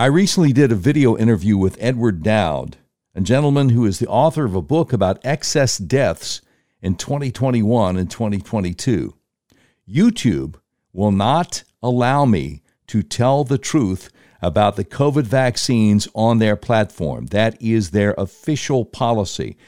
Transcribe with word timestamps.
I 0.00 0.06
recently 0.06 0.54
did 0.54 0.72
a 0.72 0.76
video 0.76 1.14
interview 1.18 1.58
with 1.58 1.76
Edward 1.78 2.22
Dowd, 2.22 2.78
a 3.14 3.20
gentleman 3.20 3.68
who 3.68 3.84
is 3.84 3.98
the 3.98 4.06
author 4.06 4.46
of 4.46 4.54
a 4.54 4.62
book 4.62 4.94
about 4.94 5.20
excess 5.24 5.76
deaths 5.76 6.40
in 6.80 6.94
2021 6.94 7.98
and 7.98 8.10
2022. 8.10 9.14
YouTube 9.86 10.54
will 10.94 11.12
not 11.12 11.64
allow 11.82 12.24
me 12.24 12.62
to 12.86 13.02
tell 13.02 13.44
the 13.44 13.58
truth 13.58 14.08
about 14.40 14.76
the 14.76 14.86
COVID 14.86 15.24
vaccines 15.24 16.08
on 16.14 16.38
their 16.38 16.56
platform. 16.56 17.26
That 17.26 17.60
is 17.60 17.90
their 17.90 18.14
official 18.16 18.86
policy. 18.86 19.58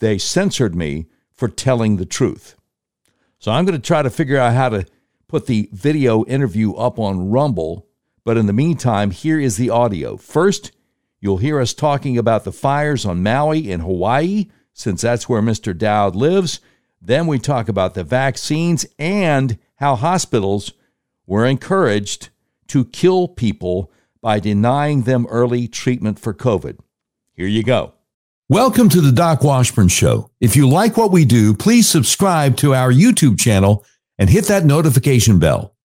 They 0.00 0.18
censored 0.18 0.74
me 0.74 1.06
for 1.36 1.46
telling 1.46 1.98
the 1.98 2.04
truth. 2.04 2.56
So 3.38 3.52
I'm 3.52 3.64
going 3.64 3.80
to 3.80 3.86
try 3.86 4.02
to 4.02 4.10
figure 4.10 4.38
out 4.38 4.54
how 4.54 4.70
to 4.70 4.86
put 5.28 5.46
the 5.46 5.68
video 5.72 6.24
interview 6.24 6.74
up 6.74 6.98
on 6.98 7.30
Rumble 7.30 7.87
but 8.28 8.36
in 8.36 8.44
the 8.44 8.52
meantime, 8.52 9.10
here 9.10 9.40
is 9.40 9.56
the 9.56 9.70
audio. 9.70 10.18
First, 10.18 10.70
you'll 11.18 11.38
hear 11.38 11.58
us 11.58 11.72
talking 11.72 12.18
about 12.18 12.44
the 12.44 12.52
fires 12.52 13.06
on 13.06 13.22
Maui 13.22 13.70
in 13.70 13.80
Hawaii, 13.80 14.48
since 14.74 15.00
that's 15.00 15.30
where 15.30 15.40
Mr. 15.40 15.74
Dowd 15.74 16.14
lives. 16.14 16.60
Then 17.00 17.26
we 17.26 17.38
talk 17.38 17.70
about 17.70 17.94
the 17.94 18.04
vaccines 18.04 18.84
and 18.98 19.56
how 19.76 19.96
hospitals 19.96 20.74
were 21.26 21.46
encouraged 21.46 22.28
to 22.66 22.84
kill 22.84 23.28
people 23.28 23.90
by 24.20 24.40
denying 24.40 25.04
them 25.04 25.26
early 25.30 25.66
treatment 25.66 26.18
for 26.18 26.34
COVID. 26.34 26.78
Here 27.32 27.46
you 27.46 27.62
go. 27.62 27.94
Welcome 28.50 28.90
to 28.90 29.00
the 29.00 29.10
Doc 29.10 29.42
Washburn 29.42 29.88
Show. 29.88 30.30
If 30.38 30.54
you 30.54 30.68
like 30.68 30.98
what 30.98 31.12
we 31.12 31.24
do, 31.24 31.54
please 31.54 31.88
subscribe 31.88 32.58
to 32.58 32.74
our 32.74 32.92
YouTube 32.92 33.40
channel 33.40 33.86
and 34.18 34.28
hit 34.28 34.48
that 34.48 34.66
notification 34.66 35.38
bell. 35.38 35.77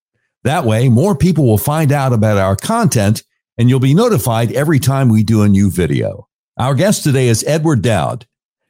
That 0.44 0.66
way, 0.66 0.90
more 0.90 1.16
people 1.16 1.46
will 1.46 1.58
find 1.58 1.92
out 1.92 2.14
about 2.14 2.38
our 2.38 2.56
content 2.56 3.24
and 3.58 3.70
you'll 3.70 3.80
be 3.80 3.94
notified 3.94 4.52
every 4.52 4.80
time 4.80 5.10
we 5.10 5.24
do 5.24 5.42
a 5.42 5.50
new 5.50 5.70
video. 5.70 6.28
Our 6.58 6.76
guest 6.76 7.04
today 7.04 7.28
is 7.28 7.44
Edward 7.46 7.82
Dowd. 7.82 8.26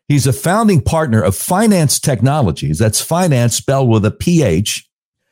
He's 0.07 0.27
a 0.27 0.33
founding 0.33 0.81
partner 0.81 1.21
of 1.21 1.35
Phinance 1.35 1.99
Technologies. 1.99 2.77
That's 2.77 3.01
finance 3.01 3.55
spelled 3.55 3.89
with 3.89 4.05
a 4.05 4.11
PH 4.11 4.87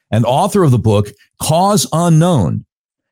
and 0.10 0.26
author 0.26 0.64
of 0.64 0.72
the 0.72 0.80
book 0.80 1.10
Cause 1.42 1.88
Unknown, 1.92 2.66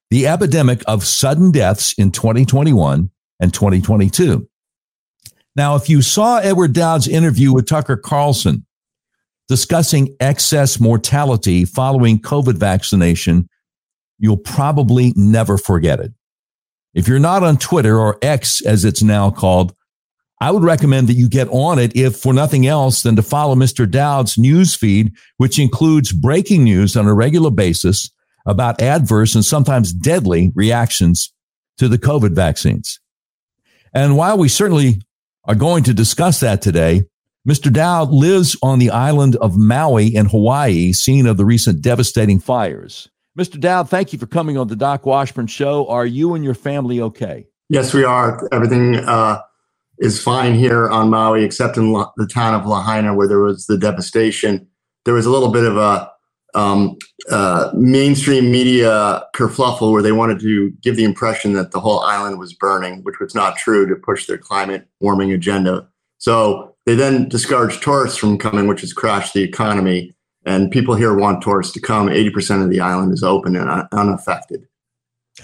the 0.09 0.27
epidemic 0.27 0.81
of 0.87 1.05
sudden 1.05 1.51
deaths 1.51 1.93
in 1.93 2.11
2021 2.11 3.09
and 3.39 3.53
2022. 3.53 4.47
Now, 5.55 5.75
if 5.75 5.89
you 5.89 6.01
saw 6.01 6.37
Edward 6.37 6.73
Dowd's 6.73 7.07
interview 7.07 7.53
with 7.53 7.67
Tucker 7.67 7.97
Carlson, 7.97 8.65
discussing 9.49 10.15
excess 10.19 10.79
mortality 10.79 11.65
following 11.65 12.21
COVID 12.21 12.55
vaccination, 12.55 13.49
you'll 14.19 14.37
probably 14.37 15.11
never 15.15 15.57
forget 15.57 15.99
it. 15.99 16.13
If 16.93 17.07
you're 17.07 17.19
not 17.19 17.43
on 17.43 17.57
Twitter 17.57 17.99
or 17.99 18.17
X 18.21 18.61
as 18.65 18.85
it's 18.85 19.03
now 19.03 19.31
called, 19.31 19.75
I 20.41 20.51
would 20.51 20.63
recommend 20.63 21.09
that 21.09 21.15
you 21.15 21.27
get 21.27 21.49
on 21.49 21.79
it 21.79 21.95
if 21.95 22.15
for 22.15 22.33
nothing 22.33 22.65
else 22.65 23.01
than 23.01 23.15
to 23.17 23.21
follow 23.21 23.55
Mr. 23.55 23.89
Dowd's 23.89 24.37
news 24.37 24.75
feed, 24.75 25.11
which 25.37 25.59
includes 25.59 26.13
breaking 26.13 26.63
news 26.63 26.95
on 26.95 27.07
a 27.07 27.13
regular 27.13 27.51
basis 27.51 28.09
about 28.45 28.81
adverse 28.81 29.35
and 29.35 29.43
sometimes 29.43 29.91
deadly 29.91 30.51
reactions 30.55 31.33
to 31.77 31.87
the 31.87 31.97
COVID 31.97 32.33
vaccines. 32.33 32.99
And 33.93 34.15
while 34.15 34.37
we 34.37 34.47
certainly 34.47 35.01
are 35.45 35.55
going 35.55 35.83
to 35.83 35.93
discuss 35.93 36.39
that 36.39 36.61
today, 36.61 37.03
Mr. 37.47 37.71
Dowd 37.71 38.11
lives 38.11 38.57
on 38.61 38.79
the 38.79 38.89
island 38.89 39.35
of 39.37 39.57
Maui 39.57 40.13
in 40.13 40.25
Hawaii, 40.25 40.91
scene 40.91 41.25
of 41.25 41.37
the 41.37 41.45
recent 41.45 41.81
devastating 41.81 42.39
fires. 42.39 43.09
Mr. 43.37 43.59
Dowd, 43.59 43.89
thank 43.89 44.11
you 44.11 44.19
for 44.19 44.27
coming 44.27 44.57
on 44.57 44.67
the 44.67 44.75
Doc 44.75 45.05
Washburn 45.05 45.47
Show. 45.47 45.87
Are 45.87 46.05
you 46.05 46.33
and 46.33 46.43
your 46.43 46.53
family 46.53 46.99
okay? 46.99 47.47
Yes, 47.69 47.93
we 47.93 48.03
are. 48.03 48.47
Everything 48.51 48.97
uh, 48.97 49.41
is 49.99 50.21
fine 50.21 50.55
here 50.55 50.89
on 50.89 51.09
Maui, 51.09 51.45
except 51.45 51.77
in 51.77 51.93
La- 51.93 52.11
the 52.17 52.27
town 52.27 52.59
of 52.59 52.65
Lahaina, 52.65 53.13
where 53.13 53.27
there 53.27 53.39
was 53.39 53.67
the 53.67 53.77
devastation. 53.77 54.67
There 55.05 55.13
was 55.13 55.25
a 55.25 55.29
little 55.29 55.51
bit 55.51 55.63
of 55.63 55.77
a 55.77 56.11
um, 56.55 56.97
uh, 57.29 57.71
mainstream 57.73 58.51
media 58.51 59.23
kerfluffle 59.35 59.91
where 59.91 60.01
they 60.01 60.11
wanted 60.11 60.39
to 60.41 60.71
give 60.81 60.97
the 60.97 61.03
impression 61.03 61.53
that 61.53 61.71
the 61.71 61.79
whole 61.79 62.01
island 62.01 62.39
was 62.39 62.53
burning, 62.53 63.03
which 63.03 63.19
was 63.19 63.33
not 63.33 63.55
true 63.55 63.87
to 63.87 63.95
push 63.95 64.25
their 64.25 64.37
climate 64.37 64.87
warming 64.99 65.31
agenda. 65.31 65.87
So 66.17 66.75
they 66.89 66.95
then 66.95 67.29
discouraged 67.29 67.83
tourists 67.83 68.17
from 68.17 68.39
coming, 68.39 68.65
which 68.65 68.81
has 68.81 68.93
crashed 68.93 69.35
the 69.35 69.43
economy. 69.43 70.11
And 70.43 70.71
people 70.71 70.95
here 70.95 71.13
want 71.13 71.43
tourists 71.43 71.71
to 71.73 71.79
come. 71.79 72.07
80% 72.07 72.63
of 72.63 72.71
the 72.71 72.79
island 72.79 73.13
is 73.13 73.21
open 73.21 73.55
and 73.55 73.87
unaffected. 73.91 74.67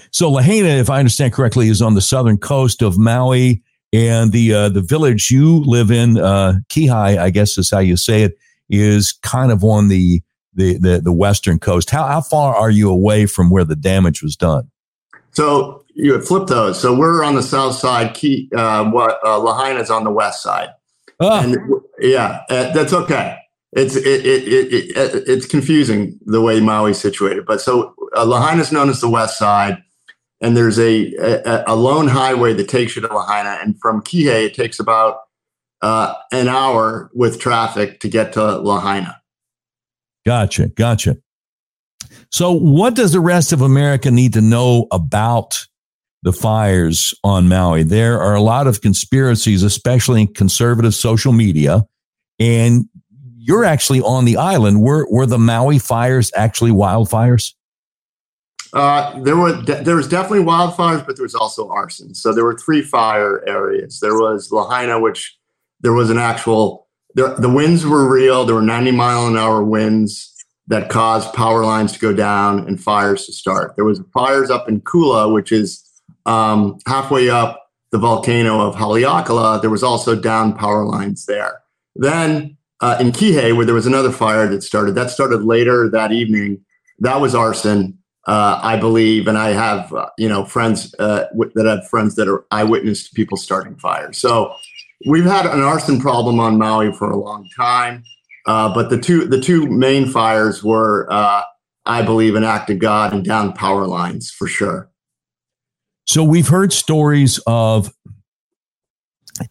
So 0.10 0.32
Lahaina, 0.32 0.70
if 0.70 0.90
I 0.90 0.98
understand 0.98 1.34
correctly, 1.34 1.68
is 1.68 1.84
on 1.84 1.94
the 1.94 2.02
southern 2.02 2.40
coast 2.40 2.82
of 2.82 2.98
Maui. 2.98 3.62
And 3.94 4.32
the 4.32 4.56
uh, 4.56 4.70
the 4.70 4.82
village 4.82 5.30
you 5.30 5.60
live 5.60 5.92
in, 5.92 6.18
uh, 6.18 6.56
Kihei, 6.70 7.20
I 7.20 7.30
guess 7.30 7.60
is 7.60 7.70
how 7.70 7.78
you 7.78 7.96
say 7.96 8.24
it, 8.24 8.36
is 8.68 9.14
kind 9.14 9.52
of 9.52 9.64
on 9.64 9.88
the 9.88 10.24
the 10.56 10.80
the, 10.80 11.00
the 11.00 11.14
western 11.14 11.60
coast. 11.60 11.92
How 11.92 12.08
how 12.08 12.22
far 12.22 12.56
are 12.56 12.72
you 12.72 12.90
away 12.90 13.28
from 13.28 13.52
where 13.52 13.64
the 13.64 13.76
damage 13.76 14.24
was 14.24 14.36
done? 14.36 14.72
So 15.30 15.86
you 15.94 16.20
flip 16.22 16.48
those. 16.48 16.82
So 16.82 16.96
we're 16.96 17.24
on 17.24 17.36
the 17.36 17.44
south 17.44 17.76
side. 17.76 18.16
Key, 18.16 18.50
uh, 18.56 18.90
what 18.90 19.20
uh, 19.24 19.38
Lahaina 19.38 19.80
is 19.80 19.92
on 19.92 20.04
the 20.04 20.12
west 20.12 20.42
side. 20.42 20.70
Oh. 21.20 21.40
And 21.40 21.58
yeah, 22.00 22.42
uh, 22.50 22.72
that's 22.72 22.94
okay. 22.94 23.38
It's 23.74 23.96
it, 23.96 24.26
it, 24.26 24.48
it, 24.48 24.74
it, 24.98 25.24
it's 25.28 25.46
confusing 25.46 26.18
the 26.26 26.42
way 26.42 26.60
Maui's 26.60 27.00
situated. 27.00 27.46
But 27.46 27.62
so 27.62 27.94
uh, 28.16 28.26
Lahaina 28.26 28.62
is 28.62 28.72
known 28.72 28.90
as 28.90 29.02
the 29.02 29.10
west 29.10 29.38
side, 29.38 29.82
and 30.42 30.56
there's 30.56 30.80
a, 30.80 31.14
a, 31.16 31.64
a 31.68 31.76
lone 31.76 32.08
highway 32.08 32.54
that 32.54 32.70
takes 32.70 32.96
you 32.96 33.02
to 33.02 33.14
Lahaina, 33.14 33.60
and 33.62 33.80
from 33.82 34.02
Kihei 34.02 34.46
it 34.46 34.54
takes 34.54 34.80
about 34.80 35.20
uh, 35.82 36.14
an 36.32 36.48
hour 36.48 37.12
with 37.14 37.40
traffic 37.40 38.00
to 38.00 38.10
get 38.10 38.34
to 38.34 38.60
Lahaina. 38.60 39.22
Gotcha, 40.26 40.70
gotcha. 40.70 41.18
So, 42.32 42.52
what 42.52 42.96
does 42.96 43.12
the 43.12 43.20
rest 43.20 43.52
of 43.54 43.62
America 43.62 44.10
need 44.10 44.34
to 44.34 44.42
know 44.42 44.88
about 44.92 45.68
the 46.26 46.34
fires 46.34 47.14
on 47.24 47.48
Maui. 47.48 47.84
There 47.84 48.20
are 48.20 48.34
a 48.34 48.42
lot 48.42 48.66
of 48.66 48.82
conspiracies, 48.82 49.62
especially 49.62 50.22
in 50.22 50.34
conservative 50.34 50.96
social 50.96 51.32
media. 51.32 51.84
And 52.40 52.86
you're 53.38 53.64
actually 53.64 54.02
on 54.02 54.26
the 54.26 54.36
island. 54.36 54.82
Were, 54.82 55.08
were 55.12 55.28
the 55.28 55.38
Maui 55.38 55.78
fires 55.78 56.32
actually 56.36 56.72
wildfires? 56.72 57.54
Uh, 58.74 59.18
there 59.20 59.38
were 59.38 59.62
de- 59.62 59.84
there 59.84 59.96
was 59.96 60.08
definitely 60.08 60.44
wildfires, 60.44 61.06
but 61.06 61.16
there 61.16 61.24
was 61.24 61.36
also 61.36 61.70
arson. 61.70 62.16
So 62.16 62.34
there 62.34 62.44
were 62.44 62.58
three 62.58 62.82
fire 62.82 63.48
areas. 63.48 64.00
There 64.02 64.16
was 64.16 64.52
Lahaina, 64.52 65.00
which 65.00 65.38
there 65.82 65.94
was 65.94 66.10
an 66.10 66.18
actual 66.18 66.88
the, 67.14 67.36
the 67.36 67.48
winds 67.48 67.86
were 67.86 68.12
real. 68.12 68.44
There 68.46 68.56
were 68.56 68.62
90 68.62 68.92
mile 68.92 69.28
an 69.28 69.38
hour 69.38 69.64
winds 69.64 70.34
that 70.68 70.90
caused 70.90 71.34
power 71.34 71.64
lines 71.64 71.94
to 71.94 72.00
go 72.00 72.12
down 72.12 72.68
and 72.68 72.82
fires 72.82 73.28
to 73.28 73.32
start. 73.32 73.76
There 73.76 73.86
was 73.86 74.02
fires 74.14 74.50
up 74.50 74.68
in 74.68 74.82
Kula, 74.82 75.32
which 75.32 75.52
is 75.52 75.85
um, 76.26 76.78
halfway 76.88 77.30
up 77.30 77.70
the 77.92 77.98
volcano 77.98 78.60
of 78.60 78.76
Haleakala, 78.76 79.62
there 79.62 79.70
was 79.70 79.84
also 79.84 80.16
down 80.16 80.54
power 80.54 80.86
lines 80.86 81.26
there. 81.26 81.62
Then 81.96 82.58
uh, 82.82 82.98
in 83.00 83.12
Kihei, 83.12 83.56
where 83.56 83.66
there 83.66 83.76
was 83.76 83.88
another 83.88 84.12
fire 84.12 84.48
that 84.48 84.64
started, 84.64 84.96
that 84.96 85.10
started 85.10 85.44
later 85.44 85.90
that 85.90 86.12
evening. 86.12 86.64
That 87.00 87.22
was 87.22 87.34
arson, 87.36 87.98
uh, 88.28 88.60
I 88.62 88.78
believe, 88.78 89.28
and 89.28 89.38
I 89.38 89.50
have 89.50 89.94
uh, 89.94 90.10
you 90.18 90.28
know 90.28 90.46
friends 90.46 90.94
uh, 91.00 91.26
w- 91.32 91.52
that 91.56 91.66
have 91.66 91.88
friends 91.88 92.16
that 92.16 92.28
are 92.28 92.46
eyewitness 92.52 93.08
to 93.08 93.16
people 93.16 93.38
starting 93.38 93.78
fires. 93.78 94.18
So 94.18 94.54
we've 95.08 95.26
had 95.26 95.46
an 95.46 95.62
arson 95.62 96.00
problem 96.00 96.40
on 96.40 96.58
Maui 96.58 96.92
for 96.94 97.10
a 97.10 97.18
long 97.18 97.48
time, 97.56 98.04
uh, 98.46 98.74
but 98.74 98.90
the 98.90 99.00
two 99.00 99.26
the 99.26 99.40
two 99.40 99.68
main 99.68 100.08
fires 100.08 100.64
were, 100.64 101.08
uh, 101.12 101.44
I 101.86 102.02
believe, 102.02 102.36
an 102.36 102.44
act 102.44 102.70
of 102.70 102.80
God 102.80 103.14
and 103.14 103.24
down 103.24 103.54
power 103.54 103.88
lines 103.88 104.32
for 104.32 104.48
sure. 104.48 104.90
So 106.06 106.24
we've 106.24 106.48
heard 106.48 106.72
stories 106.72 107.40
of 107.48 107.92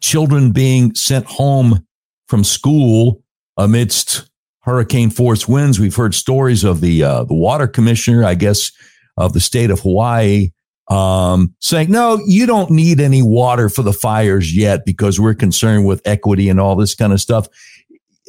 children 0.01 0.53
being 0.53 0.95
sent 0.95 1.27
home 1.27 1.87
from 2.29 2.45
school 2.45 3.23
amidst 3.57 4.31
hurricane 4.61 5.11
force 5.11 5.47
winds. 5.47 5.79
We've 5.79 5.95
heard 5.95 6.15
stories 6.15 6.65
of 6.65 6.81
the 6.81 7.03
uh, 7.03 7.25
the 7.25 7.35
water 7.35 7.67
commissioner, 7.67 8.25
I 8.25 8.35
guess, 8.35 8.73
of 9.17 9.33
the 9.33 9.41
state 9.41 9.71
of 9.71 9.81
Hawaii, 9.81 10.51
um, 10.89 11.55
saying, 11.61 11.91
"No, 11.91 12.21
you 12.27 12.47
don't 12.47 12.71
need 12.71 13.01
any 13.01 13.23
water 13.23 13.69
for 13.69 13.83
the 13.83 13.93
fires 13.93 14.57
yet 14.57 14.85
because 14.87 15.21
we're 15.21 15.35
concerned 15.35 15.87
with 15.87 16.03
equity 16.05 16.49
and 16.49 16.61
all 16.61 16.77
this 16.77 16.95
kind 16.95 17.13
of 17.13 17.21
stuff." 17.21 17.47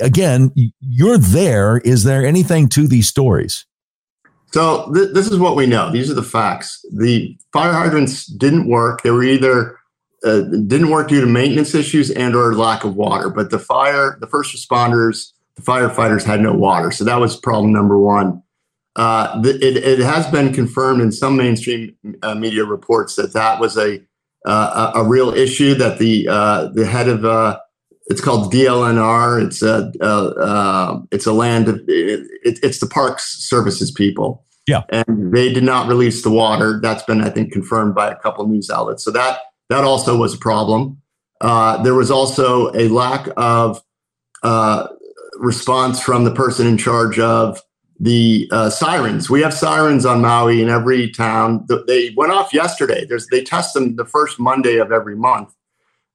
Again, 0.01 0.51
you're 0.81 1.17
there. 1.17 1.77
Is 1.77 2.03
there 2.03 2.25
anything 2.25 2.67
to 2.69 2.85
these 2.85 3.07
stories? 3.07 3.65
So 4.51 4.91
th- 4.93 5.13
this 5.13 5.29
is 5.29 5.37
what 5.37 5.55
we 5.55 5.65
know. 5.65 5.91
These 5.91 6.09
are 6.09 6.15
the 6.15 6.23
facts. 6.23 6.85
The 6.93 7.37
fire 7.51 7.73
hydrants 7.73 8.25
didn't 8.25 8.67
work. 8.69 9.01
They 9.03 9.11
were 9.11 9.23
either 9.23 9.77
uh, 10.23 10.41
didn't 10.41 10.89
work 10.89 11.09
due 11.09 11.21
to 11.21 11.27
maintenance 11.27 11.75
issues 11.75 12.09
and 12.11 12.35
or 12.35 12.55
lack 12.55 12.83
of 12.83 12.95
water. 12.95 13.29
But 13.29 13.49
the 13.51 13.59
fire, 13.59 14.17
the 14.19 14.27
first 14.27 14.55
responders, 14.55 15.31
the 15.55 15.61
firefighters 15.61 16.23
had 16.23 16.41
no 16.41 16.53
water. 16.53 16.91
So 16.91 17.03
that 17.03 17.19
was 17.19 17.37
problem 17.37 17.73
number 17.73 17.99
one. 17.99 18.41
uh, 18.95 19.41
it, 19.43 19.77
it 19.77 19.99
has 19.99 20.25
been 20.27 20.53
confirmed 20.53 21.01
in 21.01 21.11
some 21.11 21.35
mainstream 21.35 21.95
uh, 22.23 22.35
media 22.35 22.63
reports 22.63 23.15
that 23.15 23.33
that 23.33 23.59
was 23.59 23.77
a 23.77 24.01
uh, 24.45 24.91
a, 24.95 25.03
real 25.03 25.33
issue 25.33 25.73
that 25.73 25.97
the 25.97 26.27
uh, 26.29 26.67
the 26.67 26.85
head 26.85 27.07
of 27.07 27.25
uh, 27.25 27.59
it's 28.07 28.21
called 28.21 28.51
DLNR. 28.51 29.45
It's 29.45 29.61
a 29.61 29.91
uh, 30.01 31.01
it's 31.11 31.25
a 31.25 31.33
land 31.33 31.67
of, 31.67 31.81
it, 31.87 32.27
it's 32.43 32.79
the 32.79 32.87
Parks 32.87 33.37
Services 33.47 33.91
people. 33.91 34.43
Yeah, 34.67 34.83
and 34.89 35.33
they 35.33 35.53
did 35.53 35.63
not 35.63 35.87
release 35.87 36.23
the 36.23 36.31
water. 36.31 36.79
That's 36.81 37.03
been 37.03 37.21
I 37.21 37.29
think 37.29 37.51
confirmed 37.51 37.95
by 37.95 38.09
a 38.09 38.15
couple 38.15 38.47
news 38.47 38.69
outlets. 38.69 39.03
So 39.03 39.11
that 39.11 39.39
that 39.69 39.83
also 39.83 40.17
was 40.17 40.33
a 40.33 40.37
problem. 40.37 41.01
there 41.41 41.95
was 41.95 42.11
also 42.11 42.71
a 42.73 42.87
lack 42.89 43.27
of 43.37 43.81
response 45.37 46.01
from 46.01 46.23
the 46.23 46.31
person 46.31 46.67
in 46.67 46.77
charge 46.77 47.19
of 47.19 47.61
the 47.99 48.49
uh, 48.51 48.69
sirens. 48.69 49.29
We 49.29 49.41
have 49.41 49.53
sirens 49.53 50.05
on 50.05 50.21
Maui 50.21 50.61
in 50.61 50.69
every 50.69 51.09
town. 51.09 51.65
They 51.87 52.13
went 52.15 52.31
off 52.31 52.53
yesterday. 52.53 53.05
There's, 53.05 53.27
they 53.27 53.43
test 53.43 53.73
them 53.73 53.95
the 53.95 54.05
first 54.05 54.39
Monday 54.39 54.77
of 54.77 54.91
every 54.91 55.15
month 55.15 55.53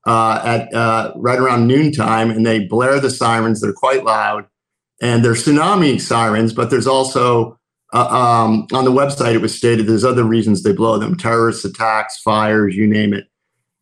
uh, 0.06 0.41
at 0.44 0.75
uh, 0.75 1.12
right 1.17 1.38
around 1.38 1.67
noontime, 1.67 2.31
and 2.31 2.44
they 2.44 2.61
blare 2.61 3.00
the 3.00 3.11
sirens. 3.11 3.61
They're 3.61 3.73
quite 3.73 4.05
loud, 4.05 4.47
and 5.00 5.25
they're 5.25 5.35
tsunami 5.35 6.00
sirens. 6.00 6.52
But 6.52 6.70
there's 6.70 6.87
also 6.87 7.58
uh, 7.93 8.08
um, 8.08 8.67
on 8.73 8.85
the 8.85 8.93
website 8.93 9.35
it 9.35 9.43
was 9.43 9.56
stated 9.56 9.87
there's 9.87 10.05
other 10.05 10.25
reasons 10.25 10.62
they 10.62 10.73
blow 10.73 10.99
them: 10.99 11.17
terrorist 11.17 11.64
attacks, 11.64 12.20
fires, 12.20 12.76
you 12.76 12.87
name 12.87 13.12
it. 13.12 13.26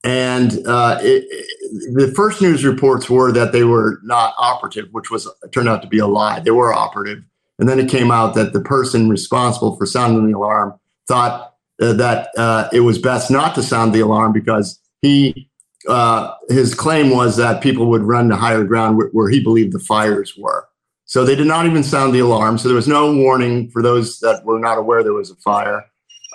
And 0.05 0.65
uh, 0.67 0.99
it, 1.03 1.25
it, 1.29 1.95
the 1.95 2.13
first 2.15 2.41
news 2.41 2.65
reports 2.65 3.11
were 3.11 3.33
that 3.33 3.53
they 3.53 3.65
were 3.65 3.99
not 4.05 4.33
operative, 4.39 4.89
which 4.93 5.11
was 5.11 5.29
turned 5.53 5.69
out 5.69 5.83
to 5.83 5.89
be 5.89 5.99
a 5.99 6.07
lie. 6.07 6.41
They 6.41 6.53
were 6.53 6.73
operative 6.73 7.25
and 7.59 7.69
then 7.69 7.79
it 7.79 7.91
came 7.91 8.11
out 8.11 8.35
that 8.35 8.53
the 8.53 8.61
person 8.61 9.09
responsible 9.09 9.77
for 9.77 9.87
sounding 9.87 10.31
the 10.31 10.37
alarm 10.37 10.79
thought 11.07 11.55
uh, 11.81 11.93
that 11.95 12.29
uh, 12.37 12.69
it 12.73 12.81
was 12.81 12.99
best 12.99 13.31
not 13.31 13.55
to 13.55 13.63
sound 13.63 13.93
the 13.93 14.01
alarm 14.01 14.33
because 14.33 14.81
he 15.03 15.48
uh, 15.89 16.35
his 16.49 16.75
claim 16.75 17.11
was 17.11 17.37
that 17.37 17.63
people 17.63 17.87
would 17.87 18.03
run 18.03 18.29
to 18.29 18.37
higher 18.37 18.65
ground 18.65 18.97
where, 18.97 19.09
where, 19.09 19.31
he 19.31 19.43
believed 19.43 19.73
the 19.73 19.79
fires 19.79 20.35
were. 20.37 20.69
So 21.07 21.25
they 21.25 21.35
did 21.35 21.47
not 21.47 21.65
even 21.65 21.83
sound 21.83 22.15
the 22.15 22.19
alarm. 22.19 22.59
So 22.59 22.69
there 22.69 22.77
was 22.77 22.89
no 22.89 23.15
warning 23.15 23.71
for 23.71 23.83
those 23.83 24.19
that 24.21 24.45
were 24.45 24.59
not 24.59 24.77
aware 24.77 25.03
there 25.03 25.15
was 25.15 25.31
a 25.31 25.37
fire. 25.37 25.87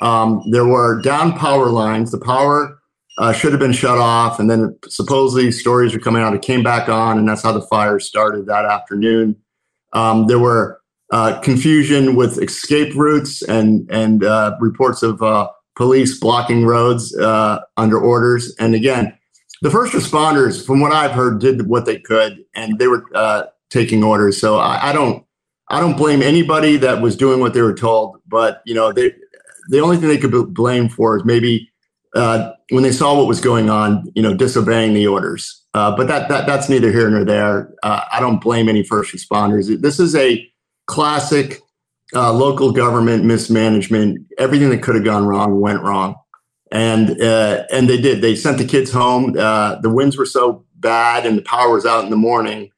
Um, 0.02 0.44
there 0.50 0.66
were 0.66 1.02
down 1.02 1.38
power 1.38 1.68
lines. 1.68 2.12
The 2.12 2.20
power 2.20 2.80
uh, 3.20 3.32
should 3.32 3.52
have 3.52 3.60
been 3.60 3.74
shut 3.74 4.00
off, 4.00 4.40
and 4.40 4.50
then 4.50 4.78
supposedly 4.88 5.52
stories 5.52 5.94
were 5.94 6.00
coming 6.00 6.24
out. 6.24 6.34
It 6.34 6.42
came 6.42 6.64
back 6.64 6.90
on, 6.90 7.20
and 7.20 7.30
that's 7.30 7.44
how 7.44 7.52
the 7.52 7.62
fire 7.62 8.00
started 8.00 8.48
that 8.48 8.66
afternoon. 8.66 9.36
Um, 9.94 10.26
there 10.26 10.40
were 10.40 10.82
uh, 11.12 11.40
confusion 11.42 12.16
with 12.16 12.42
escape 12.42 12.96
routes 12.96 13.44
and 13.44 13.88
and 13.92 14.24
uh, 14.24 14.58
reports 14.60 15.04
of 15.04 15.22
uh, 15.22 15.48
police 15.76 16.20
blocking 16.20 16.66
roads 16.66 17.16
uh, 17.18 17.60
under 17.78 18.00
orders. 18.00 18.56
And 18.60 18.74
again, 18.74 19.16
the 19.64 19.72
first 19.72 19.94
responders, 19.94 20.64
from 20.64 20.82
what 20.82 20.92
I've 20.92 21.12
heard, 21.12 21.40
did 21.40 21.68
what 21.68 21.86
they 21.86 21.98
could, 21.98 22.44
and 22.54 22.78
they 22.78 22.88
were 22.88 23.06
uh, 23.16 23.46
taking 23.70 24.04
orders. 24.04 24.40
So 24.40 24.58
I, 24.58 24.90
I, 24.90 24.94
don't 24.94 25.26
I 25.70 25.80
don't 25.80 25.96
blame 25.96 26.22
anybody 26.22 26.76
that 26.78 27.02
was 27.02 27.16
doing 27.16 27.40
what 27.40 27.54
they 27.54 27.62
were 27.62 27.74
told. 27.74 28.20
But 28.28 28.62
you 28.66 28.76
know, 28.76 28.92
they 28.92 29.14
the 29.70 29.80
only 29.80 29.96
thing 29.96 30.10
they 30.10 30.18
could 30.18 30.32
be 30.32 30.44
blamed 30.44 30.92
for 30.92 31.16
is 31.16 31.24
maybe 31.24 31.72
uh, 32.14 32.52
when 32.72 32.84
they 32.84 32.92
saw 32.92 33.18
what 33.18 33.26
was 33.26 33.40
going 33.40 33.70
on, 33.70 34.12
you 34.16 34.22
know, 34.22 34.34
disobeying 34.34 34.94
the 34.94 35.08
orders. 35.08 35.64
but 35.74 36.08
that 36.08 36.28
that 36.28 36.46
that's 36.46 36.68
neither 36.68 36.92
here 36.92 37.10
nor 37.10 37.24
there. 37.24 37.74
I 37.84 38.18
don't 38.20 38.42
blame 38.42 38.68
any 38.68 38.84
first 38.84 39.16
responders. 39.16 39.82
This 39.82 39.98
is 39.98 40.14
a 40.14 40.46
classic 40.88 41.62
uh, 42.14 42.34
local 42.34 42.74
government 42.74 43.24
mismanagement. 43.24 44.28
Everything 44.38 44.72
that 44.72 44.84
could 44.84 44.96
have 44.96 45.06
gone 45.06 45.26
wrong 45.26 45.62
went 45.62 45.82
wrong, 45.82 46.16
and 46.74 47.22
uh, 47.22 47.66
and 47.72 47.88
they 47.88 48.02
did. 48.02 48.22
They 48.22 48.36
sent 48.36 48.58
the 48.58 48.66
kids 48.66 48.92
home. 48.92 49.38
Uh, 49.38 49.76
the 49.76 49.92
winds 49.92 50.18
were 50.18 50.26
so 50.26 50.66
bad, 50.76 51.26
and 51.26 51.38
the 51.38 51.44
power 51.44 51.72
was 51.72 51.86
out 51.86 52.04
in 52.04 52.10
the 52.10 52.18
morning. 52.18 52.72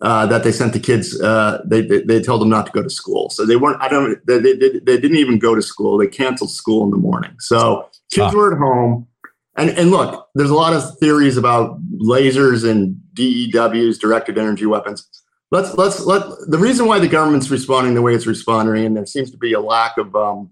Uh, 0.00 0.24
that 0.24 0.44
they 0.44 0.52
sent 0.52 0.72
the 0.72 0.80
kids, 0.80 1.20
uh, 1.20 1.60
they, 1.66 1.82
they, 1.82 2.00
they 2.00 2.22
told 2.22 2.40
them 2.40 2.48
not 2.48 2.64
to 2.64 2.72
go 2.72 2.82
to 2.82 2.88
school. 2.88 3.28
So 3.28 3.44
they 3.44 3.56
weren't. 3.56 3.82
I 3.82 3.88
don't. 3.88 4.24
They, 4.26 4.38
they, 4.38 4.54
they 4.54 4.98
didn't 4.98 5.16
even 5.16 5.38
go 5.38 5.54
to 5.54 5.60
school. 5.60 5.98
They 5.98 6.06
canceled 6.06 6.52
school 6.52 6.84
in 6.84 6.90
the 6.90 6.96
morning. 6.96 7.32
So 7.40 7.88
kids 8.10 8.32
ah. 8.32 8.36
were 8.36 8.52
at 8.52 8.58
home. 8.58 9.08
And, 9.56 9.70
and 9.70 9.90
look, 9.90 10.28
there's 10.36 10.48
a 10.48 10.54
lot 10.54 10.72
of 10.72 10.96
theories 11.00 11.36
about 11.36 11.78
lasers 11.98 12.66
and 12.66 12.98
DEWs, 13.12 13.98
directed 13.98 14.38
energy 14.38 14.64
weapons 14.64 15.06
let's 15.50 15.74
let's 15.74 16.00
let 16.06 16.22
the 16.46 16.58
reason 16.58 16.86
why 16.86 17.00
the 17.00 17.08
government's 17.08 17.50
responding 17.50 17.94
the 17.94 18.02
way 18.02 18.14
it's 18.14 18.26
responding, 18.26 18.86
and 18.86 18.96
there 18.96 19.04
seems 19.04 19.32
to 19.32 19.36
be 19.36 19.52
a 19.52 19.60
lack 19.60 19.98
of 19.98 20.14
um, 20.14 20.50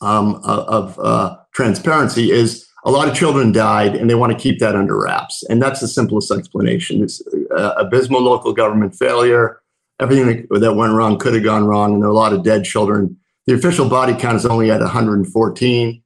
um, 0.00 0.40
uh, 0.44 0.64
of 0.68 0.98
uh, 0.98 1.36
transparency, 1.52 2.30
is 2.30 2.66
a 2.84 2.90
lot 2.90 3.08
of 3.08 3.14
children 3.14 3.52
died, 3.52 3.94
and 3.94 4.10
they 4.10 4.14
want 4.14 4.32
to 4.32 4.38
keep 4.38 4.58
that 4.58 4.74
under 4.74 5.00
wraps, 5.00 5.44
and 5.48 5.62
that's 5.62 5.80
the 5.80 5.88
simplest 5.88 6.30
explanation. 6.30 7.02
It's 7.02 7.22
uh, 7.56 7.74
abysmal 7.76 8.20
local 8.20 8.52
government 8.52 8.94
failure. 8.94 9.60
Everything 10.00 10.46
that, 10.50 10.74
went 10.74 10.94
wrong 10.94 11.18
could 11.18 11.34
have 11.34 11.44
gone 11.44 11.64
wrong, 11.64 11.94
and 11.94 12.02
there 12.02 12.08
are 12.08 12.12
a 12.12 12.16
lot 12.16 12.32
of 12.32 12.42
dead 12.42 12.64
children. 12.64 13.16
The 13.46 13.54
official 13.54 13.88
body 13.88 14.14
count 14.14 14.36
is 14.36 14.46
only 14.46 14.70
at 14.70 14.80
114. 14.80 16.02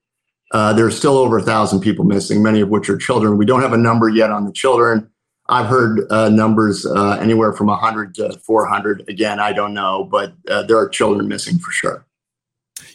Uh, 0.52 0.72
there 0.74 0.86
are 0.86 0.90
still 0.90 1.16
over 1.16 1.38
a 1.38 1.42
thousand 1.42 1.80
people 1.80 2.04
missing, 2.04 2.42
many 2.42 2.60
of 2.60 2.68
which 2.68 2.90
are 2.90 2.96
children. 2.96 3.38
We 3.38 3.46
don't 3.46 3.62
have 3.62 3.72
a 3.72 3.78
number 3.78 4.08
yet 4.08 4.30
on 4.30 4.44
the 4.44 4.52
children. 4.52 5.10
I've 5.48 5.66
heard 5.66 6.00
uh, 6.10 6.28
numbers 6.28 6.84
uh, 6.84 7.18
anywhere 7.20 7.52
from 7.52 7.68
100 7.68 8.14
to 8.16 8.38
400. 8.40 9.04
Again, 9.08 9.40
I 9.40 9.52
don't 9.52 9.74
know, 9.74 10.04
but 10.04 10.34
uh, 10.48 10.62
there 10.64 10.76
are 10.76 10.88
children 10.88 11.28
missing 11.28 11.58
for 11.58 11.70
sure. 11.70 12.05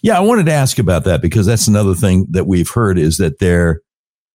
Yeah, 0.01 0.17
I 0.17 0.21
wanted 0.21 0.45
to 0.47 0.53
ask 0.53 0.79
about 0.79 1.03
that 1.05 1.21
because 1.21 1.45
that's 1.45 1.67
another 1.67 1.95
thing 1.95 2.27
that 2.31 2.47
we've 2.47 2.69
heard 2.69 2.97
is 2.97 3.17
that 3.17 3.39
there 3.39 3.81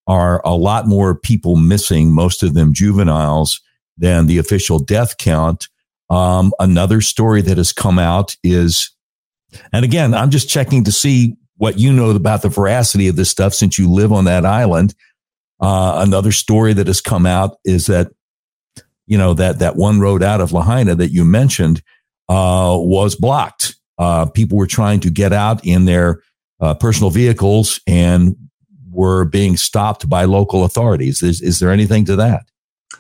are 0.07 0.41
a 0.45 0.55
lot 0.55 0.87
more 0.87 1.19
people 1.19 1.57
missing, 1.57 2.13
most 2.13 2.43
of 2.43 2.55
them 2.55 2.73
juveniles, 2.73 3.61
than 3.99 4.27
the 4.27 4.39
official 4.39 4.79
death 4.79 5.19
count. 5.19 5.69
Um, 6.11 6.53
another 6.61 7.01
story 7.01 7.43
that 7.43 7.57
has 7.57 7.73
come 7.73 7.99
out 7.99 8.37
is, 8.45 8.93
and 9.73 9.85
again, 9.85 10.15
I'm 10.15 10.31
just 10.31 10.49
checking 10.49 10.85
to 10.85 10.93
see 10.93 11.37
what 11.57 11.79
you 11.79 11.93
know 11.93 12.11
about 12.11 12.43
the 12.43 12.49
veracity 12.49 13.09
of 13.09 13.17
this 13.17 13.31
stuff 13.31 13.55
since 13.55 13.79
you 13.79 13.91
live 13.91 14.13
on 14.13 14.27
that 14.27 14.45
island. 14.45 14.95
Uh, 15.61 16.03
another 16.07 16.33
story 16.33 16.75
that 16.75 16.87
has 16.87 17.01
come 17.01 17.27
out 17.27 17.57
is 17.65 17.87
that, 17.87 18.13
you 19.07 19.17
know, 19.17 19.35
that, 19.35 19.61
that 19.61 19.77
one 19.77 19.99
road 19.99 20.23
out 20.23 20.41
of 20.41 20.53
Lahaina 20.53 20.95
that 20.95 21.11
you 21.11 21.25
mentioned, 21.25 21.83
uh, 22.29 22.77
was 22.79 23.15
blocked. 23.17 23.76
Uh, 23.99 24.27
people 24.27 24.59
were 24.59 24.67
trying 24.67 25.01
to 25.01 25.11
get 25.11 25.33
out 25.33 25.65
in 25.65 25.85
their, 25.85 26.23
uh, 26.61 26.75
personal 26.75 27.11
vehicles 27.11 27.81
and 27.87 28.37
were 28.91 29.25
being 29.25 29.57
stopped 29.57 30.09
by 30.09 30.25
local 30.25 30.65
authorities. 30.65 31.23
Is, 31.23 31.41
is 31.41 31.59
there 31.59 31.71
anything 31.71 32.05
to 32.07 32.17
that? 32.17 32.47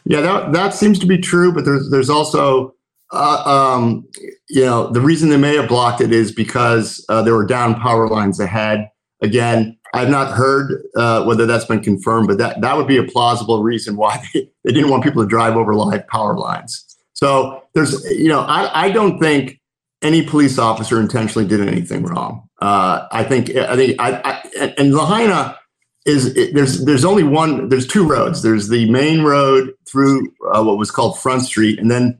Yeah, 0.04 0.20
that, 0.20 0.52
that 0.52 0.74
seems 0.74 0.98
to 1.00 1.06
be 1.06 1.18
true, 1.18 1.52
but 1.52 1.64
there's, 1.64 1.90
there's 1.90 2.10
also, 2.10 2.74
uh, 3.12 3.42
um, 3.46 4.06
you 4.48 4.64
know, 4.64 4.88
the 4.88 5.00
reason 5.00 5.30
they 5.30 5.36
may 5.36 5.56
have 5.56 5.68
blocked 5.68 6.00
it 6.00 6.12
is 6.12 6.32
because 6.32 7.04
uh, 7.08 7.22
there 7.22 7.34
were 7.34 7.46
down 7.46 7.74
power 7.76 8.08
lines 8.08 8.38
ahead. 8.38 8.90
Again, 9.22 9.78
I've 9.94 10.10
not 10.10 10.32
heard 10.32 10.82
uh, 10.96 11.24
whether 11.24 11.46
that's 11.46 11.64
been 11.64 11.80
confirmed, 11.80 12.28
but 12.28 12.38
that, 12.38 12.60
that 12.60 12.76
would 12.76 12.86
be 12.86 12.98
a 12.98 13.04
plausible 13.04 13.62
reason 13.62 13.96
why 13.96 14.22
they, 14.34 14.48
they 14.64 14.72
didn't 14.72 14.90
want 14.90 15.02
people 15.02 15.22
to 15.22 15.28
drive 15.28 15.56
over 15.56 15.74
live 15.74 16.06
power 16.08 16.36
lines. 16.36 16.84
So 17.14 17.62
there's, 17.74 18.04
you 18.10 18.28
know, 18.28 18.40
I, 18.40 18.86
I 18.86 18.90
don't 18.90 19.18
think 19.18 19.58
any 20.06 20.22
police 20.22 20.58
officer 20.58 21.00
intentionally 21.00 21.46
did 21.46 21.60
anything 21.60 22.04
wrong. 22.04 22.48
Uh, 22.60 23.06
I 23.12 23.24
think, 23.24 23.54
I 23.54 23.76
think, 23.76 23.96
I, 23.98 24.20
I 24.24 24.74
and 24.78 24.94
Lahaina 24.94 25.58
is 26.06 26.34
there's 26.52 26.84
there's 26.84 27.04
only 27.04 27.24
one. 27.24 27.68
There's 27.68 27.86
two 27.86 28.06
roads. 28.06 28.42
There's 28.42 28.68
the 28.68 28.88
main 28.90 29.22
road 29.22 29.72
through 29.90 30.32
uh, 30.52 30.62
what 30.62 30.78
was 30.78 30.90
called 30.90 31.18
Front 31.18 31.42
Street, 31.42 31.78
and 31.78 31.90
then 31.90 32.18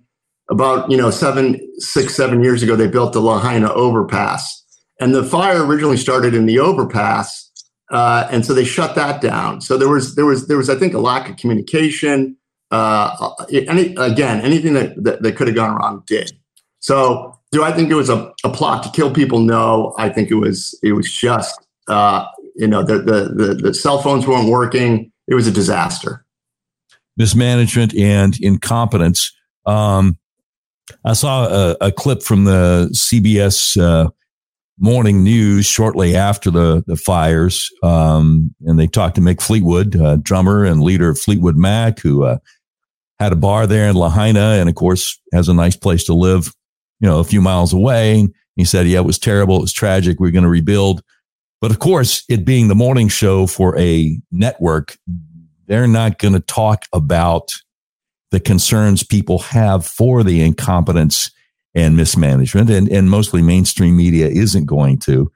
about 0.50 0.90
you 0.90 0.96
know 0.96 1.10
seven, 1.10 1.60
six, 1.78 2.14
seven 2.14 2.42
years 2.42 2.62
ago, 2.62 2.76
they 2.76 2.88
built 2.88 3.12
the 3.12 3.20
Lahaina 3.20 3.72
overpass. 3.72 4.64
And 4.98 5.14
the 5.14 5.24
fire 5.24 5.64
originally 5.64 5.98
started 5.98 6.34
in 6.34 6.46
the 6.46 6.58
overpass 6.58 7.46
uh, 7.90 8.26
and 8.30 8.44
so 8.44 8.52
they 8.52 8.64
shut 8.64 8.94
that 8.96 9.20
down. 9.20 9.60
So 9.60 9.76
there 9.76 9.88
was 9.88 10.14
there 10.16 10.26
was 10.26 10.48
there 10.48 10.56
was 10.56 10.68
I 10.68 10.74
think 10.74 10.94
a 10.94 10.98
lack 10.98 11.28
of 11.28 11.36
communication. 11.36 12.36
Uh, 12.72 13.30
any 13.52 13.94
again 13.94 14.40
anything 14.40 14.74
that, 14.74 15.02
that, 15.04 15.22
that 15.22 15.36
could 15.36 15.46
have 15.46 15.54
gone 15.54 15.76
wrong 15.76 16.02
did. 16.06 16.32
So 16.80 17.35
do 17.52 17.62
I 17.62 17.72
think 17.72 17.90
it 17.90 17.94
was 17.94 18.10
a, 18.10 18.32
a 18.44 18.50
plot 18.50 18.82
to 18.84 18.90
kill 18.90 19.12
people? 19.12 19.40
No, 19.40 19.94
I 19.98 20.08
think 20.08 20.30
it 20.30 20.34
was 20.34 20.78
it 20.82 20.92
was 20.92 21.10
just 21.10 21.58
uh, 21.88 22.26
you 22.56 22.66
know 22.66 22.82
the, 22.82 22.98
the 22.98 23.34
the 23.34 23.54
the 23.54 23.74
cell 23.74 24.02
phones 24.02 24.26
weren't 24.26 24.48
working. 24.48 25.12
It 25.28 25.34
was 25.34 25.46
a 25.46 25.52
disaster. 25.52 26.24
Mismanagement 27.16 27.94
and 27.96 28.38
incompetence. 28.40 29.32
Um, 29.64 30.18
I 31.04 31.14
saw 31.14 31.46
a, 31.46 31.76
a, 31.80 31.90
clip 31.90 32.22
from 32.22 32.44
the 32.44 32.88
CBS 32.92 33.80
uh, 33.80 34.10
morning 34.78 35.24
news 35.24 35.66
shortly 35.66 36.14
after 36.14 36.50
the, 36.50 36.84
the 36.86 36.96
fires. 36.96 37.70
Um, 37.82 38.54
and 38.66 38.78
they 38.78 38.86
talked 38.86 39.16
to 39.16 39.20
Mick 39.20 39.40
Fleetwood, 39.40 39.96
uh, 39.96 40.16
drummer 40.16 40.64
and 40.64 40.82
leader 40.82 41.08
of 41.08 41.18
Fleetwood 41.18 41.56
Mac, 41.56 41.98
who 42.00 42.24
uh, 42.24 42.38
had 43.18 43.32
a 43.32 43.36
bar 43.36 43.66
there 43.66 43.88
in 43.88 43.96
Lahaina 43.96 44.58
and, 44.60 44.68
of 44.68 44.74
course, 44.74 45.18
has 45.32 45.48
a 45.48 45.54
nice 45.54 45.76
place 45.76 46.04
to 46.04 46.14
live, 46.14 46.54
you 47.00 47.08
know, 47.08 47.18
a 47.18 47.24
few 47.24 47.40
miles 47.40 47.72
away. 47.72 48.28
He 48.56 48.64
said, 48.64 48.86
yeah, 48.86 49.00
it 49.00 49.04
was 49.06 49.18
terrible. 49.18 49.56
It 49.58 49.62
was 49.62 49.72
tragic. 49.72 50.18
We 50.18 50.28
are 50.28 50.32
going 50.32 50.44
to 50.44 50.50
rebuild. 50.50 51.02
But 51.60 51.70
of 51.70 51.78
course, 51.78 52.24
it 52.28 52.44
being 52.44 52.68
the 52.68 52.74
morning 52.74 53.08
show 53.08 53.46
for 53.46 53.78
a 53.78 54.18
network, 54.30 54.96
they're 55.66 55.88
not 55.88 56.18
going 56.18 56.34
to 56.34 56.40
talk 56.40 56.84
about 56.92 57.50
the 58.30 58.40
concerns 58.40 59.02
people 59.02 59.38
have 59.38 59.86
for 59.86 60.22
the 60.22 60.42
incompetence 60.42 61.30
and 61.74 61.96
mismanagement. 61.96 62.70
And, 62.70 62.88
and 62.88 63.10
mostly 63.10 63.42
mainstream 63.42 63.96
media 63.96 64.28
isn't 64.28 64.66
going 64.66 64.98
to. 65.00 65.30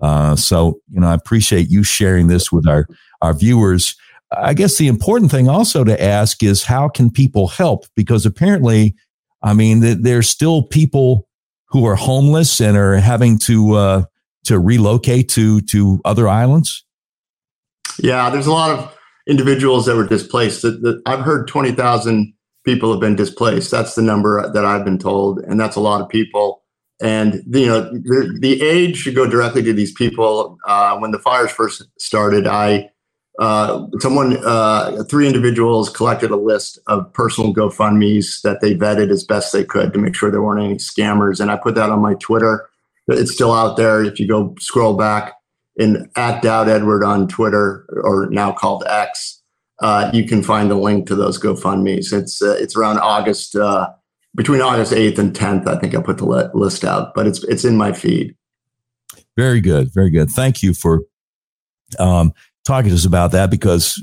Uh, 0.00 0.36
so, 0.36 0.80
you 0.90 1.00
know, 1.00 1.08
I 1.08 1.14
appreciate 1.14 1.70
you 1.70 1.82
sharing 1.82 2.26
this 2.26 2.52
with 2.52 2.68
our, 2.68 2.86
our 3.22 3.32
viewers. 3.32 3.96
I 4.36 4.54
guess 4.54 4.76
the 4.76 4.88
important 4.88 5.30
thing 5.30 5.48
also 5.48 5.84
to 5.84 6.02
ask 6.02 6.42
is 6.42 6.64
how 6.64 6.88
can 6.88 7.10
people 7.10 7.48
help? 7.48 7.86
Because 7.94 8.26
apparently, 8.26 8.94
I 9.42 9.54
mean, 9.54 10.02
there's 10.02 10.28
still 10.28 10.62
people 10.62 11.28
who 11.68 11.84
are 11.86 11.96
homeless 11.96 12.60
and 12.60 12.76
are 12.76 12.96
having 12.96 13.38
to, 13.40 13.74
uh, 13.74 14.04
to 14.44 14.58
relocate 14.58 15.28
to, 15.30 15.60
to 15.62 16.00
other 16.04 16.28
islands. 16.28 16.84
Yeah, 18.00 18.30
there's 18.30 18.46
a 18.46 18.52
lot 18.52 18.70
of 18.70 18.96
individuals 19.26 19.86
that 19.86 19.96
were 19.96 20.06
displaced. 20.06 20.64
I've 21.06 21.20
heard 21.20 21.48
20,000 21.48 22.32
people 22.64 22.90
have 22.92 23.00
been 23.00 23.16
displaced. 23.16 23.70
That's 23.70 23.94
the 23.94 24.02
number 24.02 24.50
that 24.52 24.64
I've 24.64 24.84
been 24.84 24.98
told. 24.98 25.40
And 25.40 25.58
that's 25.58 25.76
a 25.76 25.80
lot 25.80 26.00
of 26.00 26.08
people 26.08 26.62
and 27.00 27.42
you 27.46 27.66
know 27.66 27.82
the, 27.82 28.38
the 28.40 28.62
aid 28.62 28.96
should 28.96 29.14
go 29.14 29.28
directly 29.28 29.62
to 29.62 29.72
these 29.72 29.92
people. 29.92 30.58
Uh, 30.66 30.96
when 30.98 31.10
the 31.10 31.18
fires 31.18 31.50
first 31.50 31.82
started, 31.98 32.46
I 32.46 32.90
uh, 33.38 33.86
someone 34.00 34.38
uh, 34.44 35.04
three 35.08 35.26
individuals 35.26 35.90
collected 35.90 36.30
a 36.30 36.36
list 36.36 36.78
of 36.86 37.12
personal 37.12 37.52
GoFundmes 37.52 38.40
that 38.42 38.60
they 38.60 38.74
vetted 38.74 39.10
as 39.10 39.24
best 39.24 39.52
they 39.52 39.64
could 39.64 39.92
to 39.92 39.98
make 39.98 40.14
sure 40.14 40.30
there 40.30 40.42
weren't 40.42 40.64
any 40.64 40.76
scammers, 40.76 41.40
and 41.40 41.50
I 41.50 41.56
put 41.56 41.74
that 41.74 41.90
on 41.90 42.00
my 42.00 42.14
Twitter. 42.14 42.68
It's 43.08 43.32
still 43.32 43.52
out 43.52 43.76
there. 43.76 44.02
If 44.02 44.18
you 44.18 44.26
go 44.26 44.54
scroll 44.58 44.96
back 44.96 45.34
in 45.76 46.10
at 46.16 46.42
Dowd 46.42 46.68
Edward 46.68 47.04
on 47.04 47.28
Twitter 47.28 47.86
or 48.02 48.28
now 48.30 48.52
called 48.52 48.84
X, 48.88 49.42
uh, 49.80 50.10
you 50.12 50.26
can 50.26 50.42
find 50.42 50.70
the 50.70 50.76
link 50.76 51.06
to 51.08 51.14
those 51.14 51.38
GoFundmes. 51.38 52.12
It's 52.12 52.40
uh, 52.40 52.56
it's 52.58 52.74
around 52.74 52.98
August 52.98 53.54
uh, 53.54 53.90
between 54.36 54.60
August 54.60 54.92
8th 54.92 55.18
and 55.18 55.34
10th, 55.34 55.66
I 55.66 55.78
think 55.78 55.94
I 55.94 56.02
put 56.02 56.18
the 56.18 56.26
list 56.54 56.84
out, 56.84 57.14
but 57.14 57.26
it's 57.26 57.42
it's 57.44 57.64
in 57.64 57.76
my 57.76 57.92
feed. 57.92 58.36
Very 59.36 59.60
good, 59.60 59.92
very 59.92 60.10
good. 60.10 60.30
Thank 60.30 60.62
you 60.62 60.74
for 60.74 61.02
um, 61.98 62.32
talking 62.66 62.90
to 62.90 62.94
us 62.94 63.06
about 63.06 63.32
that 63.32 63.50
because 63.50 64.02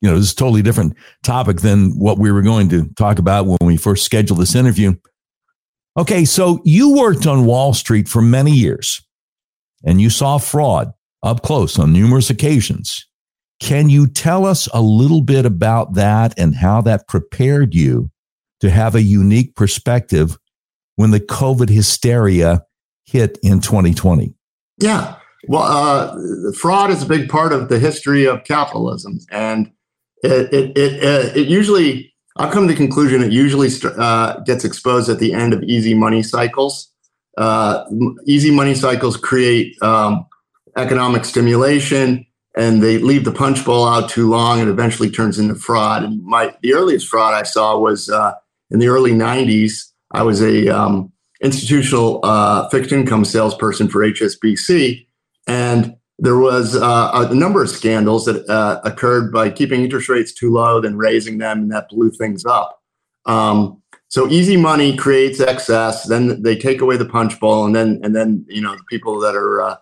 you 0.00 0.10
know 0.10 0.16
this 0.16 0.26
is 0.26 0.32
a 0.32 0.36
totally 0.36 0.62
different 0.62 0.94
topic 1.22 1.60
than 1.60 1.92
what 1.92 2.18
we 2.18 2.30
were 2.30 2.42
going 2.42 2.68
to 2.68 2.88
talk 2.94 3.18
about 3.18 3.46
when 3.46 3.58
we 3.62 3.76
first 3.76 4.04
scheduled 4.04 4.40
this 4.40 4.54
interview. 4.54 4.94
Okay, 5.96 6.24
so 6.24 6.60
you 6.64 6.96
worked 6.96 7.26
on 7.26 7.46
Wall 7.46 7.74
Street 7.74 8.08
for 8.08 8.22
many 8.22 8.50
years, 8.50 9.00
and 9.84 10.00
you 10.00 10.10
saw 10.10 10.38
fraud 10.38 10.92
up 11.22 11.42
close 11.42 11.78
on 11.78 11.92
numerous 11.92 12.30
occasions. 12.30 13.06
Can 13.60 13.88
you 13.88 14.08
tell 14.08 14.44
us 14.44 14.66
a 14.74 14.82
little 14.82 15.22
bit 15.22 15.46
about 15.46 15.94
that 15.94 16.34
and 16.36 16.54
how 16.54 16.80
that 16.82 17.06
prepared 17.06 17.74
you 17.74 18.10
to 18.60 18.70
have 18.70 18.94
a 18.96 19.02
unique 19.02 19.54
perspective 19.54 20.36
when 20.96 21.12
the 21.12 21.20
COVID 21.20 21.68
hysteria 21.68 22.62
hit 23.04 23.38
in 23.42 23.60
2020? 23.60 24.34
Yeah. 24.78 25.16
Well, 25.48 25.62
uh, 25.62 26.52
fraud 26.52 26.90
is 26.90 27.02
a 27.02 27.06
big 27.06 27.28
part 27.28 27.52
of 27.52 27.68
the 27.68 27.78
history 27.78 28.26
of 28.26 28.44
capitalism. 28.44 29.18
And 29.30 29.72
it, 30.22 30.52
it, 30.52 30.78
it, 30.78 31.04
uh, 31.04 31.38
it 31.38 31.48
usually, 31.48 32.14
I've 32.36 32.52
come 32.52 32.68
to 32.68 32.72
the 32.72 32.76
conclusion 32.76 33.22
it 33.22 33.32
usually 33.32 33.68
uh, 33.84 34.40
gets 34.40 34.64
exposed 34.64 35.08
at 35.08 35.18
the 35.18 35.32
end 35.32 35.52
of 35.52 35.62
easy 35.64 35.94
money 35.94 36.22
cycles. 36.22 36.88
Uh, 37.36 37.84
easy 38.26 38.50
money 38.50 38.74
cycles 38.74 39.16
create 39.16 39.80
um, 39.82 40.26
economic 40.76 41.24
stimulation 41.24 42.26
and 42.56 42.82
they 42.82 42.98
leave 42.98 43.24
the 43.24 43.32
punch 43.32 43.64
bowl 43.64 43.86
out 43.86 44.10
too 44.10 44.28
long 44.28 44.60
and 44.60 44.68
eventually 44.68 45.10
turns 45.10 45.38
into 45.38 45.54
fraud. 45.54 46.02
And 46.02 46.22
my 46.22 46.54
the 46.62 46.74
earliest 46.74 47.08
fraud 47.08 47.34
I 47.34 47.42
saw 47.44 47.78
was 47.78 48.10
uh, 48.10 48.34
in 48.70 48.78
the 48.78 48.88
early 48.88 49.12
90s, 49.12 49.90
I 50.12 50.22
was 50.22 50.42
a 50.42 50.68
um, 50.68 51.12
institutional 51.42 52.20
uh, 52.22 52.68
fixed 52.68 52.92
income 52.92 53.24
salesperson 53.24 53.88
for 53.88 54.00
HSBC. 54.00 55.06
And 55.46 55.96
there 56.18 56.38
was 56.38 56.76
uh, 56.76 57.10
a 57.30 57.34
number 57.34 57.62
of 57.62 57.70
scandals 57.70 58.26
that 58.26 58.48
uh, 58.48 58.80
occurred 58.84 59.32
by 59.32 59.50
keeping 59.50 59.82
interest 59.82 60.08
rates 60.08 60.32
too 60.32 60.52
low, 60.52 60.80
then 60.80 60.96
raising 60.96 61.38
them, 61.38 61.62
and 61.62 61.72
that 61.72 61.88
blew 61.88 62.10
things 62.10 62.44
up. 62.44 62.80
Um, 63.26 63.82
so 64.08 64.28
easy 64.28 64.56
money 64.56 64.96
creates 64.96 65.40
excess. 65.40 66.06
Then 66.06 66.42
they 66.42 66.56
take 66.56 66.80
away 66.80 66.96
the 66.96 67.06
punch 67.06 67.40
bowl, 67.40 67.64
and 67.64 67.74
then 67.74 68.00
and 68.02 68.14
then 68.14 68.44
you 68.48 68.60
know 68.60 68.76
the 68.76 68.84
people 68.84 69.18
that 69.20 69.34
are 69.34 69.62
uh, 69.62 69.76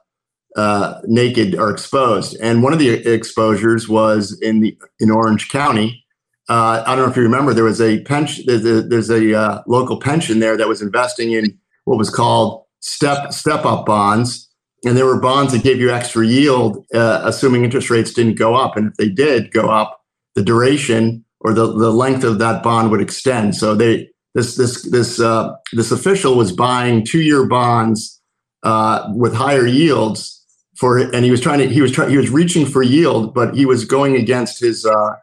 uh, 0.56 1.00
naked 1.06 1.56
are 1.56 1.70
exposed. 1.70 2.36
And 2.40 2.62
one 2.62 2.72
of 2.72 2.78
the 2.78 2.90
exposures 2.90 3.88
was 3.88 4.38
in 4.40 4.60
the 4.60 4.78
in 5.00 5.10
Orange 5.10 5.48
County, 5.48 6.04
uh, 6.50 6.82
I 6.84 6.96
don't 6.96 7.04
know 7.04 7.10
if 7.10 7.16
you 7.16 7.22
remember, 7.22 7.54
there 7.54 7.62
was 7.62 7.80
a 7.80 8.00
pension. 8.00 8.44
There's 8.44 8.64
a, 8.64 8.82
there's 8.82 9.08
a 9.08 9.38
uh, 9.38 9.62
local 9.68 10.00
pension 10.00 10.40
there 10.40 10.56
that 10.56 10.66
was 10.66 10.82
investing 10.82 11.30
in 11.30 11.56
what 11.84 11.96
was 11.96 12.10
called 12.10 12.64
step 12.80 13.32
step 13.32 13.64
up 13.64 13.86
bonds, 13.86 14.49
and 14.84 14.96
there 14.96 15.06
were 15.06 15.20
bonds 15.20 15.52
that 15.52 15.62
gave 15.62 15.78
you 15.78 15.90
extra 15.90 16.26
yield, 16.26 16.84
uh, 16.94 17.20
assuming 17.24 17.64
interest 17.64 17.90
rates 17.90 18.12
didn't 18.12 18.36
go 18.36 18.54
up. 18.54 18.76
And 18.76 18.88
if 18.88 18.94
they 18.94 19.08
did 19.08 19.52
go 19.52 19.68
up, 19.68 20.00
the 20.34 20.42
duration 20.42 21.24
or 21.40 21.52
the, 21.52 21.66
the 21.66 21.90
length 21.90 22.24
of 22.24 22.38
that 22.38 22.62
bond 22.62 22.90
would 22.90 23.00
extend. 23.00 23.56
So 23.56 23.74
they 23.74 24.08
this 24.34 24.56
this 24.56 24.88
this 24.90 25.20
uh, 25.20 25.54
this 25.72 25.90
official 25.90 26.36
was 26.36 26.52
buying 26.52 27.04
two 27.04 27.20
year 27.20 27.46
bonds 27.46 28.20
uh, 28.62 29.10
with 29.14 29.34
higher 29.34 29.66
yields 29.66 30.36
for, 30.76 30.98
and 30.98 31.24
he 31.24 31.30
was 31.30 31.40
trying 31.40 31.58
to 31.58 31.68
he 31.68 31.82
was 31.82 31.92
trying 31.92 32.10
he 32.10 32.16
was 32.16 32.30
reaching 32.30 32.64
for 32.64 32.82
yield, 32.82 33.34
but 33.34 33.54
he 33.56 33.66
was 33.66 33.84
going 33.84 34.16
against 34.16 34.60
his 34.60 34.86
uh, 34.86 35.16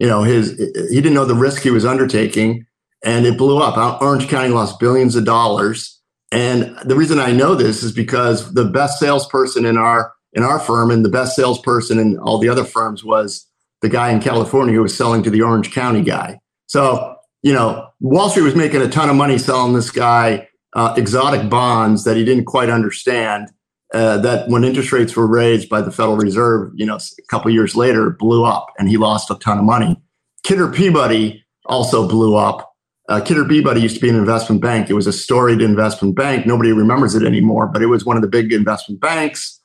you 0.00 0.06
know, 0.06 0.22
his 0.22 0.50
he 0.90 0.96
didn't 0.96 1.14
know 1.14 1.24
the 1.24 1.34
risk 1.34 1.62
he 1.62 1.70
was 1.70 1.84
undertaking, 1.84 2.66
and 3.04 3.26
it 3.26 3.36
blew 3.36 3.58
up. 3.58 4.00
Orange 4.00 4.28
County 4.28 4.50
lost 4.50 4.78
billions 4.78 5.16
of 5.16 5.24
dollars. 5.24 5.97
And 6.30 6.76
the 6.84 6.96
reason 6.96 7.18
I 7.18 7.32
know 7.32 7.54
this 7.54 7.82
is 7.82 7.92
because 7.92 8.52
the 8.52 8.64
best 8.64 8.98
salesperson 8.98 9.64
in 9.64 9.78
our 9.78 10.12
in 10.34 10.42
our 10.42 10.60
firm 10.60 10.90
and 10.90 11.04
the 11.04 11.08
best 11.08 11.34
salesperson 11.34 11.98
in 11.98 12.18
all 12.18 12.38
the 12.38 12.50
other 12.50 12.64
firms 12.64 13.02
was 13.02 13.46
the 13.80 13.88
guy 13.88 14.10
in 14.10 14.20
California 14.20 14.74
who 14.74 14.82
was 14.82 14.96
selling 14.96 15.22
to 15.22 15.30
the 15.30 15.40
Orange 15.42 15.72
County 15.72 16.02
guy. 16.02 16.38
So 16.66 17.16
you 17.42 17.52
know, 17.52 17.88
Wall 18.00 18.30
Street 18.30 18.42
was 18.42 18.54
making 18.54 18.82
a 18.82 18.88
ton 18.88 19.08
of 19.08 19.16
money 19.16 19.38
selling 19.38 19.72
this 19.72 19.90
guy 19.90 20.48
uh, 20.74 20.94
exotic 20.96 21.48
bonds 21.48 22.04
that 22.04 22.16
he 22.16 22.24
didn't 22.24 22.44
quite 22.44 22.68
understand 22.68 23.48
uh, 23.94 24.18
that 24.18 24.48
when 24.48 24.64
interest 24.64 24.92
rates 24.92 25.16
were 25.16 25.26
raised 25.26 25.68
by 25.68 25.80
the 25.80 25.90
Federal 25.90 26.16
Reserve, 26.16 26.72
you 26.74 26.84
know, 26.84 26.96
a 26.96 27.22
couple 27.30 27.50
years 27.50 27.74
later, 27.74 28.10
blew 28.10 28.44
up 28.44 28.66
and 28.78 28.88
he 28.88 28.96
lost 28.96 29.30
a 29.30 29.34
ton 29.36 29.58
of 29.58 29.64
money. 29.64 29.96
Kidder 30.42 30.68
Peabody 30.68 31.44
also 31.66 32.06
blew 32.08 32.36
up. 32.36 32.67
Uh, 33.08 33.20
Kidder 33.20 33.44
Peabody 33.44 33.80
used 33.80 33.96
to 33.96 34.00
be 34.00 34.08
an 34.08 34.16
investment 34.16 34.60
bank. 34.60 34.90
It 34.90 34.94
was 34.94 35.06
a 35.06 35.12
storied 35.12 35.62
investment 35.62 36.14
bank. 36.14 36.46
Nobody 36.46 36.72
remembers 36.72 37.14
it 37.14 37.24
anymore, 37.24 37.66
but 37.66 37.82
it 37.82 37.86
was 37.86 38.04
one 38.04 38.16
of 38.16 38.22
the 38.22 38.28
big 38.28 38.52
investment 38.52 39.00
banks. 39.00 39.60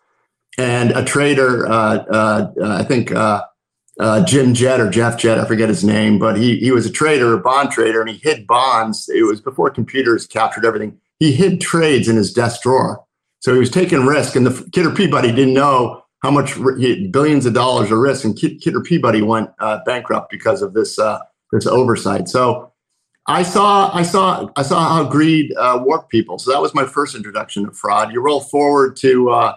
And 0.58 0.92
a 0.92 1.04
trader, 1.04 1.68
uh, 1.68 2.06
uh, 2.10 2.52
uh 2.62 2.78
I 2.80 2.84
think 2.84 3.12
uh, 3.12 3.44
Jim 4.26 4.54
Jett 4.54 4.80
or 4.80 4.90
Jeff 4.90 5.18
Jett, 5.18 5.40
I 5.40 5.46
forget 5.46 5.68
his 5.68 5.84
name, 5.84 6.20
but 6.20 6.38
he 6.38 6.58
he 6.58 6.72
was 6.72 6.86
a 6.86 6.92
trader, 6.92 7.34
a 7.34 7.40
bond 7.40 7.72
trader, 7.72 8.00
and 8.00 8.10
he 8.10 8.18
hid 8.18 8.48
bonds. 8.48 9.10
It 9.10 9.24
was 9.24 9.42
before 9.42 9.70
computers 9.72 10.26
captured 10.26 10.66
everything. 10.66 11.00
He 11.20 11.34
hid 11.34 11.60
trades 11.60 12.08
in 12.08 12.16
his 12.16 12.32
desk 12.32 12.62
drawer 12.62 13.04
so 13.44 13.52
he 13.52 13.60
was 13.60 13.70
taking 13.70 14.06
risk, 14.06 14.38
and 14.38 14.46
the 14.46 14.70
Kidder 14.72 14.92
Peabody 14.92 15.30
didn't 15.30 15.54
know 15.54 16.02
how 16.22 16.32
much 16.32 16.56
billions 17.12 17.46
of 17.46 17.54
dollars 17.54 17.92
of 17.92 17.98
risk, 17.98 18.24
and 18.24 18.38
Kidder 18.38 18.80
Peabody 18.80 19.22
went 19.22 19.50
uh, 19.60 19.80
bankrupt 19.86 20.32
because 20.32 20.62
of 20.62 20.74
this 20.74 20.98
uh, 20.98 21.20
this 21.52 21.68
oversight. 21.68 22.30
So 22.30 22.72
I 23.27 23.44
saw 23.44 23.94
I 23.94 24.03
saw 24.03 24.50
I 24.56 24.63
saw 24.63 24.88
how 24.88 25.10
greed 25.10 25.53
uh, 25.58 25.80
warped 25.84 26.10
people. 26.10 26.39
So 26.39 26.51
that 26.51 26.62
was 26.62 26.74
my 26.74 26.86
first 26.86 27.15
introduction 27.15 27.65
to 27.65 27.72
fraud. 27.72 28.13
You 28.13 28.22
roll 28.22 28.42
forward 28.42 28.96
to 28.98 29.30
uh, 29.30 29.56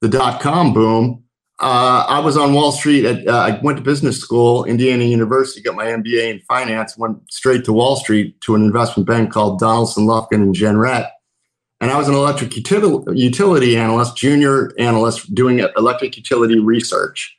the 0.00 0.08
dot 0.08 0.40
com 0.40 0.72
boom. 0.72 1.22
Uh, 1.60 2.04
I 2.08 2.18
was 2.18 2.36
on 2.36 2.52
Wall 2.52 2.72
Street. 2.72 3.04
At, 3.04 3.26
uh, 3.28 3.38
I 3.38 3.60
went 3.62 3.78
to 3.78 3.84
business 3.84 4.18
school, 4.18 4.64
Indiana 4.64 5.04
University, 5.04 5.62
got 5.62 5.76
my 5.76 5.86
MBA 5.86 6.34
in 6.34 6.40
finance, 6.40 6.98
went 6.98 7.18
straight 7.32 7.64
to 7.66 7.72
Wall 7.72 7.94
Street 7.94 8.40
to 8.40 8.56
an 8.56 8.64
investment 8.64 9.06
bank 9.06 9.30
called 9.32 9.60
Donaldson, 9.60 10.06
Lufkin, 10.06 10.42
and 10.42 10.54
Jenrette 10.54 11.10
and 11.84 11.92
I 11.92 11.98
was 11.98 12.08
an 12.08 12.14
electric 12.14 12.56
utility, 12.56 13.20
utility 13.20 13.76
analyst, 13.76 14.16
junior 14.16 14.72
analyst 14.78 15.34
doing 15.34 15.58
electric 15.76 16.16
utility 16.16 16.58
research. 16.58 17.36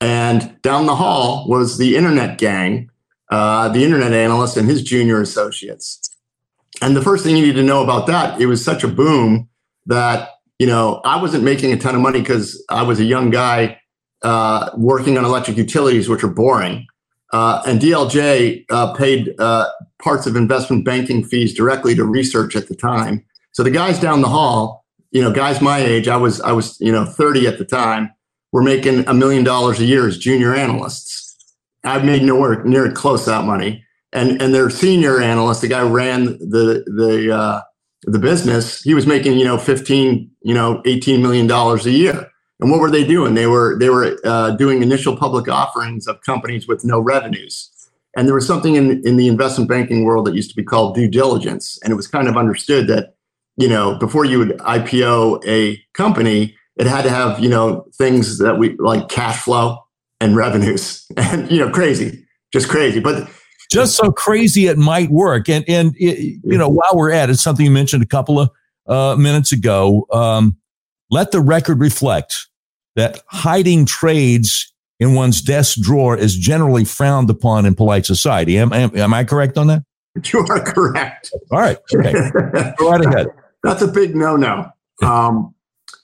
And 0.00 0.60
down 0.62 0.86
the 0.86 0.96
hall 0.96 1.48
was 1.48 1.78
the 1.78 1.96
internet 1.96 2.38
gang, 2.38 2.90
uh, 3.30 3.68
the 3.68 3.84
internet 3.84 4.12
analyst 4.12 4.56
and 4.56 4.68
his 4.68 4.82
junior 4.82 5.20
associates. 5.20 6.00
And 6.80 6.96
the 6.96 7.02
first 7.02 7.24
thing 7.24 7.36
you 7.36 7.46
need 7.46 7.56
to 7.56 7.62
know 7.62 7.82
about 7.82 8.06
that, 8.06 8.40
it 8.40 8.46
was 8.46 8.64
such 8.64 8.84
a 8.84 8.88
boom 8.88 9.48
that, 9.86 10.30
you 10.58 10.66
know, 10.66 11.00
I 11.04 11.20
wasn't 11.20 11.44
making 11.44 11.72
a 11.72 11.76
ton 11.76 11.94
of 11.94 12.00
money 12.00 12.20
because 12.20 12.64
I 12.68 12.82
was 12.82 13.00
a 13.00 13.04
young 13.04 13.30
guy 13.30 13.80
uh, 14.22 14.70
working 14.76 15.18
on 15.18 15.24
electric 15.24 15.56
utilities, 15.56 16.08
which 16.08 16.22
are 16.22 16.28
boring. 16.28 16.86
Uh, 17.32 17.62
and 17.66 17.80
DLJ 17.80 18.64
uh, 18.70 18.94
paid 18.94 19.34
uh, 19.38 19.68
parts 20.02 20.26
of 20.26 20.36
investment 20.36 20.84
banking 20.84 21.24
fees 21.24 21.52
directly 21.54 21.94
to 21.94 22.04
research 22.04 22.56
at 22.56 22.68
the 22.68 22.74
time 22.74 23.24
So 23.52 23.62
the 23.62 23.70
guys 23.70 24.00
down 24.00 24.22
the 24.22 24.28
hall, 24.28 24.86
you 25.10 25.22
know, 25.22 25.32
guys 25.32 25.60
my 25.60 25.78
age, 25.78 26.08
I 26.08 26.16
was 26.16 26.40
I 26.40 26.52
was 26.52 26.78
you 26.80 26.92
know 26.92 27.04
30 27.04 27.46
at 27.46 27.58
the 27.58 27.64
time, 27.64 28.10
were 28.52 28.62
making 28.62 29.06
a 29.08 29.14
million 29.14 29.44
dollars 29.44 29.80
a 29.80 29.84
year 29.84 30.06
as 30.06 30.18
junior 30.18 30.54
analysts. 30.54 31.17
I've 31.84 32.04
made 32.04 32.22
nowhere 32.22 32.62
near 32.64 32.90
close 32.92 33.26
that 33.26 33.44
money. 33.44 33.84
And 34.12 34.40
and 34.40 34.54
their 34.54 34.70
senior 34.70 35.20
analyst, 35.20 35.60
the 35.60 35.68
guy 35.68 35.80
who 35.80 35.88
ran 35.88 36.24
the 36.38 36.84
the 36.86 37.34
uh, 37.34 37.60
the 38.04 38.18
business, 38.18 38.82
he 38.82 38.94
was 38.94 39.06
making 39.06 39.38
you 39.38 39.44
know 39.44 39.58
15, 39.58 40.30
you 40.42 40.54
know 40.54 40.82
18 40.86 41.20
million 41.20 41.46
dollars 41.46 41.86
a 41.86 41.90
year. 41.90 42.28
And 42.60 42.70
what 42.70 42.80
were 42.80 42.90
they 42.90 43.04
doing? 43.04 43.34
They 43.34 43.46
were 43.46 43.78
they 43.78 43.90
were 43.90 44.16
uh, 44.24 44.52
doing 44.52 44.82
initial 44.82 45.16
public 45.16 45.48
offerings 45.48 46.06
of 46.06 46.20
companies 46.22 46.66
with 46.66 46.84
no 46.84 46.98
revenues. 46.98 47.70
And 48.16 48.26
there 48.26 48.34
was 48.34 48.46
something 48.46 48.74
in 48.74 49.06
in 49.06 49.16
the 49.16 49.28
investment 49.28 49.68
banking 49.68 50.04
world 50.04 50.26
that 50.26 50.34
used 50.34 50.50
to 50.50 50.56
be 50.56 50.64
called 50.64 50.94
due 50.94 51.08
diligence, 51.08 51.78
and 51.82 51.92
it 51.92 51.96
was 51.96 52.08
kind 52.08 52.28
of 52.28 52.36
understood 52.36 52.88
that 52.88 53.14
you 53.58 53.68
know 53.68 53.96
before 53.98 54.24
you 54.24 54.38
would 54.38 54.56
IPO 54.58 55.46
a 55.46 55.78
company, 55.92 56.56
it 56.76 56.86
had 56.86 57.02
to 57.02 57.10
have 57.10 57.40
you 57.40 57.50
know 57.50 57.86
things 57.94 58.38
that 58.38 58.58
we 58.58 58.74
like 58.78 59.08
cash 59.08 59.42
flow 59.42 59.84
and 60.20 60.36
revenues, 60.36 61.06
and 61.16 61.50
you 61.50 61.58
know 61.58 61.70
crazy, 61.70 62.24
just 62.52 62.68
crazy. 62.68 63.00
But 63.00 63.28
just 63.70 63.96
so 63.96 64.10
crazy 64.10 64.66
it 64.66 64.78
might 64.78 65.10
work. 65.10 65.48
And 65.48 65.64
and 65.68 65.94
it, 65.96 66.40
you 66.42 66.58
know 66.58 66.68
while 66.68 66.92
we're 66.94 67.12
at 67.12 67.30
it, 67.30 67.36
something 67.36 67.64
you 67.64 67.72
mentioned 67.72 68.02
a 68.02 68.06
couple 68.06 68.40
of 68.40 68.50
uh, 68.86 69.16
minutes 69.16 69.52
ago. 69.52 70.06
Um, 70.10 70.56
let 71.10 71.30
the 71.30 71.40
record 71.40 71.80
reflect 71.80 72.34
that 72.96 73.22
hiding 73.28 73.86
trades 73.86 74.72
in 75.00 75.14
one's 75.14 75.40
desk 75.40 75.80
drawer 75.80 76.16
is 76.16 76.36
generally 76.36 76.84
frowned 76.84 77.30
upon 77.30 77.64
in 77.64 77.74
polite 77.74 78.04
society. 78.04 78.58
Am, 78.58 78.72
am, 78.72 78.96
am 78.96 79.14
I 79.14 79.24
correct 79.24 79.56
on 79.56 79.68
that? 79.68 79.82
You 80.32 80.40
are 80.50 80.60
correct. 80.60 81.32
All 81.52 81.60
right. 81.60 81.78
Okay. 81.94 82.12
Go 82.76 82.90
right 82.90 83.06
ahead. 83.06 83.28
That's 83.62 83.82
a 83.82 83.86
big 83.86 84.16
no-no. 84.16 84.68
Um, 85.00 85.54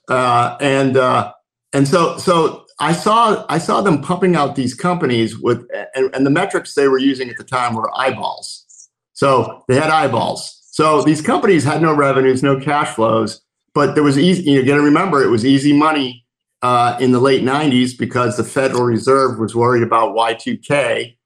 uh, 0.09 0.56
and 0.61 0.97
uh, 0.97 1.33
and 1.73 1.88
so 1.88 2.16
so 2.18 2.63
I 2.84 2.92
saw 2.92 3.46
I 3.48 3.56
saw 3.56 3.80
them 3.80 4.02
pumping 4.02 4.36
out 4.36 4.56
these 4.56 4.74
companies 4.74 5.38
with 5.38 5.66
and, 5.94 6.14
and 6.14 6.26
the 6.26 6.30
metrics 6.30 6.74
they 6.74 6.86
were 6.86 6.98
using 6.98 7.30
at 7.30 7.38
the 7.38 7.44
time 7.44 7.74
were 7.74 7.90
eyeballs. 7.96 8.90
So 9.14 9.64
they 9.68 9.76
had 9.76 9.88
eyeballs. 9.88 10.60
So 10.70 11.00
these 11.02 11.22
companies 11.22 11.64
had 11.64 11.80
no 11.80 11.94
revenues, 11.94 12.42
no 12.42 12.60
cash 12.60 12.94
flows, 12.94 13.40
but 13.72 13.94
there 13.94 14.02
was 14.02 14.18
easy. 14.18 14.50
You 14.50 14.66
got 14.66 14.76
to 14.76 14.82
remember, 14.82 15.22
it 15.22 15.30
was 15.30 15.46
easy 15.46 15.72
money 15.72 16.26
uh, 16.60 16.98
in 17.00 17.12
the 17.12 17.20
late 17.20 17.42
90s 17.42 17.96
because 17.96 18.36
the 18.36 18.44
Federal 18.44 18.82
Reserve 18.82 19.38
was 19.38 19.54
worried 19.54 19.82
about 19.82 20.14
Y2K. 20.14 21.16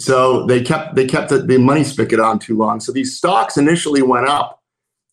So 0.00 0.46
they 0.46 0.64
kept 0.64 0.96
they 0.96 1.06
kept 1.06 1.28
the, 1.28 1.38
the 1.38 1.58
money 1.58 1.84
spigot 1.84 2.18
on 2.18 2.40
too 2.40 2.56
long. 2.56 2.80
So 2.80 2.90
these 2.90 3.16
stocks 3.16 3.56
initially 3.56 4.02
went 4.02 4.26
up, 4.26 4.60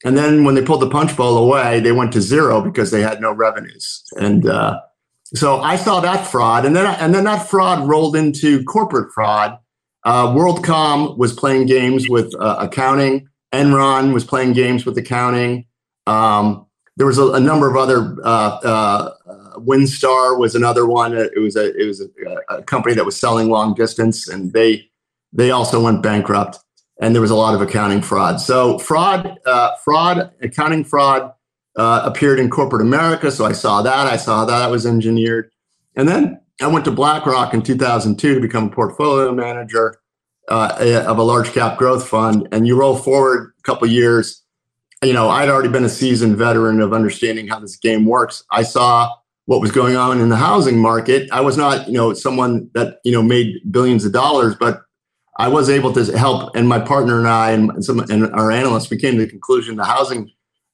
and 0.03 0.17
then 0.17 0.46
when 0.46 0.55
they 0.55 0.63
pulled 0.63 0.81
the 0.81 0.89
punch 0.89 1.15
bowl 1.15 1.38
away, 1.38 1.79
they 1.79 1.91
went 1.91 2.12
to 2.13 2.22
zero 2.22 2.60
because 2.60 2.89
they 2.89 3.03
had 3.03 3.22
no 3.22 3.31
revenues. 3.31 4.03
And 4.15 4.48
uh, 4.48 4.79
so 5.34 5.62
I 5.62 5.78
saw 5.78 6.02
that 6.02 6.28
fraud, 6.28 6.66
and 6.66 6.76
then 6.76 6.86
and 6.86 7.16
then 7.16 7.24
that 7.24 7.48
fraud 7.50 7.88
rolled 7.88 8.16
into 8.16 8.64
corporate 8.66 9.14
fraud. 9.14 9.58
Uh, 10.04 10.28
WorldCom 10.28 11.18
was 11.18 11.32
playing 11.32 11.68
games 11.68 12.10
with 12.10 12.34
uh, 12.40 12.58
accounting. 12.60 13.28
Enron 13.54 14.14
was 14.14 14.24
playing 14.26 14.54
games 14.54 14.86
with 14.86 14.98
accounting. 14.98 15.66
Um, 16.08 16.66
there 16.98 17.08
was 17.08 17.18
a, 17.18 17.28
a 17.32 17.40
number 17.40 17.70
of 17.70 17.78
other. 17.78 18.18
Uh, 18.24 18.60
uh, 18.64 19.14
WinStar 19.58 20.38
was 20.38 20.56
another 20.56 20.86
one. 20.86 21.14
It 21.16 21.40
was 21.40 21.56
a 21.56 21.74
it 21.80 21.86
was 21.86 22.02
a, 22.02 22.08
a, 22.54 22.64
company 22.64 22.96
that 22.96 23.06
was 23.06 23.18
selling 23.18 23.50
long 23.50 23.74
distance, 23.74 24.28
and 24.28 24.52
they 24.52 24.90
they 25.32 25.52
also 25.52 25.82
went 25.82 26.04
bankrupt. 26.04 26.60
And 27.00 27.16
there 27.16 27.22
was 27.22 27.32
a 27.32 27.36
lot 27.36 27.56
of 27.56 27.62
accounting 27.62 28.02
fraud. 28.02 28.40
So 28.40 28.78
fraud, 28.78 29.40
uh, 29.46 29.76
fraud, 29.78 30.32
accounting 30.42 30.84
fraud 30.84 31.32
uh, 31.75 32.01
appeared 32.06 32.40
in 32.40 32.50
corporate 32.50 32.82
America. 32.82 33.32
So 33.32 33.46
I 33.46 33.54
saw 33.54 33.82
that. 33.82 34.08
I 34.08 34.18
saw 34.18 34.46
that 34.46 34.70
was 34.70 34.86
engineered, 34.86 35.51
and 35.96 36.08
then 36.08 36.40
I 36.62 36.68
went 36.68 36.86
to 36.86 36.92
BlackRock 36.92 37.54
in 37.54 37.62
2002 37.62 38.36
to 38.36 38.42
become 38.42 38.66
a 38.66 38.70
portfolio 38.70 39.34
manager 39.34 39.98
uh, 40.48 41.04
of 41.08 41.18
a 41.18 41.24
large 41.24 41.51
cap 41.53 41.77
growth 41.77 42.07
fund. 42.07 42.48
And 42.51 42.68
you 42.68 42.77
roll 42.77 42.96
forward 42.96 43.53
a 43.57 43.62
couple 43.64 43.88
years 43.88 44.42
you 45.03 45.14
know, 45.14 45.29
I'd 45.29 45.50
already 45.50 45.70
been 45.70 45.84
a 45.84 45.90
seasoned 45.90 46.38
veteran 46.38 46.79
of 46.79 46.94
understanding 46.94 47.48
how 47.48 47.60
this 47.60 47.75
game 47.75 48.05
works. 48.05 48.44
I 48.51 48.64
saw 48.64 49.16
what 49.46 49.60
was 49.60 49.72
going 49.72 49.96
on 49.96 50.22
in 50.22 50.29
the 50.29 50.36
housing 50.36 50.77
market. 50.77 51.27
I 51.31 51.42
was 51.42 51.57
not, 51.57 51.88
you 51.88 51.94
know, 51.94 52.14
someone 52.14 52.70
that, 52.75 53.00
you 53.03 53.12
know, 53.12 53.24
made 53.24 53.55
billions 53.72 54.05
of 54.05 54.12
dollars, 54.12 54.55
but 54.60 54.84
I 55.38 55.48
was 55.48 55.70
able 55.70 55.92
to 55.94 56.18
help. 56.18 56.55
And 56.55 56.70
my 56.70 56.79
partner 56.79 57.18
and 57.18 57.27
I 57.27 57.51
and 57.51 57.84
some 57.84 58.00
and 58.00 58.31
our 58.34 58.51
analysts, 58.51 58.92
we 58.92 58.98
came 58.98 59.16
to 59.16 59.25
the 59.25 59.29
conclusion 59.29 59.75
the 59.75 59.86
housing 59.86 60.31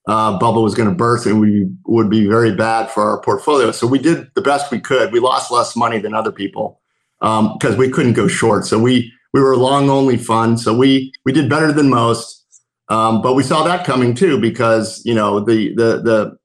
uh, 0.08 0.40
bubble 0.40 0.64
was 0.64 0.74
going 0.74 0.90
to 0.90 0.96
burst 0.96 1.26
and 1.26 1.40
we 1.40 1.68
would 1.86 2.10
be 2.10 2.28
very 2.28 2.56
bad 2.56 2.90
for 2.90 3.04
our 3.04 3.22
portfolio. 3.22 3.72
So 3.72 3.86
we 3.86 4.00
did 4.00 4.30
the 4.36 4.42
best 4.42 4.72
we 4.72 4.80
could. 4.80 5.12
We 5.12 5.20
lost 5.20 5.52
less 5.52 5.76
money 5.76 6.00
than 6.00 6.14
other 6.14 6.32
people 6.32 6.82
because 7.20 7.74
um, 7.74 7.78
we 7.78 7.90
couldn't 7.90 8.14
go 8.14 8.28
short. 8.28 8.66
So 8.66 8.80
we 8.80 9.12
we 9.34 9.42
were 9.42 9.52
a 9.52 9.58
long 9.58 9.90
only 9.90 10.18
fund. 10.18 10.60
So 10.60 10.76
we 10.76 11.12
we 11.26 11.34
did 11.34 11.50
better 11.50 11.72
than 11.72 11.90
most. 11.90 12.46
Um, 12.90 13.22
but 13.22 13.34
we 13.34 13.44
saw 13.44 13.64
that 13.64 13.86
coming 13.86 14.14
too 14.16 14.40
because 14.40 15.02
you 15.06 15.14
know 15.14 15.42
the 15.42 15.76
the 15.76 16.02
the 16.02 16.38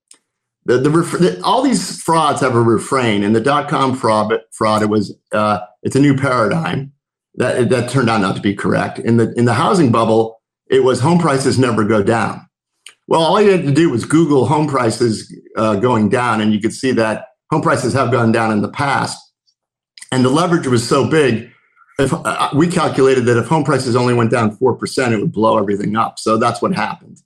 the, 0.64 0.79
the, 0.79 0.90
the, 0.90 1.40
all 1.42 1.62
these 1.62 2.01
frauds 2.01 2.40
have 2.40 2.55
a 2.55 2.62
refrain 2.62 3.25
and 3.25 3.35
the 3.35 3.40
dot 3.40 3.68
com 3.68 3.96
fraud 3.96 4.33
fraud 4.53 4.83
it 4.83 4.87
was 4.87 5.16
uh, 5.33 5.61
it's 5.83 5.96
a 5.96 6.01
new 6.01 6.16
paradigm 6.16 6.92
that 7.37 7.68
that 7.70 7.90
turned 7.90 8.11
out 8.11 8.20
not 8.20 8.37
to 8.37 8.42
be 8.42 8.55
correct 8.55 8.98
in 8.98 9.16
the 9.16 9.33
in 9.35 9.44
the 9.44 9.55
housing 9.55 9.90
bubble 9.90 10.40
it 10.68 10.85
was 10.85 11.01
home 11.01 11.18
prices 11.18 11.59
never 11.59 11.85
go 11.85 12.03
down 12.03 12.46
well 13.12 13.22
all 13.22 13.40
you 13.40 13.53
had 13.53 13.64
to 13.64 13.72
do 13.72 13.88
was 13.88 14.05
google 14.05 14.46
home 14.46 14.66
prices 14.66 15.33
uh, 15.57 15.77
going 15.77 16.09
down 16.09 16.40
and 16.40 16.53
you 16.53 16.61
could 16.61 16.72
see 16.72 16.90
that 16.90 17.27
home 17.53 17.62
prices 17.62 17.92
have 17.92 18.11
gone 18.11 18.33
down 18.33 18.51
in 18.51 18.61
the 18.62 18.70
past 18.70 19.16
and 20.11 20.25
the 20.25 20.31
leverage 20.31 20.66
was 20.66 20.87
so 20.87 21.09
big 21.09 21.53
if 21.98 22.12
uh, 22.12 22.51
we 22.55 22.66
calculated 22.66 23.22
that 23.27 23.37
if 23.37 23.46
home 23.46 23.64
prices 23.64 23.96
only 23.96 24.14
went 24.14 24.31
down 24.31 24.57
4%, 24.57 25.12
it 25.12 25.18
would 25.18 25.33
blow 25.33 25.59
everything 25.59 25.96
up. 25.96 26.18
So 26.18 26.37
that's 26.37 26.62
what 26.62 26.75
happened. 26.75 27.18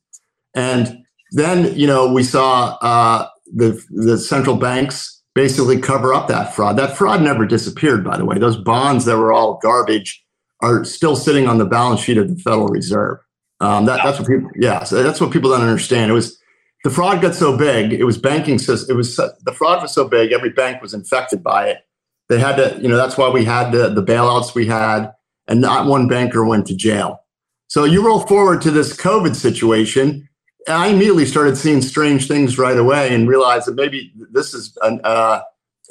And 0.54 1.04
then, 1.32 1.74
you 1.76 1.86
know, 1.86 2.12
we 2.12 2.22
saw 2.22 2.76
uh, 2.80 3.28
the, 3.54 3.80
the 3.90 4.18
central 4.18 4.56
banks 4.56 5.22
basically 5.34 5.80
cover 5.80 6.14
up 6.14 6.28
that 6.28 6.54
fraud. 6.54 6.76
That 6.76 6.96
fraud 6.96 7.22
never 7.22 7.46
disappeared, 7.46 8.04
by 8.04 8.16
the 8.16 8.24
way. 8.24 8.38
Those 8.38 8.56
bonds 8.56 9.04
that 9.04 9.18
were 9.18 9.32
all 9.32 9.58
garbage 9.62 10.24
are 10.62 10.84
still 10.84 11.14
sitting 11.14 11.46
on 11.46 11.58
the 11.58 11.66
balance 11.66 12.00
sheet 12.00 12.16
of 12.16 12.28
the 12.28 12.40
Federal 12.40 12.68
Reserve. 12.68 13.18
Um, 13.60 13.86
that, 13.86 14.00
that's 14.04 14.18
what 14.18 14.28
people, 14.28 14.50
yeah, 14.54 14.84
so 14.84 15.02
that's 15.02 15.20
what 15.20 15.30
people 15.30 15.50
don't 15.50 15.62
understand. 15.62 16.10
It 16.10 16.14
was 16.14 16.38
the 16.84 16.90
fraud 16.90 17.22
got 17.22 17.34
so 17.34 17.56
big. 17.56 17.92
It 17.92 18.04
was 18.04 18.18
banking 18.18 18.58
system. 18.58 18.94
It 18.94 18.96
was 18.96 19.16
the 19.16 19.52
fraud 19.56 19.82
was 19.82 19.92
so 19.92 20.06
big. 20.06 20.32
Every 20.32 20.50
bank 20.50 20.82
was 20.82 20.92
infected 20.92 21.42
by 21.42 21.68
it 21.68 21.86
they 22.28 22.38
had 22.38 22.56
to, 22.56 22.78
you 22.80 22.88
know, 22.88 22.96
that's 22.96 23.16
why 23.16 23.28
we 23.28 23.44
had 23.44 23.72
the, 23.72 23.88
the 23.88 24.02
bailouts 24.02 24.54
we 24.54 24.66
had, 24.66 25.12
and 25.46 25.60
not 25.60 25.86
one 25.86 26.08
banker 26.08 26.44
went 26.44 26.66
to 26.66 26.76
jail. 26.76 27.20
So 27.68 27.84
you 27.84 28.04
roll 28.04 28.20
forward 28.20 28.62
to 28.62 28.70
this 28.70 28.96
COVID 28.96 29.36
situation. 29.36 30.28
I 30.68 30.88
immediately 30.88 31.26
started 31.26 31.56
seeing 31.56 31.82
strange 31.82 32.26
things 32.26 32.58
right 32.58 32.76
away 32.76 33.14
and 33.14 33.28
realized 33.28 33.66
that 33.68 33.76
maybe 33.76 34.12
this 34.32 34.54
is 34.54 34.76
an, 34.82 35.00
uh, 35.04 35.40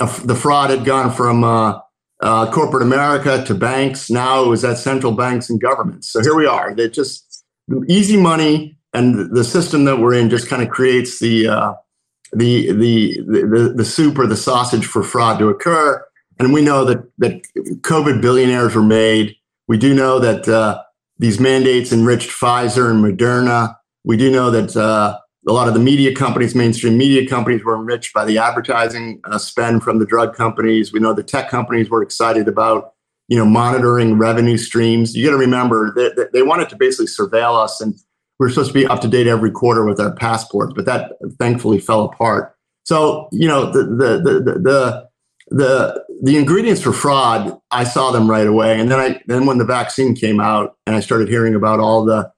a, 0.02 0.22
the 0.26 0.36
fraud 0.36 0.70
had 0.70 0.84
gone 0.84 1.12
from 1.12 1.46
uh, 1.46 1.80
uh, 2.22 2.52
corporate 2.52 2.84
America 2.84 3.44
to 3.46 3.56
banks. 3.56 4.10
Now 4.10 4.44
it 4.44 4.48
was 4.48 4.66
at 4.66 4.78
central 4.78 5.14
banks 5.14 5.50
and 5.50 5.62
governments. 5.62 6.10
So 6.10 6.22
here 6.22 6.36
we 6.36 6.46
are. 6.46 6.74
They 6.74 6.90
just 6.90 7.25
easy 7.88 8.18
money 8.18 8.78
and 8.94 9.36
the 9.36 9.44
system 9.44 9.86
that 9.86 10.00
we're 10.00 10.14
in 10.14 10.30
just 10.30 10.48
kind 10.48 10.62
of 10.62 10.70
creates 10.70 11.20
the, 11.20 11.48
uh, 11.48 11.74
the, 12.34 12.72
the 12.74 13.22
the 13.28 13.74
the 13.78 13.86
soup 13.86 14.18
or 14.18 14.28
the 14.28 14.36
sausage 14.36 14.86
for 14.86 15.04
fraud 15.04 15.40
to 15.40 15.48
occur. 15.48 16.04
And 16.40 16.52
we 16.52 16.62
know 16.62 16.84
that, 16.84 17.04
that 17.20 17.42
COVID 17.82 18.22
billionaires 18.22 18.76
were 18.76 18.84
made. 18.84 19.36
We 19.68 19.78
do 19.78 19.94
know 19.94 20.20
that 20.20 20.48
uh, 20.48 20.82
these 21.18 21.40
mandates 21.40 21.94
enriched 21.94 22.30
Pfizer 22.30 22.92
and 22.92 23.04
Moderna. 23.04 23.76
We 24.04 24.18
do 24.18 24.30
know 24.30 24.52
that 24.52 24.76
uh, 24.76 25.18
a 25.48 25.52
lot 25.54 25.68
of 25.68 25.74
the 25.76 25.80
media 25.80 26.14
companies, 26.14 26.56
mainstream 26.56 26.98
media 26.98 27.28
companies, 27.28 27.64
were 27.64 27.76
enriched 27.76 28.14
by 28.14 28.26
the 28.26 28.38
advertising 28.38 29.22
uh, 29.24 29.38
spend 29.38 29.84
from 29.84 30.00
the 30.00 30.06
drug 30.06 30.36
companies. 30.36 30.92
We 30.92 31.00
know 31.00 31.14
the 31.14 31.24
tech 31.24 31.50
companies 31.50 31.90
were 31.90 32.04
excited 32.04 32.48
about, 32.48 32.95
you 33.28 33.38
know, 33.38 33.46
monitoring 33.46 34.18
revenue 34.18 34.58
streams. 34.58 35.16
You 35.16 35.26
got 35.26 35.32
to 35.32 35.38
remember 35.38 35.94
that 35.96 36.16
they, 36.16 36.40
they 36.40 36.44
wanted 36.44 36.70
to 36.70 36.76
basically 36.76 37.08
surveil 37.08 37.62
us, 37.62 37.82
and 37.82 37.96
we 38.40 38.48
are 38.48 38.50
supposed 38.50 38.70
to 38.70 38.74
be 38.74 38.86
up 38.86 39.02
to 39.02 39.08
date 39.08 39.28
every 39.28 39.52
quarter 39.52 39.86
with 39.86 40.00
our 40.00 40.14
passports, 40.16 40.74
but 40.76 40.86
that 40.86 41.14
thankfully 41.40 41.80
fell 41.80 42.04
apart. 42.04 42.56
So, 42.84 43.30
you 43.32 43.48
know, 43.48 43.72
the 43.72 43.84
the 43.84 44.22
the, 44.22 44.40
the, 44.40 44.60
the 44.60 45.10
the 45.50 46.04
the 46.24 46.38
ingredients 46.38 46.82
for 46.82 46.92
fraud 46.92 47.56
i 47.72 47.84
saw 47.84 48.12
them 48.12 48.30
right 48.30 48.48
away 48.48 48.80
and 48.80 48.90
then 48.92 49.00
i 49.00 49.22
then 49.28 49.46
when 49.46 49.58
the 49.58 49.66
vaccine 49.66 50.16
came 50.16 50.40
out 50.40 50.76
and 50.88 50.96
i 50.96 51.00
started 51.00 51.28
hearing 51.28 51.54
about 51.54 51.80
all 51.80 52.04
the 52.04 52.32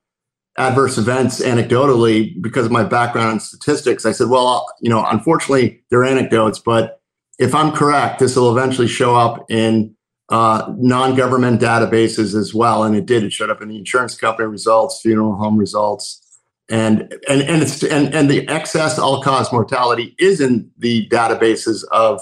adverse 0.58 0.98
events 0.98 1.40
anecdotally 1.40 2.34
because 2.42 2.66
of 2.66 2.72
my 2.72 2.84
background 2.84 3.34
in 3.34 3.40
statistics 3.40 4.06
i 4.06 4.12
said 4.12 4.28
well 4.28 4.66
you 4.82 4.90
know 4.90 5.06
unfortunately 5.06 5.82
they're 5.90 6.04
anecdotes 6.04 6.60
but 6.60 7.00
if 7.40 7.56
i'm 7.56 7.72
correct 7.72 8.20
this 8.20 8.36
will 8.36 8.56
eventually 8.56 8.88
show 8.88 9.16
up 9.16 9.46
in 9.50 9.96
uh, 10.30 10.74
non-government 10.78 11.62
databases 11.62 12.38
as 12.38 12.54
well 12.54 12.84
and 12.84 12.96
it 12.96 13.06
did 13.06 13.24
it 13.24 13.32
showed 13.32 13.50
up 13.50 13.62
in 13.62 13.70
the 13.70 13.78
insurance 13.78 14.16
company 14.16 14.48
results 14.48 15.00
funeral 15.02 15.36
home 15.36 15.58
results 15.58 16.22
and 16.70 17.02
and 17.30 17.42
and 17.42 17.62
it's 17.62 17.82
and, 17.84 18.14
and 18.14 18.30
the 18.30 18.48
excess 18.50 19.00
all 19.00 19.22
cause 19.24 19.52
mortality 19.54 20.16
is 20.20 20.42
in 20.42 20.70
the 20.78 21.08
databases 21.08 21.86
of 21.92 22.22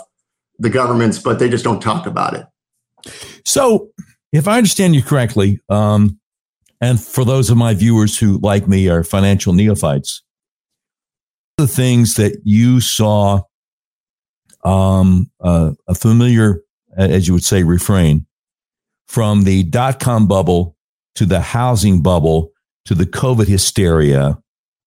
the 0.60 0.70
governments, 0.70 1.20
but 1.20 1.40
they 1.40 1.50
just 1.50 1.64
don't 1.64 1.82
talk 1.82 2.06
about 2.06 2.34
it. 2.34 3.12
So, 3.46 3.90
if 4.32 4.48
I 4.48 4.58
understand 4.58 4.96
you 4.96 5.04
correctly, 5.04 5.62
um, 5.70 6.20
and 6.82 7.00
for 7.00 7.26
those 7.26 7.50
of 7.50 7.58
my 7.58 7.74
viewers 7.74 8.18
who, 8.18 8.40
like 8.42 8.68
me, 8.68 8.90
are 8.90 9.04
financial 9.04 9.54
neophytes, 9.54 10.22
the 11.58 11.68
things 11.68 12.16
that 12.16 12.40
you 12.44 12.82
saw 12.82 13.42
um, 14.64 15.32
uh, 15.42 15.72
a 15.88 15.96
familiar, 15.96 16.62
as 16.96 17.28
you 17.28 17.34
would 17.34 17.44
say, 17.44 17.64
refrain 17.64 18.26
from 19.08 19.44
the 19.44 19.64
dot 19.64 20.00
com 20.00 20.28
bubble 20.28 20.76
to 21.16 21.26
the 21.26 21.42
housing 21.42 22.02
bubble 22.02 22.52
to 22.86 22.96
the 22.96 23.06
COVID 23.06 23.48
hysteria 23.48 24.38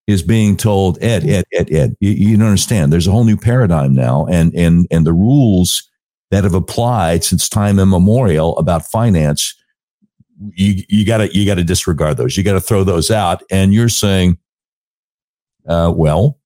is 0.06 0.22
being 0.22 0.56
told, 0.56 1.02
Ed, 1.02 1.26
Ed, 1.28 1.44
Ed, 1.52 1.72
Ed, 1.72 1.96
you, 2.00 2.10
you 2.10 2.36
don't 2.36 2.46
understand. 2.46 2.92
There's 2.92 3.06
a 3.06 3.10
whole 3.10 3.24
new 3.24 3.36
paradigm 3.36 3.94
now. 3.94 4.26
And, 4.26 4.54
and, 4.54 4.86
and 4.90 5.06
the 5.06 5.12
rules 5.12 5.86
that 6.30 6.44
have 6.44 6.54
applied 6.54 7.24
since 7.24 7.48
time 7.48 7.78
immemorial 7.78 8.56
about 8.58 8.86
finance, 8.86 9.54
you, 10.54 10.82
you 10.88 11.04
gotta, 11.04 11.34
you 11.34 11.44
gotta 11.44 11.64
disregard 11.64 12.16
those. 12.16 12.36
You 12.36 12.42
gotta 12.42 12.60
throw 12.60 12.84
those 12.84 13.10
out. 13.10 13.42
And 13.50 13.74
you're 13.74 13.88
saying, 13.90 14.38
uh, 15.68 15.92
well, 15.94 16.38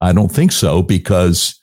I 0.00 0.12
don't 0.12 0.30
think 0.30 0.52
so 0.52 0.82
because 0.82 1.58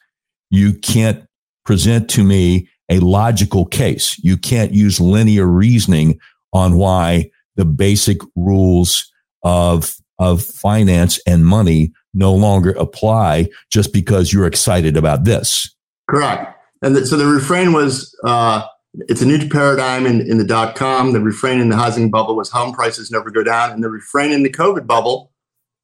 you 0.49 0.73
can't 0.73 1.25
present 1.63 2.09
to 2.11 2.23
me 2.23 2.69
a 2.89 2.99
logical 2.99 3.65
case. 3.65 4.17
You 4.19 4.37
can't 4.37 4.71
use 4.71 4.99
linear 4.99 5.45
reasoning 5.45 6.19
on 6.53 6.77
why 6.77 7.31
the 7.55 7.65
basic 7.65 8.19
rules 8.35 9.11
of, 9.43 9.95
of 10.19 10.43
finance 10.43 11.19
and 11.25 11.45
money 11.45 11.91
no 12.13 12.33
longer 12.33 12.71
apply 12.71 13.49
just 13.71 13.91
because 13.91 14.31
you're 14.31 14.45
excited 14.45 14.97
about 14.97 15.23
this. 15.23 15.75
Correct. 16.09 16.53
And 16.81 16.95
the, 16.95 17.05
so 17.05 17.17
the 17.17 17.25
refrain 17.25 17.73
was, 17.73 18.15
uh, 18.23 18.65
it's 19.09 19.21
a 19.21 19.25
new 19.25 19.49
paradigm 19.49 20.05
in, 20.05 20.21
in 20.21 20.37
the 20.37 20.45
dot 20.45 20.75
com. 20.75 21.13
The 21.13 21.19
refrain 21.19 21.59
in 21.59 21.69
the 21.69 21.75
housing 21.75 22.09
bubble 22.09 22.35
was 22.35 22.49
home 22.49 22.73
prices 22.73 23.11
never 23.11 23.31
go 23.31 23.43
down. 23.43 23.71
And 23.71 23.83
the 23.83 23.89
refrain 23.89 24.31
in 24.31 24.43
the 24.43 24.51
COVID 24.51 24.87
bubble 24.87 25.31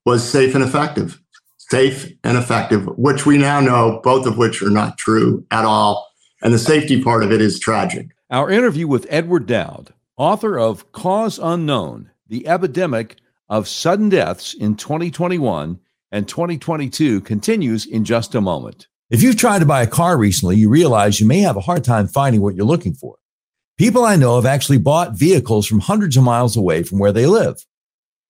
was 0.06 0.24
safe 0.24 0.56
and 0.56 0.64
effective. 0.64 1.20
Safe 1.58 2.12
and 2.24 2.38
effective, 2.38 2.86
which 2.98 3.26
we 3.26 3.38
now 3.38 3.62
know 3.62 4.02
both 4.04 4.26
of 4.26 4.38
which 4.38 4.62
are 4.62 4.70
not 4.70 4.98
true 4.98 5.46
at 5.52 5.64
all. 5.64 6.11
And 6.42 6.54
the 6.54 6.60
safety 6.60 7.04
part 7.04 7.24
of 7.24 7.32
it 7.32 7.42
is 7.42 7.60
tragic. 7.60 8.10
Our 8.32 8.50
interview 8.50 8.88
with 8.88 9.06
Edward 9.10 9.46
Dowd, 9.46 9.94
author 10.18 10.58
of 10.58 10.92
Cause 10.92 11.38
Unknown 11.38 12.10
The 12.28 12.48
Epidemic 12.48 13.18
of 13.48 13.68
Sudden 13.68 14.10
Deaths 14.10 14.54
in 14.54 14.76
2021 14.76 15.80
and 16.12 16.28
2022, 16.28 17.22
continues 17.22 17.86
in 17.86 18.06
just 18.06 18.34
a 18.34 18.42
moment. 18.42 18.88
If 19.12 19.22
you've 19.22 19.38
tried 19.38 19.60
to 19.60 19.66
buy 19.66 19.84
a 19.84 19.88
car 19.88 20.18
recently, 20.18 20.56
you 20.56 20.70
realize 20.70 21.20
you 21.20 21.28
may 21.28 21.42
have 21.42 21.58
a 21.58 21.62
hard 21.62 21.84
time 21.84 22.08
finding 22.08 22.42
what 22.42 22.56
you're 22.56 22.66
looking 22.66 22.94
for. 22.94 23.18
People 23.78 24.04
I 24.04 24.16
know 24.16 24.36
have 24.36 24.46
actually 24.46 24.78
bought 24.78 25.18
vehicles 25.18 25.68
from 25.68 25.80
hundreds 25.80 26.18
of 26.18 26.24
miles 26.24 26.56
away 26.56 26.84
from 26.84 26.98
where 26.98 27.12
they 27.12 27.26
live. 27.26 27.66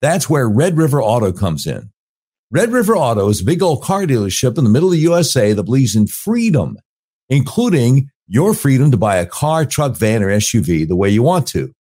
That's 0.02 0.30
where 0.30 0.50
Red 0.50 0.78
River 0.78 1.02
Auto 1.02 1.32
comes 1.32 1.68
in. 1.68 1.92
Red 2.50 2.72
River 2.72 2.98
Auto 2.98 3.30
is 3.30 3.42
a 3.42 3.46
big 3.46 3.62
old 3.62 3.84
car 3.84 4.04
dealership 4.04 4.58
in 4.58 4.64
the 4.64 4.70
middle 4.70 4.90
of 4.90 4.94
the 4.94 5.00
USA 5.00 5.54
that 5.54 5.64
believes 5.64 5.96
in 5.96 6.08
freedom 6.08 6.78
including 7.32 8.12
your 8.28 8.54
freedom 8.54 8.92
to 8.92 8.98
buy 8.98 9.16
a 9.16 9.26
car, 9.26 9.66
truck, 9.66 9.98
van, 9.98 10.22
or 10.22 10.28
SUV 10.28 10.88
the 10.88 10.96
way 10.96 11.10
you 11.10 11.24
want 11.24 11.48
to. 11.48 11.74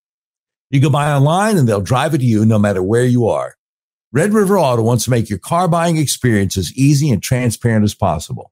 You 0.72 0.80
can 0.82 0.92
buy 0.92 1.12
online 1.12 1.58
and 1.58 1.68
they'll 1.68 1.82
drive 1.82 2.14
it 2.16 2.20
to 2.20 2.26
you 2.26 2.46
no 2.46 2.58
matter 2.58 2.82
where 2.82 3.06
you 3.06 3.28
are. 3.28 3.56
Red 4.14 4.34
River 4.34 4.58
Auto 4.58 4.82
wants 4.82 5.04
to 5.06 5.10
make 5.10 5.30
your 5.30 5.40
car 5.40 5.68
buying 5.68 5.98
experience 5.98 6.58
as 6.58 6.74
easy 6.74 7.12
and 7.12 7.22
transparent 7.22 7.84
as 7.84 7.94
possible. 7.94 8.52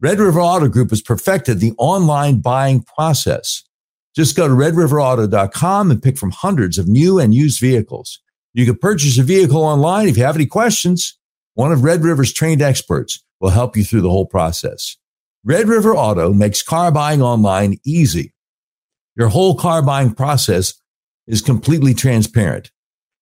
Red 0.00 0.18
River 0.18 0.40
Auto 0.40 0.68
Group 0.68 0.90
has 0.90 1.02
perfected 1.02 1.60
the 1.60 1.74
online 1.78 2.40
buying 2.40 2.82
process. 2.82 3.62
Just 4.16 4.36
go 4.36 4.48
to 4.48 4.54
redriverauto.com 4.54 5.90
and 5.90 6.02
pick 6.02 6.18
from 6.18 6.30
hundreds 6.30 6.78
of 6.78 6.88
new 6.88 7.18
and 7.18 7.34
used 7.34 7.60
vehicles. 7.60 8.20
You 8.54 8.66
can 8.66 8.76
purchase 8.76 9.18
a 9.18 9.22
vehicle 9.22 9.62
online. 9.62 10.08
If 10.08 10.16
you 10.16 10.24
have 10.24 10.36
any 10.36 10.46
questions, 10.46 11.16
one 11.54 11.72
of 11.72 11.84
Red 11.84 12.02
River's 12.02 12.32
trained 12.32 12.62
experts 12.62 13.22
will 13.40 13.50
help 13.50 13.76
you 13.76 13.84
through 13.84 14.02
the 14.02 14.10
whole 14.10 14.26
process. 14.26 14.96
Red 15.44 15.66
River 15.66 15.96
Auto 15.96 16.32
makes 16.32 16.62
car 16.62 16.92
buying 16.92 17.20
online 17.20 17.80
easy. 17.84 18.32
Your 19.16 19.26
whole 19.26 19.56
car 19.56 19.82
buying 19.82 20.14
process 20.14 20.74
is 21.26 21.42
completely 21.42 21.94
transparent. 21.94 22.70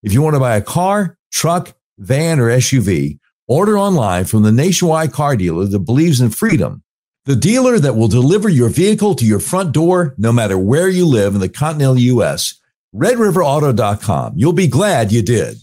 If 0.02 0.12
you 0.12 0.20
want 0.20 0.35
to 0.35 0.40
buy 0.40 0.56
a 0.56 0.62
car, 0.62 1.16
truck, 1.33 1.72
van, 1.98 2.38
or 2.38 2.48
SUV, 2.50 3.18
order 3.48 3.78
online 3.78 4.26
from 4.26 4.42
the 4.42 4.52
nationwide 4.52 5.12
car 5.12 5.35
dealer 5.35 5.64
that 5.64 5.78
believes 5.78 6.20
in 6.20 6.28
freedom. 6.28 6.83
The 7.24 7.37
dealer 7.37 7.78
that 7.78 7.96
will 7.96 8.09
deliver 8.09 8.50
your 8.50 8.68
vehicle 8.68 9.14
to 9.14 9.24
your 9.24 9.40
front 9.40 9.72
door, 9.72 10.14
no 10.18 10.30
matter 10.30 10.59
where 10.59 10.90
you 10.90 11.06
live 11.06 11.35
in 11.35 11.40
the 11.40 11.48
continental 11.48 11.98
U.S. 11.98 12.61
RedRiverAuto.com. 12.94 14.35
You'll 14.37 14.52
be 14.52 14.68
glad 14.68 15.11
you 15.11 15.22
did. 15.22 15.56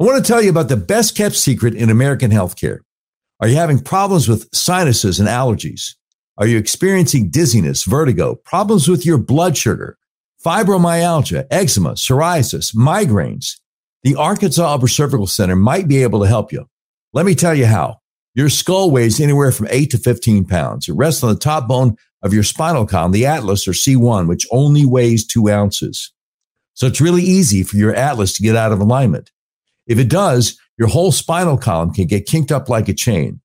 I 0.00 0.04
want 0.04 0.24
to 0.24 0.26
tell 0.26 0.40
you 0.40 0.48
about 0.48 0.68
the 0.68 0.76
best 0.76 1.16
kept 1.16 1.34
secret 1.34 1.74
in 1.74 1.90
American 1.90 2.30
healthcare. 2.30 2.78
Are 3.40 3.46
you 3.46 3.54
having 3.54 3.78
problems 3.78 4.28
with 4.28 4.48
sinuses 4.52 5.20
and 5.20 5.28
allergies? 5.28 5.94
Are 6.38 6.46
you 6.46 6.58
experiencing 6.58 7.30
dizziness, 7.30 7.84
vertigo, 7.84 8.34
problems 8.34 8.88
with 8.88 9.06
your 9.06 9.18
blood 9.18 9.56
sugar, 9.56 9.96
fibromyalgia, 10.44 11.46
eczema, 11.50 11.92
psoriasis, 11.92 12.74
migraines? 12.74 13.58
The 14.02 14.16
Arkansas 14.16 14.74
Upper 14.74 14.88
Cervical 14.88 15.28
Center 15.28 15.54
might 15.54 15.86
be 15.86 16.02
able 16.02 16.20
to 16.20 16.26
help 16.26 16.52
you. 16.52 16.68
Let 17.12 17.26
me 17.26 17.36
tell 17.36 17.54
you 17.54 17.66
how. 17.66 17.98
Your 18.34 18.48
skull 18.48 18.90
weighs 18.90 19.20
anywhere 19.20 19.52
from 19.52 19.68
8 19.70 19.90
to 19.90 19.98
15 19.98 20.44
pounds. 20.44 20.88
It 20.88 20.94
rests 20.94 21.22
on 21.22 21.32
the 21.32 21.38
top 21.38 21.68
bone 21.68 21.96
of 22.22 22.34
your 22.34 22.42
spinal 22.42 22.86
column, 22.86 23.12
the 23.12 23.26
atlas 23.26 23.68
or 23.68 23.72
C1, 23.72 24.26
which 24.26 24.46
only 24.50 24.84
weighs 24.84 25.24
two 25.24 25.48
ounces. 25.48 26.12
So 26.74 26.86
it's 26.86 27.00
really 27.00 27.22
easy 27.22 27.62
for 27.62 27.76
your 27.76 27.94
atlas 27.94 28.32
to 28.34 28.42
get 28.42 28.56
out 28.56 28.72
of 28.72 28.80
alignment. 28.80 29.30
If 29.86 29.98
it 29.98 30.08
does, 30.08 30.58
your 30.78 30.88
whole 30.88 31.12
spinal 31.12 31.58
column 31.58 31.92
can 31.92 32.06
get 32.06 32.26
kinked 32.26 32.52
up 32.52 32.68
like 32.68 32.88
a 32.88 32.94
chain. 32.94 33.40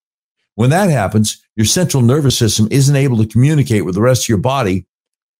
When 0.55 0.69
that 0.69 0.89
happens, 0.89 1.43
your 1.55 1.65
central 1.65 2.03
nervous 2.03 2.37
system 2.37 2.67
isn't 2.69 2.95
able 2.95 3.17
to 3.17 3.27
communicate 3.27 3.85
with 3.85 3.95
the 3.95 4.01
rest 4.01 4.25
of 4.25 4.29
your 4.29 4.37
body 4.37 4.85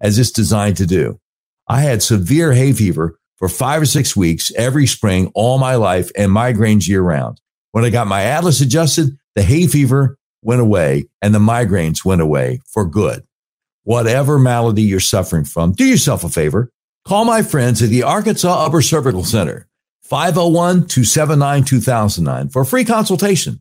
as 0.02 0.18
it's 0.18 0.32
designed 0.32 0.78
to 0.78 0.88
do. 0.88 1.20
I 1.68 1.82
had 1.82 2.04
severe 2.04 2.54
hay 2.54 2.74
fever 2.74 3.20
for 3.38 3.48
five 3.48 3.82
or 3.82 3.86
six 3.86 4.16
weeks 4.16 4.52
every 4.58 4.88
spring 4.88 5.32
all 5.36 5.58
my 5.60 5.76
life 5.76 6.12
and 6.18 6.32
migraines 6.32 6.88
year 6.88 7.02
round. 7.02 7.40
When 7.72 7.86
I 7.86 7.90
got 7.90 8.08
my 8.08 8.24
atlas 8.24 8.62
adjusted, 8.62 9.18
the 9.36 9.44
hay 9.44 9.68
fever 9.68 10.18
went 10.42 10.62
away 10.62 11.06
and 11.22 11.34
the 11.34 11.40
migraines 11.40 12.04
went 12.04 12.22
away 12.22 12.60
for 12.66 12.86
good. 12.86 13.24
Whatever 13.84 14.40
malady 14.40 14.84
you're 14.84 15.00
suffering 15.00 15.46
from, 15.46 15.74
do 15.74 15.86
yourself 15.86 16.24
a 16.24 16.30
favor. 16.30 16.72
Call 17.06 17.26
my 17.26 17.42
friends 17.42 17.82
at 17.82 17.90
the 17.90 18.04
Arkansas 18.04 18.66
Upper 18.66 18.82
Cervical 18.82 19.24
Center. 19.24 19.68
501 20.14 20.86
279 20.86 21.64
2009 21.64 22.50
for 22.50 22.62
a 22.62 22.66
free 22.68 22.86
consultation. 22.86 23.60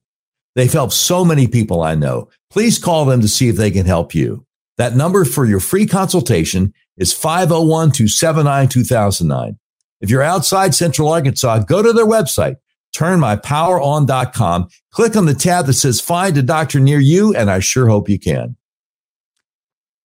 They've 0.54 0.70
helped 0.70 0.92
so 0.92 1.24
many 1.24 1.46
people 1.46 1.80
I 1.80 1.94
know. 1.94 2.28
Please 2.50 2.78
call 2.78 3.06
them 3.06 3.22
to 3.22 3.28
see 3.28 3.48
if 3.48 3.56
they 3.56 3.70
can 3.70 3.86
help 3.86 4.14
you. 4.14 4.44
That 4.76 4.94
number 4.94 5.24
for 5.24 5.46
your 5.46 5.60
free 5.60 5.86
consultation 5.86 6.74
is 6.98 7.14
501 7.14 7.92
279 7.92 8.68
2009. 8.68 9.58
If 10.02 10.10
you're 10.10 10.20
outside 10.20 10.74
Central 10.74 11.08
Arkansas, 11.08 11.60
go 11.60 11.82
to 11.82 11.94
their 11.94 12.04
website, 12.04 12.56
turnmypoweron.com, 12.94 14.68
click 14.90 15.16
on 15.16 15.24
the 15.24 15.32
tab 15.32 15.64
that 15.64 15.72
says 15.72 16.02
find 16.02 16.36
a 16.36 16.42
doctor 16.42 16.80
near 16.80 17.00
you, 17.00 17.34
and 17.34 17.50
I 17.50 17.60
sure 17.60 17.88
hope 17.88 18.10
you 18.10 18.18
can. 18.18 18.56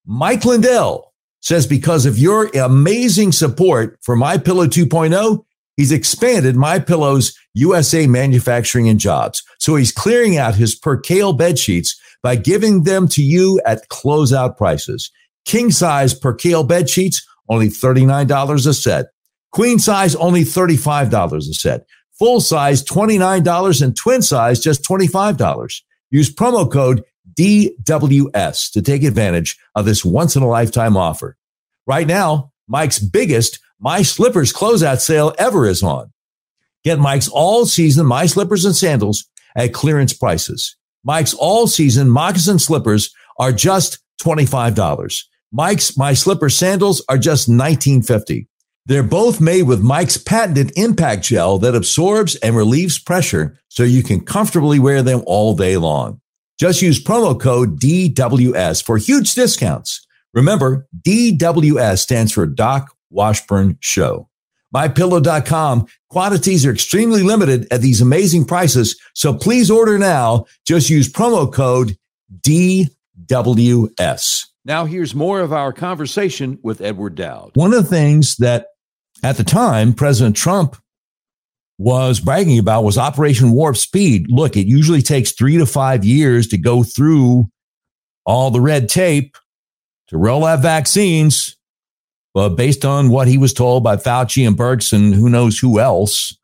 Mike 0.05 0.45
Lindell 0.45 1.13
says 1.41 1.67
because 1.67 2.05
of 2.05 2.17
your 2.17 2.47
amazing 2.55 3.33
support 3.33 3.99
for 4.01 4.15
My 4.15 4.37
Pillow 4.37 4.67
2.0, 4.67 5.43
He's 5.77 5.91
expanded 5.91 6.55
My 6.55 6.79
Pillow's 6.79 7.37
USA 7.53 8.07
manufacturing 8.07 8.89
and 8.89 8.99
jobs. 8.99 9.43
So 9.59 9.75
he's 9.75 9.91
clearing 9.91 10.35
out 10.37 10.55
his 10.55 10.75
percale 10.75 11.33
bed 11.33 11.57
sheets 11.57 11.99
by 12.23 12.35
giving 12.35 12.83
them 12.83 13.07
to 13.09 13.23
you 13.23 13.61
at 13.65 13.87
closeout 13.89 14.57
prices. 14.57 15.11
King 15.45 15.71
size 15.71 16.13
percale 16.13 16.63
bed 16.63 16.89
sheets, 16.89 17.25
only 17.47 17.67
$39 17.67 18.67
a 18.67 18.73
set. 18.73 19.05
Queen 19.51 19.79
size, 19.79 20.15
only 20.15 20.41
$35 20.41 21.37
a 21.37 21.41
set. 21.53 21.85
Full 22.19 22.41
size, 22.41 22.83
$29 22.83 23.81
and 23.81 23.95
twin 23.95 24.21
size, 24.23 24.59
just 24.59 24.83
$25. 24.83 25.81
Use 26.09 26.33
promo 26.33 26.69
code 26.71 27.03
DWS 27.35 28.71
to 28.71 28.81
take 28.81 29.03
advantage 29.03 29.57
of 29.75 29.85
this 29.85 30.03
once 30.03 30.35
in 30.35 30.41
a 30.41 30.47
lifetime 30.47 30.97
offer. 30.97 31.37
Right 31.85 32.07
now, 32.07 32.51
Mike's 32.67 32.99
biggest 32.99 33.59
my 33.79 34.01
Slippers 34.01 34.51
closeout 34.51 34.99
sale 34.99 35.33
ever 35.37 35.67
is 35.67 35.83
on. 35.83 36.11
Get 36.83 36.99
Mike's 36.99 37.27
all 37.27 37.65
season 37.65 38.05
My 38.05 38.25
Slippers 38.25 38.65
and 38.65 38.75
sandals 38.75 39.25
at 39.55 39.73
clearance 39.73 40.13
prices. 40.13 40.75
Mike's 41.03 41.33
all 41.33 41.67
season 41.67 42.09
moccasin 42.09 42.59
slippers 42.59 43.13
are 43.39 43.51
just 43.51 43.99
$25. 44.21 45.23
Mike's 45.51 45.95
My 45.95 46.13
Slipper 46.13 46.49
sandals 46.49 47.03
are 47.07 47.17
just 47.17 47.49
$19.50. 47.49 48.47
They're 48.87 49.03
both 49.03 49.41
made 49.41 49.63
with 49.63 49.81
Mike's 49.81 50.17
patented 50.17 50.71
impact 50.75 51.23
gel 51.23 51.59
that 51.59 51.75
absorbs 51.75 52.35
and 52.37 52.55
relieves 52.55 52.97
pressure 52.97 53.59
so 53.67 53.83
you 53.83 54.01
can 54.01 54.21
comfortably 54.21 54.79
wear 54.79 55.03
them 55.03 55.23
all 55.27 55.55
day 55.55 55.77
long. 55.77 56.19
Just 56.59 56.81
use 56.81 57.03
promo 57.03 57.39
code 57.39 57.79
DWS 57.79 58.83
for 58.83 58.97
huge 58.97 59.35
discounts. 59.35 60.05
Remember, 60.33 60.87
DWS 61.01 61.99
stands 61.99 62.31
for 62.31 62.47
Doc 62.47 62.96
Washburn 63.09 63.77
Show. 63.79 64.29
MyPillow.com 64.75 65.87
quantities 66.09 66.65
are 66.65 66.71
extremely 66.71 67.23
limited 67.23 67.67
at 67.71 67.81
these 67.81 68.01
amazing 68.01 68.45
prices, 68.45 68.99
so 69.13 69.33
please 69.33 69.71
order 69.71 69.97
now. 69.97 70.45
Just 70.65 70.89
use 70.89 71.11
promo 71.11 71.51
code 71.51 71.97
DWS. 72.41 72.87
Now, 74.65 74.85
here's 74.85 75.15
more 75.15 75.39
of 75.39 75.53
our 75.53 75.71
conversation 75.71 76.59
with 76.61 76.81
Edward 76.81 77.15
Dowd. 77.15 77.51
One 77.55 77.73
of 77.73 77.83
the 77.83 77.89
things 77.89 78.35
that 78.37 78.67
at 79.23 79.37
the 79.37 79.43
time 79.43 79.93
President 79.93 80.35
Trump 80.35 80.75
was 81.77 82.19
bragging 82.19 82.59
about 82.59 82.83
was 82.83 82.97
Operation 82.97 83.51
Warp 83.51 83.77
Speed. 83.77 84.27
Look, 84.29 84.57
it 84.57 84.67
usually 84.67 85.01
takes 85.01 85.31
three 85.31 85.57
to 85.57 85.65
five 85.65 86.03
years 86.03 86.47
to 86.47 86.57
go 86.57 86.83
through 86.83 87.49
all 88.25 88.51
the 88.51 88.61
red 88.61 88.89
tape 88.89 89.37
to 90.07 90.17
roll 90.17 90.45
out 90.45 90.61
vaccines. 90.61 91.56
But 92.37 92.49
based 92.49 92.85
on 92.85 93.09
what 93.09 93.27
he 93.27 93.39
was 93.39 93.51
told 93.51 93.83
by 93.83 93.95
Fauci 93.95 94.47
and 94.47 94.55
Birx 94.55 94.93
and 94.93 95.11
who 95.11 95.27
knows 95.27 95.57
who 95.57 95.79
else, 95.79 96.37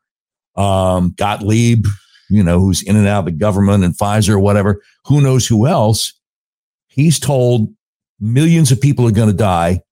um, 0.56 1.14
Gottlieb, 1.16 1.86
you 2.28 2.42
know, 2.42 2.58
who's 2.58 2.82
in 2.82 2.96
and 2.96 3.06
out 3.06 3.20
of 3.20 3.24
the 3.26 3.30
government 3.30 3.84
and 3.84 3.96
Pfizer 3.96 4.30
or 4.30 4.40
whatever, 4.40 4.82
who 5.06 5.20
knows 5.20 5.46
who 5.46 5.68
else, 5.68 6.12
he's 6.88 7.20
told 7.20 7.72
Millions 8.18 8.72
of 8.72 8.80
people 8.80 9.06
are 9.06 9.12
going 9.12 9.28
to 9.28 9.36
die. 9.36 9.82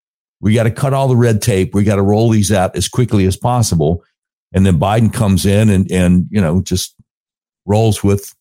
We 0.40 0.54
got 0.54 0.64
to 0.64 0.72
cut 0.72 0.92
all 0.92 1.06
the 1.06 1.14
red 1.14 1.40
tape. 1.40 1.72
We 1.72 1.84
got 1.84 1.96
to 1.96 2.02
roll 2.02 2.30
these 2.30 2.50
out 2.50 2.74
as 2.74 2.88
quickly 2.88 3.24
as 3.26 3.36
possible. 3.36 4.02
And 4.52 4.66
then 4.66 4.80
Biden 4.80 5.12
comes 5.12 5.46
in 5.46 5.68
and, 5.68 5.88
and, 5.92 6.26
you 6.32 6.40
know, 6.40 6.62
just 6.62 6.96
rolls 7.64 8.02
with 8.02 8.34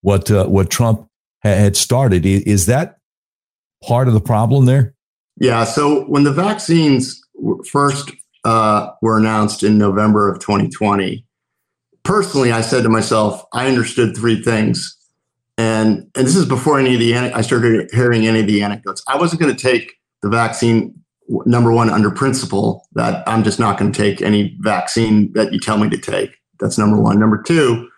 what, 0.00 0.28
uh, 0.28 0.46
what 0.46 0.70
Trump 0.70 1.06
had 1.42 1.76
started. 1.76 2.26
Is 2.26 2.66
that 2.66 2.96
part 3.80 4.08
of 4.08 4.14
the 4.14 4.20
problem 4.20 4.64
there? 4.64 4.95
Yeah. 5.38 5.64
So 5.64 6.04
when 6.04 6.24
the 6.24 6.32
vaccines 6.32 7.22
first 7.70 8.10
uh, 8.44 8.90
were 9.02 9.18
announced 9.18 9.62
in 9.62 9.78
November 9.78 10.30
of 10.30 10.38
2020, 10.40 11.24
personally, 12.04 12.52
I 12.52 12.60
said 12.60 12.82
to 12.84 12.88
myself, 12.88 13.44
I 13.52 13.66
understood 13.66 14.16
three 14.16 14.42
things 14.42 14.96
and 15.58 16.10
and 16.14 16.26
this 16.26 16.36
is 16.36 16.46
before 16.46 16.78
any 16.78 16.94
of 16.94 17.00
the 17.00 17.16
I 17.16 17.40
started 17.40 17.90
hearing 17.92 18.26
any 18.26 18.40
of 18.40 18.46
the 18.46 18.62
anecdotes. 18.62 19.02
I 19.08 19.16
wasn't 19.16 19.40
going 19.40 19.54
to 19.54 19.62
take 19.62 19.94
the 20.22 20.28
vaccine 20.28 20.94
number 21.28 21.72
one 21.72 21.90
under 21.90 22.10
principle 22.10 22.86
that 22.92 23.26
I'm 23.26 23.42
just 23.42 23.58
not 23.58 23.78
going 23.78 23.90
to 23.90 23.98
take 23.98 24.22
any 24.22 24.56
vaccine 24.60 25.32
that 25.32 25.52
you 25.52 25.58
tell 25.58 25.78
me 25.78 25.88
to 25.90 25.98
take. 25.98 26.36
That's 26.60 26.78
number 26.78 27.00
one. 27.00 27.18
Number 27.18 27.42
two, 27.42 27.88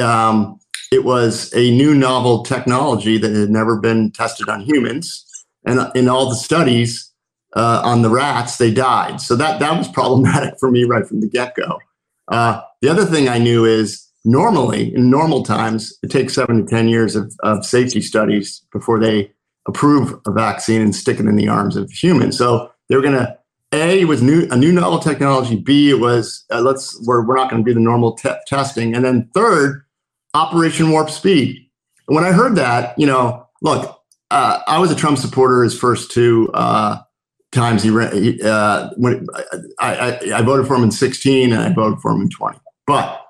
um, 0.00 0.58
it 0.92 1.04
was 1.04 1.52
a 1.54 1.70
new 1.70 1.94
novel 1.94 2.44
technology 2.44 3.18
that 3.18 3.32
had 3.32 3.50
never 3.50 3.80
been 3.80 4.12
tested 4.12 4.48
on 4.48 4.60
humans, 4.60 5.24
and 5.70 5.90
in 5.94 6.08
all 6.08 6.28
the 6.28 6.36
studies 6.36 7.10
uh, 7.54 7.82
on 7.84 8.02
the 8.02 8.10
rats, 8.10 8.58
they 8.58 8.72
died. 8.72 9.20
So 9.20 9.36
that 9.36 9.60
that 9.60 9.76
was 9.76 9.88
problematic 9.88 10.54
for 10.60 10.70
me 10.70 10.84
right 10.84 11.06
from 11.06 11.20
the 11.20 11.28
get 11.28 11.54
go. 11.54 11.78
Uh, 12.28 12.62
the 12.80 12.88
other 12.88 13.04
thing 13.04 13.28
I 13.28 13.38
knew 13.38 13.64
is 13.64 14.10
normally 14.24 14.94
in 14.94 15.10
normal 15.10 15.42
times 15.42 15.96
it 16.02 16.10
takes 16.10 16.34
seven 16.34 16.64
to 16.64 16.70
ten 16.70 16.88
years 16.88 17.16
of, 17.16 17.34
of 17.42 17.64
safety 17.64 18.00
studies 18.00 18.62
before 18.72 18.98
they 18.98 19.32
approve 19.66 20.18
a 20.26 20.30
vaccine 20.30 20.82
and 20.82 20.94
stick 20.94 21.18
it 21.18 21.26
in 21.26 21.36
the 21.36 21.48
arms 21.48 21.76
of 21.76 21.90
humans 21.90 22.36
so 22.36 22.70
they 22.88 22.96
were 22.96 23.02
going 23.02 23.14
to 23.14 23.38
a 23.72 24.04
was 24.04 24.22
new 24.22 24.46
a 24.50 24.56
new 24.56 24.72
novel 24.72 24.98
technology 24.98 25.56
b 25.56 25.90
it 25.90 26.00
was 26.00 26.44
uh, 26.50 26.60
let's 26.60 27.00
we're, 27.06 27.24
we're 27.24 27.36
not 27.36 27.50
going 27.50 27.64
to 27.64 27.70
do 27.70 27.74
the 27.74 27.80
normal 27.80 28.12
te- 28.12 28.30
testing 28.46 28.94
and 28.94 29.04
then 29.04 29.28
third 29.32 29.84
operation 30.34 30.90
warp 30.90 31.08
speed 31.08 31.56
and 32.08 32.14
when 32.14 32.24
i 32.24 32.32
heard 32.32 32.56
that 32.56 32.98
you 32.98 33.06
know 33.06 33.46
look 33.62 33.99
uh, 34.30 34.60
i 34.66 34.78
was 34.78 34.90
a 34.90 34.96
trump 34.96 35.18
supporter 35.18 35.62
his 35.62 35.78
first 35.78 36.10
two 36.10 36.50
uh, 36.54 36.98
times 37.52 37.82
he 37.82 37.90
ran 37.90 38.40
uh, 38.42 38.90
when 38.96 39.26
I, 39.78 39.94
I, 39.94 40.38
I 40.38 40.42
voted 40.42 40.66
for 40.66 40.76
him 40.76 40.84
in 40.84 40.90
16 40.90 41.52
and 41.52 41.62
i 41.62 41.72
voted 41.72 42.00
for 42.00 42.12
him 42.12 42.22
in 42.22 42.30
20 42.30 42.58
but 42.86 43.20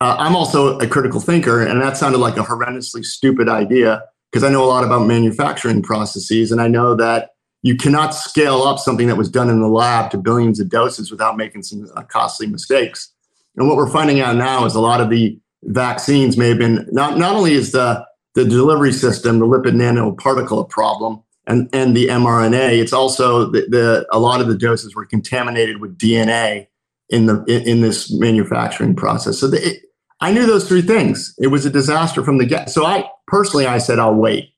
uh, 0.00 0.14
I'm 0.18 0.36
also 0.36 0.78
a 0.78 0.86
critical 0.86 1.20
thinker, 1.20 1.64
and 1.64 1.82
that 1.82 1.96
sounded 1.96 2.18
like 2.18 2.36
a 2.36 2.42
horrendously 2.42 3.04
stupid 3.04 3.48
idea 3.48 4.04
because 4.30 4.44
I 4.44 4.50
know 4.50 4.62
a 4.62 4.66
lot 4.66 4.84
about 4.84 5.06
manufacturing 5.06 5.82
processes, 5.82 6.52
and 6.52 6.60
I 6.60 6.68
know 6.68 6.94
that 6.94 7.30
you 7.62 7.76
cannot 7.76 8.10
scale 8.10 8.62
up 8.62 8.78
something 8.78 9.08
that 9.08 9.16
was 9.16 9.28
done 9.28 9.50
in 9.50 9.60
the 9.60 9.68
lab 9.68 10.12
to 10.12 10.18
billions 10.18 10.60
of 10.60 10.68
doses 10.68 11.10
without 11.10 11.36
making 11.36 11.64
some 11.64 11.88
uh, 11.96 12.02
costly 12.02 12.46
mistakes. 12.46 13.12
And 13.56 13.66
what 13.66 13.76
we're 13.76 13.90
finding 13.90 14.20
out 14.20 14.36
now 14.36 14.64
is 14.64 14.76
a 14.76 14.80
lot 14.80 15.00
of 15.00 15.10
the 15.10 15.36
vaccines 15.64 16.36
may 16.36 16.50
have 16.50 16.58
been 16.58 16.86
not 16.92 17.18
not 17.18 17.34
only 17.34 17.52
is 17.52 17.72
the 17.72 18.06
the 18.44 18.48
delivery 18.48 18.92
system, 18.92 19.40
the 19.40 19.46
lipid 19.46 19.74
nanoparticle, 19.74 20.68
problem, 20.68 21.22
and 21.46 21.68
and 21.72 21.96
the 21.96 22.06
mRNA, 22.06 22.78
it's 22.80 22.92
also 22.92 23.50
the, 23.50 23.62
the 23.62 24.06
a 24.12 24.18
lot 24.18 24.40
of 24.40 24.46
the 24.46 24.56
doses 24.56 24.94
were 24.94 25.04
contaminated 25.04 25.80
with 25.80 25.98
DNA 25.98 26.68
in 27.08 27.26
the 27.26 27.42
in, 27.48 27.68
in 27.68 27.80
this 27.80 28.12
manufacturing 28.12 28.94
process. 28.94 29.38
So 29.38 29.48
the, 29.48 29.66
it, 29.66 29.82
I 30.20 30.32
knew 30.32 30.46
those 30.46 30.68
three 30.68 30.82
things. 30.82 31.34
It 31.38 31.48
was 31.48 31.66
a 31.66 31.70
disaster 31.70 32.22
from 32.22 32.38
the 32.38 32.46
get. 32.46 32.70
So 32.70 32.84
I 32.84 33.10
personally, 33.26 33.66
I 33.66 33.78
said, 33.78 33.98
I'll 33.98 34.14
wait. 34.14 34.52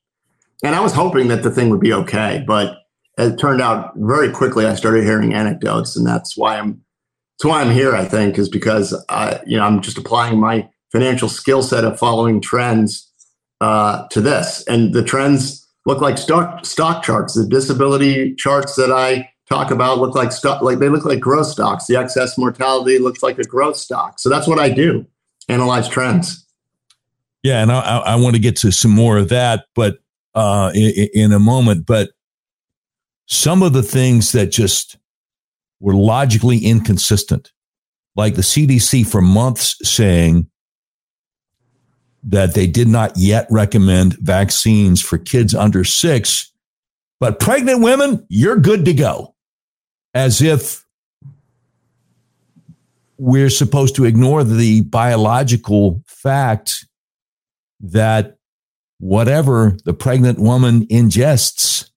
And 0.63 0.75
I 0.75 0.79
was 0.79 0.93
hoping 0.93 1.27
that 1.29 1.43
the 1.43 1.51
thing 1.51 1.69
would 1.69 1.79
be 1.79 1.93
okay. 1.93 2.43
But 2.45 2.77
it 3.17 3.37
turned 3.37 3.61
out 3.61 3.93
very 3.95 4.31
quickly, 4.31 4.65
I 4.65 4.75
started 4.75 5.03
hearing 5.03 5.33
anecdotes. 5.33 5.95
And 5.95 6.05
that's 6.05 6.35
why 6.35 6.57
I'm, 6.57 6.81
that's 7.37 7.45
why 7.45 7.61
I'm 7.61 7.71
here, 7.71 7.95
I 7.95 8.05
think, 8.05 8.39
is 8.39 8.49
because 8.49 8.93
I, 9.07 9.39
you 9.45 9.57
know, 9.57 9.63
I'm 9.63 9.81
just 9.81 9.99
applying 9.99 10.39
my 10.39 10.67
financial 10.91 11.29
skill 11.29 11.61
set 11.61 11.85
of 11.85 11.99
following 11.99 12.41
trends 12.41 13.10
uh, 13.61 14.07
to 14.07 14.19
this. 14.19 14.63
And 14.67 14.93
the 14.93 15.03
trends 15.03 15.65
look 15.85 16.01
like 16.01 16.17
stock, 16.17 16.65
stock 16.65 17.03
charts. 17.03 17.35
The 17.35 17.45
disability 17.45 18.35
charts 18.35 18.75
that 18.75 18.91
I 18.91 19.29
talk 19.49 19.71
about 19.71 19.99
look 19.99 20.15
like 20.15 20.31
stock, 20.31 20.61
like 20.61 20.79
they 20.79 20.89
look 20.89 21.05
like 21.05 21.19
growth 21.19 21.47
stocks. 21.47 21.85
The 21.85 21.95
excess 21.95 22.37
mortality 22.37 22.99
looks 22.99 23.23
like 23.23 23.37
a 23.37 23.43
growth 23.43 23.77
stock. 23.77 24.19
So 24.19 24.29
that's 24.29 24.47
what 24.47 24.59
I 24.59 24.69
do 24.69 25.05
analyze 25.47 25.87
trends. 25.87 26.45
Yeah, 27.43 27.61
and 27.61 27.71
I, 27.71 27.97
I 27.97 28.15
want 28.15 28.35
to 28.35 28.41
get 28.41 28.55
to 28.57 28.71
some 28.71 28.91
more 28.91 29.17
of 29.17 29.29
that, 29.29 29.65
but 29.73 29.97
uh, 30.35 30.71
in, 30.75 31.09
in 31.13 31.31
a 31.31 31.39
moment. 31.39 31.85
But 31.85 32.11
some 33.25 33.63
of 33.63 33.73
the 33.73 33.81
things 33.81 34.31
that 34.33 34.51
just 34.51 34.97
were 35.79 35.95
logically 35.95 36.59
inconsistent, 36.59 37.51
like 38.15 38.35
the 38.35 38.43
CDC 38.43 39.07
for 39.07 39.21
months 39.21 39.75
saying 39.81 40.50
that 42.23 42.53
they 42.53 42.67
did 42.67 42.87
not 42.87 43.17
yet 43.17 43.47
recommend 43.49 44.13
vaccines 44.19 45.01
for 45.01 45.17
kids 45.17 45.55
under 45.55 45.83
six, 45.83 46.51
but 47.19 47.39
pregnant 47.39 47.81
women, 47.81 48.25
you're 48.29 48.57
good 48.57 48.85
to 48.85 48.93
go. 48.93 49.35
As 50.13 50.41
if 50.41 50.85
we're 53.17 53.49
supposed 53.49 53.95
to 53.95 54.05
ignore 54.05 54.43
the 54.43 54.81
biological 54.81 56.03
fact 56.07 56.85
that 57.79 58.37
whatever 58.99 59.77
the 59.85 59.93
pregnant 59.93 60.39
woman 60.39 60.85
ingests, 60.87 61.89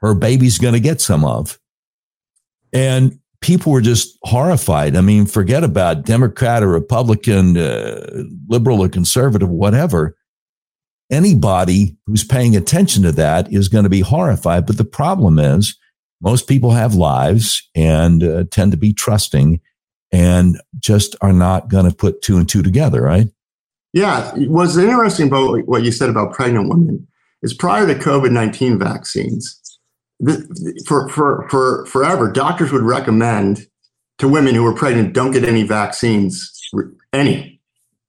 her 0.00 0.14
baby's 0.14 0.58
going 0.58 0.74
to 0.74 0.80
get 0.80 1.00
some 1.00 1.24
of. 1.24 1.58
And 2.72 3.19
people 3.40 3.72
were 3.72 3.80
just 3.80 4.18
horrified. 4.22 4.96
I 4.96 5.00
mean, 5.00 5.26
forget 5.26 5.64
about 5.64 6.04
Democrat 6.04 6.62
or 6.62 6.68
Republican, 6.68 7.56
uh, 7.56 8.24
liberal 8.48 8.82
or 8.82 8.88
conservative, 8.88 9.48
whatever. 9.48 10.16
Anybody 11.10 11.96
who's 12.06 12.22
paying 12.22 12.54
attention 12.54 13.02
to 13.02 13.12
that 13.12 13.52
is 13.52 13.68
going 13.68 13.84
to 13.84 13.90
be 13.90 14.00
horrified. 14.00 14.66
But 14.66 14.76
the 14.76 14.84
problem 14.84 15.38
is, 15.38 15.76
most 16.20 16.46
people 16.46 16.72
have 16.72 16.94
lives 16.94 17.68
and 17.74 18.22
uh, 18.22 18.44
tend 18.50 18.72
to 18.72 18.78
be 18.78 18.92
trusting 18.92 19.60
and 20.12 20.60
just 20.78 21.16
are 21.20 21.32
not 21.32 21.68
going 21.68 21.88
to 21.88 21.96
put 21.96 22.22
two 22.22 22.36
and 22.36 22.48
two 22.48 22.62
together, 22.62 23.00
right? 23.00 23.28
Yeah. 23.92 24.32
What's 24.36 24.76
interesting 24.76 25.28
about 25.28 25.66
what 25.66 25.82
you 25.82 25.92
said 25.92 26.10
about 26.10 26.34
pregnant 26.34 26.68
women 26.68 27.08
is 27.42 27.54
prior 27.54 27.86
to 27.86 27.94
COVID 27.94 28.30
19 28.30 28.78
vaccines, 28.78 29.59
for, 30.86 31.08
for, 31.08 31.48
for 31.48 31.86
forever, 31.86 32.30
doctors 32.30 32.72
would 32.72 32.82
recommend 32.82 33.66
to 34.18 34.28
women 34.28 34.54
who 34.54 34.62
were 34.62 34.74
pregnant 34.74 35.14
don't 35.14 35.30
get 35.30 35.44
any 35.44 35.62
vaccines, 35.62 36.52
any. 37.12 37.60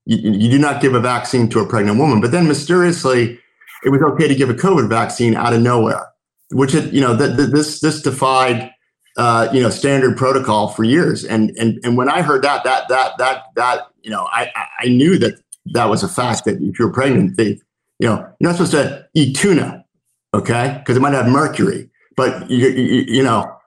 You, 0.06 0.32
you 0.32 0.50
do 0.50 0.60
not 0.60 0.82
give 0.82 0.93
a 0.93 1.00
vaccine 1.00 1.47
to 1.50 1.60
a 1.60 1.67
pregnant 1.67 1.97
woman. 1.97 2.21
But 2.21 2.32
then 2.32 2.47
mysteriously, 2.47 3.39
it 3.84 3.89
was 3.89 4.02
okay 4.02 4.28
to 4.28 4.36
give 4.36 4.50
a 4.50 4.54
COVID 4.54 4.89
vaccine 4.89 5.36
out 5.36 5.54
of 5.54 5.62
nowhere, 5.62 6.08
which, 6.52 6.76
it, 6.76 6.91
you 6.93 7.02
know, 7.02 7.17
th- 7.17 7.38
th- 7.38 7.50
this, 7.50 7.80
this 7.80 8.02
defied 8.02 8.71
uh, 9.17 9.50
you 9.52 9.62
know 9.62 9.69
standard 9.69 10.17
protocol 10.17 10.69
for 10.69 10.84
years. 10.84 11.24
And 11.24 11.52
and 11.60 11.80
and 11.84 11.97
when 11.97 12.10
I 12.10 12.21
heard 12.21 12.43
that 12.43 12.63
that 12.63 12.88
that 12.89 13.17
that 13.17 13.43
that 13.56 13.88
you 14.02 14.10
know 14.10 14.28
I 14.32 14.52
I 14.80 14.88
knew 14.88 15.17
that 15.19 15.39
that 15.74 15.89
was 15.89 16.04
a 16.04 16.08
fact 16.08 16.45
that 16.45 16.62
if 16.62 16.80
you're 16.80 16.93
pregnant, 16.93 17.38
they 17.38 17.60
you 18.00 18.08
know 18.08 18.17
you're 18.39 18.50
not 18.50 18.56
supposed 18.56 18.71
to 18.71 19.08
eat 19.13 19.36
tuna, 19.36 19.86
okay, 20.34 20.78
because 20.80 20.97
it 20.97 21.02
might 21.02 21.13
have 21.13 21.28
mercury. 21.28 21.89
But 22.15 22.50
you, 22.50 22.67
you, 22.69 23.06
you 23.08 23.24
know 23.24 23.58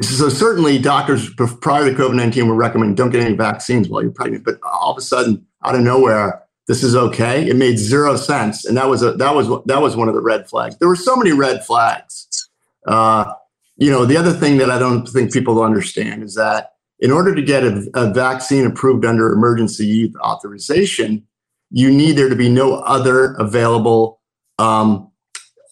so 0.00 0.28
certainly 0.28 0.78
doctors 0.78 1.32
prior 1.34 1.84
to 1.84 1.96
COVID 1.96 2.14
19 2.14 2.46
were 2.46 2.54
recommending 2.54 2.94
don't 2.94 3.10
get 3.10 3.24
any 3.24 3.34
vaccines 3.34 3.88
while 3.88 4.02
you're 4.02 4.12
pregnant. 4.12 4.44
But 4.44 4.58
all 4.62 4.92
of 4.92 4.98
a 4.98 5.00
sudden, 5.00 5.44
out 5.64 5.74
of 5.74 5.80
nowhere, 5.80 6.44
this 6.68 6.84
is 6.84 6.94
okay. 6.94 7.48
It 7.48 7.56
made 7.56 7.78
zero 7.78 8.16
sense, 8.16 8.64
and 8.64 8.76
that 8.76 8.88
was 8.88 9.02
a 9.02 9.12
that 9.12 9.34
was 9.34 9.48
that 9.66 9.82
was 9.82 9.96
one 9.96 10.08
of 10.08 10.14
the 10.14 10.20
red 10.20 10.48
flags. 10.48 10.76
There 10.78 10.88
were 10.88 10.96
so 10.96 11.16
many 11.16 11.32
red 11.32 11.64
flags. 11.64 12.48
Uh, 12.86 13.32
you 13.76 13.90
know, 13.90 14.04
the 14.04 14.16
other 14.16 14.32
thing 14.32 14.58
that 14.58 14.70
I 14.70 14.78
don't 14.78 15.06
think 15.06 15.32
people 15.32 15.62
understand 15.62 16.22
is 16.22 16.34
that 16.34 16.72
in 17.00 17.10
order 17.10 17.34
to 17.34 17.42
get 17.42 17.64
a, 17.64 17.88
a 17.94 18.12
vaccine 18.12 18.66
approved 18.66 19.04
under 19.04 19.32
emergency 19.32 19.86
use 19.86 20.14
authorization, 20.22 21.26
you 21.70 21.90
need 21.90 22.12
there 22.12 22.28
to 22.28 22.36
be 22.36 22.48
no 22.48 22.74
other 22.74 23.34
available 23.34 24.20
um, 24.58 25.07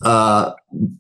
uh, 0.03 0.53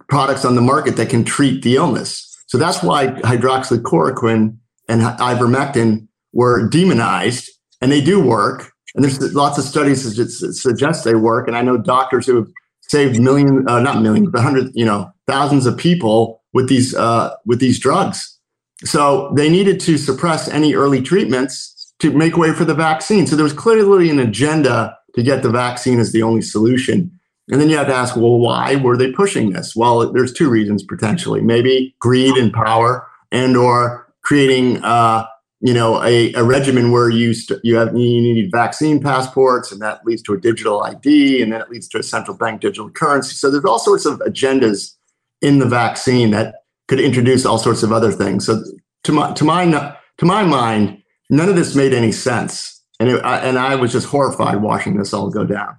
products 0.09 0.45
on 0.45 0.55
the 0.55 0.61
market 0.61 0.97
that 0.97 1.09
can 1.09 1.25
treat 1.25 1.63
the 1.63 1.77
illness. 1.77 2.37
So 2.47 2.59
that's 2.59 2.83
why 2.83 3.09
hydroxychloroquine 3.09 4.57
and 4.89 5.03
ivermectin 5.03 6.07
were 6.33 6.69
demonized, 6.69 7.51
and 7.81 7.91
they 7.91 8.01
do 8.01 8.23
work. 8.23 8.73
And 8.95 9.05
there's 9.05 9.35
lots 9.35 9.59
of 9.59 9.65
studies 9.65 10.17
that 10.17 10.31
suggest 10.55 11.05
they 11.05 11.15
work. 11.15 11.49
And 11.49 11.57
I 11.57 11.63
know 11.63 11.77
doctors 11.77 12.27
who 12.27 12.37
have 12.37 12.49
saved 12.81 13.21
millions, 13.21 13.65
uh, 13.69 13.81
not 13.81 14.01
millions, 14.01 14.31
but 14.31 14.43
hundreds, 14.43 14.71
you 14.75 14.85
know, 14.85 15.11
thousands 15.27 15.67
of 15.67 15.77
people 15.77 16.43
with 16.55 16.69
these 16.69 16.95
uh, 16.95 17.35
with 17.45 17.61
these 17.61 17.79
drugs. 17.79 18.39
So 18.85 19.33
they 19.37 19.49
needed 19.49 19.81
to 19.81 19.99
suppress 19.99 20.49
any 20.49 20.75
early 20.75 21.03
treatments 21.03 21.93
to 21.99 22.13
make 22.13 22.37
way 22.37 22.53
for 22.53 22.65
the 22.65 22.75
vaccine. 22.75 23.27
So 23.27 23.37
there 23.37 23.45
was 23.45 23.53
clearly 23.53 24.11
an 24.11 24.19
agenda 24.19 24.97
to 25.15 25.23
get 25.23 25.43
the 25.43 25.51
vaccine 25.51 25.99
as 25.99 26.13
the 26.13 26.23
only 26.23 26.43
solution. 26.43 27.16
And 27.51 27.61
then 27.61 27.69
you 27.69 27.77
have 27.77 27.87
to 27.87 27.95
ask, 27.95 28.17
well, 28.17 28.39
why 28.39 28.77
were 28.77 28.97
they 28.97 29.13
pushing 29.13 29.51
this? 29.53 29.77
Well, 29.77 30.13
there's 30.13 30.33
two 30.33 30.51
reasons 30.51 30.83
potentially. 30.83 31.41
Maybe 31.41 31.95
greed 32.01 32.37
and 32.37 32.53
power, 32.53 33.07
and 33.31 33.57
or 33.57 34.13
creating, 34.23 34.83
uh, 34.83 35.27
you 35.61 35.73
know, 35.73 36.03
a, 36.03 36.33
a 36.35 36.43
regimen 36.43 36.91
where 36.91 37.09
you 37.09 37.35
st- 37.35 37.61
you 37.63 37.77
have 37.77 37.97
you 37.97 38.21
need 38.21 38.51
vaccine 38.51 39.01
passports, 39.01 39.71
and 39.71 39.81
that 39.81 40.05
leads 40.05 40.23
to 40.23 40.35
a 40.35 40.41
digital 40.41 40.83
ID, 40.83 41.41
and 41.41 41.53
then 41.53 41.61
it 41.61 41.71
leads 41.71 41.89
to 41.89 41.99
a 41.99 42.03
central 42.03 42.37
bank 42.37 42.61
digital 42.61 42.91
currency. 42.91 43.35
So 43.35 43.51
there's 43.51 43.65
all 43.65 43.79
sorts 43.79 44.07
of 44.07 44.19
agendas 44.21 44.95
in 45.41 45.61
the 45.61 45.67
vaccine 45.67 46.33
that 46.33 46.57
could 46.89 47.01
introduce 47.01 47.47
all 47.47 47.59
sorts 47.59 47.83
of 47.83 47.93
other 47.93 48.11
things. 48.11 48.47
So 48.47 48.63
to 49.05 49.13
my 49.13 49.33
to 49.35 49.45
my 49.45 49.97
to 50.19 50.25
my 50.25 50.43
mind, 50.43 51.03
none 51.31 51.49
of 51.49 51.55
this 51.55 51.77
made 51.77 51.95
any 51.95 52.11
sense, 52.11 52.83
and 52.99 53.09
it, 53.09 53.25
I, 53.25 53.39
and 53.39 53.57
I 53.57 53.77
was 53.77 53.93
just 53.93 54.09
horrified 54.09 54.63
watching 54.63 54.97
this 54.97 55.15
all 55.15 55.31
go 55.31 55.45
down. 55.45 55.77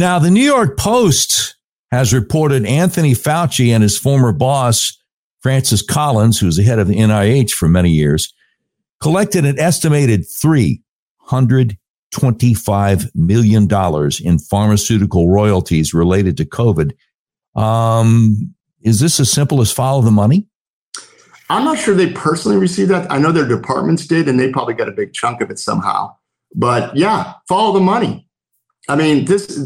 Now, 0.00 0.18
the 0.18 0.30
New 0.30 0.40
York 0.40 0.78
Post 0.78 1.56
has 1.90 2.14
reported 2.14 2.64
Anthony 2.64 3.12
Fauci 3.12 3.68
and 3.68 3.82
his 3.82 3.98
former 3.98 4.32
boss, 4.32 4.98
Francis 5.42 5.82
Collins, 5.82 6.40
who's 6.40 6.56
the 6.56 6.62
head 6.62 6.78
of 6.78 6.88
the 6.88 6.96
NIH 6.96 7.50
for 7.50 7.68
many 7.68 7.90
years, 7.90 8.32
collected 9.02 9.44
an 9.44 9.58
estimated 9.58 10.22
$325 10.22 13.10
million 13.14 13.68
in 14.24 14.38
pharmaceutical 14.38 15.28
royalties 15.28 15.92
related 15.92 16.38
to 16.38 16.46
COVID. 16.46 16.92
Um, 17.54 18.54
is 18.80 19.00
this 19.00 19.20
as 19.20 19.30
simple 19.30 19.60
as 19.60 19.70
follow 19.70 20.00
the 20.00 20.10
money? 20.10 20.46
I'm 21.50 21.66
not 21.66 21.78
sure 21.78 21.94
they 21.94 22.10
personally 22.10 22.56
received 22.56 22.90
that. 22.90 23.12
I 23.12 23.18
know 23.18 23.32
their 23.32 23.46
departments 23.46 24.06
did, 24.06 24.30
and 24.30 24.40
they 24.40 24.50
probably 24.50 24.72
got 24.72 24.88
a 24.88 24.92
big 24.92 25.12
chunk 25.12 25.42
of 25.42 25.50
it 25.50 25.58
somehow. 25.58 26.16
But 26.54 26.96
yeah, 26.96 27.34
follow 27.46 27.74
the 27.74 27.80
money. 27.80 28.26
I 28.90 28.96
mean, 28.96 29.26
this, 29.26 29.56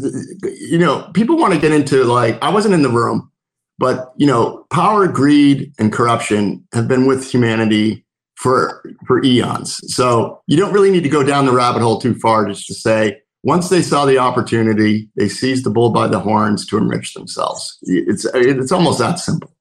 you 0.59 0.77
know, 0.77 1.09
people 1.15 1.35
want 1.35 1.55
to 1.55 1.59
get 1.59 1.71
into 1.71 2.03
like, 2.03 2.37
I 2.43 2.49
wasn't 2.49 2.75
in 2.75 2.83
the 2.83 2.89
room, 2.89 3.31
but, 3.79 4.13
you 4.17 4.27
know, 4.27 4.67
power, 4.71 5.07
greed, 5.07 5.73
and 5.79 5.91
corruption 5.91 6.63
have 6.73 6.87
been 6.87 7.07
with 7.07 7.27
humanity 7.27 8.05
for, 8.35 8.83
for 9.07 9.23
eons. 9.23 9.79
So 9.93 10.41
you 10.45 10.57
don't 10.57 10.73
really 10.73 10.91
need 10.91 11.01
to 11.03 11.09
go 11.09 11.23
down 11.23 11.47
the 11.47 11.53
rabbit 11.53 11.81
hole 11.81 11.99
too 11.99 12.13
far 12.19 12.45
just 12.45 12.67
to 12.67 12.75
say, 12.75 13.19
once 13.41 13.69
they 13.69 13.81
saw 13.81 14.05
the 14.05 14.19
opportunity, 14.19 15.09
they 15.15 15.27
seized 15.27 15.65
the 15.65 15.71
bull 15.71 15.89
by 15.89 16.07
the 16.07 16.19
horns 16.19 16.65
to 16.67 16.77
enrich 16.77 17.15
themselves. 17.15 17.79
It's, 17.81 18.27
it's 18.35 18.71
almost 18.71 18.99
that 18.99 19.17
simple. 19.19 19.51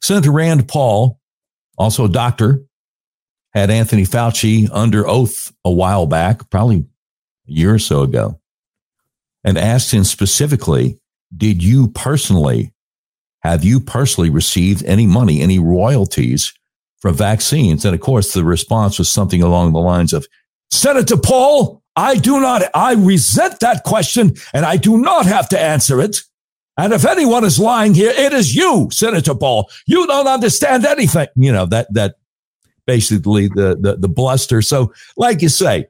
Senator 0.00 0.32
Rand 0.32 0.68
Paul, 0.68 1.20
also 1.76 2.06
a 2.06 2.08
doctor, 2.08 2.62
had 3.52 3.70
Anthony 3.70 4.04
Fauci 4.04 4.68
under 4.72 5.06
oath 5.06 5.52
a 5.66 5.70
while 5.70 6.06
back, 6.06 6.48
probably 6.48 6.86
a 7.48 7.52
year 7.52 7.74
or 7.74 7.78
so 7.78 8.02
ago 8.02 8.40
and 9.44 9.58
asked 9.58 9.92
him 9.92 10.04
specifically, 10.04 10.98
did 11.36 11.62
you 11.62 11.88
personally, 11.88 12.72
have 13.40 13.64
you 13.64 13.80
personally 13.80 14.30
received 14.30 14.84
any 14.84 15.06
money, 15.06 15.40
any 15.40 15.58
royalties 15.58 16.52
from 16.98 17.14
vaccines? 17.14 17.84
And 17.84 17.94
of 17.94 18.00
course, 18.00 18.32
the 18.32 18.44
response 18.44 18.98
was 18.98 19.08
something 19.08 19.42
along 19.42 19.72
the 19.72 19.80
lines 19.80 20.12
of, 20.12 20.26
Senator 20.70 21.16
Paul, 21.16 21.82
I 21.94 22.16
do 22.16 22.40
not, 22.40 22.62
I 22.74 22.94
resent 22.94 23.60
that 23.60 23.84
question 23.84 24.34
and 24.52 24.66
I 24.66 24.76
do 24.76 24.98
not 24.98 25.26
have 25.26 25.48
to 25.50 25.58
answer 25.58 26.00
it. 26.00 26.18
And 26.76 26.92
if 26.92 27.06
anyone 27.06 27.44
is 27.44 27.58
lying 27.58 27.94
here, 27.94 28.10
it 28.10 28.32
is 28.32 28.54
you, 28.54 28.88
Senator 28.90 29.34
Paul. 29.34 29.70
You 29.86 30.06
don't 30.06 30.26
understand 30.26 30.84
anything. 30.84 31.28
You 31.36 31.52
know, 31.52 31.66
that, 31.66 31.86
that 31.94 32.16
basically 32.84 33.48
the, 33.48 33.78
the, 33.80 33.96
the 33.96 34.08
bluster. 34.08 34.60
So 34.60 34.92
like 35.16 35.40
you 35.40 35.48
say, 35.48 35.86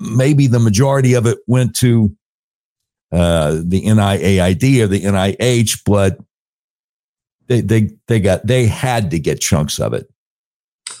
maybe 0.00 0.46
the 0.46 0.58
majority 0.58 1.14
of 1.14 1.26
it 1.26 1.38
went 1.46 1.74
to 1.76 2.16
uh, 3.12 3.60
the 3.64 3.82
NIAID 3.82 4.82
or 4.82 4.86
the 4.86 5.02
NIH, 5.02 5.82
but 5.84 6.18
they, 7.46 7.60
they, 7.60 7.90
they 8.06 8.20
got, 8.20 8.46
they 8.46 8.66
had 8.66 9.10
to 9.10 9.18
get 9.18 9.40
chunks 9.40 9.78
of 9.78 9.94
it. 9.94 10.08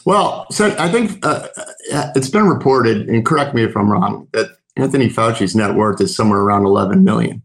Well, 0.04 0.46
so 0.50 0.74
I 0.78 0.90
think 0.90 1.24
uh, 1.24 1.48
uh, 1.92 2.12
it's 2.14 2.30
been 2.30 2.48
reported, 2.48 3.08
and 3.08 3.24
correct 3.24 3.54
me 3.54 3.64
if 3.64 3.76
I'm 3.76 3.90
wrong, 3.90 4.28
that 4.32 4.48
Anthony 4.76 5.08
Fauci's 5.08 5.54
net 5.54 5.74
worth 5.74 6.00
is 6.00 6.14
somewhere 6.14 6.40
around 6.40 6.64
11 6.64 7.04
million. 7.04 7.42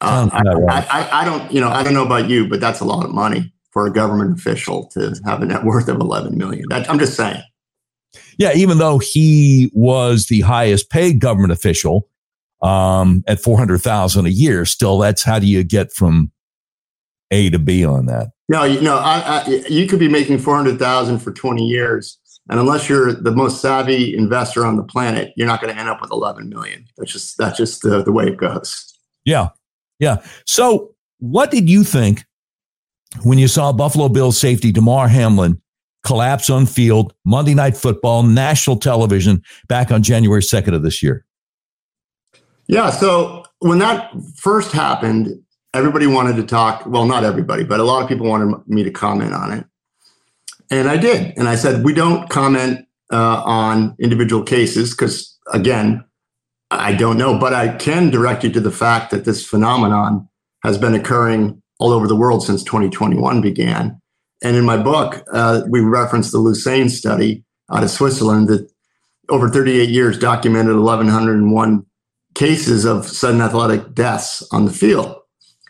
Uh, 0.00 0.28
I, 0.32 0.86
I, 0.90 1.22
I, 1.22 1.24
don't, 1.24 1.50
you 1.50 1.60
know, 1.60 1.68
I 1.68 1.82
don't 1.82 1.94
know 1.94 2.04
about 2.04 2.28
you, 2.28 2.48
but 2.48 2.60
that's 2.60 2.80
a 2.80 2.84
lot 2.84 3.04
of 3.04 3.12
money 3.12 3.52
for 3.70 3.86
a 3.86 3.92
government 3.92 4.38
official 4.38 4.86
to 4.88 5.14
have 5.24 5.42
a 5.42 5.46
net 5.46 5.64
worth 5.64 5.88
of 5.88 6.00
11 6.00 6.36
million. 6.36 6.64
That, 6.68 6.88
I'm 6.88 6.98
just 6.98 7.16
saying. 7.16 7.42
Yeah, 8.38 8.52
even 8.54 8.78
though 8.78 8.98
he 8.98 9.70
was 9.74 10.26
the 10.26 10.40
highest 10.40 10.90
paid 10.90 11.20
government 11.20 11.52
official 11.52 12.08
um, 12.62 13.24
at 13.26 13.40
four 13.40 13.58
hundred 13.58 13.78
thousand 13.82 14.26
a 14.26 14.30
year, 14.30 14.64
still, 14.64 14.98
that's 14.98 15.24
how 15.24 15.40
do 15.40 15.46
you 15.46 15.64
get 15.64 15.92
from 15.92 16.30
A 17.32 17.50
to 17.50 17.58
B 17.58 17.84
on 17.84 18.06
that? 18.06 18.28
No, 18.48 18.62
you 18.64 18.80
know, 18.80 18.96
I, 18.96 19.42
I, 19.44 19.48
you 19.68 19.86
could 19.86 19.98
be 19.98 20.08
making 20.08 20.38
four 20.38 20.54
hundred 20.54 20.78
thousand 20.78 21.18
for 21.18 21.32
twenty 21.32 21.66
years, 21.66 22.16
and 22.48 22.60
unless 22.60 22.88
you're 22.88 23.12
the 23.12 23.32
most 23.32 23.60
savvy 23.60 24.16
investor 24.16 24.64
on 24.64 24.76
the 24.76 24.84
planet, 24.84 25.32
you're 25.36 25.48
not 25.48 25.60
going 25.60 25.74
to 25.74 25.78
end 25.78 25.88
up 25.88 26.00
with 26.00 26.12
eleven 26.12 26.48
million. 26.48 26.86
That's 26.96 27.12
just 27.12 27.36
that's 27.38 27.58
just 27.58 27.82
the, 27.82 28.04
the 28.04 28.12
way 28.12 28.26
it 28.26 28.36
goes. 28.36 28.94
Yeah, 29.24 29.48
yeah. 29.98 30.18
So, 30.46 30.94
what 31.18 31.50
did 31.50 31.68
you 31.68 31.82
think 31.82 32.24
when 33.24 33.38
you 33.38 33.48
saw 33.48 33.72
Buffalo 33.72 34.08
Bills 34.08 34.38
safety 34.38 34.70
Damar 34.70 35.08
Hamlin 35.08 35.60
collapse 36.04 36.50
on 36.50 36.66
field, 36.66 37.14
Monday 37.24 37.54
Night 37.54 37.76
Football, 37.76 38.22
national 38.22 38.76
television 38.76 39.42
back 39.68 39.90
on 39.90 40.02
January 40.02 40.42
2nd 40.42 40.74
of 40.74 40.82
this 40.82 41.02
year? 41.02 41.24
Yeah. 42.66 42.90
So 42.90 43.44
when 43.60 43.78
that 43.78 44.12
first 44.36 44.72
happened, 44.72 45.40
everybody 45.74 46.06
wanted 46.06 46.36
to 46.36 46.44
talk. 46.44 46.84
Well, 46.86 47.06
not 47.06 47.24
everybody, 47.24 47.64
but 47.64 47.80
a 47.80 47.84
lot 47.84 48.02
of 48.02 48.08
people 48.08 48.26
wanted 48.26 48.54
me 48.66 48.84
to 48.84 48.90
comment 48.90 49.34
on 49.34 49.52
it. 49.52 49.64
And 50.70 50.88
I 50.88 50.96
did. 50.96 51.32
And 51.36 51.48
I 51.48 51.54
said, 51.56 51.84
we 51.84 51.94
don't 51.94 52.28
comment 52.28 52.86
uh, 53.10 53.42
on 53.44 53.96
individual 53.98 54.42
cases 54.42 54.90
because, 54.90 55.38
again, 55.52 56.04
I 56.70 56.92
don't 56.92 57.16
know, 57.16 57.38
but 57.38 57.54
I 57.54 57.74
can 57.76 58.10
direct 58.10 58.44
you 58.44 58.50
to 58.50 58.60
the 58.60 58.70
fact 58.70 59.10
that 59.10 59.24
this 59.24 59.46
phenomenon 59.46 60.28
has 60.62 60.76
been 60.76 60.94
occurring 60.94 61.62
all 61.78 61.92
over 61.92 62.06
the 62.06 62.16
world 62.16 62.44
since 62.44 62.62
2021 62.64 63.40
began. 63.40 64.00
And 64.42 64.56
in 64.56 64.64
my 64.64 64.76
book, 64.76 65.24
uh, 65.32 65.62
we 65.68 65.80
reference 65.80 66.30
the 66.30 66.38
Lausanne 66.38 66.88
study 66.88 67.44
out 67.70 67.82
of 67.82 67.90
Switzerland 67.90 68.48
that 68.48 68.70
over 69.28 69.48
38 69.48 69.88
years 69.88 70.18
documented 70.18 70.76
1,101 70.76 71.84
cases 72.34 72.84
of 72.84 73.06
sudden 73.06 73.40
athletic 73.40 73.94
deaths 73.94 74.46
on 74.52 74.64
the 74.64 74.72
field. 74.72 75.16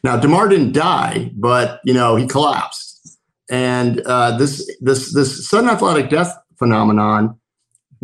Now, 0.05 0.16
Damar 0.16 0.49
didn't 0.49 0.72
die, 0.72 1.30
but 1.34 1.80
you 1.84 1.93
know 1.93 2.14
he 2.16 2.26
collapsed, 2.26 3.18
and 3.51 4.01
uh, 4.03 4.36
this 4.36 4.70
this 4.80 5.12
this 5.12 5.49
sudden 5.49 5.68
athletic 5.68 6.09
death 6.09 6.36
phenomenon 6.57 7.38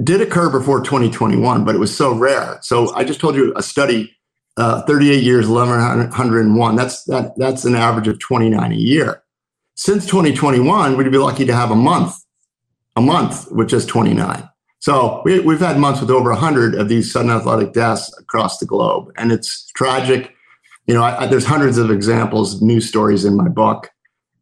did 0.03 0.21
occur 0.21 0.51
before 0.51 0.81
2021, 0.81 1.65
but 1.65 1.77
it 1.77 1.79
was 1.79 1.97
so 1.97 2.13
rare. 2.13 2.59
So 2.63 2.93
I 2.95 3.05
just 3.05 3.21
told 3.21 3.37
you 3.37 3.53
a 3.55 3.63
study, 3.63 4.17
uh, 4.57 4.83
38 4.83 5.23
years, 5.23 5.47
1,101. 5.47 6.75
That's 6.75 7.05
that 7.05 7.35
that's 7.37 7.65
an 7.65 7.77
average 7.77 8.09
of 8.09 8.19
29 8.19 8.73
a 8.73 8.75
year 8.75 9.24
since 9.75 10.07
2021, 10.07 10.97
we'd 10.97 11.11
be 11.11 11.19
lucky 11.19 11.45
to 11.45 11.55
have 11.55 11.71
a 11.71 11.77
month, 11.77 12.15
a 12.97 13.01
month 13.01 13.51
with 13.51 13.69
just 13.69 13.89
29. 13.89 14.49
So 14.81 15.23
we, 15.25 15.33
have 15.39 15.61
had 15.61 15.79
months 15.79 16.01
with 16.01 16.11
over 16.11 16.31
100 16.31 16.75
of 16.75 16.89
these 16.89 17.11
sudden 17.11 17.31
athletic 17.31 17.73
deaths 17.73 18.15
across 18.19 18.59
the 18.59 18.67
globe, 18.67 19.11
and 19.17 19.33
it's 19.33 19.67
tragic. 19.75 20.35
You 20.87 20.95
know, 20.95 21.03
I, 21.03 21.23
I, 21.23 21.27
there's 21.27 21.47
hundreds 21.47 21.79
of 21.79 21.91
examples, 21.91 22.61
news 22.61 22.87
stories 22.87 23.25
in 23.25 23.35
my 23.37 23.49
book, 23.49 23.91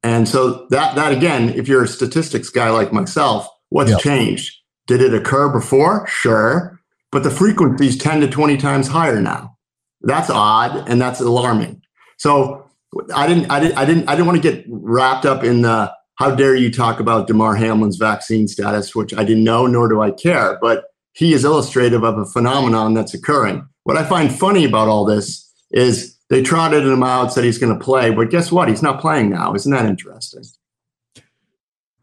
And 0.02 0.28
so 0.28 0.66
that 0.70 0.96
that 0.96 1.12
again, 1.12 1.50
if 1.50 1.68
you're 1.68 1.84
a 1.84 1.88
statistics 1.88 2.48
guy 2.48 2.70
like 2.70 2.92
myself, 2.92 3.46
what's 3.68 3.96
changed? 4.02 4.52
Did 4.88 5.00
it 5.00 5.14
occur 5.14 5.48
before? 5.48 6.06
Sure. 6.08 6.80
But 7.12 7.22
the 7.22 7.30
frequency 7.30 7.86
is 7.86 7.98
10 7.98 8.22
to 8.22 8.28
20 8.28 8.56
times 8.56 8.88
higher 8.88 9.20
now. 9.20 9.56
That's 10.00 10.28
odd 10.28 10.88
and 10.88 11.00
that's 11.00 11.20
alarming. 11.20 11.82
So 12.18 12.61
I 13.14 13.26
didn't 13.26 13.50
I 13.50 13.60
didn't 13.60 13.78
I 13.78 13.84
didn't 13.84 14.08
I 14.08 14.12
didn't 14.12 14.26
want 14.26 14.42
to 14.42 14.52
get 14.52 14.64
wrapped 14.68 15.24
up 15.24 15.44
in 15.44 15.62
the 15.62 15.92
how 16.16 16.34
dare 16.34 16.54
you 16.54 16.70
talk 16.70 17.00
about 17.00 17.26
Damar 17.26 17.54
Hamlin's 17.56 17.96
vaccine 17.96 18.46
status, 18.46 18.94
which 18.94 19.14
I 19.14 19.24
didn't 19.24 19.44
know 19.44 19.66
nor 19.66 19.88
do 19.88 20.02
I 20.02 20.10
care, 20.10 20.58
but 20.60 20.84
he 21.14 21.32
is 21.32 21.44
illustrative 21.44 22.04
of 22.04 22.18
a 22.18 22.26
phenomenon 22.26 22.94
that's 22.94 23.14
occurring. 23.14 23.66
What 23.84 23.96
I 23.96 24.04
find 24.04 24.32
funny 24.32 24.64
about 24.64 24.88
all 24.88 25.04
this 25.04 25.50
is 25.70 26.16
they 26.30 26.42
trotted 26.42 26.84
him 26.84 27.02
out, 27.02 27.32
said 27.32 27.44
he's 27.44 27.58
going 27.58 27.76
to 27.76 27.84
play, 27.84 28.10
but 28.10 28.30
guess 28.30 28.52
what? 28.52 28.68
He's 28.68 28.82
not 28.82 29.00
playing 29.00 29.30
now. 29.30 29.54
Isn't 29.54 29.72
that 29.72 29.86
interesting? 29.86 30.44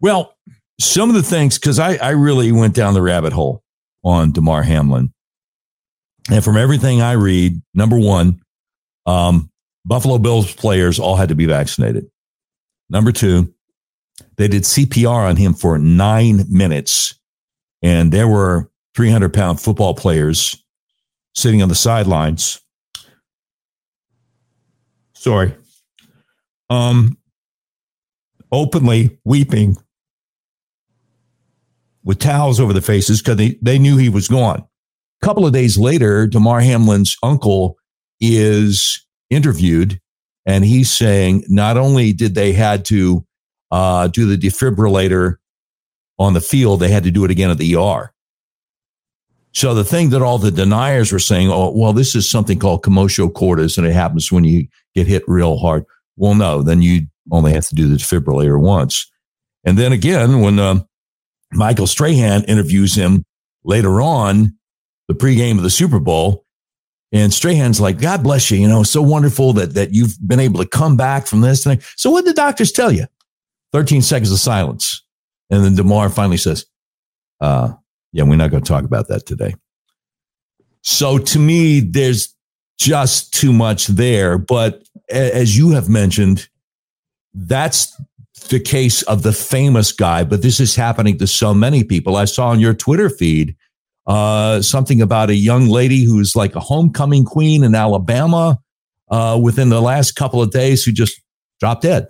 Well, 0.02 0.36
some 0.80 1.10
of 1.10 1.16
the 1.16 1.24
things, 1.24 1.58
because 1.58 1.80
I, 1.80 1.96
I 1.96 2.12
really 2.12 2.52
went 2.52 2.76
down 2.76 2.94
the 2.94 3.02
rabbit 3.02 3.34
hole 3.34 3.64
on 4.04 4.32
Damar 4.32 4.64
Hamlin. 4.64 5.14
And 6.30 6.44
from 6.44 6.58
everything 6.58 7.02
I 7.02 7.14
read, 7.14 7.62
number 7.74 7.98
one, 7.98 8.42
um, 9.06 9.50
Buffalo 9.90 10.20
Bills 10.20 10.54
players 10.54 11.00
all 11.00 11.16
had 11.16 11.30
to 11.30 11.36
be 11.36 11.48
vaccinated. 11.48 12.06
Number 12.92 13.12
two, 13.12 13.52
they 14.38 14.48
did 14.48 14.62
CPR 14.62 15.28
on 15.28 15.36
him 15.36 15.56
for 15.56 15.80
nine 15.80 16.46
minutes. 16.48 17.20
And 17.82 18.12
there 18.12 18.28
were 18.28 18.70
300 18.96 19.34
pound 19.34 19.60
football 19.60 19.96
players 19.96 20.64
sitting 21.34 21.64
on 21.64 21.70
the 21.70 21.76
sidelines. 21.76 22.62
Sorry. 25.14 25.56
Um, 26.70 27.18
openly 28.52 29.20
weeping 29.26 29.76
with 32.04 32.20
towels 32.20 32.60
over 32.60 32.74
the 32.74 32.82
faces 32.82 33.24
because 33.24 33.38
they, 33.38 33.58
they 33.64 33.80
knew 33.80 33.98
he 33.98 34.10
was 34.10 34.28
gone. 34.28 34.60
A 35.22 35.26
couple 35.26 35.48
of 35.48 35.52
days 35.52 35.80
later, 35.80 36.28
Damar 36.28 36.62
Hamlin's 36.62 37.18
uncle 37.24 37.76
is 38.22 39.04
interviewed 39.30 40.00
and 40.46 40.66
he's 40.66 40.92
saying 40.92 41.44
not 41.48 41.78
only 41.78 42.14
did 42.14 42.36
they 42.36 42.54
had 42.54 42.86
to 42.86 43.26
uh, 43.72 44.08
do 44.08 44.26
the 44.26 44.38
defibrillator 44.38 45.36
on 46.18 46.34
the 46.34 46.42
field, 46.42 46.80
they 46.80 46.90
had 46.90 47.04
to 47.04 47.12
do 47.12 47.24
it 47.24 47.32
again 47.32 47.50
at 47.50 47.58
the 47.58 47.76
ER. 47.76 48.12
So 49.52 49.74
the 49.74 49.84
thing 49.84 50.10
that 50.12 50.22
all 50.22 50.38
the 50.38 50.52
deniers 50.52 51.12
were 51.12 51.20
saying, 51.20 51.50
oh, 51.50 51.72
well, 51.76 51.94
this 51.94 52.16
is 52.16 52.30
something 52.30 52.60
called 52.60 52.84
commotio 52.84 53.34
cordis, 53.34 53.78
and 53.78 53.86
it 53.86 53.94
happens 53.94 54.32
when 54.32 54.44
you 54.44 54.68
get 54.96 55.08
hit 55.08 55.24
real 55.28 55.58
hard. 55.58 55.86
Well, 56.18 56.36
no, 56.36 56.62
then 56.62 56.82
you 56.82 57.08
only 57.32 57.54
have 57.54 57.68
to 57.68 57.76
do 57.76 57.88
the 57.88 57.98
defibrillator 57.98 58.60
once. 58.60 59.10
And 59.64 59.78
then 59.78 59.92
again, 59.92 60.42
when 60.42 60.60
uh, 60.60 60.82
Michael 61.52 61.88
Strahan 61.88 62.44
interviews 62.46 62.96
him 62.96 63.24
later 63.64 64.02
on, 64.02 64.56
the 65.08 65.16
pregame 65.16 65.58
of 65.58 65.64
the 65.64 65.70
Super 65.70 66.00
Bowl, 66.00 66.46
and 67.12 67.34
Strahan's 67.34 67.82
like, 67.82 68.00
God 68.00 68.24
bless 68.24 68.52
you, 68.52 68.60
you 68.60 68.68
know, 68.68 68.84
so 68.84 69.02
wonderful 69.02 69.54
that 69.54 69.74
that 69.74 69.94
you've 69.94 70.16
been 70.26 70.40
able 70.40 70.62
to 70.62 70.68
come 70.68 70.96
back 70.96 71.26
from 71.26 71.42
this 71.42 71.64
thing. 71.64 71.82
So 71.96 72.12
what 72.12 72.26
did 72.26 72.32
the 72.32 72.42
doctors 72.42 72.72
tell 72.72 72.92
you? 72.92 73.06
13 73.74 74.02
seconds 74.02 74.32
of 74.32 74.40
silence. 74.40 75.04
And 75.50 75.64
then 75.64 75.76
Damar 75.76 76.10
finally 76.10 76.38
says, 76.38 76.66
uh, 77.42 77.74
yeah, 78.12 78.24
we're 78.24 78.36
not 78.36 78.52
going 78.52 78.64
to 78.64 78.68
talk 78.68 78.84
about 78.84 79.08
that 79.08 79.26
today. 79.26 79.56
So 80.82 81.18
to 81.18 81.40
me, 81.40 81.80
there's 81.80 82.36
just 82.80 83.34
too 83.34 83.54
much 83.54 83.88
there. 83.88 84.38
But 84.38 84.84
as 85.10 85.58
you 85.58 85.72
have 85.72 85.90
mentioned, 85.90 86.48
that's 87.34 88.00
the 88.50 88.60
case 88.60 89.02
of 89.04 89.24
the 89.24 89.34
famous 89.34 89.92
guy, 89.92 90.24
but 90.24 90.42
this 90.42 90.60
is 90.60 90.76
happening 90.76 91.18
to 91.18 91.28
so 91.28 91.54
many 91.54 91.84
people. 91.84 92.16
I 92.16 92.26
saw 92.26 92.50
on 92.50 92.60
your 92.60 92.74
Twitter 92.74 93.10
feed 93.10 93.56
uh, 94.10 94.60
something 94.60 95.02
about 95.02 95.30
a 95.30 95.36
young 95.36 95.68
lady 95.68 96.04
who's 96.04 96.36
like 96.36 96.56
a 96.56 96.60
homecoming 96.60 97.24
queen 97.24 97.64
in 97.64 97.76
Alabama 97.76 98.58
uh, 99.12 99.40
within 99.42 99.70
the 99.70 99.82
last 99.82 100.14
couple 100.14 100.42
of 100.42 100.50
days 100.50 100.84
who 100.84 100.92
just 100.92 101.22
dropped 101.60 101.84
dead. 101.84 102.08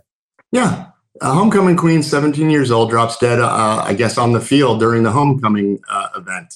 Yeah. 0.53 0.87
A 1.21 1.33
homecoming 1.33 1.75
queen, 1.75 2.01
17 2.01 2.49
years 2.49 2.71
old, 2.71 2.89
drops 2.89 3.17
dead, 3.17 3.39
uh, 3.39 3.83
I 3.85 3.93
guess, 3.93 4.17
on 4.17 4.31
the 4.31 4.39
field 4.39 4.79
during 4.79 5.03
the 5.03 5.11
homecoming 5.11 5.79
uh, 5.89 6.07
event. 6.15 6.53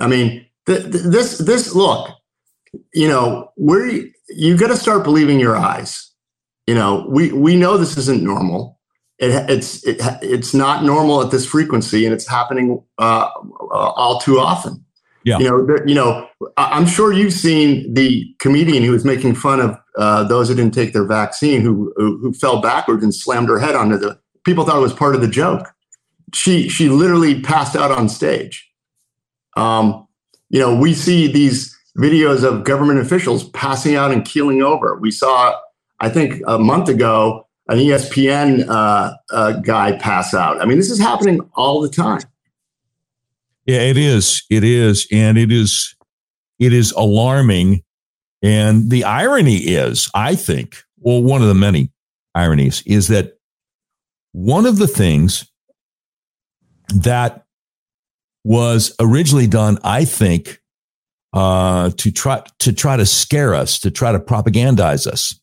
I 0.00 0.06
mean, 0.06 0.46
th- 0.64 0.90
th- 0.90 1.04
this, 1.04 1.36
this, 1.36 1.74
look, 1.74 2.08
you 2.94 3.08
know, 3.08 3.50
we're, 3.58 4.06
you 4.30 4.56
got 4.56 4.68
to 4.68 4.76
start 4.76 5.04
believing 5.04 5.38
your 5.38 5.54
eyes. 5.54 6.10
You 6.66 6.74
know, 6.74 7.06
we, 7.10 7.30
we 7.30 7.56
know 7.56 7.76
this 7.76 7.98
isn't 7.98 8.22
normal 8.22 8.80
it, 9.22 9.48
it's 9.48 9.86
it, 9.86 10.00
it's 10.20 10.52
not 10.52 10.84
normal 10.84 11.22
at 11.22 11.30
this 11.30 11.46
frequency, 11.46 12.04
and 12.04 12.12
it's 12.12 12.28
happening 12.28 12.82
uh, 12.98 13.30
all 13.70 14.18
too 14.18 14.38
often. 14.38 14.84
Yeah. 15.24 15.38
You 15.38 15.44
know, 15.48 15.78
you 15.86 15.94
know, 15.94 16.28
I'm 16.56 16.86
sure 16.86 17.12
you've 17.12 17.32
seen 17.32 17.94
the 17.94 18.26
comedian 18.40 18.82
who 18.82 18.90
was 18.90 19.04
making 19.04 19.36
fun 19.36 19.60
of 19.60 19.78
uh, 19.96 20.24
those 20.24 20.48
who 20.48 20.56
didn't 20.56 20.74
take 20.74 20.92
their 20.92 21.06
vaccine, 21.06 21.60
who, 21.60 21.92
who, 21.96 22.18
who 22.18 22.32
fell 22.32 22.60
backwards 22.60 23.04
and 23.04 23.14
slammed 23.14 23.48
her 23.48 23.60
head 23.60 23.76
onto 23.76 23.96
the. 23.96 24.18
People 24.44 24.64
thought 24.64 24.76
it 24.76 24.80
was 24.80 24.92
part 24.92 25.14
of 25.14 25.20
the 25.20 25.28
joke. 25.28 25.72
She 26.34 26.68
she 26.68 26.88
literally 26.88 27.40
passed 27.40 27.76
out 27.76 27.92
on 27.92 28.08
stage. 28.08 28.68
Um, 29.56 30.08
you 30.50 30.58
know, 30.58 30.74
we 30.74 30.92
see 30.92 31.30
these 31.30 31.78
videos 31.96 32.42
of 32.42 32.64
government 32.64 32.98
officials 32.98 33.48
passing 33.50 33.94
out 33.94 34.10
and 34.10 34.24
keeling 34.24 34.62
over. 34.62 34.98
We 34.98 35.12
saw, 35.12 35.54
I 36.00 36.08
think, 36.08 36.42
a 36.48 36.58
month 36.58 36.88
ago, 36.88 37.41
an 37.68 37.78
ESPN 37.78 38.66
uh, 38.68 39.14
uh, 39.30 39.52
guy 39.60 39.92
pass 39.98 40.34
out. 40.34 40.60
I 40.60 40.64
mean, 40.64 40.78
this 40.78 40.90
is 40.90 40.98
happening 40.98 41.40
all 41.54 41.80
the 41.80 41.88
time. 41.88 42.22
Yeah, 43.66 43.80
it 43.80 43.96
is. 43.96 44.44
It 44.50 44.64
is, 44.64 45.06
and 45.12 45.38
it 45.38 45.52
is. 45.52 45.94
It 46.58 46.72
is 46.72 46.92
alarming. 46.92 47.82
And 48.42 48.90
the 48.90 49.04
irony 49.04 49.56
is, 49.56 50.10
I 50.14 50.34
think, 50.34 50.82
well, 50.98 51.22
one 51.22 51.42
of 51.42 51.48
the 51.48 51.54
many 51.54 51.90
ironies 52.34 52.82
is 52.86 53.08
that 53.08 53.38
one 54.32 54.66
of 54.66 54.78
the 54.78 54.88
things 54.88 55.48
that 56.94 57.44
was 58.44 58.94
originally 58.98 59.46
done, 59.46 59.78
I 59.84 60.04
think, 60.04 60.60
uh, 61.32 61.90
to 61.96 62.10
try 62.10 62.42
to 62.58 62.72
try 62.72 62.96
to 62.96 63.06
scare 63.06 63.54
us, 63.54 63.78
to 63.80 63.90
try 63.90 64.12
to 64.12 64.18
propagandize 64.18 65.06
us, 65.06 65.38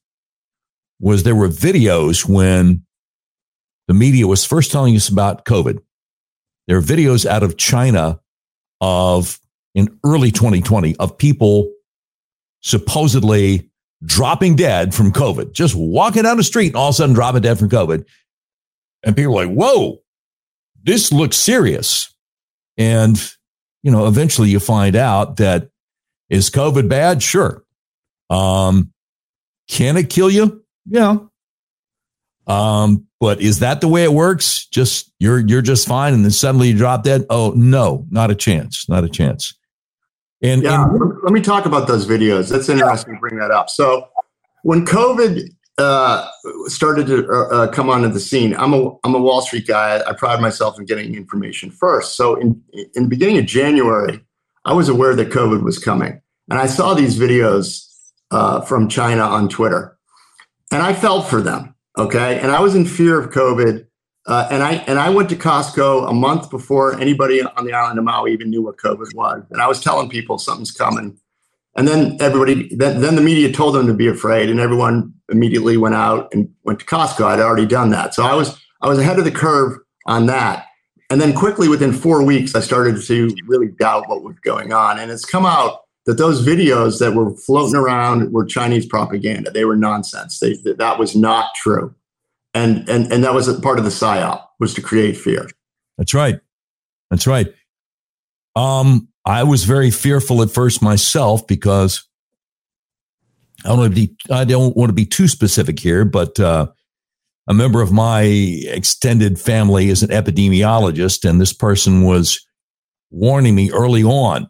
was 1.00 1.24
there 1.24 1.36
were 1.36 1.50
videos 1.50 2.28
when 2.28 2.86
the 3.88 3.94
media 3.94 4.28
was 4.28 4.46
first 4.46 4.72
telling 4.72 4.96
us 4.96 5.10
about 5.10 5.46
COVID. 5.46 5.80
There 6.68 6.78
are 6.78 6.82
videos 6.82 7.26
out 7.26 7.44
of 7.44 7.58
China 7.58 8.20
of 8.82 9.40
in 9.74 10.00
early 10.04 10.32
2020 10.32 10.96
of 10.98 11.18
people 11.18 11.72
supposedly 12.62 13.70
dropping 14.04 14.56
dead 14.56 14.94
from 14.94 15.12
COVID, 15.12 15.54
just 15.54 15.76
walking 15.76 16.24
down 16.24 16.38
the 16.38 16.44
street 16.44 16.68
and 16.68 16.76
all 16.76 16.90
of 16.90 16.94
a 16.94 16.98
sudden 16.98 17.16
dropping 17.16 17.42
dead 17.42 17.60
from 17.60 17.70
COVID. 17.70 18.06
And 19.04 19.16
people 19.16 19.40
are 19.40 19.46
like, 19.46 19.56
whoa, 19.56 20.02
this 20.84 21.12
looks 21.12 21.38
serious. 21.38 22.14
And, 22.78 23.18
you 23.84 23.92
know, 23.92 24.08
eventually 24.08 24.50
you 24.50 24.60
find 24.60 24.96
out 24.96 25.38
that 25.38 25.70
is 26.30 26.50
COVID 26.50 26.88
bad? 26.90 27.24
Sure. 27.24 27.64
Um, 28.30 28.94
can 29.68 29.98
it 29.98 30.10
kill 30.10 30.30
you? 30.30 30.64
Yeah. 30.90 31.18
Um, 32.48 33.06
but 33.20 33.42
is 33.42 33.60
that 33.60 33.80
the 33.80 33.88
way 33.88 34.04
it 34.04 34.12
works? 34.12 34.66
Just 34.68 35.12
you're 35.20 35.40
you're 35.40 35.62
just 35.62 35.88
fine, 35.88 36.14
and 36.14 36.24
then 36.24 36.32
suddenly 36.32 36.70
you 36.70 36.78
drop 36.78 37.04
dead. 37.04 37.26
Oh 37.30 37.54
no, 37.56 38.06
not 38.10 38.32
a 38.32 38.36
chance, 38.36 38.90
not 38.90 39.04
a 39.04 39.10
chance. 39.10 39.54
And 40.42 40.64
yeah, 40.64 40.86
and, 40.86 41.14
let 41.24 41.32
me 41.32 41.42
talk 41.42 41.66
about 41.66 41.88
those 41.88 42.08
videos. 42.08 42.50
That's 42.50 42.70
interesting 42.70 43.16
to 43.16 43.20
bring 43.20 43.38
that 43.38 43.52
up. 43.52 43.70
So 43.70 44.08
when 44.64 44.86
COVID 44.86 45.50
uh, 45.78 46.28
started 46.66 47.08
to 47.08 47.28
uh, 47.28 47.48
uh, 47.50 47.68
come 47.68 47.90
onto 47.90 48.08
the 48.08 48.20
scene, 48.20 48.56
I'm 48.56 48.74
a 48.74 48.98
I'm 49.04 49.14
a 49.14 49.22
Wall 49.22 49.42
Street 49.42 49.68
guy. 49.68 50.02
I 50.08 50.14
pride 50.14 50.42
myself 50.42 50.80
in 50.80 50.86
getting 50.86 51.14
information 51.14 51.70
first. 51.70 52.16
So 52.16 52.36
in 52.36 52.60
in 52.96 53.04
the 53.04 53.10
beginning 53.10 53.38
of 53.38 53.46
January, 53.46 54.22
I 54.66 54.74
was 54.74 54.90
aware 54.90 55.16
that 55.16 55.30
COVID 55.30 55.62
was 55.62 55.78
coming, 55.78 56.20
and 56.50 56.58
I 56.58 56.66
saw 56.66 56.96
these 56.96 57.20
videos 57.20 57.86
uh, 58.32 58.62
from 58.62 58.88
China 58.88 59.24
on 59.24 59.50
Twitter 59.50 59.99
and 60.72 60.82
I 60.82 60.94
felt 60.94 61.28
for 61.28 61.42
them. 61.42 61.76
Okay, 61.98 62.40
and 62.40 62.52
I 62.52 62.62
was 62.62 62.76
in 62.76 62.86
fear 62.86 63.20
of 63.20 63.32
COVID, 63.32 63.86
uh, 64.26 64.48
and 64.52 64.64
I 64.64 64.74
and 64.88 65.00
I 65.00 65.10
went 65.10 65.30
to 65.30 65.36
Costco 65.36 66.10
a 66.10 66.14
month 66.14 66.50
before 66.50 67.00
anybody 67.00 67.42
on 67.42 67.66
the 67.66 67.74
island 67.74 68.00
of 68.00 68.06
Maui 68.06 68.32
even 68.32 68.50
knew 68.50 68.62
what 68.62 68.78
COVID 68.78 69.14
was, 69.16 69.44
and 69.50 69.62
I 69.62 69.68
was 69.68 69.82
telling 69.82 70.10
people 70.10 70.38
something's 70.38 70.72
coming, 70.72 71.18
and 71.76 71.88
then 71.88 72.18
everybody, 72.22 72.74
then, 72.76 73.02
then 73.02 73.16
the 73.16 73.22
media 73.22 73.52
told 73.52 73.76
them 73.76 73.88
to 73.88 73.94
be 73.94 74.08
afraid, 74.08 74.50
and 74.50 74.60
everyone 74.60 75.14
immediately 75.30 75.78
went 75.78 75.96
out 75.96 76.34
and 76.34 76.50
went 76.64 76.80
to 76.80 76.86
Costco. 76.86 77.26
I'd 77.26 77.40
already 77.40 77.66
done 77.66 77.90
that, 77.90 78.14
so 78.14 78.24
I 78.24 78.36
was 78.36 78.58
I 78.82 78.88
was 78.88 79.00
ahead 79.00 79.20
of 79.20 79.26
the 79.26 79.32
curve 79.32 79.78
on 80.06 80.28
that. 80.28 80.66
And 81.10 81.20
then 81.20 81.34
quickly 81.34 81.68
within 81.68 81.92
four 81.92 82.24
weeks, 82.24 82.56
I 82.56 82.60
started 82.60 83.02
to 83.02 83.36
really 83.48 83.70
doubt 83.80 84.08
what 84.08 84.24
was 84.24 84.36
going 84.44 84.72
on. 84.72 85.00
And 85.00 85.10
it's 85.10 85.26
come 85.26 85.46
out 85.46 85.82
that 86.10 86.18
those 86.18 86.44
videos 86.44 86.98
that 86.98 87.14
were 87.14 87.36
floating 87.36 87.76
around 87.76 88.34
were 88.34 88.44
Chinese 88.44 88.88
propaganda. 88.88 89.52
They 89.52 89.64
were 89.64 89.76
nonsense. 89.76 90.40
They, 90.40 90.56
that 90.66 90.98
was 90.98 91.16
not 91.16 91.54
true. 91.54 91.94
and 92.56 92.90
and 92.90 93.12
and 93.12 93.24
that 93.24 93.36
was 93.36 93.48
a 93.48 93.60
part 93.60 93.78
of 93.78 93.86
the 93.86 93.92
psyop 93.92 94.44
was 94.60 94.74
to 94.74 94.82
create 94.82 95.16
fear. 95.16 95.48
That's 96.00 96.16
right. 96.16 96.40
That's 97.12 97.28
right. 97.28 97.54
Um, 98.56 99.10
I 99.24 99.44
was 99.44 99.66
very 99.66 99.92
fearful 99.92 100.42
at 100.42 100.50
first 100.50 100.82
myself 100.82 101.46
because 101.46 102.08
I 103.64 103.70
don't 103.70 103.78
want 103.78 103.96
to 103.96 104.08
be 104.08 104.16
I 104.32 104.46
don't 104.46 104.76
want 104.76 104.90
to 104.90 104.94
be 104.94 105.06
too 105.06 105.28
specific 105.28 105.80
here, 105.80 106.06
but 106.06 106.40
uh, 106.40 106.68
a 107.48 107.54
member 107.54 107.82
of 107.82 107.92
my 107.92 108.22
extended 108.22 109.40
family 109.40 109.90
is 109.90 110.02
an 110.02 110.10
epidemiologist, 110.10 111.30
and 111.30 111.40
this 111.40 111.54
person 111.54 112.04
was 112.04 112.44
warning 113.12 113.54
me 113.54 113.72
early 113.72 114.04
on, 114.04 114.50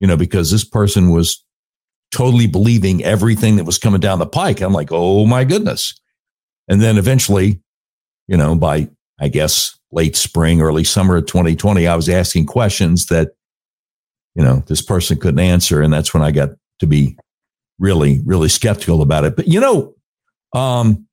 you 0.00 0.06
know, 0.06 0.16
because 0.16 0.50
this 0.50 0.64
person 0.64 1.10
was 1.10 1.44
totally 2.10 2.46
believing 2.46 3.04
everything 3.04 3.56
that 3.56 3.64
was 3.64 3.78
coming 3.78 4.00
down 4.00 4.18
the 4.18 4.26
pike. 4.26 4.60
I'm 4.60 4.72
like, 4.72 4.88
oh 4.90 5.26
my 5.26 5.44
goodness. 5.44 5.98
And 6.68 6.80
then 6.80 6.98
eventually, 6.98 7.60
you 8.26 8.36
know, 8.36 8.54
by 8.56 8.88
I 9.20 9.28
guess 9.28 9.78
late 9.92 10.16
spring, 10.16 10.60
early 10.60 10.84
summer 10.84 11.16
of 11.16 11.26
2020, 11.26 11.86
I 11.86 11.94
was 11.94 12.08
asking 12.08 12.46
questions 12.46 13.06
that, 13.06 13.30
you 14.34 14.42
know, 14.42 14.62
this 14.66 14.82
person 14.82 15.18
couldn't 15.18 15.40
answer. 15.40 15.82
And 15.82 15.92
that's 15.92 16.14
when 16.14 16.22
I 16.22 16.30
got 16.30 16.50
to 16.78 16.86
be 16.86 17.16
really, 17.78 18.20
really 18.24 18.48
skeptical 18.48 19.02
about 19.02 19.24
it. 19.24 19.36
But, 19.36 19.48
you 19.48 19.60
know, 19.60 19.94
um, 20.54 21.06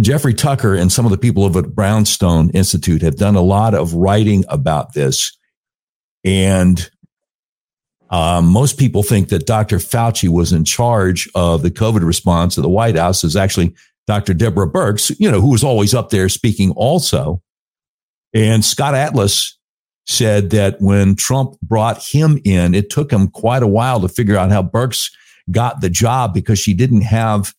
Jeffrey 0.00 0.34
Tucker 0.34 0.74
and 0.74 0.92
some 0.92 1.04
of 1.04 1.10
the 1.10 1.18
people 1.18 1.44
over 1.44 1.60
at 1.60 1.74
Brownstone 1.74 2.50
Institute 2.50 3.02
have 3.02 3.16
done 3.16 3.34
a 3.34 3.42
lot 3.42 3.74
of 3.74 3.94
writing 3.94 4.44
about 4.48 4.94
this. 4.94 5.36
And 6.24 6.90
um, 8.10 8.46
most 8.46 8.78
people 8.78 9.02
think 9.02 9.28
that 9.28 9.46
Dr. 9.46 9.78
Fauci 9.78 10.28
was 10.28 10.52
in 10.52 10.64
charge 10.64 11.28
of 11.34 11.62
the 11.62 11.70
COVID 11.70 12.04
response 12.04 12.56
of 12.56 12.62
the 12.62 12.68
White 12.68 12.96
House. 12.96 13.22
Is 13.24 13.36
actually 13.36 13.74
Dr. 14.06 14.34
Deborah 14.34 14.70
Birx, 14.70 15.14
you 15.18 15.30
know, 15.30 15.40
who 15.40 15.50
was 15.50 15.64
always 15.64 15.94
up 15.94 16.10
there 16.10 16.28
speaking 16.28 16.72
also. 16.72 17.42
And 18.34 18.64
Scott 18.64 18.94
Atlas 18.94 19.56
said 20.06 20.50
that 20.50 20.80
when 20.80 21.14
Trump 21.14 21.60
brought 21.60 22.02
him 22.02 22.40
in, 22.44 22.74
it 22.74 22.90
took 22.90 23.12
him 23.12 23.28
quite 23.28 23.62
a 23.62 23.68
while 23.68 24.00
to 24.00 24.08
figure 24.08 24.36
out 24.36 24.50
how 24.50 24.62
Birx 24.62 25.12
got 25.50 25.80
the 25.80 25.90
job 25.90 26.34
because 26.34 26.58
she 26.58 26.74
didn't 26.74 27.02
have 27.02 27.54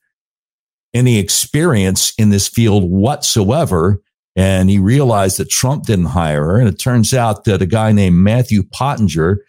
any 0.94 1.18
experience 1.18 2.14
in 2.18 2.30
this 2.30 2.48
field 2.48 2.90
whatsoever. 2.90 4.02
And 4.36 4.70
he 4.70 4.80
realized 4.80 5.38
that 5.38 5.50
Trump 5.50 5.86
didn't 5.86 6.06
hire 6.06 6.44
her. 6.44 6.58
And 6.58 6.68
it 6.68 6.80
turns 6.80 7.14
out 7.14 7.46
that 7.46 7.62
a 7.62 7.66
guy 7.66 7.92
named 7.92 8.18
Matthew 8.18 8.64
Pottinger, 8.64 9.40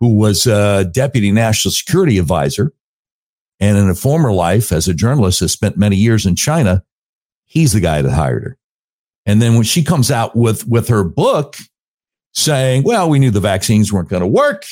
who 0.00 0.14
was 0.14 0.46
a 0.46 0.84
deputy 0.84 1.32
national 1.32 1.72
security 1.72 2.18
advisor 2.18 2.72
and 3.60 3.76
in 3.76 3.88
a 3.88 3.94
former 3.94 4.32
life 4.32 4.72
as 4.72 4.86
a 4.86 4.94
journalist 4.94 5.40
has 5.40 5.52
spent 5.52 5.76
many 5.76 5.96
years 5.96 6.26
in 6.26 6.36
China, 6.36 6.84
he's 7.44 7.72
the 7.72 7.80
guy 7.80 8.02
that 8.02 8.12
hired 8.12 8.44
her. 8.44 8.58
And 9.26 9.42
then 9.42 9.54
when 9.54 9.64
she 9.64 9.82
comes 9.82 10.10
out 10.10 10.36
with, 10.36 10.66
with 10.66 10.88
her 10.88 11.04
book 11.04 11.56
saying, 12.32 12.84
well, 12.84 13.10
we 13.10 13.18
knew 13.18 13.30
the 13.30 13.40
vaccines 13.40 13.92
weren't 13.92 14.08
going 14.08 14.22
to 14.22 14.26
work. 14.26 14.64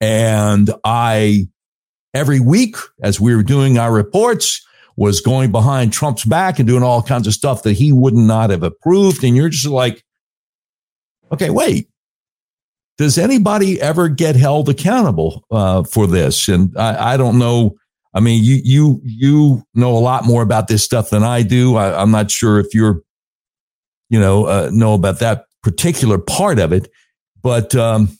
And 0.00 0.70
I, 0.84 1.48
every 2.12 2.40
week 2.40 2.76
as 3.02 3.18
we 3.18 3.34
were 3.34 3.42
doing 3.42 3.78
our 3.78 3.92
reports, 3.92 4.62
was 4.96 5.20
going 5.20 5.52
behind 5.52 5.92
Trump's 5.92 6.24
back 6.24 6.58
and 6.58 6.66
doing 6.66 6.82
all 6.82 7.02
kinds 7.02 7.26
of 7.26 7.34
stuff 7.34 7.62
that 7.64 7.74
he 7.74 7.92
would 7.92 8.14
not 8.14 8.50
have 8.50 8.62
approved. 8.62 9.22
And 9.22 9.36
you're 9.36 9.50
just 9.50 9.66
like, 9.66 10.02
okay, 11.30 11.50
wait, 11.50 11.88
does 12.98 13.18
anybody 13.18 13.80
ever 13.80 14.08
get 14.08 14.36
held 14.36 14.68
accountable 14.68 15.44
uh, 15.50 15.82
for 15.84 16.06
this? 16.06 16.48
And 16.48 16.76
I, 16.78 17.14
I, 17.14 17.16
don't 17.16 17.38
know. 17.38 17.76
I 18.14 18.20
mean, 18.20 18.42
you 18.42 18.60
you 18.64 19.00
you 19.04 19.66
know 19.74 19.96
a 19.96 20.00
lot 20.00 20.24
more 20.24 20.42
about 20.42 20.68
this 20.68 20.82
stuff 20.82 21.10
than 21.10 21.22
I 21.22 21.42
do. 21.42 21.76
I, 21.76 22.00
am 22.00 22.10
not 22.10 22.30
sure 22.30 22.58
if 22.58 22.74
you're, 22.74 23.02
you 24.08 24.18
know, 24.18 24.46
uh, 24.46 24.70
know 24.72 24.94
about 24.94 25.18
that 25.18 25.44
particular 25.62 26.16
part 26.16 26.58
of 26.58 26.72
it, 26.72 26.90
but 27.42 27.74
um, 27.74 28.16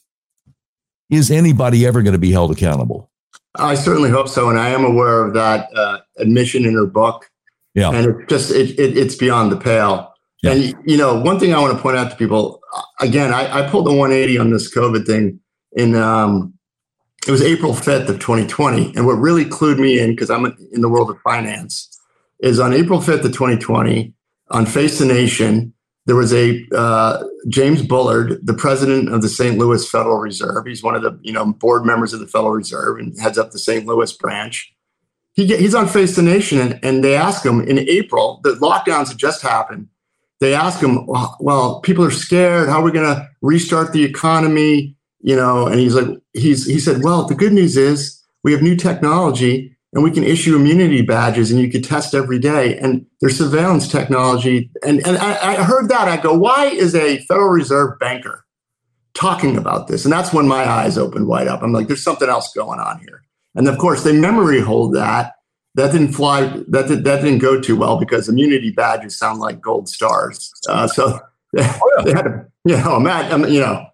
is 1.09 1.31
anybody 1.31 1.87
ever 1.87 2.03
going 2.03 2.13
to 2.13 2.19
be 2.19 2.33
held 2.33 2.51
accountable? 2.51 3.11
I 3.55 3.75
certainly 3.75 4.11
hope 4.11 4.29
so, 4.29 4.51
and 4.51 4.59
I 4.59 4.69
am 4.69 4.85
aware 4.85 5.25
of 5.25 5.33
that 5.35 5.69
uh, 5.75 5.99
admission 6.19 6.67
in 6.67 6.75
her 6.75 6.87
book. 6.87 7.31
Yeah, 7.75 7.91
and 7.91 8.07
it's 8.07 8.29
just 8.29 8.51
it, 8.51 8.79
it, 8.79 8.99
it's 8.99 9.15
beyond 9.15 9.53
the 9.53 9.57
pale. 9.57 10.13
Yeah. 10.43 10.53
And 10.53 10.75
you 10.85 10.99
know, 10.99 11.19
one 11.19 11.39
thing 11.39 11.55
I 11.55 11.61
want 11.61 11.75
to 11.75 11.83
point 11.83 11.97
out 11.97 12.11
to 12.11 12.17
people 12.17 12.61
again, 13.01 13.33
I, 13.33 13.65
I 13.65 13.71
pulled 13.71 13.87
the 13.87 13.93
180 13.93 14.39
on 14.39 14.51
this 14.51 14.75
COVID 14.75 15.07
thing 15.07 15.41
in 15.73 15.95
um, 15.95 16.55
it 17.27 17.31
was 17.31 17.43
April 17.43 17.73
5th 17.73 18.09
of 18.09 18.19
2020, 18.21 18.95
and 18.95 19.07
what 19.07 19.15
really 19.15 19.45
clued 19.45 19.79
me 19.79 19.99
in 19.99 20.11
because 20.11 20.31
I'm 20.31 20.47
in 20.73 20.81
the 20.81 20.89
world 20.89 21.11
of 21.11 21.21
finance 21.23 21.89
is 22.41 22.61
on 22.61 22.73
April 22.73 23.01
5th 23.01 23.25
of 23.25 23.33
2020 23.33 24.13
on 24.51 24.67
Face 24.67 24.99
the 24.99 25.07
Nation 25.07 25.75
there 26.07 26.17
was 26.17 26.33
a 26.33 26.65
uh, 26.75 27.23
James 27.49 27.83
Bullard, 27.83 28.39
the 28.47 28.55
president 28.55 29.13
of 29.13 29.23
the 29.23 29.29
St. 29.29 29.59
Louis 29.59 29.89
Federal 29.89 30.19
Reserve. 30.19 30.65
He's 30.67 30.83
one 30.83 30.95
of 30.95 31.03
the 31.03 31.19
you 31.23 31.33
know 31.33 31.53
board 31.53 31.85
members 31.85 32.13
of 32.13 32.21
the 32.21 32.29
Federal 32.29 32.53
Reserve 32.53 32.99
and 32.99 33.19
heads 33.21 33.39
up 33.39 33.51
the 33.51 33.59
St. 33.59 33.85
Louis 33.87 34.13
branch. 34.17 34.73
He 35.35 35.47
he's 35.57 35.75
on 35.75 35.89
Face 35.89 36.17
the 36.17 36.23
Nation, 36.23 36.61
and, 36.61 36.79
and 36.83 37.05
they 37.05 37.17
ask 37.17 37.45
him 37.45 37.61
in 37.61 37.79
April. 37.79 38.41
The 38.45 38.53
lockdowns 38.55 39.09
had 39.09 39.19
just 39.19 39.43
happened. 39.43 39.89
They 40.41 40.55
ask 40.55 40.83
him, 40.83 41.07
well, 41.07 41.37
well 41.41 41.81
people 41.81 42.05
are 42.05 42.11
scared. 42.11 42.69
How 42.69 42.81
are 42.81 42.85
we 42.85 42.93
going 42.93 43.15
to 43.15 43.29
restart 43.43 43.93
the 43.93 44.05
economy? 44.05 44.97
You 45.21 45.37
know, 45.37 45.67
and 45.67 45.81
he's 45.81 45.95
like, 45.95 46.09
he's 46.35 46.67
he 46.67 46.79
said, 46.79 47.03
well, 47.03 47.27
the 47.27 47.35
good 47.35 47.53
news 47.53 47.77
is 47.77 48.23
we 48.45 48.53
have 48.53 48.63
new 48.63 48.77
technology 48.77 49.77
and 49.93 50.05
we 50.05 50.11
can 50.11 50.25
issue 50.25 50.55
immunity 50.55 51.01
badges 51.01 51.51
and 51.51 51.59
you 51.59 51.71
could 51.71 51.83
test 51.83 52.15
every 52.15 52.39
day. 52.39 52.77
And 52.79 53.07
there's 53.21 53.39
surveillance 53.39 53.89
technology. 53.89 54.71
And, 54.85 55.05
and 55.07 55.17
I, 55.17 55.55
I, 55.55 55.63
heard 55.63 55.89
that. 55.89 56.07
I 56.07 56.19
go 56.19 56.37
why 56.37 56.67
is 56.67 56.95
a 56.95 57.19
federal 57.21 57.49
reserve 57.49 57.99
banker 57.99 58.45
talking 59.15 59.57
about 59.57 59.89
this? 59.89 60.05
And 60.05 60.13
that's 60.13 60.35
when 60.35 60.47
my 60.47 60.69
eyes 60.69 60.99
opened 60.99 61.29
wide 61.29 61.49
up. 61.49 61.63
I'm 61.63 61.73
like 61.73 61.87
there's 61.87 62.05
something 62.05 62.29
else 62.29 62.53
going 62.53 62.79
on 62.79 63.01
here. 63.01 63.23
And 63.55 63.67
of 63.69 63.79
course 63.79 64.05
they 64.05 64.13
memory 64.13 64.61
hold 64.61 64.95
that 64.95 65.36
that 65.77 65.93
didn't 65.93 66.13
fly 66.13 66.47
that, 66.69 66.89
did, 66.89 67.05
that 67.05 67.23
didn't 67.23 67.39
go 67.39 67.61
too 67.61 67.77
well 67.77 67.99
because 67.99 68.29
immunity 68.29 68.71
badges 68.71 69.17
sound 69.17 69.39
like 69.41 69.61
gold 69.61 69.89
stars 69.89 70.53
uh, 70.69 70.87
so 70.87 71.19
they, 71.53 71.63
oh, 71.83 71.93
yeah. 71.99 72.05
they 72.05 72.13
had 72.13 72.23
to 72.23 72.47
you 72.65 72.77
know 72.77 72.97
imagine, 72.97 73.53
you 73.53 73.61
know 73.61 73.87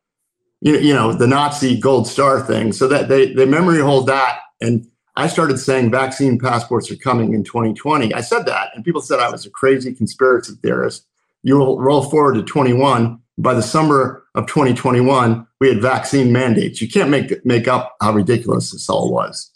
you, 0.60 0.78
you 0.78 0.94
know 0.94 1.12
the 1.12 1.26
nazi 1.26 1.78
gold 1.78 2.06
star 2.08 2.40
thing 2.40 2.72
so 2.72 2.88
that 2.88 3.08
they 3.08 3.32
they 3.34 3.44
memory 3.44 3.80
hold 3.80 4.06
that 4.06 4.38
and 4.60 4.86
I 5.14 5.26
started 5.26 5.58
saying 5.58 5.90
vaccine 5.90 6.38
passports 6.38 6.90
are 6.90 6.96
coming 6.96 7.34
in 7.34 7.44
2020. 7.44 8.14
I 8.14 8.22
said 8.22 8.46
that, 8.46 8.70
and 8.74 8.84
people 8.84 9.02
said 9.02 9.20
I 9.20 9.30
was 9.30 9.44
a 9.44 9.50
crazy 9.50 9.92
conspiracy 9.92 10.54
theorist. 10.62 11.06
You 11.42 11.58
will 11.58 11.78
roll 11.78 12.02
forward 12.02 12.34
to 12.34 12.42
21. 12.42 13.18
By 13.38 13.54
the 13.54 13.62
summer 13.62 14.24
of 14.34 14.46
2021, 14.46 15.46
we 15.60 15.68
had 15.68 15.82
vaccine 15.82 16.32
mandates. 16.32 16.80
You 16.80 16.88
can't 16.88 17.10
make 17.10 17.44
make 17.44 17.66
up 17.66 17.96
how 18.00 18.12
ridiculous 18.12 18.70
this 18.70 18.88
all 18.88 19.10
was. 19.10 19.50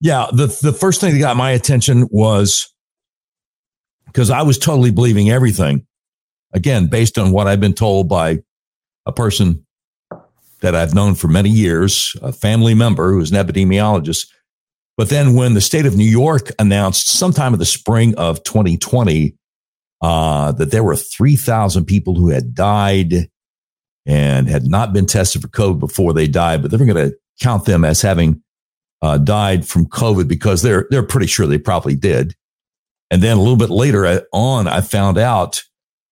Yeah, 0.00 0.26
the 0.32 0.46
the 0.62 0.72
first 0.72 1.00
thing 1.00 1.12
that 1.12 1.18
got 1.18 1.36
my 1.36 1.50
attention 1.50 2.08
was 2.10 2.72
because 4.06 4.30
I 4.30 4.42
was 4.42 4.58
totally 4.58 4.90
believing 4.90 5.30
everything. 5.30 5.86
Again, 6.52 6.86
based 6.88 7.18
on 7.18 7.30
what 7.30 7.46
I've 7.46 7.60
been 7.60 7.74
told 7.74 8.08
by 8.08 8.40
a 9.06 9.12
person 9.12 9.66
that 10.60 10.74
I've 10.74 10.94
known 10.94 11.14
for 11.14 11.28
many 11.28 11.50
years, 11.50 12.16
a 12.22 12.32
family 12.32 12.74
member 12.74 13.12
who's 13.12 13.30
an 13.30 13.36
epidemiologist. 13.36 14.26
But 14.96 15.08
then 15.08 15.34
when 15.34 15.54
the 15.54 15.60
state 15.60 15.86
of 15.86 15.96
New 15.96 16.04
York 16.04 16.50
announced 16.58 17.08
sometime 17.08 17.52
in 17.52 17.58
the 17.58 17.64
spring 17.64 18.14
of 18.16 18.42
2020 18.42 19.34
uh, 20.02 20.52
that 20.52 20.70
there 20.70 20.84
were 20.84 20.96
3,000 20.96 21.84
people 21.84 22.14
who 22.14 22.28
had 22.28 22.54
died 22.54 23.28
and 24.06 24.48
had 24.48 24.66
not 24.66 24.92
been 24.92 25.06
tested 25.06 25.42
for 25.42 25.48
COVID 25.48 25.78
before 25.78 26.12
they 26.12 26.26
died, 26.26 26.62
but 26.62 26.70
they 26.70 26.76
were 26.76 26.86
going 26.86 27.10
to 27.10 27.16
count 27.40 27.64
them 27.64 27.84
as 27.84 28.02
having 28.02 28.42
uh, 29.02 29.18
died 29.18 29.66
from 29.66 29.86
COVID 29.86 30.28
because 30.28 30.62
they're 30.62 30.86
they're 30.90 31.02
pretty 31.02 31.26
sure 31.26 31.46
they 31.46 31.58
probably 31.58 31.96
did. 31.96 32.34
And 33.10 33.22
then 33.22 33.36
a 33.36 33.40
little 33.40 33.56
bit 33.56 33.70
later 33.70 34.06
uh, 34.06 34.20
on, 34.32 34.68
I 34.68 34.80
found 34.80 35.18
out 35.18 35.62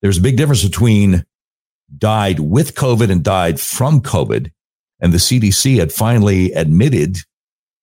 there's 0.03 0.19
a 0.19 0.23
big 0.23 0.37
difference 0.37 0.65
between 0.65 1.25
died 1.97 2.41
with 2.41 2.75
COVID 2.75 3.11
and 3.11 3.23
died 3.23 3.61
from 3.61 4.01
COVID. 4.01 4.51
And 5.01 5.13
the 5.13 5.19
CDC 5.19 5.79
had 5.79 5.93
finally 5.93 6.53
admitted 6.53 7.19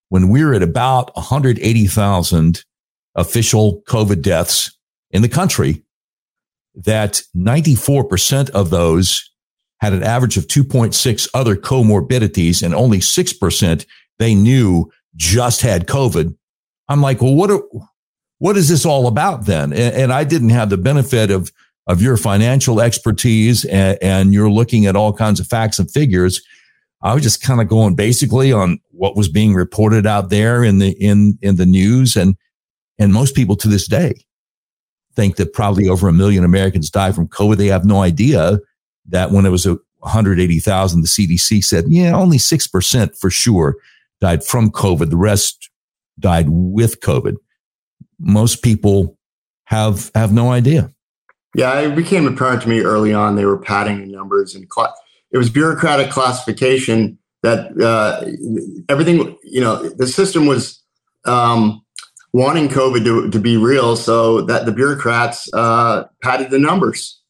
when 0.10 0.30
we 0.30 0.44
were 0.44 0.54
at 0.54 0.64
about 0.64 1.16
180,000 1.16 2.64
official 3.16 3.82
COVID 3.88 4.22
deaths 4.22 4.78
in 5.12 5.22
the 5.22 5.30
country, 5.30 5.84
that 6.76 7.22
94% 7.36 8.50
of 8.50 8.70
those 8.70 9.32
had 9.80 9.94
an 9.94 10.04
average 10.04 10.38
of 10.38 10.48
2.6 10.48 11.28
other 11.34 11.56
comorbidities 11.56 12.62
and 12.62 12.76
only 12.76 13.00
6% 13.00 13.86
they 14.20 14.36
knew 14.36 14.92
just 15.16 15.62
had 15.62 15.88
COVID. 15.88 16.36
I'm 16.88 17.02
like, 17.02 17.22
well, 17.22 17.36
what, 17.36 17.52
are, 17.52 17.64
what 18.40 18.58
is 18.58 18.70
this 18.70 18.86
all 18.86 19.08
about 19.08 19.46
then? 19.46 19.74
And, 19.74 19.96
and 19.96 20.14
I 20.14 20.24
didn't 20.24 20.50
have 20.50 20.70
the 20.70 20.78
benefit 20.78 21.32
of 21.32 21.52
of 21.88 22.02
your 22.02 22.18
financial 22.18 22.82
expertise 22.82 23.64
and, 23.66 23.98
and 24.02 24.34
you're 24.34 24.50
looking 24.50 24.86
at 24.86 24.96
all 24.96 25.14
kinds 25.14 25.40
of 25.40 25.48
facts 25.48 25.80
and 25.80 25.90
figures. 25.92 26.42
I 27.02 27.14
was 27.14 27.22
just 27.22 27.44
kind 27.44 27.62
of 27.62 27.68
going 27.68 27.96
basically 27.96 28.52
on 28.52 28.80
what 28.90 29.16
was 29.16 29.30
being 29.30 29.54
reported 29.54 30.08
out 30.08 30.30
there 30.30 30.64
in 30.64 30.80
the 30.80 30.92
in 30.92 31.38
in 31.42 31.58
the 31.58 31.66
news 31.66 32.16
and 32.16 32.36
and 32.98 33.14
most 33.14 33.36
people 33.36 33.56
to 33.58 33.68
this 33.68 33.88
day 33.88 34.14
think 35.16 35.36
that 35.36 35.54
probably 35.54 35.88
over 35.88 36.08
a 36.08 36.14
million 36.14 36.44
Americans 36.44 36.90
die 36.90 37.12
from 37.12 37.28
COVID. 37.28 37.58
They 37.58 37.68
have 37.68 37.86
no 37.86 38.02
idea 38.02 38.60
that 39.10 39.32
when 39.32 39.46
it 39.46 39.50
was 39.50 39.66
a 39.66 39.78
180,000, 40.00 41.02
the 41.02 41.08
CDC 41.08 41.64
said, 41.64 41.86
yeah, 41.88 42.14
only 42.14 42.38
6% 42.38 43.18
for 43.18 43.30
sure 43.30 43.76
died 44.22 44.44
from 44.44 44.72
COVID. 44.72 45.10
The 45.10 45.18
rest 45.18 45.70
died 46.20 46.48
with 46.50 47.00
COVID. 47.02 47.36
Most 48.20 48.64
people 48.64 49.18
have, 49.66 50.12
have 50.16 50.32
no 50.32 50.52
idea. 50.52 50.92
Yeah, 51.56 51.80
it 51.80 51.96
became 51.96 52.28
apparent 52.28 52.62
to 52.64 52.70
me 52.70 52.82
early 52.82 53.14
on 53.14 53.36
they 53.36 53.46
were 53.46 53.58
padding 53.58 54.00
the 54.00 54.08
numbers 54.08 54.56
and 54.56 54.68
cl- 54.74 54.94
it 55.32 55.38
was 55.38 55.50
bureaucratic 55.50 56.12
classification 56.12 57.18
that 57.44 57.80
uh, 57.82 58.26
everything, 58.90 59.38
you 59.44 59.62
know, 59.62 59.88
the 59.90 60.08
system 60.08 60.48
was 60.48 60.82
um, 61.26 61.84
wanting 62.34 62.68
COVID 62.68 63.04
to, 63.06 63.30
to 63.30 63.40
be 63.40 63.56
real 63.56 63.96
so 63.96 64.42
that 64.42 64.66
the 64.66 64.72
bureaucrats 64.72 65.54
uh, 65.54 66.06
padded 66.22 66.52
the 66.52 66.60
numbers. 66.60 67.22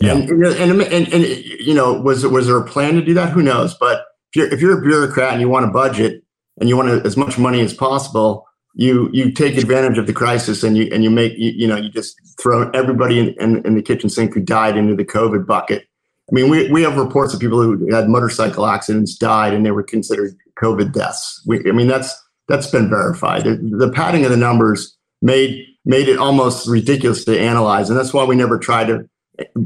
Yeah. 0.00 0.12
And, 0.14 0.30
and, 0.30 0.82
and, 0.82 1.12
and, 1.12 1.24
you 1.24 1.74
know, 1.74 1.92
was, 1.92 2.26
was 2.26 2.46
there 2.46 2.56
a 2.56 2.64
plan 2.64 2.94
to 2.94 3.02
do 3.02 3.14
that? 3.14 3.32
Who 3.32 3.42
knows? 3.42 3.74
But 3.74 4.04
you're, 4.38 4.52
if 4.52 4.60
you're 4.60 4.78
a 4.78 4.80
bureaucrat 4.80 5.32
and 5.32 5.40
you 5.40 5.48
want 5.48 5.66
a 5.66 5.68
budget 5.68 6.22
and 6.58 6.68
you 6.68 6.76
want 6.76 7.04
as 7.04 7.16
much 7.16 7.38
money 7.38 7.60
as 7.60 7.74
possible, 7.74 8.46
you 8.74 9.10
you 9.12 9.32
take 9.32 9.56
advantage 9.56 9.98
of 9.98 10.06
the 10.06 10.12
crisis 10.12 10.62
and 10.62 10.76
you 10.76 10.88
and 10.92 11.02
you 11.04 11.10
make 11.10 11.32
you, 11.36 11.50
you 11.50 11.66
know 11.66 11.76
you 11.76 11.90
just 11.90 12.16
throw 12.40 12.70
everybody 12.70 13.18
in, 13.18 13.28
in, 13.40 13.66
in, 13.66 13.74
the 13.74 13.82
kitchen 13.82 14.08
sink 14.08 14.34
who 14.34 14.40
died 14.40 14.76
into 14.76 14.94
the 14.94 15.04
COVID 15.04 15.46
bucket. 15.46 15.82
I 16.30 16.34
mean, 16.34 16.48
we, 16.48 16.70
we 16.70 16.82
have 16.82 16.96
reports 16.96 17.34
of 17.34 17.40
people 17.40 17.60
who 17.60 17.92
had 17.92 18.08
motorcycle 18.08 18.66
accidents 18.66 19.16
died 19.16 19.54
and 19.54 19.66
they 19.66 19.70
were 19.70 19.82
considered 19.82 20.36
COVID 20.60 20.92
deaths. 20.92 21.42
We, 21.46 21.58
I 21.68 21.72
mean, 21.72 21.88
that's 21.88 22.14
that's 22.46 22.70
been 22.70 22.88
verified. 22.88 23.44
The, 23.44 23.56
the 23.56 23.90
padding 23.90 24.24
of 24.24 24.30
the 24.30 24.36
numbers 24.36 24.96
made 25.22 25.64
made 25.84 26.08
it 26.08 26.18
almost 26.18 26.68
ridiculous 26.68 27.24
to 27.24 27.38
analyze, 27.38 27.90
and 27.90 27.98
that's 27.98 28.14
why 28.14 28.24
we 28.24 28.36
never 28.36 28.58
try 28.58 28.84
to 28.84 29.08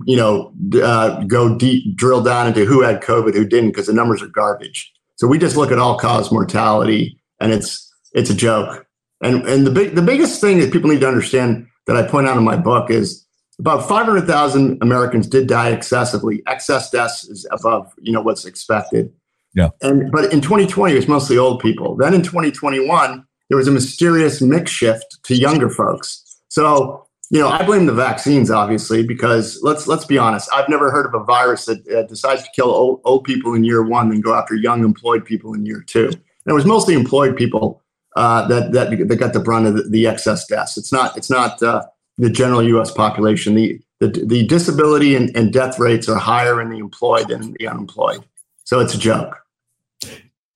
you 0.05 0.17
know 0.17 0.53
uh, 0.83 1.23
go 1.25 1.57
deep 1.57 1.97
drill 1.97 2.23
down 2.23 2.47
into 2.47 2.65
who 2.65 2.83
had 2.83 3.03
COVID, 3.03 3.35
who 3.35 3.47
didn't, 3.47 3.71
because 3.71 3.87
the 3.87 3.93
numbers 3.93 4.23
are 4.23 4.29
garbage. 4.29 4.93
So 5.17 5.27
we 5.27 5.39
just 5.39 5.57
look 5.57 5.71
at 5.71 5.79
all 5.79 5.99
cause 5.99 6.33
mortality, 6.33 7.19
and 7.41 7.53
it's 7.53 7.91
it's 8.13 8.31
a 8.31 8.35
joke. 8.35 8.87
And 9.23 9.47
and 9.47 9.67
the 9.67 9.71
big 9.71 9.95
the 9.95 10.03
biggest 10.03 10.41
thing 10.41 10.59
that 10.61 10.73
people 10.73 10.91
need 10.91 11.01
to 11.01 11.09
understand 11.09 11.67
that 11.87 11.97
I 11.97 12.03
point 12.07 12.29
out 12.29 12.37
in 12.37 12.45
my 12.45 12.57
book 12.57 12.91
is 12.91 13.27
about 13.59 13.87
500,000 13.89 14.83
Americans 14.83 15.27
did 15.27 15.47
die 15.47 15.71
excessively. 15.71 16.43
Excess 16.47 16.91
deaths 16.91 17.29
is 17.29 17.47
above, 17.51 17.93
you 18.01 18.13
know, 18.13 18.21
what's 18.21 18.45
expected. 18.45 19.13
Yeah. 19.55 19.69
And 19.83 20.11
but 20.11 20.33
in 20.33 20.41
2020 20.41 20.93
it 20.93 20.97
was 20.97 21.09
mostly 21.09 21.39
old 21.39 21.61
people. 21.61 21.97
Then 21.97 22.15
in 22.15 22.23
2021 22.23 23.25
there 23.49 23.59
was 23.59 23.69
a 23.69 23.71
mysterious 23.71 24.41
mix 24.41 24.71
shift 24.71 25.19
to 25.25 25.35
younger 25.35 25.69
folks. 25.69 26.25
So, 26.49 27.07
you 27.33 27.41
know, 27.41 27.49
I 27.49 27.65
blame 27.65 27.87
the 27.87 27.95
vaccines 27.95 28.51
obviously 28.51 29.03
because 29.03 29.59
let's 29.63 29.87
let's 29.87 30.05
be 30.05 30.19
honest. 30.19 30.51
I've 30.53 30.69
never 30.69 30.91
heard 30.91 31.07
of 31.07 31.15
a 31.15 31.25
virus 31.25 31.65
that 31.65 32.07
decides 32.07 32.43
to 32.43 32.49
kill 32.55 32.69
old, 32.69 33.01
old 33.05 33.25
people 33.25 33.55
in 33.55 33.65
year 33.65 33.83
1 33.83 34.13
and 34.13 34.23
go 34.23 34.35
after 34.35 34.55
young 34.55 34.85
employed 34.85 35.25
people 35.25 35.55
in 35.55 35.65
year 35.65 35.81
2. 35.81 36.09
And 36.09 36.21
it 36.47 36.53
was 36.53 36.67
mostly 36.67 36.93
employed 36.93 37.35
people 37.35 37.83
uh, 38.17 38.47
that 38.49 38.73
that 38.73 39.09
that 39.09 39.17
got 39.17 39.33
the 39.33 39.41
brunt 39.41 39.67
of 39.67 39.77
the, 39.77 39.85
the 39.85 40.07
excess 40.07 40.47
deaths. 40.47 40.77
It's 40.77 40.93
not 40.93 41.17
it's 41.17 41.31
not 41.31 41.63
uh, 41.63 41.87
the 42.19 42.29
general 42.29 42.63
U.S. 42.65 42.91
population. 42.91 43.55
The 43.55 43.81
the, 44.01 44.09
the 44.09 44.47
disability 44.47 45.17
and, 45.17 45.35
and 45.35 45.55
death 45.55 45.79
rates 45.79 46.11
are 46.11 46.19
higher 46.19 46.61
in 46.61 46.69
the 46.69 46.77
employed 46.77 47.29
than 47.29 47.43
in 47.43 47.57
the 47.59 47.67
unemployed. 47.67 48.23
So 48.65 48.81
it's 48.81 48.95
a 48.95 48.99
joke. 48.99 49.39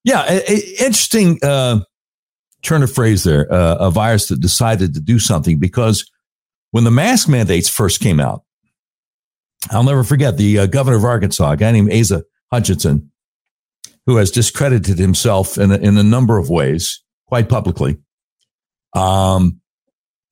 Yeah, 0.05 0.27
a, 0.29 0.43
a 0.47 0.57
interesting 0.85 1.39
uh, 1.43 1.81
turn 2.61 2.83
of 2.83 2.93
phrase 2.93 3.25
there. 3.25 3.51
Uh, 3.51 3.77
a 3.77 3.91
virus 3.91 4.29
that 4.29 4.43
decided 4.43 4.93
to 4.93 5.01
do 5.01 5.19
something 5.19 5.59
because 5.59 6.05
when 6.71 6.85
the 6.85 6.91
mask 6.91 7.29
mandates 7.29 7.69
first 7.69 8.01
came 8.01 8.21
out, 8.21 8.43
I'll 9.71 9.85
never 9.85 10.05
forget 10.05 10.37
the 10.37 10.61
uh, 10.61 10.67
governor 10.67 10.97
of 10.97 11.05
Arkansas, 11.05 11.53
a 11.53 11.57
guy 11.57 11.73
named 11.73 11.93
Asa 11.93 12.25
Hutchinson, 12.53 13.11
who 14.07 14.17
has 14.17 14.31
discredited 14.31 14.99
himself 14.99 15.59
in 15.59 15.73
a, 15.73 15.77
in 15.77 15.97
a 15.97 16.03
number 16.03 16.39
of 16.39 16.51
ways 16.51 17.03
quite 17.27 17.49
publicly. 17.49 17.97
Um, 18.95 19.61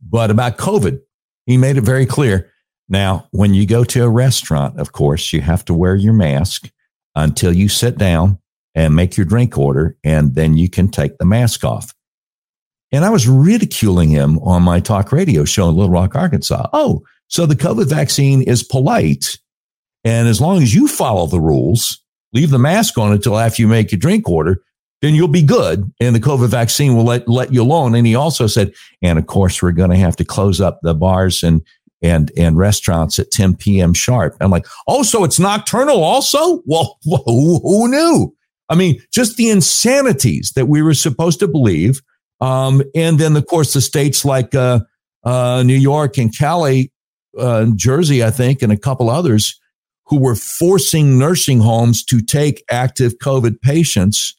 but 0.00 0.30
about 0.30 0.58
COVID, 0.58 1.00
he 1.46 1.56
made 1.56 1.76
it 1.76 1.82
very 1.82 2.06
clear. 2.06 2.50
Now, 2.88 3.28
when 3.30 3.54
you 3.54 3.66
go 3.66 3.82
to 3.84 4.04
a 4.04 4.08
restaurant, 4.08 4.78
of 4.78 4.92
course, 4.92 5.32
you 5.32 5.40
have 5.40 5.64
to 5.66 5.74
wear 5.74 5.94
your 5.94 6.12
mask 6.12 6.70
until 7.14 7.52
you 7.52 7.68
sit 7.68 7.96
down 7.96 8.38
and 8.74 8.94
make 8.94 9.16
your 9.16 9.24
drink 9.24 9.56
order, 9.56 9.96
and 10.02 10.34
then 10.34 10.56
you 10.56 10.68
can 10.68 10.88
take 10.88 11.16
the 11.18 11.24
mask 11.24 11.64
off. 11.64 11.93
And 12.94 13.04
I 13.04 13.10
was 13.10 13.26
ridiculing 13.26 14.10
him 14.10 14.38
on 14.38 14.62
my 14.62 14.78
talk 14.78 15.10
radio 15.10 15.44
show 15.44 15.68
in 15.68 15.74
Little 15.74 15.90
Rock, 15.90 16.14
Arkansas. 16.14 16.68
Oh, 16.72 17.02
so 17.26 17.44
the 17.44 17.56
COVID 17.56 17.88
vaccine 17.88 18.40
is 18.40 18.62
polite. 18.62 19.36
And 20.04 20.28
as 20.28 20.40
long 20.40 20.62
as 20.62 20.72
you 20.72 20.86
follow 20.86 21.26
the 21.26 21.40
rules, 21.40 22.00
leave 22.32 22.50
the 22.50 22.58
mask 22.60 22.96
on 22.96 23.10
until 23.10 23.36
after 23.36 23.60
you 23.60 23.66
make 23.66 23.90
your 23.90 23.98
drink 23.98 24.28
order, 24.28 24.62
then 25.02 25.16
you'll 25.16 25.26
be 25.26 25.42
good. 25.42 25.92
And 25.98 26.14
the 26.14 26.20
COVID 26.20 26.46
vaccine 26.46 26.94
will 26.94 27.02
let, 27.02 27.26
let 27.26 27.52
you 27.52 27.62
alone. 27.62 27.96
And 27.96 28.06
he 28.06 28.14
also 28.14 28.46
said, 28.46 28.72
and 29.02 29.18
of 29.18 29.26
course, 29.26 29.60
we're 29.60 29.72
going 29.72 29.90
to 29.90 29.96
have 29.96 30.14
to 30.14 30.24
close 30.24 30.60
up 30.60 30.78
the 30.82 30.94
bars 30.94 31.42
and, 31.42 31.62
and, 32.00 32.30
and 32.36 32.56
restaurants 32.56 33.18
at 33.18 33.32
10 33.32 33.56
p.m. 33.56 33.92
sharp. 33.92 34.36
I'm 34.40 34.52
like, 34.52 34.66
oh, 34.86 35.02
so 35.02 35.24
it's 35.24 35.40
nocturnal 35.40 36.04
also? 36.04 36.62
Well, 36.64 36.96
who, 37.02 37.58
who 37.60 37.88
knew? 37.88 38.36
I 38.68 38.76
mean, 38.76 39.00
just 39.12 39.36
the 39.36 39.50
insanities 39.50 40.52
that 40.54 40.66
we 40.66 40.80
were 40.80 40.94
supposed 40.94 41.40
to 41.40 41.48
believe. 41.48 42.00
Um, 42.40 42.82
and 42.94 43.18
then, 43.18 43.36
of 43.36 43.46
course, 43.46 43.72
the 43.72 43.80
states 43.80 44.24
like, 44.24 44.54
uh, 44.54 44.80
uh, 45.24 45.62
New 45.62 45.76
York 45.76 46.18
and 46.18 46.36
Cali, 46.36 46.92
uh, 47.38 47.66
Jersey, 47.74 48.22
I 48.22 48.30
think, 48.30 48.62
and 48.62 48.70
a 48.70 48.76
couple 48.76 49.08
others 49.08 49.58
who 50.06 50.18
were 50.18 50.34
forcing 50.34 51.18
nursing 51.18 51.60
homes 51.60 52.04
to 52.04 52.20
take 52.20 52.62
active 52.70 53.14
COVID 53.18 53.60
patients 53.62 54.34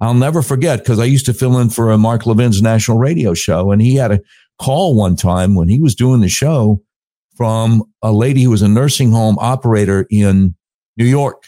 I'll 0.00 0.14
never 0.14 0.42
forget 0.42 0.80
because 0.80 0.98
I 0.98 1.04
used 1.04 1.26
to 1.26 1.34
fill 1.34 1.58
in 1.58 1.70
for 1.70 1.90
a 1.90 1.98
Mark 1.98 2.26
Levin's 2.26 2.60
national 2.60 2.98
radio 2.98 3.34
show, 3.34 3.72
and 3.72 3.80
he 3.80 3.94
had 3.96 4.12
a 4.12 4.20
call 4.60 4.94
one 4.94 5.16
time 5.16 5.54
when 5.54 5.68
he 5.68 5.80
was 5.80 5.94
doing 5.94 6.20
the 6.20 6.28
show 6.28 6.82
from 7.36 7.82
a 8.02 8.12
lady 8.12 8.42
who 8.42 8.50
was 8.50 8.62
a 8.62 8.68
nursing 8.68 9.10
home 9.10 9.36
operator 9.38 10.06
in 10.10 10.54
New 10.96 11.04
York. 11.04 11.44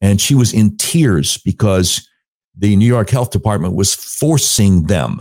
And 0.00 0.20
she 0.20 0.34
was 0.34 0.52
in 0.52 0.76
tears 0.76 1.38
because 1.38 2.08
the 2.56 2.76
New 2.76 2.86
York 2.86 3.10
Health 3.10 3.30
Department 3.30 3.74
was 3.74 3.94
forcing 3.94 4.84
them 4.84 5.20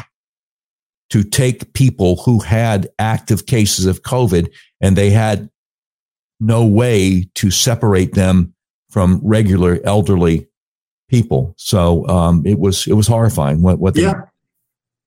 to 1.10 1.24
take 1.24 1.74
people 1.74 2.18
who 2.18 2.40
had 2.40 2.88
active 2.98 3.46
cases 3.46 3.86
of 3.86 4.02
COVID 4.02 4.52
and 4.82 4.96
they 4.96 5.10
had 5.12 5.50
no 6.40 6.66
way 6.66 7.30
to 7.36 7.52
separate 7.52 8.14
them 8.14 8.54
from 8.90 9.20
regular 9.24 9.80
elderly 9.84 10.48
people. 11.10 11.54
So 11.58 12.08
um, 12.08 12.44
it 12.46 12.60
was 12.60 12.88
it 12.88 12.94
was 12.94 13.08
horrifying. 13.08 13.62
What 13.62 13.80
what? 13.80 13.96
Yeah, 13.96 14.24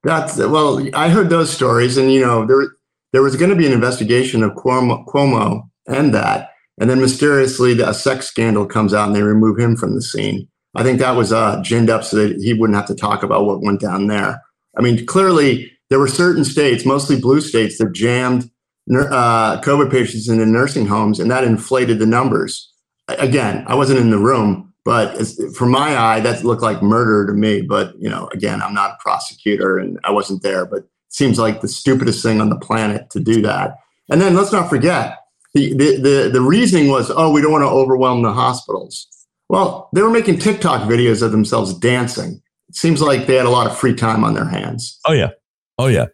that's 0.03 0.37
well. 0.37 0.87
I 0.95 1.09
heard 1.09 1.31
those 1.31 1.51
stories, 1.51 1.97
and 1.97 2.13
you 2.13 2.21
know 2.21 2.47
there 2.47 2.69
there 3.13 3.23
was 3.23 3.37
going 3.37 3.51
to 3.51 3.57
be 3.57 3.67
an 3.67 3.73
investigation 3.73 4.43
of 4.43 4.53
Cuomo, 4.53 5.07
Cuomo 5.07 5.69
and 5.87 6.15
that, 6.15 6.51
and 6.79 6.89
then 6.91 7.01
mysteriously 7.01 7.81
a 7.81 7.95
sex 7.95 8.27
scandal 8.27 8.67
comes 8.67 8.95
out, 8.95 9.09
and 9.09 9.17
they 9.17 9.23
remove 9.23 9.59
him 9.59 9.77
from 9.77 9.95
the 9.95 10.03
scene. 10.03 10.49
I 10.75 10.83
think 10.83 10.99
that 10.99 11.17
was 11.17 11.33
uh, 11.33 11.61
ginned 11.63 11.91
up 11.91 12.05
so 12.05 12.17
that 12.17 12.41
he 12.41 12.55
wouldn't 12.55 12.77
have 12.77 12.87
to 12.87 12.95
talk 12.95 13.23
about 13.23 13.47
what 13.47 13.63
went 13.63 13.81
down 13.81 14.07
there. 14.07 14.43
I 14.77 14.83
mean, 14.83 15.05
clearly 15.07 15.73
there 15.91 15.99
were 15.99 16.09
certain 16.09 16.45
states, 16.45 16.85
mostly 16.85 17.21
blue 17.21 17.41
states, 17.41 17.79
that 17.79 17.93
jammed 17.93 18.51
uh, 18.91 19.61
COVID 19.61 19.91
patients 19.91 20.29
into 20.29 20.47
nursing 20.47 20.87
homes, 20.87 21.21
and 21.21 21.31
that 21.31 21.45
inflated 21.45 21.99
the 21.99 22.07
numbers. 22.07 22.73
Again, 23.09 23.65
I 23.67 23.75
wasn't 23.75 24.01
in 24.01 24.11
the 24.11 24.19
room, 24.19 24.73
but 24.85 25.27
from 25.55 25.71
my 25.71 25.97
eye, 25.97 26.21
that 26.21 26.45
looked 26.45 26.63
like 26.63 26.83
murder 26.83 27.27
to 27.27 27.33
me. 27.33 27.63
But 27.63 27.95
you 27.99 28.09
know, 28.09 28.29
again, 28.33 28.63
I'm 28.63 28.75
not 28.75 28.93
a 28.93 28.97
prosecutor 29.01 29.79
and 29.79 29.99
I 30.05 30.11
wasn't 30.11 30.43
there, 30.43 30.67
but 30.67 30.81
it 30.81 30.91
seems 31.09 31.39
like 31.39 31.61
the 31.61 31.69
stupidest 31.69 32.23
thing 32.23 32.41
on 32.41 32.51
the 32.51 32.59
planet 32.59 33.11
to 33.11 33.21
do 33.21 33.43
that. 33.43 33.77
And 34.11 34.21
then 34.21 34.35
let's 34.35 34.53
not 34.53 34.69
forget 34.69 35.19
the 35.55 35.75
the 35.75 35.97
the, 35.97 36.31
the 36.33 36.41
reasoning 36.41 36.89
was, 36.89 37.11
oh, 37.15 37.31
we 37.31 37.41
don't 37.41 37.53
want 37.53 37.65
to 37.65 37.69
overwhelm 37.69 38.23
the 38.23 38.33
hospitals. 38.33 39.07
Well, 39.49 39.89
they 39.95 40.03
were 40.03 40.11
making 40.11 40.39
TikTok 40.39 40.89
videos 40.89 41.23
of 41.23 41.33
themselves 41.33 41.73
dancing. 41.75 42.43
It 42.69 42.77
seems 42.77 43.01
like 43.01 43.27
they 43.27 43.37
had 43.37 43.47
a 43.47 43.51
lot 43.51 43.67
of 43.67 43.79
free 43.79 43.95
time 43.95 44.25
on 44.25 44.35
their 44.35 44.49
hands. 44.49 44.99
Oh 45.07 45.13
yeah, 45.13 45.31
oh 45.79 45.87
yeah, 45.87 46.07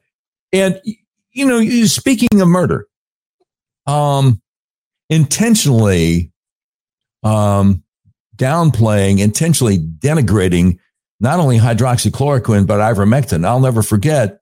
and 0.53 0.80
you 1.32 1.45
know, 1.45 1.62
speaking 1.87 2.41
of 2.41 2.47
murder, 2.47 2.87
um, 3.87 4.41
intentionally, 5.11 6.32
um, 7.24 7.82
downplaying, 8.37 9.18
intentionally 9.18 9.78
denigrating 9.78 10.78
not 11.20 11.41
only 11.41 11.59
hydroxychloroquine, 11.59 12.66
but 12.66 12.80
ivermectin. 12.80 13.45
I'll 13.45 13.61
never 13.61 13.82
forget 13.82 14.41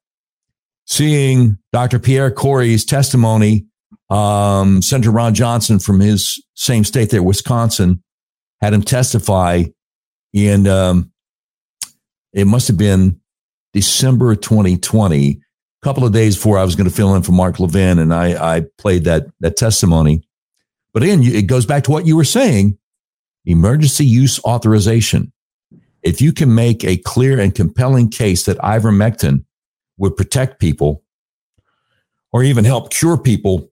seeing 0.87 1.59
Dr. 1.73 1.99
Pierre 1.99 2.31
Kory's 2.31 2.85
testimony. 2.85 3.67
Um, 4.11 4.83
Senator 4.83 5.11
Ron 5.11 5.33
Johnson 5.33 5.79
from 5.79 6.01
his 6.01 6.43
same 6.55 6.85
state 6.85 7.11
there, 7.11 7.23
Wisconsin, 7.23 8.03
had 8.63 8.73
him 8.73 8.83
testify 8.83 9.65
in, 10.33 10.67
um, 10.69 11.13
it 12.33 12.47
must 12.47 12.69
have 12.69 12.79
been 12.79 13.21
December 13.73 14.35
2020 14.37 15.31
a 15.31 15.85
couple 15.85 16.05
of 16.05 16.13
days 16.13 16.37
before 16.37 16.59
I 16.59 16.65
was 16.65 16.77
going 16.77 16.89
to 16.89 16.95
fill 16.95 17.15
in 17.17 17.23
for 17.23 17.33
Mark 17.33 17.59
Levin, 17.59 17.99
and 17.99 18.15
I, 18.15 18.57
I 18.57 18.65
played 18.79 19.05
that 19.05 19.27
that 19.41 19.57
testimony. 19.57 20.23
But 20.95 21.03
again, 21.03 21.23
it 21.23 21.47
goes 21.47 21.67
back 21.67 21.85
to 21.85 21.91
what 21.91 22.07
you 22.07 22.17
were 22.17 22.25
saying: 22.25 22.79
emergency 23.45 24.07
use 24.07 24.43
authorization. 24.45 25.33
If 26.03 26.21
you 26.21 26.33
can 26.33 26.55
make 26.55 26.85
a 26.85 26.97
clear 26.99 27.41
and 27.41 27.55
compelling 27.55 28.11
case 28.11 28.45
that 28.45 28.59
ivermectin 28.59 29.45
would 29.99 30.17
protect 30.17 30.61
people, 30.61 31.03
or 32.33 32.43
even 32.45 32.65
help 32.65 32.93
cure 32.93 33.19
people 33.19 33.71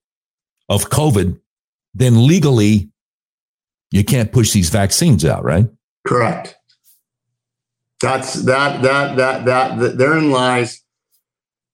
of 0.68 0.90
COVID, 0.90 1.38
then 1.94 2.26
legally 2.26 2.90
you 3.90 4.04
can't 4.04 4.32
push 4.32 4.52
these 4.52 4.70
vaccines 4.70 5.24
out, 5.24 5.44
right? 5.44 5.66
Correct. 6.06 6.56
That's 8.00 8.34
that 8.44 8.82
that 8.82 9.16
that 9.16 9.44
that, 9.44 9.78
that 9.78 9.98
therein 9.98 10.30
lies 10.30 10.82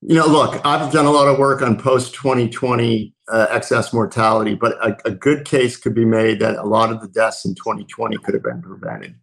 you 0.03 0.15
know, 0.15 0.27
look, 0.27 0.61
I've 0.65 0.93
done 0.93 1.07
a 1.07 1.11
lot 1.11 1.27
of 1.27 1.39
work 1.39 1.63
on 1.63 1.77
post 1.77 2.15
2020 2.15 3.15
uh, 3.29 3.47
excess 3.51 3.93
mortality, 3.93 4.55
but 4.55 4.73
a, 4.75 4.97
a, 5.05 5.11
good 5.11 5.45
case 5.45 5.77
could 5.77 5.95
be 5.95 6.05
made 6.05 6.39
that 6.39 6.57
a 6.59 6.63
lot 6.63 6.93
of 6.93 7.01
the 7.01 7.09
deaths 7.09 7.45
in 7.45 7.57
2020 7.57 8.17
could 8.19 8.35
have 8.35 8.43
been 8.43 8.63
prevented. 8.63 9.17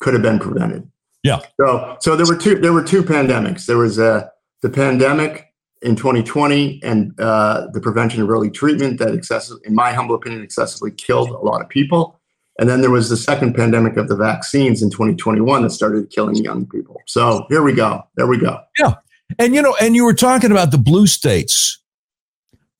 Could 0.00 0.14
have 0.14 0.22
been 0.22 0.38
prevented. 0.38 0.90
Yeah. 1.22 1.40
So, 1.60 1.98
so 2.00 2.16
there 2.16 2.26
were 2.26 2.40
two. 2.40 2.58
There 2.58 2.72
were 2.72 2.82
two 2.82 3.02
pandemics. 3.02 3.66
There 3.66 3.76
was 3.76 3.98
uh, 3.98 4.28
the 4.62 4.70
pandemic 4.70 5.52
in 5.82 5.96
2020 5.96 6.80
and 6.82 7.12
uh, 7.20 7.66
the 7.72 7.80
prevention 7.80 8.22
of 8.22 8.30
early 8.30 8.50
treatment 8.50 8.98
that 9.00 9.14
excessive, 9.14 9.58
in 9.64 9.74
my 9.74 9.92
humble 9.92 10.14
opinion, 10.14 10.42
excessively 10.42 10.90
killed 10.90 11.28
a 11.28 11.38
lot 11.38 11.60
of 11.60 11.68
people. 11.68 12.20
And 12.58 12.68
then 12.68 12.80
there 12.80 12.90
was 12.90 13.08
the 13.08 13.16
second 13.16 13.54
pandemic 13.54 13.96
of 13.96 14.08
the 14.08 14.16
vaccines 14.16 14.82
in 14.82 14.90
2021 14.90 15.62
that 15.62 15.70
started 15.70 16.10
killing 16.10 16.36
young 16.36 16.66
people. 16.66 17.00
So 17.06 17.46
here 17.48 17.62
we 17.62 17.72
go. 17.72 18.02
There 18.16 18.26
we 18.26 18.38
go. 18.38 18.60
Yeah. 18.78 18.94
And 19.38 19.54
you 19.54 19.62
know, 19.62 19.74
and 19.80 19.96
you 19.96 20.04
were 20.04 20.14
talking 20.14 20.50
about 20.50 20.70
the 20.70 20.78
blue 20.78 21.06
states 21.06 21.82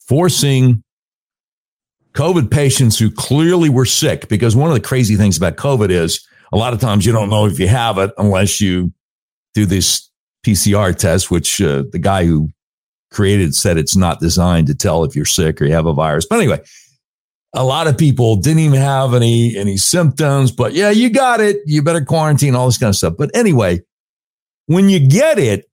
forcing 0.01 0.83
COVID 2.13 2.51
patients 2.51 2.99
who 2.99 3.11
clearly 3.11 3.71
were 3.71 3.87
sick, 3.87 4.29
because 4.29 4.55
one 4.55 4.69
of 4.69 4.75
the 4.75 4.81
crazy 4.81 5.17
things 5.17 5.39
about 5.39 5.57
COVID 5.57 5.91
is 5.91 6.27
a 6.53 6.59
lot 6.59 6.75
of 6.75 6.81
times 6.81 7.07
you 7.07 7.13
don't 7.13 7.31
know 7.31 7.47
if 7.47 7.59
you 7.59 7.69
have 7.69 7.97
it 7.97 8.11
unless 8.19 8.61
you 8.61 8.93
do 9.55 9.65
this 9.65 10.11
PCR 10.45 10.95
test, 10.95 11.31
which 11.31 11.61
uh, 11.63 11.85
the 11.91 11.99
guy 11.99 12.27
who 12.27 12.51
created 13.11 13.55
said 13.55 13.79
it's 13.79 13.97
not 13.97 14.21
designed 14.21 14.67
to 14.67 14.75
tell 14.75 15.05
if 15.05 15.17
you're 15.17 15.25
sick 15.25 15.61
or 15.61 15.65
you 15.65 15.73
have 15.73 15.87
a 15.87 15.95
virus. 15.95 16.27
But 16.29 16.39
anyway, 16.39 16.61
a 17.55 17.65
lot 17.65 17.87
of 17.87 17.99
people 17.99 18.37
didn't 18.37 18.61
even 18.61 18.81
have 18.81 19.15
any 19.15 19.57
any 19.57 19.77
symptoms, 19.77 20.51
but 20.51 20.73
yeah, 20.73 20.91
you 20.91 21.11
got 21.11 21.41
it. 21.41 21.59
You 21.67 21.83
better 21.83 22.05
quarantine, 22.05 22.55
all 22.55 22.67
this 22.67 22.79
kind 22.79 22.91
of 22.91 22.97
stuff. 22.97 23.15
But 23.19 23.31
anyway, 23.35 23.83
when 24.67 24.89
you 24.89 25.07
get 25.07 25.39
it, 25.39 25.67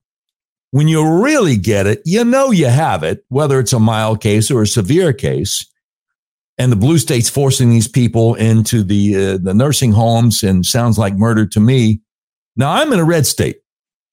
when 0.72 0.88
you 0.88 1.24
really 1.24 1.58
get 1.58 1.88
it, 1.88 2.02
you 2.06 2.24
know 2.24 2.52
you 2.52 2.68
have 2.68 3.04
it, 3.04 3.24
whether 3.30 3.60
it's 3.60 3.74
a 3.74 3.80
mild 3.80 4.22
case 4.22 4.52
or 4.52 4.62
a 4.62 4.68
severe 4.68 5.14
case. 5.14 5.66
And 6.58 6.72
the 6.72 6.76
blue 6.76 6.98
state's 6.98 7.30
forcing 7.30 7.70
these 7.70 7.88
people 7.88 8.36
into 8.36 8.84
the 8.84 9.16
uh, 9.16 9.38
the 9.42 9.54
nursing 9.54 9.94
homes 9.94 10.44
and 10.44 10.66
sounds 10.66 10.98
like 10.98 11.16
murder 11.16 11.46
to 11.46 11.60
me. 11.62 12.02
Now 12.58 12.74
I'm 12.74 12.92
in 12.92 13.00
a 13.00 13.06
red 13.06 13.26
state. 13.26 13.58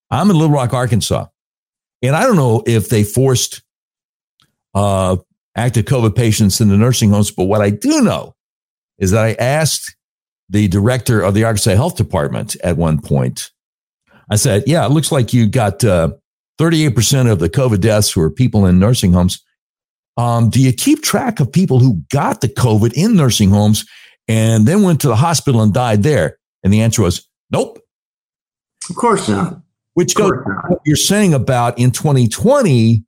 I'm 0.09 0.31
in 0.31 0.37
Little 0.37 0.55
Rock, 0.55 0.73
Arkansas, 0.73 1.27
and 2.01 2.15
I 2.15 2.23
don't 2.23 2.37
know 2.37 2.63
if 2.65 2.89
they 2.89 3.03
forced 3.03 3.63
uh, 4.73 5.17
active 5.57 5.87
COVID 5.87 6.15
patients 6.15 6.61
in 6.61 6.69
the 6.69 6.77
nursing 6.77 7.11
homes. 7.11 7.31
But 7.31 7.45
what 7.45 7.63
I 7.63 7.71
do 7.71 8.03
know 8.03 8.35
is 8.99 9.11
that 9.11 9.25
I 9.25 9.33
asked 9.35 9.97
the 10.49 10.69
director 10.69 11.21
of 11.21 11.35
the 11.35 11.45
Arkansas 11.45 11.75
Health 11.75 11.97
Department 11.97 12.57
at 12.63 12.77
one 12.77 13.01
point. 13.01 13.51
I 14.31 14.37
said, 14.37 14.65
"Yeah, 14.67 14.85
it 14.87 14.93
looks 14.93 15.11
like 15.11 15.33
you 15.33 15.47
got." 15.47 15.83
Uh, 15.83 16.11
38% 16.59 17.31
of 17.31 17.39
the 17.39 17.51
COVID 17.51 17.81
deaths 17.81 18.17
were 18.17 18.31
people 18.31 18.67
in 18.67 18.79
nursing 18.79 19.13
homes. 19.13 19.43
Um, 20.17 20.49
do 20.49 20.61
you 20.61 20.73
keep 20.73 21.03
track 21.03 21.41
of 21.41 21.53
people 21.53 21.79
who 21.79 22.03
got 22.11 22.41
the 22.41 22.49
COVID 22.49 22.95
in 22.95 23.17
nursing 23.17 23.51
homes 23.51 23.85
and 24.29 24.67
then 24.67 24.83
went 24.83 25.01
to 25.03 25.09
the 25.09 25.17
hospital 25.17 25.61
and 25.61 25.75
died 25.75 26.03
there? 26.03 26.39
And 26.65 26.73
the 26.73 26.81
answer 26.81 27.03
was 27.03 27.29
nope. 27.51 27.79
Of 28.89 28.97
course 28.97 29.29
not. 29.29 29.61
Which 29.95 30.15
goes 30.15 30.33
what 30.69 30.81
you're 30.85 30.97
saying 30.97 31.35
about 31.35 31.79
in 31.79 31.91
2020, 31.91 33.05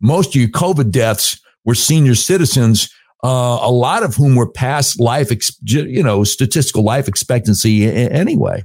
most 0.00 0.34
of 0.34 0.40
your 0.40 0.48
COVID 0.48 0.90
deaths 0.90 1.38
were 1.64 1.74
senior 1.74 2.14
citizens, 2.14 2.88
uh, 3.22 3.58
a 3.60 3.70
lot 3.70 4.02
of 4.02 4.14
whom 4.14 4.36
were 4.36 4.50
past 4.50 5.00
life, 5.00 5.32
ex- 5.32 5.56
you 5.62 6.02
know, 6.02 6.24
statistical 6.24 6.82
life 6.82 7.08
expectancy 7.08 7.86
anyway. 7.86 8.64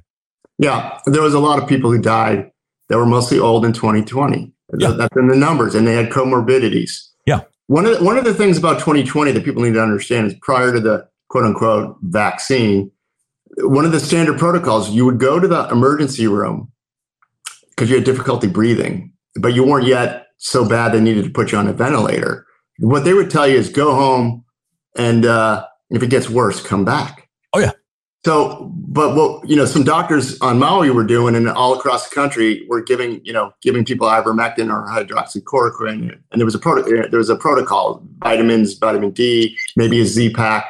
Yeah, 0.58 1.00
there 1.06 1.22
was 1.22 1.34
a 1.34 1.40
lot 1.40 1.62
of 1.62 1.68
people 1.68 1.92
who 1.92 2.00
died 2.00 2.52
that 2.90 2.98
were 2.98 3.06
mostly 3.06 3.40
old 3.40 3.64
in 3.66 3.72
2020. 3.72 4.52
Yeah. 4.78 4.92
That's 4.92 5.16
in 5.16 5.28
the 5.28 5.36
numbers, 5.36 5.74
and 5.74 5.88
they 5.88 5.96
had 5.96 6.10
comorbidities. 6.10 6.92
Yeah. 7.26 7.42
One 7.68 7.86
of 7.86 7.98
the, 7.98 8.04
one 8.04 8.18
of 8.18 8.26
the 8.26 8.34
things 8.34 8.58
about 8.58 8.80
2020 8.80 9.32
that 9.32 9.46
people 9.46 9.64
need 9.64 9.74
to 9.74 9.82
understand 9.82 10.28
is 10.28 10.36
prior 10.42 10.74
to 10.74 10.80
the 10.80 11.08
quote 11.30 11.46
unquote 11.46 11.98
vaccine, 12.02 12.92
one 13.58 13.86
of 13.86 13.92
the 13.92 14.00
standard 14.00 14.38
protocols 14.38 14.90
you 14.90 15.06
would 15.06 15.20
go 15.20 15.40
to 15.40 15.48
the 15.48 15.68
emergency 15.70 16.28
room 16.28 16.72
because 17.70 17.90
you 17.90 17.96
had 17.96 18.06
difficulty 18.06 18.48
breathing, 18.48 19.14
but 19.36 19.54
you 19.54 19.64
weren't 19.64 19.88
yet 19.88 20.28
so 20.38 20.68
bad 20.68 20.92
they 20.92 21.00
needed 21.00 21.24
to 21.24 21.30
put 21.30 21.52
you 21.52 21.58
on 21.58 21.68
a 21.68 21.74
ventilator. 21.74 22.46
What 22.80 23.04
they 23.04 23.14
would 23.14 23.30
tell 23.30 23.48
you 23.48 23.58
is 23.58 23.70
go 23.70 23.94
home, 23.94 24.46
and 24.96 25.26
uh, 25.26 25.66
if 25.90 26.04
it 26.04 26.10
gets 26.10 26.30
worse, 26.30 26.62
come 26.62 26.86
back. 26.86 27.30
Oh 27.54 27.60
yeah. 27.60 27.72
So, 28.26 28.70
but 28.76 29.16
what 29.16 29.50
you 29.50 29.56
know, 29.56 29.66
some 29.66 29.84
doctors 29.84 30.40
on 30.42 30.60
Maui 30.60 30.90
were 30.90 31.06
doing, 31.06 31.36
and 31.36 31.48
all 31.48 31.74
across 31.78 32.10
the 32.10 32.16
country 32.16 32.66
were 32.68 32.82
giving 32.82 33.24
you 33.24 33.32
know 33.32 33.54
giving 33.62 33.86
people 33.86 34.08
ivermectin 34.08 34.72
or 34.72 34.88
hydroxychloroquine, 34.88 36.20
and 36.32 36.40
there 36.40 36.46
was 36.46 36.56
a 36.56 36.60
pro- 36.60 36.84
there 36.84 37.20
was 37.20 37.30
a 37.30 37.36
protocol, 37.36 38.04
vitamins, 38.20 38.74
vitamin 38.74 39.12
D, 39.12 39.58
maybe 39.76 40.02
a 40.02 40.06
Z 40.06 40.34
pack, 40.34 40.68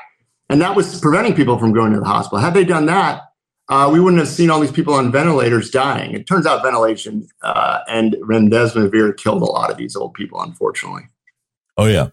and 0.49 0.61
that 0.61 0.75
was 0.75 0.99
preventing 0.99 1.33
people 1.33 1.57
from 1.57 1.73
going 1.73 1.91
to 1.93 1.99
the 1.99 2.05
hospital. 2.05 2.39
Had 2.39 2.53
they 2.53 2.63
done 2.63 2.85
that, 2.85 3.23
uh, 3.69 3.89
we 3.91 3.99
wouldn't 3.99 4.19
have 4.19 4.29
seen 4.29 4.49
all 4.49 4.59
these 4.59 4.71
people 4.71 4.93
on 4.93 5.11
ventilators 5.11 5.69
dying. 5.69 6.13
It 6.13 6.27
turns 6.27 6.45
out 6.45 6.63
ventilation 6.63 7.27
uh, 7.43 7.79
and 7.87 8.15
remdesivir 8.21 9.17
killed 9.17 9.41
a 9.41 9.45
lot 9.45 9.69
of 9.69 9.77
these 9.77 9.95
old 9.95 10.15
people, 10.15 10.41
unfortunately. 10.41 11.03
Oh 11.79 11.87
yeah, 11.87 12.09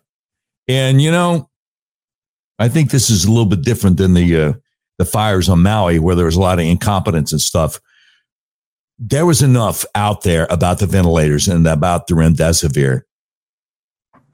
and 0.69 1.03
you 1.03 1.11
know, 1.11 1.51
I 2.59 2.69
think 2.69 2.91
this 2.91 3.11
is 3.11 3.25
a 3.25 3.29
little 3.29 3.47
bit 3.47 3.63
different 3.63 3.97
than 3.97 4.15
the. 4.15 4.41
Uh, 4.41 4.53
the 4.99 5.05
fires 5.05 5.49
on 5.49 5.63
Maui 5.63 5.99
where 5.99 6.15
there 6.15 6.25
was 6.25 6.37
a 6.37 6.41
lot 6.41 6.59
of 6.59 6.65
incompetence 6.65 7.33
and 7.33 7.41
stuff. 7.41 7.81
There 8.99 9.27
was 9.27 9.43
enough 9.43 9.85
out 9.95 10.23
there 10.23 10.47
about 10.49 10.79
the 10.79 10.87
ventilators 10.87 11.49
and 11.49 11.67
about 11.67 12.07
the 12.07 12.15
remdesivir. 12.15 13.03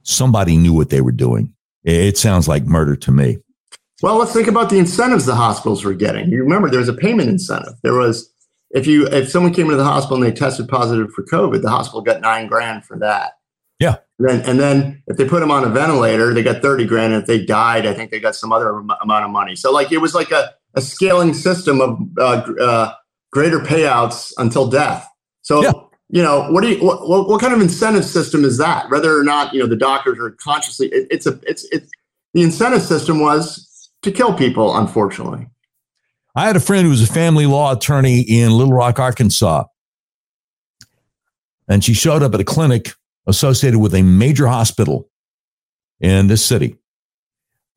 Somebody 0.03 0.57
knew 0.57 0.73
what 0.73 0.89
they 0.89 1.01
were 1.01 1.11
doing. 1.11 1.53
It 1.83 2.17
sounds 2.17 2.47
like 2.47 2.63
murder 2.63 2.95
to 2.95 3.11
me. 3.11 3.37
Well, 4.01 4.17
let's 4.17 4.33
think 4.33 4.47
about 4.47 4.69
the 4.69 4.79
incentives 4.79 5.25
the 5.25 5.35
hospitals 5.35 5.83
were 5.83 5.93
getting. 5.93 6.29
You 6.29 6.43
remember 6.43 6.69
there 6.69 6.79
was 6.79 6.89
a 6.89 6.93
payment 6.93 7.29
incentive. 7.29 7.73
There 7.83 7.93
was 7.93 8.29
if 8.71 8.87
you 8.87 9.07
if 9.07 9.29
someone 9.29 9.53
came 9.53 9.65
into 9.65 9.77
the 9.77 9.83
hospital 9.83 10.21
and 10.21 10.25
they 10.25 10.37
tested 10.37 10.67
positive 10.67 11.11
for 11.11 11.23
COVID, 11.23 11.61
the 11.61 11.69
hospital 11.69 12.01
got 12.01 12.21
nine 12.21 12.47
grand 12.47 12.85
for 12.85 12.97
that. 12.99 13.33
Yeah. 13.83 13.97
And 14.19 14.29
then, 14.29 14.49
and 14.49 14.59
then 14.59 15.03
if 15.07 15.17
they 15.17 15.25
put 15.25 15.41
them 15.41 15.51
on 15.51 15.63
a 15.63 15.69
ventilator, 15.69 16.33
they 16.33 16.43
got 16.43 16.61
30 16.61 16.85
grand. 16.85 17.13
And 17.13 17.21
if 17.21 17.27
they 17.27 17.43
died, 17.43 17.85
I 17.85 17.93
think 17.93 18.11
they 18.11 18.19
got 18.19 18.35
some 18.35 18.51
other 18.51 18.69
amount 18.69 19.25
of 19.25 19.31
money. 19.31 19.55
So 19.55 19.71
like 19.71 19.91
it 19.91 19.97
was 19.97 20.15
like 20.15 20.31
a, 20.31 20.53
a 20.75 20.81
scaling 20.81 21.33
system 21.33 21.81
of 21.81 21.99
uh, 22.17 22.53
uh, 22.61 22.93
greater 23.31 23.59
payouts 23.59 24.31
until 24.37 24.67
death. 24.67 25.07
So, 25.41 25.61
yeah. 25.61 25.71
you 26.09 26.23
know, 26.23 26.49
what 26.51 26.61
do 26.61 26.69
you, 26.69 26.83
what, 26.83 27.27
what, 27.27 27.41
kind 27.41 27.53
of 27.53 27.61
incentive 27.61 28.05
system 28.05 28.45
is 28.45 28.57
that? 28.57 28.89
Whether 28.89 29.17
or 29.17 29.23
not, 29.23 29.53
you 29.53 29.59
know, 29.59 29.67
the 29.67 29.75
doctors 29.75 30.17
are 30.19 30.31
consciously, 30.31 30.87
it, 30.87 31.07
it's 31.11 31.27
a, 31.27 31.39
it's, 31.43 31.65
it's, 31.71 31.89
the 32.33 32.41
incentive 32.41 32.81
system 32.81 33.19
was 33.19 33.89
to 34.03 34.11
kill 34.11 34.33
people, 34.33 34.75
unfortunately. 34.75 35.47
I 36.35 36.47
had 36.47 36.55
a 36.55 36.61
friend 36.61 36.85
who 36.85 36.89
was 36.89 37.07
a 37.07 37.11
family 37.11 37.45
law 37.45 37.73
attorney 37.73 38.21
in 38.21 38.51
Little 38.51 38.73
Rock, 38.73 38.99
Arkansas. 38.99 39.65
And 41.67 41.83
she 41.83 41.93
showed 41.93 42.23
up 42.23 42.33
at 42.33 42.39
a 42.39 42.43
clinic 42.43 42.93
associated 43.27 43.79
with 43.79 43.93
a 43.93 44.01
major 44.01 44.47
hospital 44.47 45.09
in 45.99 46.27
this 46.27 46.45
city 46.45 46.77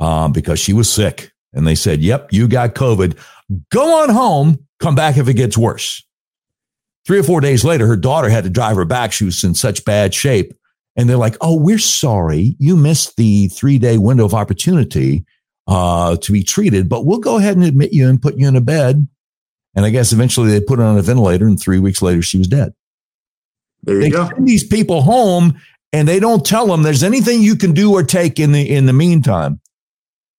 um, 0.00 0.32
because 0.32 0.58
she 0.58 0.72
was 0.72 0.92
sick. 0.92 1.32
And 1.52 1.66
they 1.66 1.74
said, 1.74 2.00
Yep, 2.02 2.32
you 2.32 2.48
got 2.48 2.74
COVID. 2.74 3.18
Go 3.70 4.02
on 4.02 4.10
home. 4.10 4.66
Come 4.80 4.94
back 4.94 5.16
if 5.16 5.28
it 5.28 5.34
gets 5.34 5.56
worse. 5.56 6.04
Three 7.06 7.18
or 7.18 7.22
four 7.22 7.40
days 7.40 7.64
later, 7.64 7.86
her 7.86 7.96
daughter 7.96 8.28
had 8.28 8.44
to 8.44 8.50
drive 8.50 8.76
her 8.76 8.84
back. 8.84 9.12
She 9.12 9.24
was 9.24 9.42
in 9.44 9.54
such 9.54 9.84
bad 9.84 10.12
shape. 10.12 10.52
And 10.96 11.08
they're 11.08 11.16
like, 11.16 11.36
Oh, 11.40 11.58
we're 11.58 11.78
sorry. 11.78 12.56
You 12.58 12.76
missed 12.76 13.16
the 13.16 13.48
three 13.48 13.78
day 13.78 13.98
window 13.98 14.24
of 14.24 14.34
opportunity 14.34 15.24
uh, 15.66 16.16
to 16.16 16.32
be 16.32 16.42
treated, 16.42 16.88
but 16.88 17.04
we'll 17.04 17.18
go 17.18 17.38
ahead 17.38 17.56
and 17.56 17.64
admit 17.64 17.92
you 17.92 18.08
and 18.08 18.22
put 18.22 18.36
you 18.36 18.46
in 18.46 18.56
a 18.56 18.60
bed. 18.60 19.06
And 19.74 19.84
I 19.84 19.90
guess 19.90 20.12
eventually 20.12 20.50
they 20.50 20.60
put 20.60 20.78
her 20.78 20.84
on 20.84 20.96
a 20.96 21.02
ventilator, 21.02 21.46
and 21.46 21.60
three 21.60 21.78
weeks 21.78 22.00
later, 22.00 22.22
she 22.22 22.38
was 22.38 22.48
dead. 22.48 22.72
There 23.82 23.96
you 23.96 24.00
they 24.02 24.10
go. 24.10 24.28
Send 24.28 24.46
these 24.46 24.66
people 24.66 25.02
home 25.02 25.60
and 25.92 26.06
they 26.06 26.20
don't 26.20 26.44
tell 26.44 26.66
them 26.66 26.82
there's 26.82 27.02
anything 27.02 27.42
you 27.42 27.56
can 27.56 27.72
do 27.72 27.92
or 27.92 28.02
take 28.02 28.38
in 28.38 28.52
the 28.52 28.68
in 28.68 28.86
the 28.86 28.92
meantime. 28.92 29.60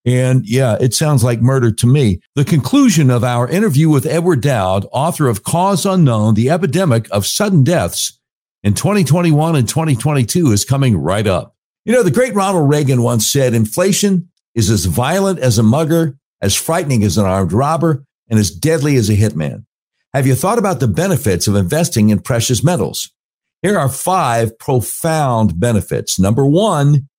And 0.06 0.48
yeah, 0.48 0.78
it 0.80 0.94
sounds 0.94 1.24
like 1.24 1.42
murder 1.42 1.72
to 1.72 1.88
me. 1.88 2.22
The 2.36 2.46
conclusion 2.46 3.10
of 3.10 3.26
our 3.26 3.48
interview 3.48 3.90
with 3.90 4.06
Edward 4.06 4.42
Dowd, 4.42 4.86
author 4.94 5.28
of 5.28 5.44
Cause 5.44 5.86
Unknown, 5.86 6.36
The 6.36 6.50
Epidemic 6.50 7.10
of 7.12 7.26
Sudden 7.26 7.66
Deaths 7.66 8.18
in 8.64 8.74
2021 8.74 9.58
and 9.58 9.68
2022 9.68 10.52
is 10.52 10.64
coming 10.64 10.96
right 10.98 11.28
up. 11.28 11.56
You 11.84 11.94
know, 11.94 12.04
the 12.04 12.12
great 12.12 12.34
Ronald 12.36 12.70
Reagan 12.70 13.02
once 13.02 13.28
said 13.30 13.54
inflation 13.54 14.30
is 14.56 14.70
as 14.70 14.86
violent 14.86 15.40
as 15.40 15.58
a 15.58 15.64
mugger, 15.64 16.18
as 16.42 16.56
frightening 16.56 17.04
as 17.04 17.18
an 17.18 17.26
armed 17.26 17.52
robber, 17.52 18.06
and 18.30 18.40
as 18.40 18.52
deadly 18.52 18.96
as 18.96 19.10
a 19.10 19.16
hitman. 19.16 19.66
Have 20.14 20.26
you 20.26 20.36
thought 20.36 20.58
about 20.58 20.80
the 20.80 20.88
benefits 20.88 21.48
of 21.48 21.56
investing 21.56 22.10
in 22.10 22.20
precious 22.20 22.64
metals? 22.64 23.12
Here 23.68 23.78
are 23.78 23.90
five 23.90 24.58
profound 24.60 25.60
benefits. 25.60 26.18
Number 26.18 26.46
one, 26.46 27.10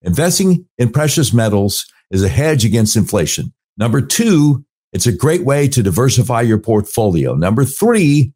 investing 0.00 0.64
in 0.78 0.92
precious 0.92 1.34
metals 1.34 1.84
is 2.10 2.22
a 2.22 2.28
hedge 2.30 2.64
against 2.64 2.96
inflation. 2.96 3.52
Number 3.76 4.00
two, 4.00 4.64
it's 4.94 5.06
a 5.06 5.12
great 5.12 5.44
way 5.44 5.68
to 5.68 5.82
diversify 5.82 6.40
your 6.40 6.56
portfolio. 6.56 7.34
Number 7.34 7.66
three, 7.66 8.32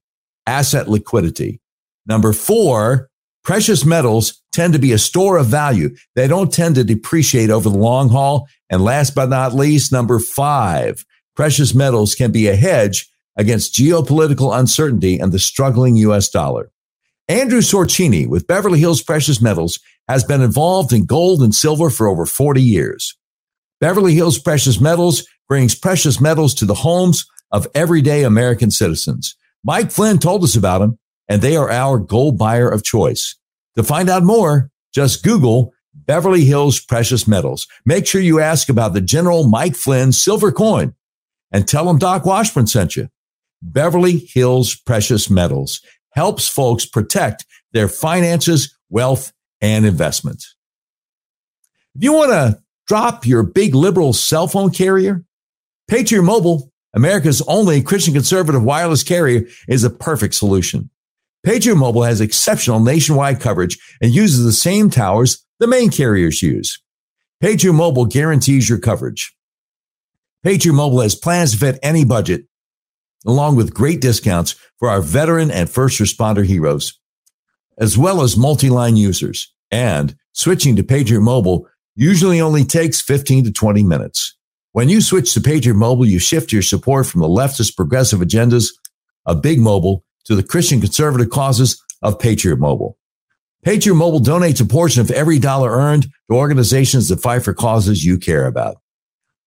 asset 0.46 0.90
liquidity. 0.90 1.58
Number 2.04 2.34
four, 2.34 3.08
precious 3.44 3.82
metals 3.86 4.42
tend 4.52 4.74
to 4.74 4.78
be 4.78 4.92
a 4.92 4.98
store 4.98 5.38
of 5.38 5.46
value. 5.46 5.88
They 6.16 6.28
don't 6.28 6.52
tend 6.52 6.74
to 6.74 6.84
depreciate 6.84 7.48
over 7.48 7.70
the 7.70 7.78
long 7.78 8.10
haul. 8.10 8.46
And 8.68 8.84
last 8.84 9.14
but 9.14 9.30
not 9.30 9.54
least, 9.54 9.90
number 9.90 10.18
five, 10.18 11.02
precious 11.34 11.74
metals 11.74 12.14
can 12.14 12.30
be 12.30 12.46
a 12.46 12.56
hedge 12.56 13.10
against 13.38 13.72
geopolitical 13.72 14.54
uncertainty 14.54 15.18
and 15.18 15.32
the 15.32 15.38
struggling 15.38 15.96
US 15.96 16.28
dollar. 16.28 16.70
Andrew 17.28 17.60
Sorchini 17.60 18.26
with 18.26 18.46
Beverly 18.46 18.78
Hills 18.78 19.02
Precious 19.02 19.40
Metals 19.40 19.80
has 20.08 20.24
been 20.24 20.42
involved 20.42 20.92
in 20.92 21.06
gold 21.06 21.40
and 21.40 21.54
silver 21.54 21.88
for 21.88 22.06
over 22.06 22.26
40 22.26 22.60
years. 22.60 23.16
Beverly 23.80 24.14
Hills 24.14 24.38
Precious 24.38 24.78
Metals 24.78 25.26
brings 25.48 25.74
precious 25.74 26.20
metals 26.20 26.52
to 26.54 26.66
the 26.66 26.74
homes 26.74 27.24
of 27.50 27.66
everyday 27.74 28.24
American 28.24 28.70
citizens. 28.70 29.36
Mike 29.64 29.90
Flynn 29.90 30.18
told 30.18 30.44
us 30.44 30.54
about 30.54 30.80
them, 30.80 30.98
and 31.26 31.40
they 31.40 31.56
are 31.56 31.70
our 31.70 31.98
gold 31.98 32.36
buyer 32.36 32.68
of 32.68 32.84
choice. 32.84 33.36
To 33.76 33.82
find 33.82 34.10
out 34.10 34.22
more, 34.22 34.70
just 34.92 35.24
Google 35.24 35.72
Beverly 35.94 36.44
Hills 36.44 36.78
Precious 36.78 37.26
Metals. 37.26 37.66
Make 37.86 38.06
sure 38.06 38.20
you 38.20 38.38
ask 38.38 38.68
about 38.68 38.92
the 38.92 39.00
General 39.00 39.48
Mike 39.48 39.76
Flynn 39.76 40.12
silver 40.12 40.52
coin 40.52 40.94
and 41.50 41.66
tell 41.66 41.88
him 41.88 41.96
Doc 41.96 42.26
Washburn 42.26 42.66
sent 42.66 42.96
you. 42.96 43.08
Beverly 43.62 44.18
Hills 44.18 44.74
Precious 44.74 45.30
Metals 45.30 45.80
helps 46.14 46.48
folks 46.48 46.86
protect 46.86 47.44
their 47.72 47.88
finances, 47.88 48.76
wealth, 48.88 49.32
and 49.60 49.84
investments. 49.84 50.56
If 51.94 52.02
you 52.02 52.12
want 52.12 52.30
to 52.30 52.60
drop 52.86 53.26
your 53.26 53.42
big 53.42 53.74
liberal 53.74 54.12
cell 54.12 54.46
phone 54.46 54.70
carrier, 54.70 55.24
Patriot 55.88 56.22
Mobile, 56.22 56.72
America's 56.94 57.42
only 57.42 57.82
Christian 57.82 58.14
conservative 58.14 58.62
wireless 58.62 59.02
carrier, 59.02 59.46
is 59.68 59.84
a 59.84 59.90
perfect 59.90 60.34
solution. 60.34 60.90
Patriot 61.44 61.76
Mobile 61.76 62.04
has 62.04 62.20
exceptional 62.20 62.80
nationwide 62.80 63.40
coverage 63.40 63.78
and 64.00 64.14
uses 64.14 64.44
the 64.44 64.52
same 64.52 64.90
towers 64.90 65.44
the 65.60 65.66
main 65.66 65.90
carriers 65.90 66.42
use. 66.42 66.80
Patriot 67.40 67.74
Mobile 67.74 68.06
guarantees 68.06 68.68
your 68.68 68.78
coverage. 68.78 69.34
Patriot 70.42 70.74
Mobile 70.74 71.00
has 71.00 71.14
plans 71.14 71.52
to 71.52 71.58
fit 71.58 71.78
any 71.82 72.04
budget 72.04 72.46
along 73.26 73.56
with 73.56 73.74
great 73.74 74.00
discounts 74.00 74.54
for 74.78 74.88
our 74.88 75.00
veteran 75.00 75.50
and 75.50 75.70
first 75.70 76.00
responder 76.00 76.44
heroes, 76.44 76.98
as 77.78 77.96
well 77.96 78.22
as 78.22 78.36
multi-line 78.36 78.96
users. 78.96 79.52
And 79.70 80.16
switching 80.32 80.76
to 80.76 80.84
Patriot 80.84 81.20
Mobile 81.20 81.66
usually 81.96 82.40
only 82.40 82.64
takes 82.64 83.00
15 83.00 83.44
to 83.44 83.52
20 83.52 83.82
minutes. 83.82 84.36
When 84.72 84.88
you 84.88 85.00
switch 85.00 85.32
to 85.34 85.40
Patriot 85.40 85.76
Mobile, 85.76 86.06
you 86.06 86.18
shift 86.18 86.52
your 86.52 86.62
support 86.62 87.06
from 87.06 87.20
the 87.20 87.28
leftist 87.28 87.76
progressive 87.76 88.20
agendas 88.20 88.70
of 89.24 89.42
Big 89.42 89.60
Mobile 89.60 90.04
to 90.24 90.34
the 90.34 90.42
Christian 90.42 90.80
conservative 90.80 91.30
causes 91.30 91.80
of 92.02 92.18
Patriot 92.18 92.58
Mobile. 92.58 92.98
Patriot 93.64 93.94
Mobile 93.94 94.20
donates 94.20 94.60
a 94.60 94.66
portion 94.66 95.00
of 95.00 95.10
every 95.10 95.38
dollar 95.38 95.70
earned 95.70 96.04
to 96.30 96.36
organizations 96.36 97.08
that 97.08 97.22
fight 97.22 97.42
for 97.42 97.54
causes 97.54 98.04
you 98.04 98.18
care 98.18 98.46
about. 98.46 98.76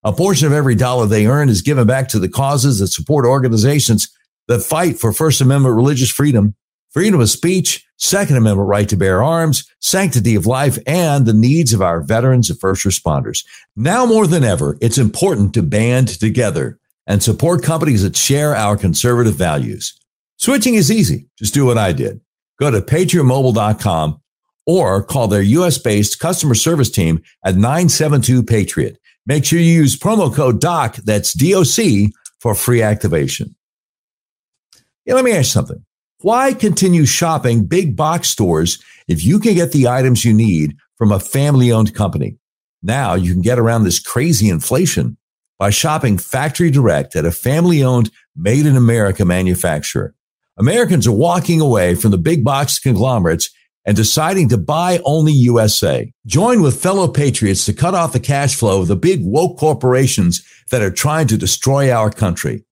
A 0.07 0.13
portion 0.13 0.47
of 0.47 0.53
every 0.53 0.73
dollar 0.73 1.05
they 1.05 1.27
earn 1.27 1.49
is 1.49 1.61
given 1.61 1.85
back 1.85 2.07
to 2.07 2.19
the 2.19 2.29
causes 2.29 2.79
that 2.79 2.87
support 2.87 3.25
organizations 3.25 4.07
that 4.47 4.63
fight 4.63 4.97
for 4.97 5.11
First 5.11 5.41
Amendment 5.41 5.75
religious 5.75 6.09
freedom, 6.09 6.55
freedom 6.91 7.19
of 7.19 7.29
speech, 7.29 7.85
Second 7.97 8.37
Amendment 8.37 8.69
right 8.69 8.87
to 8.87 8.95
bear 8.95 9.21
arms, 9.21 9.69
sanctity 9.81 10.35
of 10.35 10.45
life, 10.45 10.79
and 10.87 11.25
the 11.25 11.33
needs 11.33 11.73
of 11.73 11.81
our 11.81 11.99
veterans 11.99 12.49
and 12.49 12.57
first 12.57 12.85
responders. 12.85 13.43
Now 13.75 14.05
more 14.05 14.27
than 14.27 14.45
ever, 14.45 14.77
it's 14.79 14.97
important 14.97 15.53
to 15.55 15.61
band 15.61 16.07
together 16.07 16.79
and 17.05 17.21
support 17.21 17.61
companies 17.61 18.03
that 18.03 18.15
share 18.15 18.55
our 18.55 18.77
conservative 18.77 19.35
values. 19.35 19.93
Switching 20.37 20.75
is 20.75 20.89
easy. 20.89 21.27
Just 21.37 21.53
do 21.53 21.65
what 21.65 21.77
I 21.77 21.91
did. 21.91 22.21
Go 22.61 22.71
to 22.71 22.79
patriotmobile.com 22.79 24.21
or 24.65 25.03
call 25.03 25.27
their 25.27 25.41
US 25.41 25.77
based 25.77 26.17
customer 26.17 26.55
service 26.55 26.89
team 26.89 27.21
at 27.43 27.55
972 27.55 28.43
Patriot. 28.43 28.99
Make 29.27 29.43
sure 29.43 29.59
you 29.59 29.71
use 29.71 29.99
promo 29.99 30.33
code 30.33 30.61
DOC, 30.61 30.95
that's 30.97 31.33
DOC, 31.33 32.11
for 32.39 32.55
free 32.55 32.81
activation. 32.81 33.55
Yeah, 35.05 35.15
let 35.15 35.25
me 35.25 35.33
ask 35.33 35.51
something. 35.51 35.83
Why 36.21 36.53
continue 36.53 37.05
shopping 37.05 37.65
big 37.65 37.95
box 37.95 38.29
stores 38.29 38.81
if 39.07 39.23
you 39.23 39.39
can 39.39 39.53
get 39.53 39.73
the 39.73 39.87
items 39.87 40.23
you 40.23 40.33
need 40.33 40.77
from 40.97 41.11
a 41.11 41.19
family 41.19 41.71
owned 41.71 41.93
company? 41.93 42.37
Now 42.81 43.15
you 43.15 43.33
can 43.33 43.41
get 43.41 43.59
around 43.59 43.83
this 43.83 43.99
crazy 43.99 44.49
inflation 44.49 45.17
by 45.59 45.71
shopping 45.71 46.17
factory 46.17 46.71
direct 46.71 47.15
at 47.15 47.25
a 47.25 47.31
family 47.31 47.83
owned 47.83 48.09
made 48.35 48.65
in 48.65 48.77
America 48.77 49.25
manufacturer. 49.25 50.15
Americans 50.57 51.05
are 51.05 51.11
walking 51.11 51.59
away 51.59 51.95
from 51.95 52.11
the 52.11 52.17
big 52.17 52.43
box 52.43 52.79
conglomerates 52.79 53.49
and 53.87 53.95
deciding 53.95 54.49
to 54.49 54.57
buy 54.57 54.99
only 55.05 55.31
USA. 55.31 56.11
Join 56.25 56.61
with 56.61 56.81
fellow 56.81 57.07
patriots 57.07 57.65
to 57.65 57.73
cut 57.73 57.95
off 57.95 58.13
the 58.13 58.19
cash 58.19 58.53
flow 58.55 58.81
of 58.81 58.87
the 58.87 58.97
big 58.97 59.21
woke 59.23 59.57
corporations 59.57 60.45
that 60.69 60.81
are 60.81 60.91
trying 60.91 61.27
to 61.27 61.37
destroy 61.37 61.89
our 61.89 62.11
country. 62.11 62.65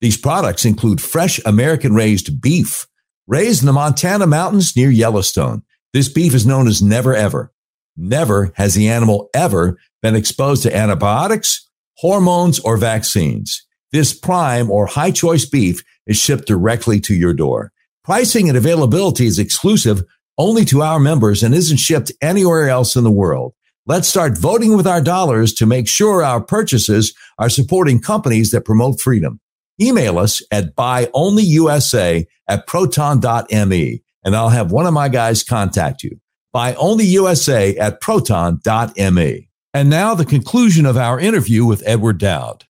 These 0.00 0.16
products 0.16 0.64
include 0.64 1.00
fresh 1.00 1.38
American 1.44 1.94
raised 1.94 2.40
beef 2.40 2.88
raised 3.28 3.62
in 3.62 3.66
the 3.66 3.72
Montana 3.72 4.26
mountains 4.26 4.74
near 4.74 4.90
Yellowstone. 4.90 5.62
This 5.92 6.08
beef 6.08 6.34
is 6.34 6.46
known 6.46 6.66
as 6.66 6.82
never 6.82 7.14
ever. 7.14 7.52
Never 7.96 8.52
has 8.56 8.74
the 8.74 8.88
animal 8.88 9.28
ever 9.34 9.78
been 10.00 10.16
exposed 10.16 10.62
to 10.62 10.74
antibiotics, 10.74 11.68
hormones, 11.98 12.58
or 12.60 12.78
vaccines. 12.78 13.64
This 13.92 14.18
prime 14.18 14.70
or 14.70 14.86
high 14.86 15.10
choice 15.10 15.44
beef 15.44 15.84
is 16.06 16.16
shipped 16.16 16.46
directly 16.46 16.98
to 17.00 17.14
your 17.14 17.34
door. 17.34 17.72
Pricing 18.02 18.48
and 18.48 18.56
availability 18.56 19.26
is 19.26 19.38
exclusive 19.38 20.02
only 20.38 20.64
to 20.66 20.82
our 20.82 20.98
members 20.98 21.42
and 21.42 21.54
isn't 21.54 21.78
shipped 21.78 22.12
anywhere 22.20 22.68
else 22.68 22.96
in 22.96 23.04
the 23.04 23.10
world. 23.10 23.54
Let's 23.86 24.08
start 24.08 24.38
voting 24.38 24.76
with 24.76 24.86
our 24.86 25.00
dollars 25.00 25.52
to 25.54 25.66
make 25.66 25.88
sure 25.88 26.22
our 26.22 26.40
purchases 26.40 27.14
are 27.38 27.48
supporting 27.48 28.00
companies 28.00 28.50
that 28.52 28.64
promote 28.64 29.00
freedom. 29.00 29.40
Email 29.80 30.18
us 30.18 30.42
at 30.50 30.76
buyonlyusa 30.76 32.26
at 32.48 32.66
proton.me 32.66 34.02
and 34.24 34.36
I'll 34.36 34.50
have 34.50 34.70
one 34.70 34.86
of 34.86 34.94
my 34.94 35.08
guys 35.08 35.42
contact 35.42 36.02
you. 36.02 36.20
Buyonlyusa 36.54 37.78
at 37.78 38.00
proton.me. 38.00 39.48
And 39.74 39.90
now 39.90 40.14
the 40.14 40.26
conclusion 40.26 40.86
of 40.86 40.96
our 40.96 41.18
interview 41.18 41.64
with 41.64 41.82
Edward 41.86 42.18
Dowd. 42.18 42.66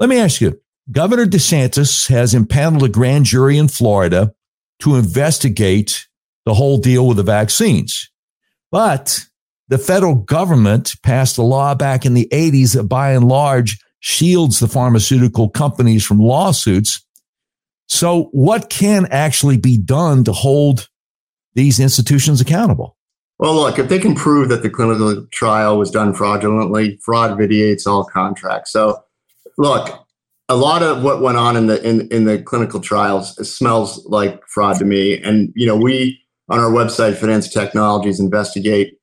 Let 0.00 0.08
me 0.08 0.18
ask 0.18 0.40
you, 0.40 0.60
Governor 0.90 1.26
DeSantis 1.26 2.08
has 2.08 2.34
impaneled 2.34 2.82
a 2.82 2.88
grand 2.88 3.26
jury 3.26 3.58
in 3.58 3.68
Florida 3.68 4.34
to 4.80 4.96
investigate 4.96 6.08
the 6.44 6.54
whole 6.54 6.78
deal 6.78 7.06
with 7.06 7.16
the 7.16 7.22
vaccines. 7.22 8.10
But 8.70 9.20
the 9.68 9.78
federal 9.78 10.14
government 10.14 10.94
passed 11.02 11.38
a 11.38 11.42
law 11.42 11.74
back 11.74 12.04
in 12.04 12.14
the 12.14 12.28
80s 12.32 12.74
that 12.74 12.84
by 12.84 13.12
and 13.12 13.28
large 13.28 13.78
shields 14.00 14.58
the 14.58 14.68
pharmaceutical 14.68 15.48
companies 15.48 16.04
from 16.04 16.18
lawsuits. 16.18 17.04
So, 17.88 18.24
what 18.32 18.70
can 18.70 19.06
actually 19.10 19.58
be 19.58 19.78
done 19.78 20.24
to 20.24 20.32
hold 20.32 20.88
these 21.54 21.78
institutions 21.78 22.40
accountable? 22.40 22.96
Well, 23.38 23.54
look, 23.54 23.78
if 23.78 23.88
they 23.88 23.98
can 23.98 24.14
prove 24.14 24.48
that 24.48 24.62
the 24.62 24.70
clinical 24.70 25.26
trial 25.32 25.78
was 25.78 25.90
done 25.90 26.14
fraudulently, 26.14 26.98
fraud 27.02 27.36
vitiates 27.36 27.86
all 27.86 28.04
contracts. 28.04 28.72
So, 28.72 29.02
look, 29.58 30.06
a 30.48 30.56
lot 30.56 30.82
of 30.82 31.02
what 31.02 31.20
went 31.20 31.38
on 31.38 31.56
in 31.56 31.66
the 31.66 31.82
in, 31.82 32.08
in 32.08 32.24
the 32.24 32.40
clinical 32.42 32.80
trials 32.80 33.36
smells 33.48 34.04
like 34.06 34.42
fraud 34.48 34.78
to 34.78 34.84
me. 34.84 35.20
And 35.20 35.52
you 35.54 35.66
know, 35.66 35.76
we 35.76 36.21
on 36.52 36.60
our 36.60 36.70
website, 36.70 37.16
Phinance 37.16 37.50
Technologies, 37.50 38.20
investigate 38.20 38.98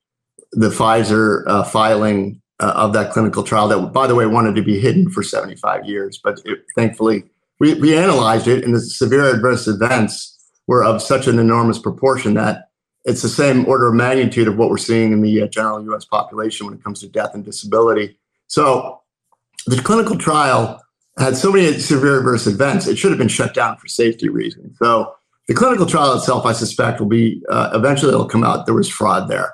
the 0.52 0.70
Pfizer 0.70 1.44
uh, 1.48 1.64
filing 1.64 2.40
uh, 2.60 2.74
of 2.76 2.94
that 2.94 3.12
clinical 3.12 3.42
trial 3.42 3.68
that, 3.70 3.92
by 3.92 4.06
the 4.06 4.14
way, 4.14 4.28
wanted 4.28 4.56
to 4.56 4.62
be 4.62 4.80
hidden 4.80 5.10
for 5.10 5.24
75 5.24 5.84
years. 5.86 6.20
But 6.24 6.40
it, 6.46 6.60
thankfully, 6.76 7.24
we, 7.60 7.74
we 7.74 7.98
analyzed 7.98 8.48
it, 8.48 8.64
and 8.64 8.76
the 8.76 8.80
severe 8.80 9.34
adverse 9.34 9.68
events 9.68 10.38
were 10.68 10.84
of 10.84 11.02
such 11.02 11.26
an 11.26 11.40
enormous 11.40 11.80
proportion 11.80 12.36
that 12.36 12.70
it's 13.06 13.24
the 13.24 13.30
same 13.30 13.66
order 13.66 13.88
of 13.88 13.96
magnitude 13.96 14.48
of 14.48 14.56
what 14.56 14.70
we're 14.70 14.78
seeing 14.78 15.12
in 15.12 15.22
the 15.22 15.42
uh, 15.42 15.48
general 15.48 15.84
U.S. 15.86 16.06
population 16.06 16.68
when 16.68 16.76
it 16.76 16.84
comes 16.84 17.00
to 17.00 17.08
death 17.08 17.34
and 17.34 17.44
disability. 17.44 18.20
So 18.46 19.02
the 19.66 19.82
clinical 19.82 20.20
trial 20.20 20.80
had 21.18 21.36
so 21.36 21.52
many 21.52 21.80
severe 21.80 22.20
adverse 22.20 22.46
events, 22.46 22.86
it 22.86 23.00
should 23.00 23.10
have 23.10 23.18
been 23.18 23.28
shut 23.28 23.56
down 23.56 23.78
for 23.78 23.88
safety 23.88 24.30
reasons. 24.30 24.78
So 24.78 25.16
The 25.50 25.56
clinical 25.56 25.88
trial 25.88 26.14
itself, 26.14 26.46
I 26.46 26.52
suspect, 26.52 27.00
will 27.00 27.08
be 27.08 27.42
uh, 27.50 27.72
eventually 27.74 28.14
it'll 28.14 28.28
come 28.28 28.44
out 28.44 28.68
there 28.68 28.76
was 28.76 28.88
fraud 28.88 29.30
there. 29.30 29.52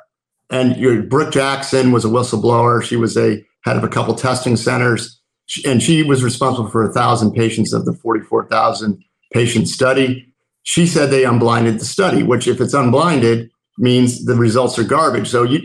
And 0.49 0.75
your 0.75 1.01
Brook 1.01 1.31
Jackson 1.31 1.93
was 1.93 2.03
a 2.03 2.09
whistleblower. 2.09 2.83
She 2.83 2.97
was 2.97 3.15
a 3.15 3.41
head 3.63 3.77
of 3.77 3.83
a 3.85 3.87
couple 3.87 4.13
testing 4.13 4.57
centers, 4.57 5.21
and 5.65 5.81
she 5.81 6.03
was 6.03 6.21
responsible 6.21 6.69
for 6.69 6.83
a 6.83 6.91
thousand 6.91 7.31
patients 7.31 7.71
of 7.71 7.85
the 7.85 7.93
44,000 7.93 9.01
patient 9.31 9.69
study. 9.69 10.27
She 10.63 10.85
said 10.85 11.11
they 11.11 11.23
unblinded 11.23 11.79
the 11.79 11.85
study, 11.85 12.23
which, 12.23 12.45
if 12.45 12.59
it's 12.59 12.73
unblinded, 12.73 13.49
means 13.77 14.25
the 14.25 14.35
results 14.35 14.77
are 14.77 14.83
garbage. 14.83 15.29
So 15.29 15.43
you, 15.43 15.61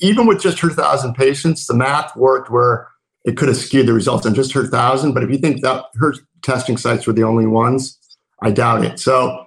even 0.00 0.28
with 0.28 0.40
just 0.40 0.60
her 0.60 0.70
thousand 0.70 1.14
patients, 1.14 1.66
the 1.66 1.74
math 1.74 2.14
worked 2.14 2.52
where 2.52 2.86
it 3.24 3.36
could 3.36 3.48
have 3.48 3.56
skewed 3.56 3.88
the 3.88 3.94
results 3.94 4.26
on 4.26 4.34
just 4.34 4.52
her 4.52 4.64
thousand. 4.64 5.12
But 5.12 5.24
if 5.24 5.30
you 5.30 5.38
think 5.38 5.60
that 5.62 5.86
her 5.96 6.14
testing 6.42 6.76
sites 6.76 7.04
were 7.04 7.12
the 7.12 7.24
only 7.24 7.48
ones, 7.48 7.98
I 8.40 8.52
doubt 8.52 8.84
it. 8.84 9.00
So 9.00 9.46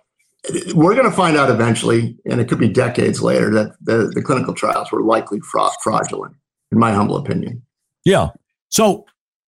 we're 0.74 0.94
going 0.94 1.10
to 1.10 1.16
find 1.16 1.38
out 1.38 1.50
eventually, 1.50 2.18
and 2.26 2.40
it 2.40 2.48
could 2.48 2.60
be 2.60 2.70
decades 2.70 3.22
later, 3.22 3.52
that 3.52 3.76
the, 3.82 4.12
the 4.14 4.22
clinical 4.22 4.54
trials 4.54 4.92
were 4.92 5.02
likely 5.02 5.40
fra- 5.40 5.70
fraudulent, 5.84 6.36
in 6.72 6.80
my 6.80 6.92
humble 6.92 7.18
opinion. 7.18 7.62
Yeah. 8.04 8.30
So, 8.70 9.06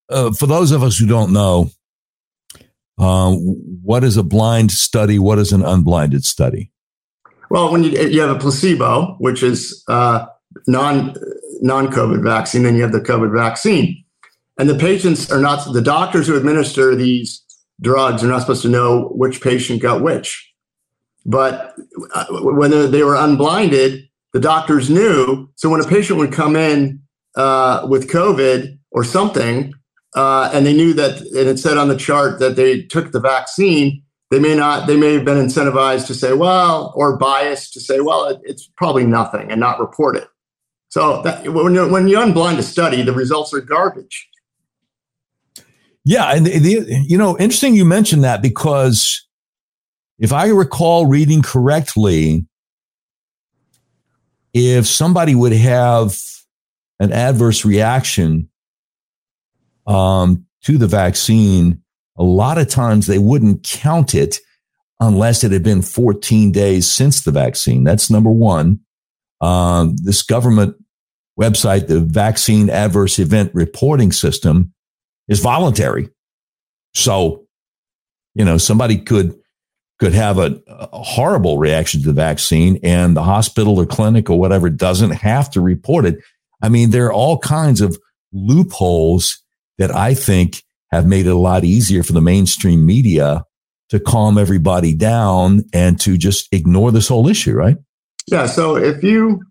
uh, 0.10 0.32
for 0.32 0.48
those 0.48 0.72
of 0.72 0.84
us 0.84 0.98
who 0.98 1.06
don't 1.06 1.34
know, 1.34 1.72
uh, 2.98 3.34
what 3.34 4.04
is 4.04 4.18
a 4.18 4.24
blind 4.24 4.72
study? 4.72 5.20
What 5.20 5.38
is 5.38 5.52
an 5.52 5.64
unblinded 5.64 6.24
study? 6.24 6.72
Well, 7.50 7.72
when 7.72 7.84
you, 7.84 7.92
you 7.92 8.22
have 8.22 8.36
a 8.36 8.40
placebo, 8.40 9.16
which 9.20 9.44
is 9.44 9.84
uh, 9.88 10.26
non 10.68 11.14
non 11.62 11.88
COVID 11.88 12.24
vaccine, 12.24 12.64
then 12.64 12.76
you 12.76 12.82
have 12.82 12.92
the 12.92 13.02
COVID 13.02 13.36
vaccine, 13.36 14.04
and 14.58 14.70
the 14.70 14.76
patients 14.76 15.32
are 15.32 15.40
not 15.40 15.72
the 15.74 15.82
doctors 15.82 16.28
who 16.28 16.36
administer 16.36 16.96
these 16.96 17.44
drugs 17.82 18.24
are 18.24 18.28
not 18.28 18.42
supposed 18.42 18.64
to 18.64 18.70
know 18.70 19.10
which 19.16 19.42
patient 19.42 19.82
got 19.82 20.02
which. 20.02 20.47
But 21.28 21.76
uh, 22.14 22.26
when 22.30 22.72
they 22.92 23.04
were 23.04 23.16
unblinded, 23.16 24.08
the 24.34 24.40
doctors 24.40 24.90
knew. 24.90 25.50
So 25.56 25.70
when 25.70 25.82
a 25.82 25.88
patient 25.88 26.18
would 26.20 26.32
come 26.32 26.56
in 26.56 27.02
uh, 27.36 27.86
with 27.90 28.10
COVID 28.10 28.80
or 28.92 29.04
something, 29.04 29.74
uh, 30.16 30.50
and 30.54 30.66
they 30.66 30.74
knew 30.74 30.94
that, 30.94 31.20
and 31.20 31.50
it 31.50 31.60
said 31.60 31.78
on 31.78 31.90
the 31.90 31.98
chart 31.98 32.40
that 32.40 32.56
they 32.56 32.84
took 32.84 33.12
the 33.12 33.20
vaccine, 33.20 34.02
they 34.32 34.40
may 34.40 34.56
not, 34.56 34.88
they 34.88 34.98
may 34.98 35.14
have 35.14 35.26
been 35.26 35.38
incentivized 35.38 36.08
to 36.08 36.16
say, 36.16 36.34
well, 36.34 36.94
or 36.96 37.18
biased 37.18 37.74
to 37.74 37.82
say, 37.82 38.00
well, 38.00 38.26
it, 38.26 38.40
it's 38.44 38.70
probably 38.78 39.06
nothing 39.06 39.52
and 39.52 39.60
not 39.60 39.80
report 39.80 40.16
it. 40.16 40.28
So 40.90 41.22
that, 41.24 41.52
when, 41.54 41.76
you, 41.76 41.90
when 41.90 42.08
you 42.08 42.18
unblind 42.18 42.58
a 42.58 42.64
study, 42.64 43.02
the 43.02 43.14
results 43.14 43.54
are 43.54 43.62
garbage. 43.62 44.30
Yeah, 46.06 46.32
and 46.32 46.46
the, 46.46 46.60
the, 46.60 47.04
you 47.06 47.18
know, 47.18 47.38
interesting 47.38 47.76
you 47.76 47.84
mentioned 47.84 48.24
that 48.24 48.42
because 48.42 49.27
if 50.20 50.34
I 50.34 50.48
recall 50.48 51.06
reading 51.06 51.42
correctly, 51.42 52.46
if 54.54 54.88
somebody 54.88 55.36
would 55.36 55.54
have 55.54 56.18
an 57.00 57.12
adverse 57.12 57.64
reaction 57.64 58.50
um, 59.86 60.46
to 60.64 60.78
the 60.78 60.88
vaccine, 60.88 61.84
a 62.18 62.24
lot 62.24 62.58
of 62.58 62.68
times 62.68 63.06
they 63.06 63.20
wouldn't 63.20 63.64
count 63.64 64.16
it 64.16 64.40
unless 65.00 65.44
it 65.44 65.52
had 65.52 65.64
been 65.64 65.84
14 65.84 66.52
days 66.52 66.92
since 66.92 67.24
the 67.24 67.32
vaccine. 67.32 67.84
That's 67.84 68.10
number 68.10 68.32
one. 68.32 68.80
Um, 69.42 69.96
this 69.98 70.24
government 70.24 70.76
website, 71.40 71.88
the 71.88 72.00
Vaccine 72.00 72.72
Adverse 72.72 73.20
Event 73.20 73.52
Reporting 73.54 74.12
System, 74.12 74.74
is 75.28 75.40
voluntary. 75.40 76.10
So, 76.96 77.46
you 78.34 78.44
know, 78.44 78.58
somebody 78.58 78.98
could 78.98 79.36
could 80.00 80.14
have 80.14 80.38
a, 80.38 80.62
a, 80.68 81.02
horrible 81.02 81.58
reaction 81.58 82.02
to 82.02 82.08
the 82.08 82.14
vaccine 82.14 82.80
and 82.84 83.16
the 83.16 83.24
hospital 83.24 83.80
or 83.80 83.86
clinic 83.86 84.30
or 84.30 84.40
whatever 84.40 84.70
doesn't 84.70 85.12
have 85.12 85.50
to 85.50 85.62
report 85.62 86.06
it. 86.06 86.20
I 86.62 86.70
mean, 86.70 86.92
there 86.92 87.08
are 87.08 87.14
all 87.14 87.40
kinds 87.40 87.82
of 87.82 87.98
loopholes 88.32 89.44
that 89.78 89.94
I 89.94 90.14
think 90.14 90.64
have 90.92 91.06
made 91.06 91.26
it 91.26 91.32
a 91.32 91.38
lot 91.38 91.64
easier 91.64 92.04
for 92.04 92.14
the 92.14 92.22
mainstream 92.22 92.86
media 92.86 93.44
to 93.90 94.00
calm 94.00 94.38
everybody 94.38 94.94
down 94.94 95.64
and 95.74 96.00
to 96.02 96.18
just 96.18 96.48
ignore 96.52 96.92
this 96.92 97.08
whole 97.08 97.28
issue, 97.28 97.54
right? 97.54 97.78
Yeah. 98.28 98.46
So 98.46 98.76
if 98.76 99.04
you, 99.04 99.44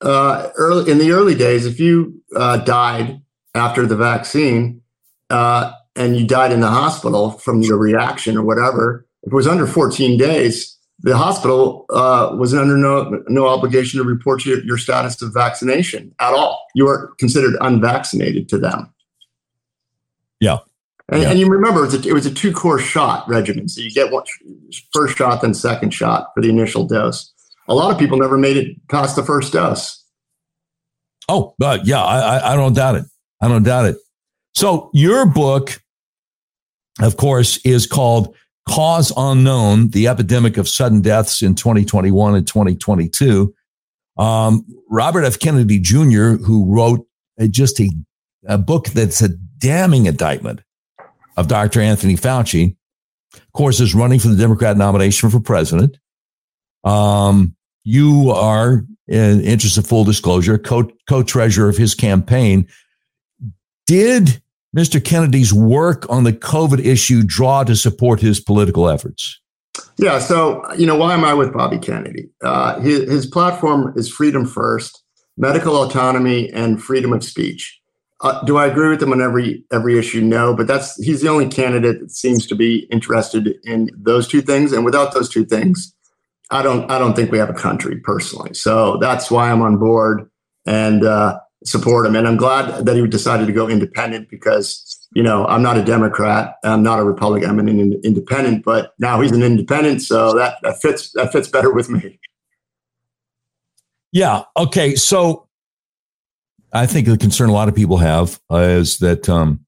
uh, 0.00 0.50
early 0.56 0.90
in 0.90 0.98
the 0.98 1.12
early 1.12 1.34
days, 1.34 1.66
if 1.66 1.78
you 1.78 2.22
uh, 2.34 2.58
died 2.58 3.20
after 3.54 3.86
the 3.86 3.96
vaccine 3.96 4.82
uh, 5.30 5.72
and 5.94 6.16
you 6.16 6.26
died 6.26 6.52
in 6.52 6.60
the 6.60 6.68
hospital 6.68 7.32
from 7.32 7.62
your 7.62 7.78
reaction 7.78 8.36
or 8.36 8.42
whatever, 8.42 9.05
if 9.26 9.32
it 9.32 9.34
was 9.34 9.48
under 9.48 9.66
14 9.66 10.16
days, 10.16 10.78
the 11.00 11.16
hospital 11.16 11.84
uh, 11.90 12.34
was 12.38 12.54
under 12.54 12.76
no, 12.76 13.22
no 13.28 13.48
obligation 13.48 13.98
to 13.98 14.04
report 14.04 14.46
your, 14.46 14.64
your 14.64 14.78
status 14.78 15.20
of 15.20 15.34
vaccination 15.34 16.14
at 16.20 16.32
all. 16.32 16.64
You 16.74 16.86
were 16.86 17.14
considered 17.18 17.56
unvaccinated 17.60 18.48
to 18.50 18.58
them. 18.58 18.94
Yeah. 20.40 20.58
And, 21.08 21.22
yeah. 21.22 21.30
and 21.30 21.38
you 21.38 21.48
remember 21.48 21.80
it 21.80 21.92
was, 21.92 22.06
a, 22.06 22.08
it 22.08 22.12
was 22.12 22.26
a 22.26 22.32
two 22.32 22.52
course 22.52 22.82
shot 22.82 23.28
regimen. 23.28 23.68
So 23.68 23.80
you 23.80 23.90
get 23.90 24.12
one 24.12 24.24
first 24.92 25.16
shot, 25.16 25.42
then 25.42 25.54
second 25.54 25.92
shot 25.92 26.28
for 26.34 26.40
the 26.40 26.48
initial 26.48 26.86
dose. 26.86 27.32
A 27.68 27.74
lot 27.74 27.92
of 27.92 27.98
people 27.98 28.16
never 28.16 28.38
made 28.38 28.56
it 28.56 28.76
past 28.88 29.16
the 29.16 29.24
first 29.24 29.52
dose. 29.52 30.04
Oh, 31.28 31.54
uh, 31.60 31.78
yeah, 31.82 32.02
I, 32.02 32.52
I 32.52 32.56
don't 32.56 32.74
doubt 32.74 32.94
it. 32.94 33.04
I 33.40 33.48
don't 33.48 33.64
doubt 33.64 33.86
it. 33.86 33.96
So 34.54 34.90
your 34.94 35.26
book, 35.26 35.82
of 37.00 37.16
course, 37.16 37.58
is 37.58 37.86
called 37.86 38.34
Cause 38.68 39.12
Unknown, 39.16 39.90
the 39.90 40.08
epidemic 40.08 40.56
of 40.56 40.68
sudden 40.68 41.00
deaths 41.00 41.40
in 41.42 41.54
2021 41.54 42.34
and 42.34 42.46
2022. 42.46 43.54
Um, 44.16 44.66
Robert 44.90 45.24
F. 45.24 45.38
Kennedy 45.38 45.78
Jr., 45.78 46.42
who 46.42 46.66
wrote 46.66 47.06
just 47.50 47.80
a, 47.80 47.90
a 48.46 48.58
book 48.58 48.88
that's 48.88 49.22
a 49.22 49.28
damning 49.28 50.06
indictment 50.06 50.60
of 51.36 51.48
Dr. 51.48 51.80
Anthony 51.80 52.16
Fauci, 52.16 52.76
of 53.34 53.52
course, 53.52 53.80
is 53.80 53.94
running 53.94 54.18
for 54.18 54.28
the 54.28 54.36
Democrat 54.36 54.76
nomination 54.76 55.30
for 55.30 55.40
president. 55.40 55.98
Um, 56.84 57.54
you 57.84 58.30
are, 58.30 58.84
in 59.06 59.40
interest 59.42 59.78
of 59.78 59.86
full 59.86 60.04
disclosure, 60.04 60.58
co 60.58 61.22
treasurer 61.22 61.68
of 61.68 61.76
his 61.76 61.94
campaign. 61.94 62.66
Did 63.86 64.42
Mr. 64.76 65.02
Kennedy's 65.02 65.52
work 65.52 66.08
on 66.10 66.24
the 66.24 66.32
COVID 66.32 66.84
issue 66.84 67.22
draw 67.24 67.64
to 67.64 67.74
support 67.74 68.20
his 68.20 68.40
political 68.40 68.88
efforts? 68.88 69.40
Yeah. 69.96 70.18
So, 70.18 70.62
you 70.74 70.86
know, 70.86 70.96
why 70.96 71.14
am 71.14 71.24
I 71.24 71.32
with 71.32 71.52
Bobby 71.52 71.78
Kennedy? 71.78 72.28
Uh, 72.42 72.78
his, 72.80 73.10
his 73.10 73.26
platform 73.26 73.94
is 73.96 74.10
freedom 74.10 74.46
first, 74.46 75.02
medical 75.36 75.82
autonomy, 75.82 76.50
and 76.52 76.82
freedom 76.82 77.12
of 77.12 77.24
speech. 77.24 77.80
Uh, 78.22 78.42
do 78.44 78.56
I 78.56 78.66
agree 78.66 78.88
with 78.88 79.02
him 79.02 79.12
on 79.12 79.20
every 79.20 79.62
every 79.70 79.98
issue? 79.98 80.22
No, 80.22 80.54
but 80.54 80.66
that's 80.66 80.96
he's 81.04 81.20
the 81.20 81.28
only 81.28 81.48
candidate 81.48 82.00
that 82.00 82.10
seems 82.10 82.46
to 82.46 82.54
be 82.54 82.86
interested 82.90 83.54
in 83.64 83.90
those 83.94 84.26
two 84.26 84.40
things. 84.40 84.72
And 84.72 84.86
without 84.86 85.12
those 85.12 85.28
two 85.28 85.44
things, 85.44 85.94
I 86.50 86.62
don't 86.62 86.90
I 86.90 86.98
don't 86.98 87.14
think 87.14 87.30
we 87.30 87.38
have 87.38 87.50
a 87.50 87.54
country 87.54 87.96
personally. 88.00 88.54
So 88.54 88.96
that's 88.98 89.30
why 89.30 89.50
I'm 89.50 89.60
on 89.60 89.76
board. 89.76 90.30
And 90.66 91.04
uh, 91.04 91.38
support 91.66 92.06
him. 92.06 92.16
And 92.16 92.26
I'm 92.26 92.36
glad 92.36 92.86
that 92.86 92.96
he 92.96 93.06
decided 93.06 93.46
to 93.46 93.52
go 93.52 93.68
independent 93.68 94.30
because, 94.30 95.08
you 95.14 95.22
know, 95.22 95.46
I'm 95.46 95.62
not 95.62 95.76
a 95.76 95.84
Democrat. 95.84 96.56
I'm 96.64 96.82
not 96.82 96.98
a 96.98 97.04
Republican. 97.04 97.50
I'm 97.50 97.58
an 97.58 98.00
independent, 98.04 98.64
but 98.64 98.94
now 98.98 99.20
he's 99.20 99.32
an 99.32 99.42
independent. 99.42 100.02
So 100.02 100.34
that, 100.34 100.58
that 100.62 100.80
fits, 100.80 101.10
that 101.12 101.32
fits 101.32 101.48
better 101.48 101.72
with 101.72 101.90
me. 101.90 102.18
Yeah. 104.12 104.44
Okay. 104.56 104.94
So 104.94 105.48
I 106.72 106.86
think 106.86 107.08
the 107.08 107.18
concern 107.18 107.50
a 107.50 107.52
lot 107.52 107.68
of 107.68 107.74
people 107.74 107.98
have 107.98 108.40
is 108.50 108.98
that, 108.98 109.28
um, 109.28 109.66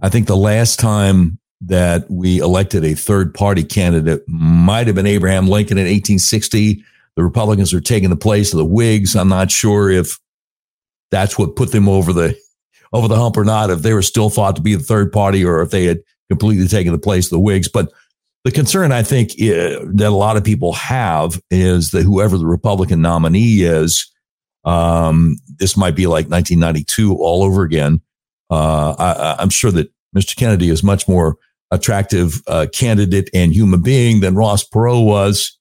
I 0.00 0.08
think 0.08 0.28
the 0.28 0.36
last 0.36 0.78
time 0.78 1.40
that 1.62 2.08
we 2.08 2.38
elected 2.38 2.84
a 2.84 2.94
third 2.94 3.34
party 3.34 3.64
candidate 3.64 4.22
might 4.28 4.86
have 4.86 4.94
been 4.94 5.06
Abraham 5.06 5.48
Lincoln 5.48 5.76
in 5.76 5.84
1860 5.84 6.84
the 7.18 7.24
Republicans 7.24 7.74
are 7.74 7.80
taking 7.80 8.10
the 8.10 8.16
place 8.16 8.52
of 8.52 8.58
the 8.58 8.64
Whigs. 8.64 9.16
I'm 9.16 9.28
not 9.28 9.50
sure 9.50 9.90
if 9.90 10.20
that's 11.10 11.36
what 11.36 11.56
put 11.56 11.72
them 11.72 11.88
over 11.88 12.12
the 12.12 12.38
over 12.92 13.08
the 13.08 13.16
hump 13.16 13.36
or 13.36 13.44
not. 13.44 13.70
If 13.70 13.82
they 13.82 13.92
were 13.92 14.02
still 14.02 14.30
thought 14.30 14.54
to 14.54 14.62
be 14.62 14.76
the 14.76 14.84
third 14.84 15.10
party, 15.10 15.44
or 15.44 15.60
if 15.60 15.72
they 15.72 15.86
had 15.86 15.98
completely 16.30 16.68
taken 16.68 16.92
the 16.92 16.98
place 16.98 17.26
of 17.26 17.30
the 17.30 17.40
Whigs. 17.40 17.66
But 17.66 17.92
the 18.44 18.52
concern 18.52 18.92
I 18.92 19.02
think 19.02 19.32
uh, 19.32 19.82
that 19.94 20.06
a 20.06 20.10
lot 20.10 20.36
of 20.36 20.44
people 20.44 20.74
have 20.74 21.42
is 21.50 21.90
that 21.90 22.04
whoever 22.04 22.38
the 22.38 22.46
Republican 22.46 23.02
nominee 23.02 23.62
is, 23.62 24.08
um, 24.64 25.38
this 25.58 25.76
might 25.76 25.96
be 25.96 26.06
like 26.06 26.28
1992 26.28 27.16
all 27.16 27.42
over 27.42 27.64
again. 27.64 28.00
Uh, 28.48 28.94
I, 28.96 29.42
am 29.42 29.50
sure 29.50 29.72
that 29.72 29.90
Mr. 30.16 30.36
Kennedy 30.36 30.70
is 30.70 30.84
much 30.84 31.08
more 31.08 31.36
attractive 31.72 32.42
uh, 32.46 32.68
candidate 32.72 33.28
and 33.34 33.52
human 33.52 33.82
being 33.82 34.20
than 34.20 34.36
Ross 34.36 34.62
Perot 34.62 35.04
was 35.04 35.57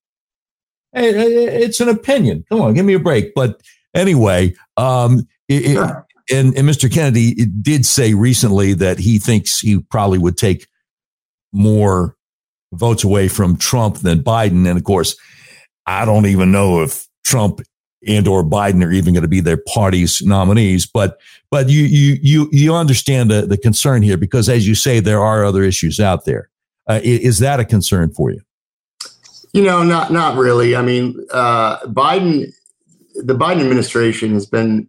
it's 0.97 1.79
an 1.79 1.89
opinion. 1.89 2.45
Come 2.49 2.61
on, 2.61 2.73
give 2.73 2.85
me 2.85 2.93
a 2.93 2.99
break. 2.99 3.33
But 3.33 3.61
anyway, 3.93 4.55
um, 4.77 5.27
it, 5.47 5.73
sure. 5.73 6.05
and, 6.31 6.57
and 6.57 6.67
Mr. 6.67 6.91
Kennedy 6.91 7.33
did 7.45 7.85
say 7.85 8.13
recently 8.13 8.73
that 8.73 8.99
he 8.99 9.19
thinks 9.19 9.59
he 9.59 9.79
probably 9.79 10.17
would 10.17 10.37
take 10.37 10.67
more 11.53 12.15
votes 12.73 13.03
away 13.03 13.27
from 13.27 13.57
Trump 13.57 13.97
than 13.97 14.23
Biden. 14.23 14.67
And 14.67 14.77
of 14.77 14.83
course, 14.83 15.15
I 15.85 16.05
don't 16.05 16.25
even 16.25 16.51
know 16.51 16.81
if 16.81 17.07
Trump 17.25 17.61
and 18.05 18.27
or 18.27 18.43
Biden 18.43 18.83
are 18.85 18.91
even 18.91 19.13
going 19.13 19.23
to 19.23 19.27
be 19.27 19.39
their 19.39 19.57
party's 19.57 20.21
nominees. 20.21 20.85
But 20.85 21.19
but 21.49 21.69
you 21.69 21.83
you 21.83 22.17
you 22.21 22.49
you 22.51 22.75
understand 22.75 23.31
the 23.31 23.43
the 23.43 23.57
concern 23.57 24.01
here 24.01 24.17
because 24.17 24.49
as 24.49 24.67
you 24.67 24.75
say, 24.75 24.99
there 24.99 25.21
are 25.21 25.45
other 25.45 25.63
issues 25.63 25.99
out 25.99 26.25
there. 26.25 26.49
Uh, 26.89 26.99
is 27.03 27.39
that 27.39 27.59
a 27.59 27.65
concern 27.65 28.13
for 28.13 28.31
you? 28.31 28.41
You 29.53 29.63
know, 29.63 29.83
not 29.83 30.11
not 30.11 30.37
really. 30.37 30.75
I 30.75 30.81
mean, 30.81 31.25
uh, 31.31 31.79
Biden, 31.85 32.53
the 33.15 33.33
Biden 33.35 33.61
administration 33.61 34.33
has 34.33 34.45
been 34.45 34.87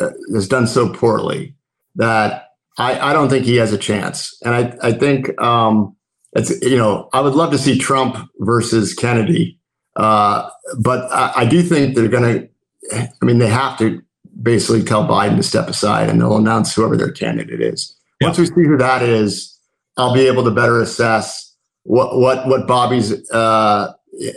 uh, 0.00 0.10
has 0.34 0.48
done 0.48 0.66
so 0.66 0.92
poorly 0.92 1.54
that 1.96 2.48
I, 2.76 3.10
I 3.10 3.12
don't 3.12 3.28
think 3.28 3.44
he 3.44 3.56
has 3.56 3.72
a 3.72 3.78
chance. 3.78 4.36
And 4.44 4.54
I 4.54 4.88
I 4.88 4.92
think 4.92 5.40
um, 5.40 5.96
it's 6.32 6.50
you 6.62 6.76
know 6.76 7.08
I 7.12 7.20
would 7.20 7.34
love 7.34 7.52
to 7.52 7.58
see 7.58 7.78
Trump 7.78 8.28
versus 8.40 8.94
Kennedy, 8.94 9.58
uh, 9.96 10.48
but 10.78 11.10
I, 11.12 11.32
I 11.36 11.44
do 11.44 11.62
think 11.62 11.94
they're 11.94 12.08
going 12.08 12.40
to. 12.40 12.48
I 12.92 13.24
mean, 13.24 13.38
they 13.38 13.48
have 13.48 13.78
to 13.78 14.02
basically 14.42 14.82
tell 14.82 15.04
Biden 15.08 15.36
to 15.36 15.42
step 15.42 15.68
aside, 15.68 16.10
and 16.10 16.20
they'll 16.20 16.36
announce 16.36 16.74
whoever 16.74 16.96
their 16.96 17.12
candidate 17.12 17.62
is. 17.62 17.96
Yeah. 18.20 18.28
Once 18.28 18.38
we 18.38 18.46
see 18.46 18.66
who 18.66 18.76
that 18.76 19.02
is, 19.02 19.58
I'll 19.96 20.12
be 20.12 20.26
able 20.26 20.44
to 20.44 20.50
better 20.50 20.80
assess 20.80 21.53
what 21.84 22.18
what 22.18 22.46
what 22.48 22.66
Bobby's 22.66 23.30
uh, 23.30 23.92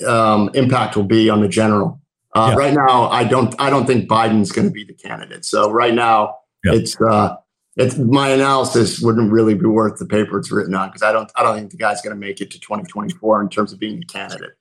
um, 0.08 0.50
impact 0.54 0.96
will 0.96 1.04
be 1.04 1.30
on 1.30 1.42
the 1.42 1.48
general. 1.48 2.00
Uh, 2.36 2.50
yeah. 2.52 2.56
Right 2.56 2.74
now, 2.74 3.10
I 3.10 3.24
don't 3.24 3.56
I 3.60 3.70
don't 3.70 3.88
think 3.88 4.08
Biden's 4.08 4.52
going 4.52 4.68
to 4.68 4.74
be 4.74 4.84
the 4.84 4.94
candidate. 4.94 5.44
So 5.44 5.72
right 5.72 5.94
now, 5.94 6.36
yeah. 6.64 6.74
it's 6.74 7.00
uh, 7.02 7.36
it's 7.78 7.98
my 7.98 8.30
analysis 8.30 9.00
wouldn't 9.00 9.32
really 9.32 9.54
be 9.56 9.66
worth 9.66 9.98
the 9.98 10.06
paper 10.06 10.38
it's 10.38 10.52
written 10.52 10.76
on 10.76 10.90
because 10.90 11.04
I 11.04 11.12
don't 11.12 11.32
I 11.36 11.44
don't 11.44 11.56
think 11.56 11.72
the 11.72 11.78
guy's 11.78 12.02
going 12.02 12.16
to 12.16 12.20
make 12.20 12.42
it 12.42 12.52
to 12.52 12.60
2024 12.60 13.42
in 13.42 13.50
terms 13.50 13.74
of 13.74 13.80
being 13.80 14.04
a 14.04 14.06
candidate. 14.06 14.52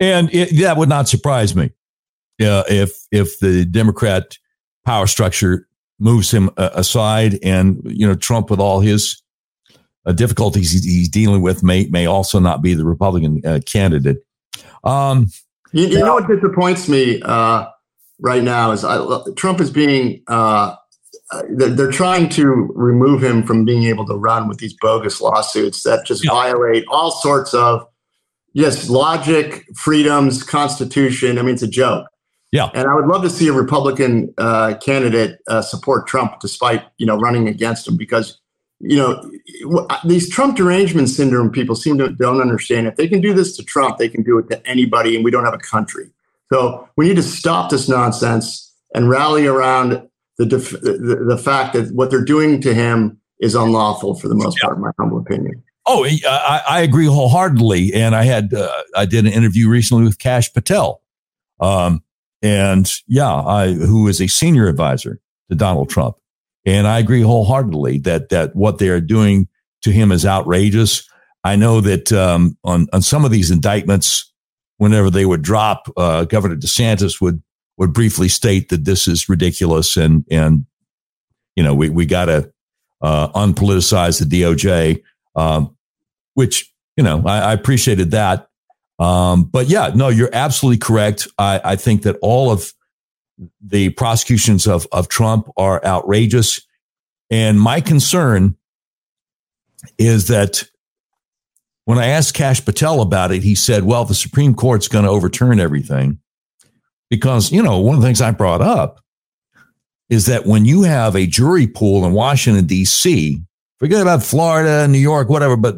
And 0.00 0.32
it, 0.34 0.58
that 0.62 0.76
would 0.76 0.88
not 0.88 1.08
surprise 1.08 1.54
me 1.54 1.72
uh, 2.40 2.64
if 2.68 3.06
if 3.12 3.38
the 3.38 3.64
Democrat 3.64 4.38
power 4.84 5.06
structure 5.06 5.68
moves 5.98 6.32
him 6.32 6.50
uh, 6.56 6.70
aside, 6.72 7.38
and 7.42 7.82
you 7.84 8.06
know 8.06 8.14
Trump 8.14 8.50
with 8.50 8.58
all 8.58 8.80
his 8.80 9.22
uh, 10.06 10.12
difficulties 10.12 10.72
he's, 10.72 11.08
dealing 11.08 11.42
with 11.42 11.62
may 11.62 11.86
may 11.86 12.06
also 12.06 12.38
not 12.38 12.62
be 12.62 12.74
the 12.74 12.84
Republican 12.84 13.40
uh, 13.44 13.60
candidate. 13.66 14.18
Um, 14.84 15.28
you, 15.72 15.86
you, 15.86 15.98
know 15.98 16.14
what 16.14 16.28
disappoints 16.28 16.88
me 16.88 17.20
uh, 17.22 17.66
right 18.18 18.42
now 18.42 18.72
is 18.72 18.84
I, 18.84 19.04
Trump 19.36 19.60
is 19.60 19.70
being 19.70 20.22
uh, 20.26 20.74
they're 21.50 21.90
trying 21.90 22.28
to 22.30 22.44
remove 22.74 23.22
him 23.22 23.42
from 23.44 23.64
being 23.64 23.84
able 23.84 24.04
to 24.06 24.14
run 24.14 24.48
with 24.48 24.58
these 24.58 24.74
bogus 24.80 25.20
lawsuits 25.20 25.82
that 25.84 26.04
just 26.04 26.24
yeah. 26.24 26.30
violate 26.30 26.84
all 26.88 27.10
sorts 27.10 27.54
of 27.54 27.86
yes 28.52 28.88
logic, 28.88 29.64
freedoms, 29.76 30.42
constitution. 30.42 31.38
I 31.38 31.42
mean, 31.42 31.54
it's 31.54 31.62
a 31.62 31.68
joke. 31.68 32.06
Yeah, 32.52 32.68
and 32.74 32.88
I 32.88 32.94
would 32.94 33.06
love 33.06 33.22
to 33.22 33.30
see 33.30 33.46
a 33.46 33.52
Republican 33.52 34.34
uh, 34.36 34.74
candidate 34.82 35.38
uh, 35.46 35.62
support 35.62 36.08
Trump 36.08 36.40
despite 36.40 36.82
you 36.98 37.06
know 37.06 37.16
running 37.16 37.46
against 37.46 37.86
him 37.86 37.96
because 37.96 38.39
you 38.80 38.96
know 38.96 39.30
these 40.04 40.28
Trump 40.28 40.56
derangement 40.56 41.08
syndrome 41.08 41.50
people 41.50 41.76
seem 41.76 41.98
to 41.98 42.08
don't 42.08 42.40
understand. 42.40 42.86
If 42.86 42.96
they 42.96 43.08
can 43.08 43.20
do 43.20 43.34
this 43.34 43.56
to 43.56 43.64
Trump, 43.64 43.98
they 43.98 44.08
can 44.08 44.22
do 44.22 44.38
it 44.38 44.48
to 44.50 44.66
anybody, 44.66 45.14
and 45.14 45.24
we 45.24 45.30
don't 45.30 45.44
have 45.44 45.54
a 45.54 45.58
country. 45.58 46.10
So 46.52 46.88
we 46.96 47.08
need 47.08 47.16
to 47.16 47.22
stop 47.22 47.70
this 47.70 47.88
nonsense 47.88 48.74
and 48.94 49.08
rally 49.08 49.46
around 49.46 50.08
the 50.38 50.46
def- 50.46 50.80
the, 50.80 51.24
the 51.28 51.38
fact 51.38 51.74
that 51.74 51.92
what 51.94 52.10
they're 52.10 52.24
doing 52.24 52.60
to 52.62 52.74
him 52.74 53.20
is 53.40 53.54
unlawful 53.54 54.14
for 54.14 54.28
the 54.28 54.34
most 54.34 54.58
yeah. 54.58 54.68
part, 54.68 54.76
in 54.76 54.82
my 54.82 54.90
humble 54.98 55.18
opinion. 55.18 55.62
Oh, 55.86 56.04
I, 56.04 56.62
I 56.68 56.80
agree 56.80 57.06
wholeheartedly. 57.06 57.92
And 57.94 58.14
I 58.14 58.24
had 58.24 58.52
uh, 58.54 58.70
I 58.96 59.06
did 59.06 59.26
an 59.26 59.32
interview 59.32 59.68
recently 59.68 60.04
with 60.04 60.18
Kash 60.18 60.52
Patel. 60.52 61.02
Um, 61.58 62.02
and 62.42 62.90
yeah, 63.06 63.32
I, 63.32 63.72
who 63.72 64.08
is 64.08 64.20
a 64.20 64.26
senior 64.26 64.68
advisor 64.68 65.20
to 65.50 65.56
Donald 65.56 65.90
Trump. 65.90 66.16
And 66.66 66.86
I 66.86 66.98
agree 66.98 67.22
wholeheartedly 67.22 67.98
that, 68.00 68.28
that 68.30 68.54
what 68.54 68.78
they 68.78 68.88
are 68.88 69.00
doing 69.00 69.48
to 69.82 69.90
him 69.90 70.12
is 70.12 70.26
outrageous. 70.26 71.08
I 71.42 71.56
know 71.56 71.80
that, 71.80 72.12
um, 72.12 72.58
on, 72.64 72.86
on 72.92 73.02
some 73.02 73.24
of 73.24 73.30
these 73.30 73.50
indictments, 73.50 74.30
whenever 74.76 75.10
they 75.10 75.24
would 75.24 75.42
drop, 75.42 75.90
uh, 75.96 76.24
Governor 76.24 76.56
DeSantis 76.56 77.20
would, 77.20 77.42
would 77.78 77.92
briefly 77.92 78.28
state 78.28 78.68
that 78.68 78.84
this 78.84 79.08
is 79.08 79.28
ridiculous 79.28 79.96
and, 79.96 80.24
and, 80.30 80.66
you 81.56 81.62
know, 81.62 81.74
we, 81.74 81.88
we 81.88 82.04
got 82.04 82.26
to, 82.26 82.52
uh, 83.00 83.28
unpoliticize 83.28 84.18
the 84.18 84.42
DOJ, 84.42 85.02
um, 85.34 85.76
which, 86.34 86.70
you 86.96 87.04
know, 87.04 87.22
I, 87.24 87.38
I 87.40 87.52
appreciated 87.54 88.10
that. 88.10 88.48
Um, 88.98 89.44
but 89.44 89.68
yeah, 89.68 89.92
no, 89.94 90.08
you're 90.08 90.30
absolutely 90.34 90.78
correct. 90.78 91.26
I, 91.38 91.60
I 91.64 91.76
think 91.76 92.02
that 92.02 92.16
all 92.20 92.50
of 92.50 92.74
the 93.60 93.90
prosecutions 93.90 94.66
of, 94.66 94.86
of 94.92 95.08
Trump 95.08 95.48
are 95.56 95.84
outrageous. 95.84 96.60
And 97.30 97.60
my 97.60 97.80
concern 97.80 98.56
is 99.98 100.28
that 100.28 100.64
when 101.84 101.98
I 101.98 102.06
asked 102.06 102.34
Kash 102.34 102.64
Patel 102.64 103.00
about 103.00 103.32
it, 103.32 103.42
he 103.42 103.54
said, 103.54 103.84
well, 103.84 104.04
the 104.04 104.14
Supreme 104.14 104.54
Court's 104.54 104.88
going 104.88 105.04
to 105.04 105.10
overturn 105.10 105.60
everything. 105.60 106.18
Because, 107.08 107.50
you 107.50 107.62
know, 107.62 107.80
one 107.80 107.96
of 107.96 108.02
the 108.02 108.06
things 108.06 108.20
I 108.20 108.30
brought 108.30 108.60
up 108.60 109.00
is 110.08 110.26
that 110.26 110.46
when 110.46 110.64
you 110.64 110.82
have 110.82 111.16
a 111.16 111.26
jury 111.26 111.66
pool 111.66 112.04
in 112.04 112.12
Washington, 112.12 112.66
D.C., 112.66 113.40
forget 113.78 114.02
about 114.02 114.22
Florida, 114.22 114.86
New 114.86 114.98
York, 114.98 115.28
whatever, 115.28 115.56
but 115.56 115.76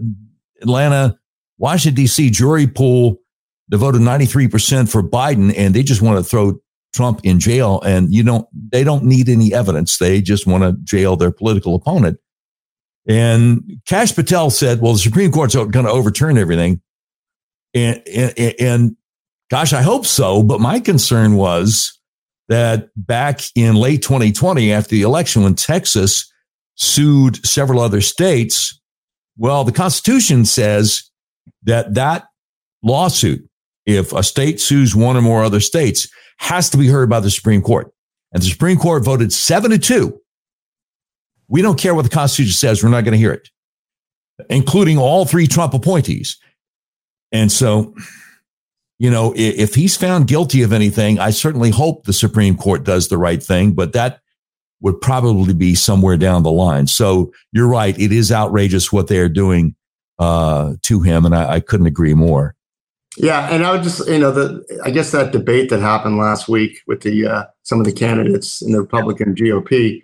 Atlanta, 0.61 1.19
Washington, 1.59 1.95
D.C. 1.95 2.31
jury 2.31 2.67
pool 2.67 3.19
devoted 3.71 4.03
93% 4.03 4.91
for 4.91 5.03
Biden, 5.03 5.55
and 5.57 5.75
they 5.75 5.83
just 5.83 6.03
want 6.03 6.19
to 6.19 6.25
throw 6.25 6.61
Trump 6.93 7.21
in 7.25 7.41
jail. 7.41 7.81
And 7.83 8.13
you 8.13 8.23
don't, 8.23 8.47
they 8.53 8.85
don't 8.85 9.05
need 9.05 9.29
any 9.29 9.53
evidence. 9.55 9.99
They 9.99 10.21
just 10.21 10.47
want 10.47 10.65
to 10.65 10.73
jail 10.85 11.17
their 11.17 11.31
political 11.31 11.75
opponent. 11.75 12.19
And 13.09 13.81
Kash 13.87 14.15
Patel 14.15 14.51
said, 14.51 14.81
well, 14.81 14.93
the 14.93 14.99
Supreme 14.99 15.33
Court's 15.33 15.55
going 15.55 15.71
to 15.71 15.91
overturn 15.91 16.39
everything. 16.39 16.81
And, 17.75 18.03
and, 18.07 18.55
and 18.61 18.97
gosh, 19.51 19.73
I 19.73 19.83
hope 19.83 20.07
so. 20.07 20.43
But 20.43 20.61
my 20.61 20.79
concern 20.79 21.35
was 21.35 21.99
that 22.49 22.91
back 22.97 23.41
in 23.57 23.75
late 23.75 24.03
2020, 24.03 24.73
after 24.73 24.91
the 24.91 25.03
election, 25.03 25.43
when 25.43 25.55
Texas 25.55 26.31
sued 26.75 27.45
several 27.45 27.81
other 27.81 28.01
states, 28.01 28.81
well, 29.37 29.65
the 29.65 29.73
Constitution 29.73 30.45
says 30.45 31.11
that 31.65 31.95
that 31.95 32.27
lawsuit, 32.83 33.49
if 33.87 34.13
a 34.13 34.23
state 34.23 34.61
sues 34.61 34.95
one 34.95 35.17
or 35.17 35.23
more 35.23 35.43
other 35.43 35.61
states, 35.61 36.09
has 36.43 36.69
to 36.71 36.77
be 36.77 36.89
heard 36.89 37.09
by 37.09 37.21
the 37.21 37.31
Supreme 37.31 37.63
Court. 37.63 37.93
And 38.33 38.43
the 38.43 38.47
Supreme 38.47 38.77
Court 38.77 39.05
voted 39.05 39.33
seven 39.33 39.71
to 39.71 39.79
two. 39.79 40.21
We 41.47 41.63
don't 41.63 41.79
care 41.79 41.95
what 41.95 42.03
the 42.03 42.11
Constitution 42.11 42.55
says. 42.55 42.83
We're 42.83 42.91
not 42.91 43.05
going 43.05 43.13
to 43.13 43.19
hear 43.19 43.33
it, 43.33 43.49
including 44.51 44.99
all 44.99 45.25
three 45.25 45.47
Trump 45.47 45.73
appointees. 45.73 46.39
And 47.31 47.51
so, 47.53 47.95
you 48.99 49.09
know, 49.09 49.33
if 49.37 49.77
he's 49.77 49.97
found 49.97 50.27
guilty 50.27 50.63
of 50.63 50.73
anything, 50.73 51.21
I 51.21 51.31
certainly 51.31 51.71
hope 51.71 52.05
the 52.05 52.13
Supreme 52.13 52.57
Court 52.57 52.83
does 52.83 53.07
the 53.07 53.19
right 53.19 53.41
thing, 53.41 53.73
but 53.73 53.93
that 53.93 54.21
would 54.81 55.01
probably 55.01 55.55
be 55.55 55.77
somewhere 55.77 56.17
down 56.17 56.43
the 56.43 56.51
line. 56.51 56.89
So 56.89 57.33
you're 57.53 57.69
right. 57.69 57.97
It 57.97 58.11
is 58.11 58.33
outrageous 58.33 58.93
what 58.93 59.07
they 59.07 59.19
are 59.19 59.29
doing 59.29 59.77
uh, 60.19 60.75
to 60.83 61.03
him, 61.03 61.25
and 61.25 61.37
I, 61.37 61.55
I, 61.55 61.61
couldn't 61.61 61.87
agree 61.87 62.15
more. 62.15 62.57
Yeah, 63.19 63.49
and 63.51 63.65
I 63.65 63.73
would 63.73 63.83
just, 63.83 64.07
you 64.09 64.19
know, 64.19 64.31
the 64.31 64.81
I 64.85 64.91
guess 64.91 65.11
that 65.13 65.33
debate 65.33 65.69
that 65.71 65.81
happened 65.81 66.17
last 66.17 66.49
week 66.49 66.79
with 66.87 67.03
the 67.03 67.27
uh, 67.27 67.45
some 67.63 67.79
of 67.79 67.87
the 67.87 67.93
candidates 67.93 68.63
in 68.63 68.73
the 68.73 68.81
Republican 68.81 69.35
GOP, 69.35 70.03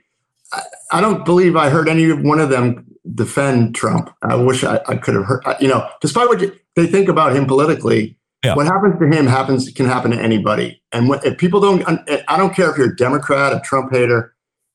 I, 0.53 0.63
I, 0.93 1.01
don't 1.01 1.25
believe 1.25 1.57
I 1.57 1.71
heard 1.71 1.89
any 1.89 2.13
one 2.13 2.39
of 2.39 2.51
them 2.51 2.87
defend 3.15 3.75
Trump. 3.75 4.15
I 4.23 4.35
wish 4.35 4.63
I, 4.63 4.81
I 4.87 4.97
could 4.97 5.15
have 5.15 5.25
heard. 5.25 5.43
You 5.59 5.69
know, 5.69 5.89
despite 6.03 6.29
what 6.29 6.41
you, 6.41 6.55
they 6.77 6.87
think 6.87 7.09
about 7.09 7.35
him 7.35 7.47
politically, 7.47 8.19
yeah. 8.45 8.55
what 8.55 8.67
happens 8.67 8.99
to 9.01 9.07
him 9.07 9.27
happens 9.27 9.71
can 9.73 9.87
happen 9.87 10.11
to 10.11 10.21
anybody. 10.21 10.83
And 10.93 11.09
what, 11.09 11.25
if 11.25 11.39
people 11.39 11.61
don't, 11.61 11.83
I 12.29 12.37
don't 12.37 12.55
care 12.55 12.71
if 12.71 12.77
you're 12.77 12.93
a 12.93 12.97
Democrat, 12.97 13.55
a 13.55 13.61
Trump 13.61 13.91
hater. 13.91 14.35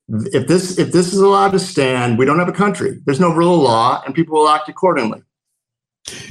If 0.10 0.47
this 0.47 0.80
if 0.80 0.91
this 0.91 1.14
is 1.14 1.19
allowed 1.19 1.51
to 1.51 1.60
stand, 1.60 2.18
we 2.18 2.26
don't 2.26 2.39
have 2.39 2.49
a 2.49 2.53
country. 2.53 2.99
There's 3.05 3.19
no 3.19 3.31
rule 3.31 3.55
of 3.55 3.61
law, 3.61 4.01
and 4.05 4.15
people 4.15 4.39
will 4.39 4.49
act 4.49 4.68
accordingly. 4.69 5.22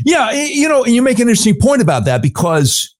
Yeah, 0.04 0.32
you 0.32 0.68
know, 0.68 0.84
you 0.84 1.02
make 1.02 1.18
an 1.18 1.28
interesting 1.28 1.58
point 1.58 1.82
about 1.82 2.04
that 2.04 2.22
because 2.22 2.94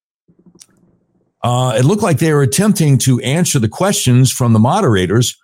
uh, 1.43 1.74
it 1.77 1.85
looked 1.85 2.03
like 2.03 2.19
they 2.19 2.32
were 2.32 2.43
attempting 2.43 2.99
to 2.99 3.20
answer 3.20 3.59
the 3.59 3.69
questions 3.69 4.32
from 4.32 4.53
the 4.53 4.59
moderators, 4.59 5.36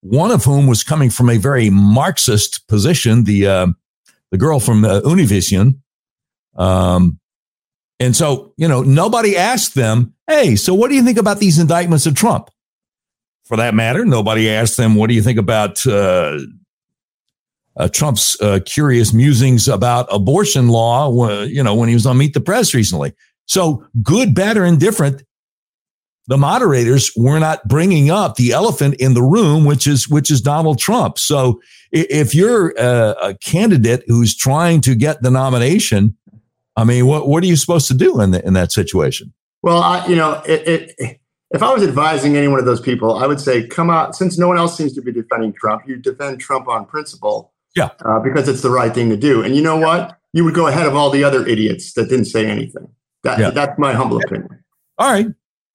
one 0.00 0.30
of 0.30 0.44
whom 0.44 0.66
was 0.66 0.82
coming 0.82 1.10
from 1.10 1.28
a 1.28 1.36
very 1.36 1.68
Marxist 1.70 2.66
position, 2.68 3.24
the 3.24 3.46
uh, 3.46 3.66
the 4.30 4.38
girl 4.38 4.60
from 4.60 4.84
uh, 4.84 5.00
Univision. 5.02 5.80
Um, 6.56 7.18
and 8.00 8.16
so, 8.16 8.52
you 8.56 8.66
know, 8.66 8.82
nobody 8.82 9.36
asked 9.36 9.74
them, 9.74 10.14
hey, 10.26 10.56
so 10.56 10.74
what 10.74 10.88
do 10.88 10.96
you 10.96 11.04
think 11.04 11.18
about 11.18 11.38
these 11.38 11.58
indictments 11.58 12.06
of 12.06 12.14
Trump? 12.14 12.50
For 13.44 13.56
that 13.56 13.74
matter, 13.74 14.04
nobody 14.04 14.48
asked 14.48 14.76
them, 14.76 14.94
what 14.94 15.08
do 15.08 15.14
you 15.14 15.22
think 15.22 15.38
about 15.38 15.86
uh, 17.76 17.82
uh, 17.82 17.88
Trump's 17.88 18.40
uh, 18.40 18.60
curious 18.64 19.12
musings 19.12 19.68
about 19.68 20.06
abortion 20.10 20.68
law, 20.68 21.42
you 21.44 21.62
know, 21.62 21.74
when 21.74 21.88
he 21.88 21.94
was 21.94 22.06
on 22.06 22.18
Meet 22.18 22.34
the 22.34 22.40
Press 22.40 22.74
recently. 22.74 23.12
So 23.46 23.86
good, 24.02 24.34
bad, 24.34 24.56
or 24.56 24.64
indifferent, 24.64 25.22
the 26.28 26.38
moderators 26.38 27.10
were 27.16 27.38
not 27.38 27.66
bringing 27.66 28.10
up 28.10 28.36
the 28.36 28.52
elephant 28.52 28.94
in 28.94 29.14
the 29.14 29.22
room, 29.22 29.64
which 29.64 29.86
is 29.86 30.08
which 30.08 30.30
is 30.30 30.40
Donald 30.40 30.78
Trump. 30.78 31.18
So 31.18 31.60
if 31.90 32.34
you're 32.34 32.70
a, 32.78 33.16
a 33.20 33.34
candidate 33.34 34.04
who's 34.06 34.36
trying 34.36 34.80
to 34.82 34.94
get 34.94 35.22
the 35.22 35.30
nomination, 35.30 36.16
I 36.76 36.84
mean, 36.84 37.06
what 37.06 37.28
what 37.28 37.42
are 37.42 37.46
you 37.46 37.56
supposed 37.56 37.88
to 37.88 37.94
do 37.94 38.20
in 38.20 38.30
the, 38.30 38.46
in 38.46 38.54
that 38.54 38.70
situation? 38.72 39.32
Well, 39.62 39.82
I, 39.82 40.06
you 40.06 40.16
know, 40.16 40.42
it, 40.46 40.96
it, 40.98 41.20
if 41.50 41.62
I 41.62 41.72
was 41.72 41.82
advising 41.82 42.36
any 42.36 42.48
one 42.48 42.58
of 42.58 42.64
those 42.64 42.80
people, 42.80 43.16
I 43.16 43.26
would 43.26 43.40
say, 43.40 43.66
come 43.66 43.90
out. 43.90 44.16
Since 44.16 44.38
no 44.38 44.48
one 44.48 44.58
else 44.58 44.76
seems 44.76 44.94
to 44.94 45.02
be 45.02 45.12
defending 45.12 45.52
Trump, 45.52 45.82
you 45.86 45.96
defend 45.96 46.40
Trump 46.40 46.68
on 46.68 46.86
principle. 46.86 47.52
Yeah, 47.74 47.90
uh, 48.04 48.20
because 48.20 48.48
it's 48.48 48.62
the 48.62 48.70
right 48.70 48.94
thing 48.94 49.08
to 49.10 49.16
do. 49.16 49.42
And 49.42 49.56
you 49.56 49.62
know 49.62 49.76
what? 49.76 50.18
You 50.32 50.44
would 50.44 50.54
go 50.54 50.66
ahead 50.66 50.86
of 50.86 50.94
all 50.94 51.10
the 51.10 51.24
other 51.24 51.46
idiots 51.46 51.92
that 51.94 52.08
didn't 52.08 52.26
say 52.26 52.46
anything. 52.46 52.88
That, 53.22 53.38
yeah. 53.38 53.50
That's 53.50 53.78
my 53.78 53.92
humble 53.92 54.18
opinion. 54.18 54.64
All 54.98 55.10
right. 55.10 55.26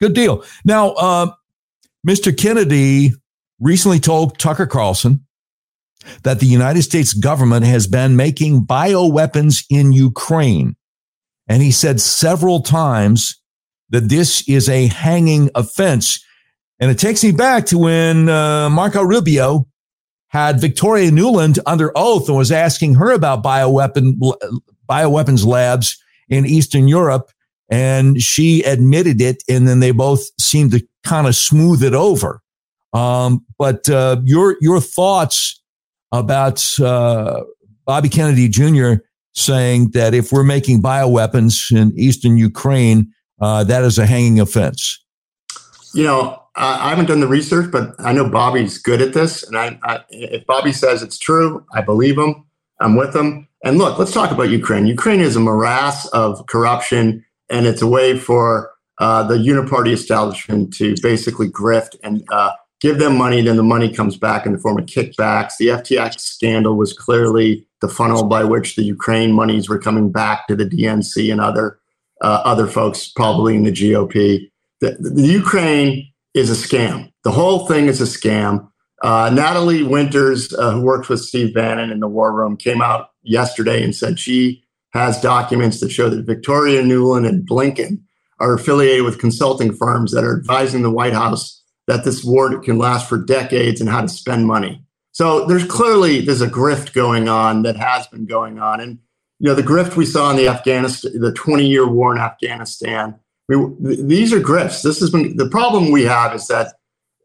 Good 0.01 0.13
deal. 0.13 0.43
Now, 0.65 0.91
uh, 0.91 1.31
Mr. 2.07 2.35
Kennedy 2.35 3.13
recently 3.59 3.99
told 3.99 4.37
Tucker 4.37 4.67
Carlson 4.67 5.25
that 6.23 6.39
the 6.39 6.45
United 6.45 6.83
States 6.83 7.13
government 7.13 7.65
has 7.65 7.87
been 7.87 8.15
making 8.15 8.65
bioweapons 8.65 9.63
in 9.69 9.91
Ukraine. 9.91 10.75
And 11.47 11.61
he 11.61 11.71
said 11.71 11.99
several 12.01 12.61
times 12.61 13.41
that 13.89 14.09
this 14.09 14.47
is 14.47 14.69
a 14.69 14.87
hanging 14.87 15.49
offense. 15.55 16.23
And 16.79 16.91
it 16.91 16.99
takes 16.99 17.23
me 17.23 17.31
back 17.31 17.65
to 17.67 17.77
when 17.77 18.29
uh, 18.29 18.69
Marco 18.69 19.01
Rubio 19.01 19.67
had 20.29 20.59
Victoria 20.59 21.09
Nuland 21.11 21.59
under 21.65 21.91
oath 21.95 22.27
and 22.27 22.37
was 22.37 22.51
asking 22.51 22.95
her 22.95 23.11
about 23.11 23.43
bioweapon 23.43 24.17
bioweapons 24.89 25.45
labs 25.45 25.97
in 26.29 26.45
Eastern 26.45 26.87
Europe 26.87 27.31
and 27.69 28.21
she 28.21 28.63
admitted 28.63 29.21
it, 29.21 29.43
and 29.49 29.67
then 29.67 29.79
they 29.79 29.91
both 29.91 30.21
seemed 30.39 30.71
to 30.71 30.85
kind 31.03 31.27
of 31.27 31.35
smooth 31.35 31.83
it 31.83 31.93
over. 31.93 32.41
Um, 32.93 33.45
but 33.57 33.89
uh, 33.89 34.21
your 34.23 34.57
your 34.61 34.79
thoughts 34.79 35.61
about 36.11 36.79
uh, 36.79 37.41
Bobby 37.85 38.09
Kennedy 38.09 38.47
Jr. 38.47 39.03
saying 39.33 39.91
that 39.91 40.13
if 40.13 40.31
we're 40.31 40.43
making 40.43 40.81
bioweapons 40.81 41.75
in 41.75 41.91
eastern 41.97 42.37
Ukraine, 42.37 43.11
uh, 43.41 43.63
that 43.65 43.83
is 43.83 43.97
a 43.97 44.05
hanging 44.05 44.39
offense. 44.39 45.03
You 45.93 46.03
know, 46.03 46.41
I 46.57 46.89
haven't 46.89 47.05
done 47.05 47.19
the 47.19 47.27
research, 47.27 47.71
but 47.71 47.93
I 47.99 48.13
know 48.13 48.27
Bobby's 48.29 48.79
good 48.79 49.01
at 49.01 49.13
this, 49.13 49.43
and 49.43 49.57
I, 49.57 49.79
I, 49.83 49.99
if 50.09 50.45
Bobby 50.47 50.71
says 50.71 51.03
it's 51.03 51.19
true, 51.19 51.65
I 51.73 51.81
believe 51.81 52.17
him. 52.17 52.45
I'm 52.79 52.95
with 52.95 53.15
him. 53.15 53.47
And 53.63 53.77
look, 53.77 53.97
let's 53.97 54.13
talk 54.13 54.31
about 54.31 54.49
Ukraine. 54.49 54.85
Ukraine 54.85 55.19
is 55.19 55.35
a 55.35 55.39
morass 55.39 56.07
of 56.07 56.45
corruption 56.47 57.25
and 57.49 57.65
it's 57.65 57.81
a 57.81 57.87
way 57.87 58.17
for 58.17 58.71
uh, 58.99 59.23
the 59.23 59.35
uniparty 59.35 59.91
establishment 59.91 60.73
to 60.73 60.95
basically 61.01 61.49
grift 61.49 61.95
and 62.03 62.23
uh, 62.31 62.51
give 62.81 62.99
them 62.99 63.17
money. 63.17 63.41
Then 63.41 63.57
the 63.57 63.63
money 63.63 63.91
comes 63.93 64.17
back 64.17 64.45
in 64.45 64.53
the 64.53 64.59
form 64.59 64.77
of 64.77 64.85
kickbacks. 64.85 65.53
The 65.57 65.67
FTX 65.67 66.19
scandal 66.19 66.75
was 66.75 66.93
clearly 66.93 67.67
the 67.81 67.87
funnel 67.87 68.23
by 68.23 68.43
which 68.43 68.75
the 68.75 68.83
Ukraine 68.83 69.31
monies 69.31 69.69
were 69.69 69.79
coming 69.79 70.11
back 70.11 70.47
to 70.47 70.55
the 70.55 70.65
DNC 70.65 71.31
and 71.31 71.41
other 71.41 71.79
uh, 72.21 72.41
other 72.43 72.65
folks, 72.65 73.07
probably 73.07 73.55
in 73.55 73.63
the 73.63 73.71
GOP. 73.71 74.49
The, 74.81 74.97
the, 74.99 75.27
Ukraine 75.27 76.11
is 76.37 76.49
a 76.49 76.67
scam. 76.67 77.11
The 77.23 77.31
whole 77.31 77.67
thing 77.67 77.87
is 77.87 77.99
a 77.99 78.05
scam. 78.05 78.69
Uh, 79.01 79.29
Natalie 79.33 79.83
Winters, 79.83 80.53
uh, 80.53 80.71
who 80.71 80.81
works 80.81 81.09
with 81.09 81.19
Steve 81.19 81.53
Bannon 81.53 81.91
in 81.91 81.99
the 81.99 82.07
War 82.07 82.33
Room, 82.33 82.57
came 82.57 82.81
out 82.81 83.09
yesterday 83.23 83.83
and 83.83 83.95
said 83.95 84.19
she 84.19 84.63
has 84.91 85.19
documents 85.19 85.79
that 85.79 85.91
show 85.91 86.09
that 86.09 86.25
Victoria 86.25 86.81
Nuland 86.81 87.27
and 87.27 87.47
Blinken 87.47 88.01
are 88.39 88.53
affiliated 88.53 89.03
with 89.03 89.19
consulting 89.19 89.73
firms 89.73 90.11
that 90.11 90.23
are 90.23 90.37
advising 90.37 90.83
the 90.83 90.91
White 90.91 91.13
House 91.13 91.63
that 91.87 92.03
this 92.03 92.23
war 92.23 92.57
can 92.59 92.77
last 92.77 93.07
for 93.07 93.17
decades 93.17 93.81
and 93.81 93.89
how 93.89 94.01
to 94.01 94.09
spend 94.09 94.45
money. 94.45 94.83
So 95.11 95.45
there's 95.45 95.65
clearly 95.65 96.21
there's 96.21 96.41
a 96.41 96.47
grift 96.47 96.93
going 96.93 97.27
on 97.27 97.63
that 97.63 97.75
has 97.77 98.07
been 98.07 98.25
going 98.25 98.59
on, 98.59 98.79
and 98.79 98.99
you 99.39 99.47
know 99.47 99.55
the 99.55 99.63
grift 99.63 99.95
we 99.95 100.05
saw 100.05 100.29
in 100.29 100.37
the 100.37 100.47
Afghanistan, 100.47 101.19
the 101.19 101.31
20 101.31 101.65
year 101.65 101.87
war 101.87 102.15
in 102.15 102.21
Afghanistan. 102.21 103.19
Mean, 103.47 104.07
these 104.07 104.33
are 104.33 104.39
grifts. 104.39 104.81
This 104.81 104.99
has 104.99 105.09
been 105.09 105.37
the 105.37 105.49
problem 105.49 105.91
we 105.91 106.03
have 106.03 106.35
is 106.35 106.47
that 106.47 106.73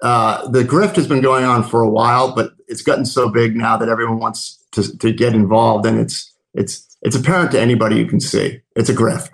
uh, 0.02 0.48
the 0.48 0.62
grift 0.62 0.96
has 0.96 1.06
been 1.06 1.20
going 1.20 1.44
on 1.44 1.64
for 1.64 1.82
a 1.82 1.88
while, 1.88 2.34
but 2.34 2.52
it's 2.68 2.82
gotten 2.82 3.04
so 3.04 3.28
big 3.28 3.56
now 3.56 3.76
that 3.76 3.88
everyone 3.88 4.18
wants 4.18 4.64
to, 4.72 4.96
to 4.98 5.12
get 5.12 5.34
involved, 5.34 5.86
and 5.86 5.98
it's 5.98 6.32
it's 6.54 6.96
it's 7.02 7.16
apparent 7.16 7.50
to 7.52 7.60
anybody 7.60 7.96
you 7.96 8.06
can 8.06 8.20
see. 8.20 8.60
It's 8.76 8.88
a 8.88 8.94
grift. 8.94 9.30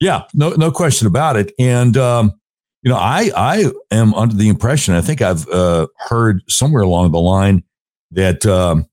Yeah, 0.00 0.22
no, 0.34 0.50
no 0.50 0.70
question 0.70 1.06
about 1.06 1.36
it. 1.36 1.52
And 1.58 1.96
um, 1.96 2.38
you 2.82 2.90
know, 2.90 2.98
I 2.98 3.30
I 3.36 3.70
am 3.90 4.14
under 4.14 4.34
the 4.34 4.48
impression. 4.48 4.94
I 4.94 5.00
think 5.00 5.22
I've 5.22 5.48
uh, 5.48 5.88
heard 6.08 6.42
somewhere 6.48 6.82
along 6.82 7.12
the 7.12 7.20
line 7.20 7.64
that 8.12 8.46
um, 8.46 8.86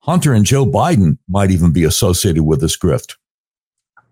Hunter 0.00 0.32
and 0.32 0.44
Joe 0.44 0.66
Biden 0.66 1.18
might 1.28 1.50
even 1.50 1.72
be 1.72 1.84
associated 1.84 2.42
with 2.42 2.60
this 2.60 2.76
grift. 2.76 3.16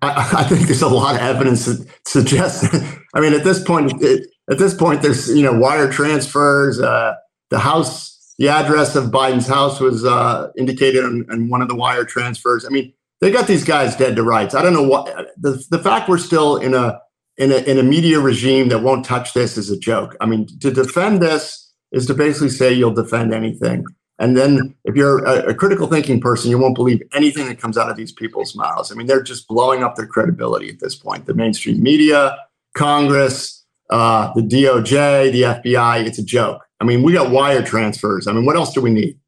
I, 0.03 0.31
I 0.39 0.45
think 0.45 0.67
there's 0.67 0.83
a 0.83 0.89
lot 0.89 1.17
of 1.17 1.21
evidence 1.21 1.67
that 1.67 1.87
suggests. 2.07 2.67
I 3.15 3.21
mean, 3.21 3.33
at 3.33 3.45
this 3.45 3.63
point, 3.63 3.93
it, 4.03 4.29
at 4.51 4.59
this 4.59 4.75
point, 4.75 5.03
there's 5.03 5.29
you 5.29 5.43
know 5.43 5.53
wire 5.53 5.91
transfers. 5.91 6.81
Uh, 6.81 7.15
the 7.51 7.59
house, 7.59 8.35
the 8.39 8.49
address 8.49 8.95
of 8.95 9.07
Biden's 9.07 9.47
house 9.47 9.81
was 9.81 10.05
uh, 10.05 10.49
indicated 10.57 11.05
on, 11.05 11.27
on 11.31 11.49
one 11.49 11.63
of 11.63 11.69
the 11.69 11.75
wire 11.75 12.05
transfers. 12.05 12.65
I 12.65 12.69
mean, 12.69 12.93
they 13.21 13.31
got 13.31 13.47
these 13.47 13.65
guys 13.65 13.97
dead 13.97 14.17
to 14.17 14.23
rights. 14.23 14.55
I 14.55 14.63
don't 14.63 14.73
know 14.73 14.87
what 14.87 15.07
the, 15.37 15.65
the 15.71 15.79
fact 15.79 16.09
we're 16.09 16.19
still 16.19 16.57
in 16.57 16.75
a 16.75 17.01
in 17.37 17.51
a 17.51 17.57
in 17.57 17.79
a 17.79 17.83
media 17.83 18.21
regime 18.21 18.69
that 18.69 18.83
won't 18.83 19.05
touch 19.05 19.33
this 19.33 19.57
is 19.57 19.71
a 19.71 19.79
joke. 19.79 20.17
I 20.21 20.27
mean, 20.27 20.47
to 20.61 20.71
defend 20.71 21.21
this 21.21 21.73
is 21.93 22.07
to 22.07 22.15
basically 22.15 22.51
say 22.51 22.73
you'll 22.73 22.93
defend 22.93 23.33
anything. 23.33 23.85
And 24.19 24.37
then 24.37 24.75
if 24.85 24.97
you're 24.97 25.25
a, 25.25 25.51
a, 25.51 25.55
critical 25.55 25.87
thinking 25.87 26.21
person, 26.21 26.51
you 26.51 26.59
won't 26.59 26.75
believe 26.75 27.01
anything 27.13 27.47
that 27.47 27.61
comes 27.61 27.79
out 27.79 27.89
of 27.89 27.97
these 27.97 28.11
people's 28.11 28.57
mouths. 28.57 28.91
I 28.91 28.97
mean, 28.97 29.07
they're 29.07 29.23
just 29.23 29.47
blowing 29.47 29.85
up 29.85 29.95
their 29.95 30.07
credibility 30.07 30.69
at 30.69 30.81
this 30.81 30.97
point. 30.97 31.27
The 31.27 31.35
mainstream 31.35 31.81
media, 31.81 32.37
Congress, 32.75 33.65
uh, 33.91 34.33
the 34.35 34.43
DOJ, 34.43 35.31
the 35.31 35.43
FBI, 35.43 36.05
it's 36.05 36.19
a 36.19 36.25
joke. 36.25 36.63
I 36.81 36.85
mean, 36.85 37.03
we 37.03 37.13
got 37.13 37.31
wire 37.31 37.63
transfers. 37.63 38.27
I 38.27 38.33
mean, 38.33 38.45
what 38.45 38.57
else 38.57 38.73
do 38.73 38.81
we 38.81 38.91
need? 38.91 39.19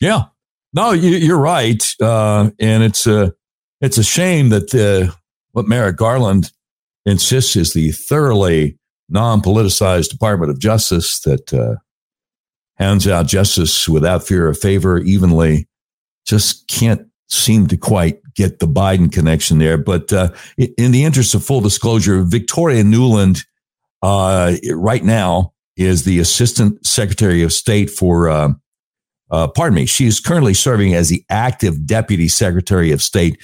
Yeah. 0.00 0.24
No, 0.72 0.92
you, 0.92 1.34
are 1.34 1.38
right. 1.38 1.82
Uh, 2.00 2.50
and 2.58 2.82
it's 2.82 3.06
a, 3.06 3.34
it's 3.80 3.98
a 3.98 4.02
shame 4.02 4.48
that 4.48 4.74
uh, 4.74 5.12
what 5.52 5.66
Merrick 5.66 5.96
Garland 5.96 6.52
insists 7.06 7.56
is 7.56 7.72
the 7.72 7.92
thoroughly 7.92 8.78
non 9.08 9.40
politicized 9.40 10.10
Department 10.10 10.50
of 10.50 10.58
Justice 10.58 11.20
that 11.20 11.52
uh, 11.52 11.76
hands 12.78 13.06
out 13.06 13.26
justice 13.26 13.88
without 13.88 14.26
fear 14.26 14.48
of 14.48 14.58
favor 14.58 14.98
evenly 14.98 15.68
just 16.26 16.68
can't 16.68 17.06
seem 17.28 17.66
to 17.66 17.76
quite 17.76 18.20
get 18.34 18.58
the 18.58 18.66
Biden 18.66 19.10
connection 19.12 19.58
there. 19.58 19.76
But 19.76 20.12
uh, 20.12 20.30
in 20.56 20.92
the 20.92 21.04
interest 21.04 21.34
of 21.34 21.44
full 21.44 21.60
disclosure, 21.60 22.22
Victoria 22.22 22.82
Nuland 22.82 23.44
uh, 24.02 24.54
right 24.72 25.04
now 25.04 25.52
is 25.76 26.04
the 26.04 26.18
Assistant 26.18 26.84
Secretary 26.86 27.42
of 27.42 27.52
State 27.52 27.90
for, 27.90 28.28
uh, 28.28 28.50
uh 29.30 29.48
pardon 29.48 29.74
me, 29.74 29.86
she 29.86 30.06
is 30.06 30.20
currently 30.20 30.54
serving 30.54 30.94
as 30.94 31.08
the 31.08 31.24
active 31.28 31.86
Deputy 31.86 32.28
Secretary 32.28 32.92
of 32.92 33.02
State 33.02 33.38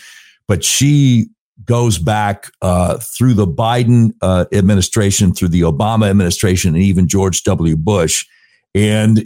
but 0.46 0.64
she 0.64 1.28
goes 1.64 1.98
back 1.98 2.50
uh, 2.62 2.98
through 2.98 3.34
the 3.34 3.46
Biden 3.46 4.12
uh, 4.20 4.44
administration, 4.52 5.32
through 5.32 5.48
the 5.48 5.62
Obama 5.62 6.10
administration, 6.10 6.74
and 6.74 6.82
even 6.82 7.08
George 7.08 7.42
W. 7.44 7.76
Bush. 7.76 8.26
And 8.74 9.24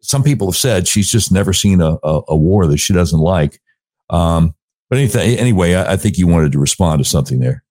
some 0.00 0.22
people 0.22 0.48
have 0.48 0.56
said 0.56 0.88
she's 0.88 1.10
just 1.10 1.30
never 1.30 1.52
seen 1.52 1.80
a, 1.80 1.98
a, 2.02 2.22
a 2.28 2.36
war 2.36 2.66
that 2.66 2.78
she 2.78 2.92
doesn't 2.92 3.20
like. 3.20 3.60
Um, 4.10 4.54
but 4.88 4.98
anything, 4.98 5.38
anyway, 5.38 5.74
I, 5.74 5.92
I, 5.92 5.96
think 5.96 6.16
you 6.16 6.26
wanted 6.26 6.52
to 6.52 6.58
respond 6.58 7.02
to 7.02 7.08
something 7.08 7.40
there. 7.40 7.62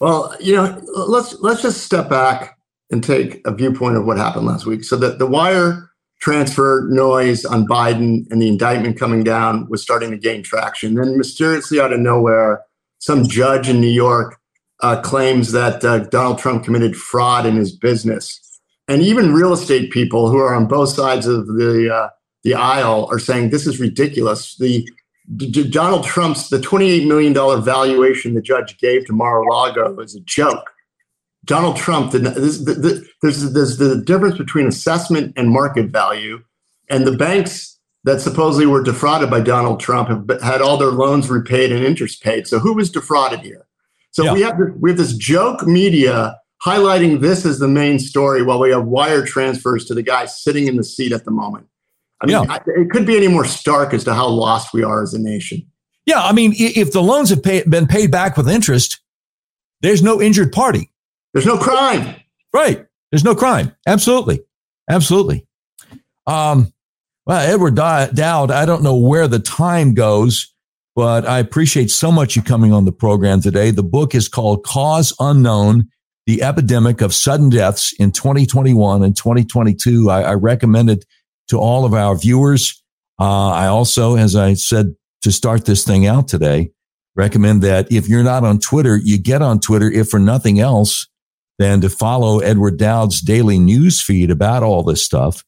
Well, 0.00 0.34
you 0.40 0.54
know, 0.56 0.82
let's 0.92 1.34
let's 1.40 1.62
just 1.62 1.84
step 1.84 2.10
back 2.10 2.58
and 2.90 3.02
take 3.02 3.40
a 3.46 3.54
viewpoint 3.54 3.96
of 3.96 4.04
what 4.04 4.18
happened 4.18 4.46
last 4.46 4.66
week. 4.66 4.84
So 4.84 4.96
the, 4.96 5.10
the 5.10 5.26
wire 5.26 5.90
transfer 6.20 6.86
noise 6.90 7.44
on 7.44 7.66
Biden 7.66 8.30
and 8.30 8.42
the 8.42 8.48
indictment 8.48 8.98
coming 8.98 9.22
down 9.22 9.68
was 9.68 9.82
starting 9.82 10.10
to 10.10 10.18
gain 10.18 10.42
traction. 10.42 10.94
Then, 10.94 11.16
mysteriously 11.16 11.80
out 11.80 11.92
of 11.92 12.00
nowhere, 12.00 12.62
some 12.98 13.26
judge 13.26 13.68
in 13.68 13.80
New 13.80 13.86
York 13.86 14.36
uh, 14.82 15.00
claims 15.00 15.52
that 15.52 15.84
uh, 15.84 16.00
Donald 16.00 16.38
Trump 16.38 16.64
committed 16.64 16.96
fraud 16.96 17.46
in 17.46 17.56
his 17.56 17.74
business. 17.74 18.40
And 18.88 19.02
even 19.02 19.34
real 19.34 19.52
estate 19.52 19.90
people 19.90 20.30
who 20.30 20.38
are 20.38 20.54
on 20.54 20.66
both 20.66 20.90
sides 20.90 21.26
of 21.26 21.46
the 21.46 21.92
uh, 21.92 22.10
the 22.44 22.54
aisle 22.54 23.08
are 23.10 23.18
saying 23.18 23.50
this 23.50 23.66
is 23.66 23.80
ridiculous. 23.80 24.56
The 24.56 24.88
D- 25.34 25.68
Donald 25.68 26.04
Trump's 26.04 26.50
the 26.50 26.60
twenty 26.60 26.88
eight 26.90 27.08
million 27.08 27.32
dollar 27.32 27.60
valuation 27.60 28.34
the 28.34 28.42
judge 28.42 28.78
gave 28.78 29.06
to 29.06 29.12
Mar-a-Lago 29.12 29.98
is 29.98 30.14
a 30.14 30.20
joke. 30.20 30.70
Donald 31.44 31.76
Trump, 31.76 32.10
the, 32.10 32.18
the, 32.18 32.30
the, 32.30 33.06
there's, 33.22 33.52
there's 33.52 33.76
the 33.76 34.02
difference 34.02 34.36
between 34.36 34.66
assessment 34.66 35.32
and 35.36 35.48
market 35.50 35.90
value. 35.90 36.42
And 36.90 37.06
the 37.06 37.16
banks 37.16 37.78
that 38.02 38.20
supposedly 38.20 38.66
were 38.66 38.82
defrauded 38.82 39.30
by 39.30 39.40
Donald 39.40 39.78
Trump 39.78 40.08
have 40.08 40.42
had 40.42 40.60
all 40.60 40.76
their 40.76 40.90
loans 40.90 41.30
repaid 41.30 41.70
and 41.70 41.84
interest 41.84 42.22
paid. 42.22 42.46
So 42.46 42.58
who 42.58 42.74
was 42.74 42.90
defrauded 42.90 43.40
here? 43.40 43.66
So 44.10 44.24
yeah. 44.24 44.32
we 44.32 44.40
have 44.42 44.58
we 44.80 44.90
have 44.90 44.96
this 44.96 45.16
joke 45.16 45.66
media 45.66 46.36
highlighting 46.64 47.20
this 47.20 47.44
as 47.44 47.58
the 47.58 47.68
main 47.68 47.98
story 47.98 48.42
while 48.42 48.58
we 48.58 48.70
have 48.70 48.84
wire 48.84 49.24
transfers 49.24 49.84
to 49.86 49.94
the 49.94 50.02
guy 50.02 50.26
sitting 50.26 50.66
in 50.66 50.76
the 50.76 50.84
seat 50.84 51.12
at 51.12 51.24
the 51.24 51.30
moment. 51.30 51.66
I 52.20 52.26
mean, 52.26 52.44
yeah. 52.44 52.58
it 52.66 52.90
could 52.90 53.06
be 53.06 53.16
any 53.16 53.28
more 53.28 53.44
stark 53.44 53.92
as 53.92 54.04
to 54.04 54.14
how 54.14 54.26
lost 54.28 54.72
we 54.72 54.82
are 54.82 55.02
as 55.02 55.12
a 55.12 55.18
nation. 55.18 55.66
Yeah, 56.06 56.22
I 56.22 56.32
mean, 56.32 56.54
if 56.56 56.92
the 56.92 57.02
loans 57.02 57.30
have 57.30 57.42
pay, 57.42 57.62
been 57.64 57.86
paid 57.86 58.10
back 58.10 58.36
with 58.36 58.48
interest, 58.48 59.00
there's 59.82 60.02
no 60.02 60.22
injured 60.22 60.52
party. 60.52 60.90
There's 61.34 61.46
no 61.46 61.58
crime. 61.58 62.16
Right. 62.54 62.86
There's 63.10 63.24
no 63.24 63.34
crime. 63.34 63.76
Absolutely. 63.86 64.40
Absolutely. 64.88 65.46
Um, 66.26 66.72
well, 67.26 67.40
Edward 67.40 67.74
Dowd, 67.74 68.50
I 68.50 68.64
don't 68.64 68.82
know 68.82 68.96
where 68.96 69.28
the 69.28 69.40
time 69.40 69.94
goes, 69.94 70.54
but 70.94 71.26
I 71.26 71.40
appreciate 71.40 71.90
so 71.90 72.10
much 72.10 72.36
you 72.36 72.42
coming 72.42 72.72
on 72.72 72.84
the 72.84 72.92
program 72.92 73.42
today. 73.42 73.70
The 73.70 73.82
book 73.82 74.14
is 74.14 74.28
called 74.28 74.64
Cause 74.64 75.12
Unknown 75.20 75.90
The 76.26 76.42
Epidemic 76.42 77.00
of 77.00 77.14
Sudden 77.14 77.50
Deaths 77.50 77.92
in 77.98 78.12
2021 78.12 79.02
and 79.02 79.16
2022. 79.16 80.10
I, 80.10 80.22
I 80.22 80.34
recommend 80.34 80.90
it 80.90 81.04
to 81.48 81.58
all 81.58 81.84
of 81.84 81.94
our 81.94 82.16
viewers. 82.16 82.82
Uh, 83.18 83.50
I 83.50 83.66
also, 83.68 84.16
as 84.16 84.34
I 84.34 84.54
said 84.54 84.94
to 85.22 85.32
start 85.32 85.64
this 85.64 85.84
thing 85.84 86.06
out 86.06 86.28
today, 86.28 86.70
recommend 87.14 87.62
that 87.62 87.90
if 87.90 88.08
you're 88.08 88.24
not 88.24 88.44
on 88.44 88.58
Twitter, 88.58 88.96
you 88.96 89.18
get 89.18 89.40
on 89.40 89.60
Twitter, 89.60 89.90
if 89.90 90.08
for 90.08 90.18
nothing 90.18 90.60
else, 90.60 91.06
than 91.58 91.80
to 91.80 91.88
follow 91.88 92.40
Edward 92.40 92.76
Dowd's 92.76 93.20
daily 93.20 93.58
news 93.58 94.02
feed 94.02 94.30
about 94.30 94.62
all 94.62 94.82
this 94.82 95.02
stuff. 95.02 95.42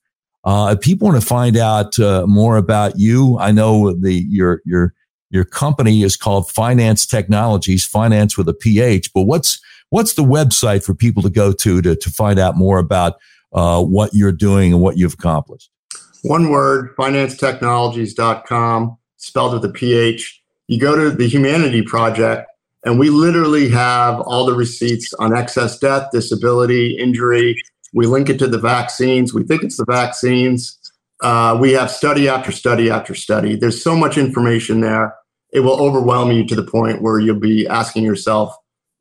Uh, 0.44 0.74
if 0.76 0.80
people 0.80 1.08
want 1.08 1.20
to 1.20 1.26
find 1.26 1.56
out 1.56 1.98
uh, 1.98 2.26
more 2.26 2.56
about 2.56 2.98
you, 2.98 3.36
I 3.38 3.50
know 3.50 3.92
the 3.92 4.14
your 4.14 4.62
your 4.64 4.94
your 5.30 5.44
company 5.44 6.02
is 6.02 6.16
called 6.16 6.48
Phinance 6.48 7.06
Technologies, 7.06 7.84
finance 7.84 8.38
with 8.38 8.48
a 8.48 8.54
PH. 8.54 9.12
But 9.12 9.22
what's 9.22 9.60
what's 9.90 10.14
the 10.14 10.22
website 10.22 10.84
for 10.84 10.94
people 10.94 11.22
to 11.22 11.30
go 11.30 11.52
to 11.52 11.82
to, 11.82 11.96
to 11.96 12.10
find 12.10 12.38
out 12.38 12.56
more 12.56 12.78
about 12.78 13.18
uh, 13.52 13.82
what 13.82 14.10
you're 14.12 14.32
doing 14.32 14.72
and 14.72 14.82
what 14.82 14.96
you've 14.96 15.14
accomplished? 15.14 15.70
One 16.22 16.50
word, 16.50 16.94
phinancetechnologies.com, 16.96 18.98
spelled 19.16 19.52
with 19.54 19.64
a 19.64 19.72
PH. 19.72 20.42
You 20.66 20.78
go 20.78 20.96
to 20.96 21.10
the 21.10 21.28
Humanity 21.28 21.82
Project, 21.82 22.50
and 22.84 22.98
we 22.98 23.10
literally 23.10 23.68
have 23.68 24.20
all 24.20 24.44
the 24.44 24.54
receipts 24.54 25.14
on 25.14 25.36
excess 25.36 25.78
death, 25.78 26.08
disability, 26.12 26.98
injury, 26.98 27.56
we 27.92 28.06
link 28.06 28.28
it 28.28 28.38
to 28.40 28.46
the 28.46 28.58
vaccines. 28.58 29.32
We 29.32 29.44
think 29.44 29.62
it's 29.62 29.76
the 29.76 29.86
vaccines. 29.86 30.78
Uh, 31.22 31.56
we 31.60 31.72
have 31.72 31.90
study 31.90 32.28
after 32.28 32.52
study 32.52 32.90
after 32.90 33.14
study. 33.14 33.56
There's 33.56 33.82
so 33.82 33.96
much 33.96 34.18
information 34.18 34.80
there. 34.80 35.14
It 35.52 35.60
will 35.60 35.80
overwhelm 35.80 36.30
you 36.30 36.46
to 36.46 36.54
the 36.54 36.62
point 36.62 37.02
where 37.02 37.18
you'll 37.18 37.40
be 37.40 37.66
asking 37.66 38.04
yourself, 38.04 38.54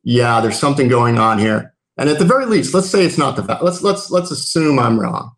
"Yeah, 0.08 0.40
there's 0.40 0.58
something 0.58 0.88
going 0.88 1.18
on 1.18 1.38
here." 1.38 1.74
And 1.98 2.08
at 2.08 2.18
the 2.18 2.24
very 2.24 2.46
least, 2.46 2.72
let's 2.72 2.88
say 2.88 3.04
it's 3.04 3.18
not 3.18 3.36
the 3.36 3.42
va- 3.42 3.58
let's 3.60 3.82
let's 3.82 4.10
let's 4.10 4.30
assume 4.30 4.78
I'm 4.78 4.98
wrong. 4.98 5.32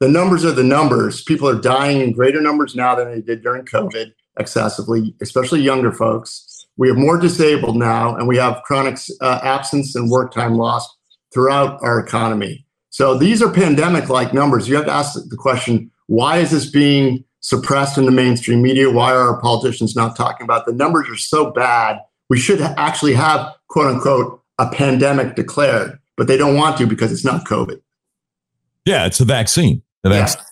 The 0.00 0.08
numbers 0.08 0.44
are 0.44 0.52
the 0.52 0.64
numbers. 0.64 1.22
People 1.22 1.48
are 1.48 1.60
dying 1.60 2.00
in 2.00 2.12
greater 2.12 2.40
numbers 2.40 2.74
now 2.74 2.96
than 2.96 3.10
they 3.10 3.20
did 3.20 3.42
during 3.42 3.64
COVID 3.64 4.12
excessively, 4.38 5.14
especially 5.22 5.60
younger 5.60 5.92
folks. 5.92 6.66
We 6.76 6.88
have 6.88 6.96
more 6.96 7.18
disabled 7.18 7.76
now, 7.76 8.16
and 8.16 8.26
we 8.26 8.36
have 8.36 8.62
chronic 8.64 8.98
uh, 9.20 9.40
absence 9.42 9.94
and 9.94 10.10
work 10.10 10.32
time 10.32 10.56
lost 10.56 10.90
throughout 11.32 11.78
our 11.82 11.98
economy. 12.00 12.66
So 12.90 13.16
these 13.16 13.42
are 13.42 13.52
pandemic 13.52 14.08
like 14.08 14.34
numbers. 14.34 14.68
You 14.68 14.76
have 14.76 14.86
to 14.86 14.92
ask 14.92 15.14
the 15.14 15.36
question 15.36 15.90
why 16.06 16.38
is 16.38 16.50
this 16.50 16.68
being 16.68 17.24
suppressed 17.40 17.98
in 17.98 18.06
the 18.06 18.10
mainstream 18.10 18.62
media? 18.62 18.90
Why 18.90 19.12
are 19.12 19.32
our 19.32 19.40
politicians 19.40 19.94
not 19.94 20.16
talking 20.16 20.44
about 20.44 20.66
the 20.66 20.72
numbers 20.72 21.08
are 21.08 21.16
so 21.16 21.50
bad? 21.50 22.00
We 22.28 22.38
should 22.38 22.60
actually 22.60 23.14
have, 23.14 23.52
quote 23.68 23.94
unquote, 23.94 24.42
a 24.58 24.68
pandemic 24.68 25.34
declared, 25.34 25.98
but 26.16 26.26
they 26.26 26.36
don't 26.36 26.56
want 26.56 26.76
to 26.78 26.86
because 26.86 27.12
it's 27.12 27.24
not 27.24 27.44
COVID. 27.44 27.80
Yeah, 28.84 29.06
it's 29.06 29.18
the 29.18 29.24
vaccine. 29.24 29.82
The 30.02 30.10
vaccine. 30.10 30.42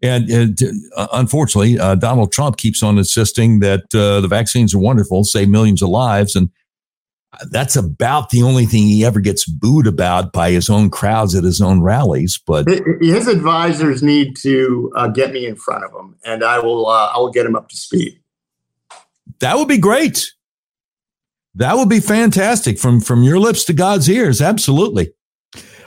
Yeah. 0.00 0.14
And, 0.14 0.30
and 0.30 0.58
uh, 0.96 1.08
unfortunately, 1.12 1.78
uh, 1.78 1.94
Donald 1.94 2.32
Trump 2.32 2.56
keeps 2.56 2.82
on 2.82 2.98
insisting 2.98 3.60
that 3.60 3.84
uh, 3.94 4.20
the 4.20 4.28
vaccines 4.28 4.74
are 4.74 4.78
wonderful, 4.78 5.22
save 5.24 5.48
millions 5.48 5.80
of 5.80 5.90
lives. 5.90 6.34
And 6.34 6.50
that's 7.50 7.76
about 7.76 8.30
the 8.30 8.42
only 8.42 8.66
thing 8.66 8.82
he 8.82 9.04
ever 9.04 9.20
gets 9.20 9.44
booed 9.44 9.86
about 9.86 10.32
by 10.32 10.50
his 10.50 10.68
own 10.68 10.90
crowds 10.90 11.34
at 11.34 11.44
his 11.44 11.60
own 11.60 11.80
rallies. 11.80 12.38
But 12.44 12.68
his 13.00 13.26
advisors 13.26 14.02
need 14.02 14.36
to 14.38 14.92
uh, 14.96 15.08
get 15.08 15.32
me 15.32 15.46
in 15.46 15.56
front 15.56 15.84
of 15.84 15.92
him, 15.92 16.16
and 16.24 16.44
I 16.44 16.58
will. 16.58 16.86
Uh, 16.86 17.12
I 17.14 17.18
will 17.18 17.30
get 17.30 17.46
him 17.46 17.56
up 17.56 17.68
to 17.70 17.76
speed. 17.76 18.20
That 19.40 19.56
would 19.56 19.68
be 19.68 19.78
great. 19.78 20.32
That 21.54 21.76
would 21.76 21.88
be 21.88 22.00
fantastic 22.00 22.78
from 22.78 23.00
from 23.00 23.22
your 23.22 23.38
lips 23.38 23.64
to 23.64 23.72
God's 23.72 24.08
ears. 24.08 24.40
Absolutely. 24.40 25.12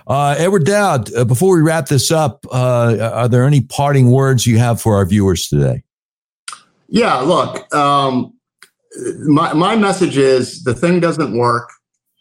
Uh, 0.07 0.35
Edward 0.37 0.65
Dowd, 0.65 1.13
uh, 1.15 1.25
before 1.25 1.55
we 1.55 1.63
wrap 1.63 1.87
this 1.87 2.11
up, 2.11 2.45
uh, 2.51 3.11
are 3.13 3.27
there 3.27 3.45
any 3.45 3.61
parting 3.61 4.11
words 4.11 4.45
you 4.45 4.59
have 4.59 4.79
for 4.79 4.95
our 4.97 5.05
viewers 5.05 5.47
today? 5.47 5.83
Yeah, 6.87 7.15
look, 7.15 7.73
um, 7.73 8.33
my, 9.25 9.53
my 9.53 9.75
message 9.75 10.15
is 10.15 10.63
the 10.63 10.75
thing 10.75 10.99
doesn't 10.99 11.35
work. 11.35 11.71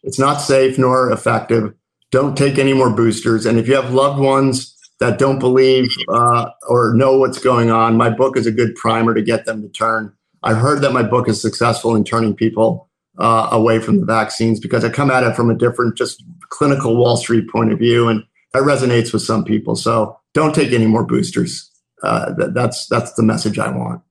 It's 0.02 0.18
not 0.18 0.36
safe 0.36 0.78
nor 0.78 1.12
effective. 1.12 1.74
Don't 2.10 2.38
take 2.38 2.58
any 2.58 2.72
more 2.72 2.88
boosters. 2.88 3.44
And 3.44 3.58
if 3.58 3.68
you 3.68 3.74
have 3.74 3.92
loved 3.92 4.18
ones 4.18 4.74
that 5.00 5.18
don't 5.18 5.38
believe 5.38 5.90
uh, 6.08 6.50
or 6.66 6.94
know 6.94 7.18
what's 7.18 7.38
going 7.38 7.70
on, 7.70 7.98
my 7.98 8.08
book 8.08 8.38
is 8.38 8.46
a 8.46 8.52
good 8.52 8.74
primer 8.76 9.12
to 9.12 9.22
get 9.22 9.44
them 9.44 9.60
to 9.60 9.68
turn. 9.68 10.12
I've 10.42 10.56
heard 10.56 10.80
that 10.82 10.92
my 10.92 11.02
book 11.02 11.28
is 11.28 11.40
successful 11.40 11.94
in 11.94 12.04
turning 12.04 12.34
people 12.34 12.88
uh, 13.18 13.48
away 13.52 13.78
from 13.78 14.00
the 14.00 14.06
vaccines 14.06 14.60
because 14.60 14.84
I 14.84 14.90
come 14.90 15.10
at 15.10 15.22
it 15.22 15.36
from 15.36 15.50
a 15.50 15.54
different, 15.54 15.96
just 15.96 16.22
clinical 16.48 16.96
Wall 16.96 17.16
Street 17.16 17.48
point 17.48 17.72
of 17.72 17.78
view, 17.78 18.08
and 18.08 18.24
that 18.52 18.62
resonates 18.62 19.12
with 19.12 19.22
some 19.22 19.44
people. 19.44 19.76
So 19.76 20.18
don't 20.32 20.54
take 20.54 20.72
any 20.72 20.86
more 20.86 21.04
boosters. 21.04 21.70
Uh, 22.02 22.32
that, 22.34 22.54
that's 22.54 22.86
that's 22.88 23.12
the 23.14 23.22
message 23.22 23.58
I 23.58 23.70
want. 23.70 24.02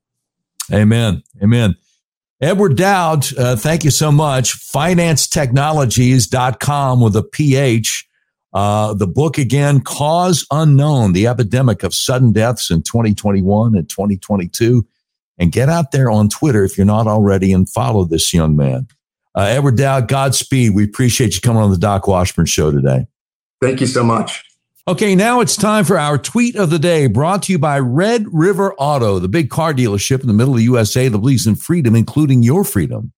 Amen. 0.72 1.24
Amen. 1.42 1.76
Edward 2.42 2.76
Dowd, 2.76 3.26
uh, 3.38 3.56
thank 3.56 3.86
you 3.86 3.92
so 3.92 4.12
much. 4.12 4.54
PhinanceTechnologies.com 4.74 7.02
with 7.02 7.16
a 7.16 7.24
PH. 7.24 8.10
Uh, 8.52 8.94
the 8.94 9.08
book 9.08 9.38
again, 9.38 9.80
Cause 9.80 10.46
Unknown, 10.52 11.14
the 11.14 11.28
epidemic 11.28 11.84
of 11.84 11.96
sudden 11.96 12.34
deaths 12.34 12.70
in 12.70 12.84
2021 12.84 13.76
and 13.76 13.90
2022. 13.90 14.86
And 15.38 15.52
get 15.52 15.68
out 15.68 15.92
there 15.92 16.12
on 16.12 16.30
Twitter 16.30 16.64
if 16.64 16.78
you're 16.78 16.86
not 16.86 17.08
already 17.08 17.52
and 17.52 17.68
follow 17.70 18.06
this 18.06 18.34
young 18.34 18.56
man. 18.56 18.88
Uh, 19.36 19.42
Edward 19.42 19.78
Dowd, 19.78 20.08
Godspeed. 20.08 20.76
We 20.76 20.84
appreciate 20.84 21.34
you 21.34 21.42
coming 21.42 21.64
on 21.64 21.72
the 21.72 21.78
Doc 21.78 22.08
Washburn 22.08 22.46
Show 22.46 22.72
today. 22.72 23.08
Thank 23.62 23.82
you 23.82 23.88
so 23.88 24.04
much. 24.04 24.44
Okay, 24.88 25.16
now 25.16 25.40
it's 25.40 25.56
time 25.56 25.86
for 25.86 25.98
our 25.98 26.18
tweet 26.18 26.58
of 26.58 26.70
the 26.70 26.78
day 26.78 27.08
brought 27.08 27.44
to 27.44 27.54
you 27.54 27.58
by 27.58 27.80
Red 27.80 28.26
River 28.32 28.76
Auto, 28.76 29.18
the 29.18 29.30
big 29.30 29.50
car 29.50 29.74
dealership 29.74 30.20
in 30.22 30.28
the 30.28 30.34
middle 30.34 30.54
of 30.54 30.58
the 30.58 30.66
USA 30.66 31.08
that 31.08 31.18
believes 31.18 31.48
in 31.48 31.56
freedom, 31.56 31.96
including 31.96 32.44
your 32.44 32.66
freedom 32.66 33.14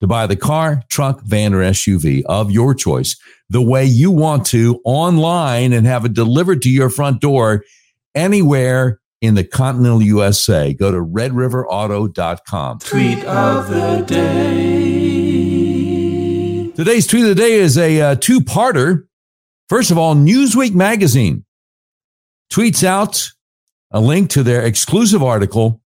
to 0.00 0.08
buy 0.08 0.26
the 0.26 0.36
car, 0.36 0.82
truck, 0.88 1.22
van, 1.22 1.54
or 1.54 1.60
SUV 1.60 2.24
of 2.26 2.50
your 2.50 2.74
choice 2.74 3.16
the 3.48 3.62
way 3.62 3.84
you 3.84 4.10
want 4.10 4.44
to 4.46 4.80
online 4.84 5.72
and 5.72 5.86
have 5.86 6.04
it 6.04 6.14
delivered 6.14 6.62
to 6.62 6.68
your 6.68 6.90
front 6.90 7.20
door 7.20 7.64
anywhere 8.14 9.00
in 9.24 9.34
the 9.34 9.44
continental 9.44 10.02
USA. 10.02 10.72
Go 10.74 10.90
to 10.90 10.98
redriverauto.com. 10.98 12.78
Tweet 12.80 13.24
of 13.24 13.68
the 13.68 14.04
day. 14.06 15.14
Today's 16.72 17.06
tweet 17.06 17.22
of 17.22 17.28
the 17.28 17.34
day 17.34 17.54
is 17.54 17.78
a 17.78 18.00
uh, 18.00 18.14
two 18.16 18.40
parter 18.40 19.04
First 19.68 19.90
of 19.90 19.98
all, 19.98 20.14
Newsweek 20.14 20.74
magazine 20.74 21.44
tweets 22.52 22.84
out 22.84 23.30
a 23.90 24.00
link 24.00 24.30
to 24.30 24.42
their 24.42 24.64
exclusive 24.64 25.22
article 25.22 25.80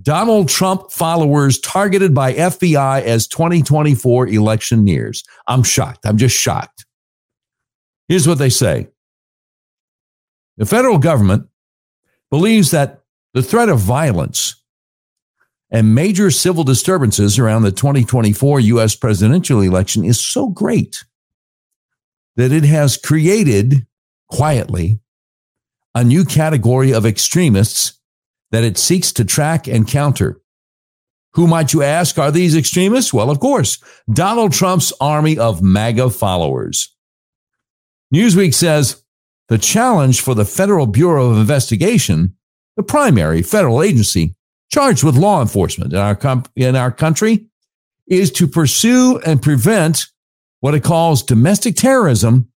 Donald 0.00 0.48
Trump 0.48 0.92
followers 0.92 1.58
targeted 1.58 2.14
by 2.14 2.32
FBI 2.34 3.02
as 3.02 3.26
2024 3.26 4.28
election 4.28 4.84
nears. 4.84 5.24
I'm 5.48 5.64
shocked. 5.64 6.06
I'm 6.06 6.16
just 6.16 6.36
shocked. 6.36 6.86
Here's 8.06 8.28
what 8.28 8.38
they 8.38 8.50
say 8.50 8.88
The 10.58 10.66
federal 10.66 10.98
government 10.98 11.48
believes 12.30 12.70
that 12.70 13.02
the 13.34 13.42
threat 13.42 13.68
of 13.68 13.78
violence 13.78 14.56
and 15.70 15.94
major 15.94 16.30
civil 16.30 16.64
disturbances 16.64 17.38
around 17.38 17.62
the 17.62 17.70
2024 17.70 18.60
U.S. 18.60 18.96
presidential 18.96 19.60
election 19.60 20.04
is 20.04 20.20
so 20.20 20.48
great 20.48 21.04
that 22.36 22.52
it 22.52 22.64
has 22.64 22.96
created 22.96 23.86
quietly 24.28 25.00
a 25.94 26.04
new 26.04 26.24
category 26.24 26.92
of 26.92 27.04
extremists 27.04 27.98
that 28.50 28.64
it 28.64 28.78
seeks 28.78 29.12
to 29.12 29.24
track 29.24 29.66
and 29.66 29.86
counter. 29.86 30.40
Who 31.34 31.46
might 31.46 31.72
you 31.72 31.82
ask 31.82 32.18
are 32.18 32.32
these 32.32 32.56
extremists? 32.56 33.12
Well, 33.12 33.30
of 33.30 33.38
course, 33.38 33.78
Donald 34.12 34.52
Trump's 34.52 34.92
army 35.00 35.38
of 35.38 35.62
MAGA 35.62 36.10
followers. 36.10 36.94
Newsweek 38.12 38.54
says 38.54 39.02
the 39.50 39.58
challenge 39.58 40.22
for 40.22 40.34
the 40.34 40.46
Federal 40.46 40.86
Bureau 40.86 41.30
of 41.30 41.36
Investigation 41.36 42.34
the 42.76 42.82
primary 42.84 43.42
federal 43.42 43.82
agency 43.82 44.34
charged 44.72 45.04
with 45.04 45.14
law 45.14 45.42
enforcement 45.42 45.92
in 45.92 45.98
our, 45.98 46.14
com- 46.14 46.44
in 46.56 46.76
our 46.76 46.90
country, 46.90 47.44
is 48.06 48.30
to 48.30 48.46
pursue 48.46 49.20
and 49.26 49.42
prevent 49.42 50.06
what 50.60 50.74
it 50.74 50.82
calls 50.82 51.22
domestic 51.22 51.76
terrorism 51.76 52.48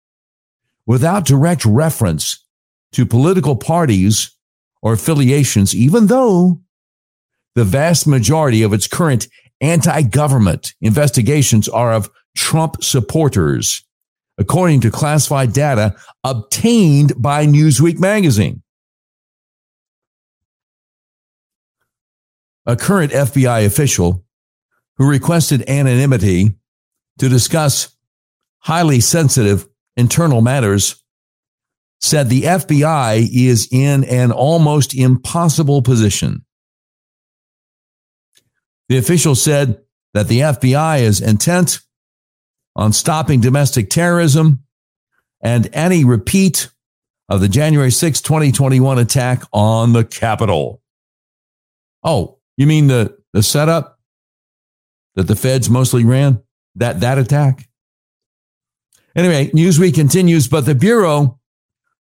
without 0.87 1.25
direct 1.25 1.65
reference 1.65 2.45
to 2.93 3.05
political 3.05 3.57
parties 3.57 4.37
or 4.81 4.93
affiliations, 4.93 5.75
even 5.75 6.07
though 6.07 6.61
the 7.57 7.65
vast 7.65 8.07
majority 8.07 8.63
of 8.63 8.73
its 8.73 8.87
current 8.87 9.27
anti 9.61 10.03
government 10.03 10.75
investigations 10.81 11.69
are 11.69 11.93
of 11.93 12.11
Trump 12.37 12.83
supporters, 12.83 13.85
according 14.39 14.81
to 14.81 14.91
classified 14.91 15.53
data 15.53 15.95
obtained 16.25 17.13
by 17.17 17.47
Newsweek 17.47 17.99
magazine. 17.99 18.63
A 22.65 22.77
current 22.77 23.13
FBI 23.13 23.67
official 23.67 24.25
who 24.97 25.09
requested 25.09 25.69
anonymity 25.69 26.55
to 27.19 27.29
discuss 27.29 27.97
highly 28.61 29.01
sensitive 29.01 29.67
internal 29.97 30.41
matters 30.41 31.03
said 32.01 32.29
the 32.29 32.43
FBI 32.43 33.29
is 33.33 33.69
in 33.71 34.05
an 34.05 34.33
almost 34.33 34.95
impossible 34.95 35.83
position. 35.83 36.45
The 38.89 38.99
official 38.99 39.35
said 39.35 39.81
that 40.15 40.29
the 40.29 40.41
FBI 40.41 41.01
is 41.01 41.21
intent 41.21 41.81
on 42.77 42.93
stopping 42.93 43.41
domestic 43.41 43.91
terrorism 43.91 44.65
and 45.43 45.69
any 45.73 46.05
repeat 46.05 46.71
of 47.29 47.41
the 47.41 47.49
January 47.49 47.91
6, 47.91 48.21
2021 48.21 48.99
attack 48.99 49.43
on 49.53 49.93
the 49.93 50.05
Capitol. 50.05 50.81
Oh, 52.05 52.39
you 52.57 52.67
mean 52.67 52.89
the, 52.89 53.17
the 53.33 53.43
setup 53.43 53.99
that 55.15 55.25
the 55.25 55.37
feds 55.37 55.71
mostly 55.71 56.05
ran? 56.05 56.43
That, 56.77 57.01
that 57.01 57.19
attack? 57.19 57.69
Anyway, 59.15 59.51
Newsweek 59.51 59.95
continues, 59.95 60.49
but 60.49 60.65
the 60.65 60.75
Bureau 60.75 61.39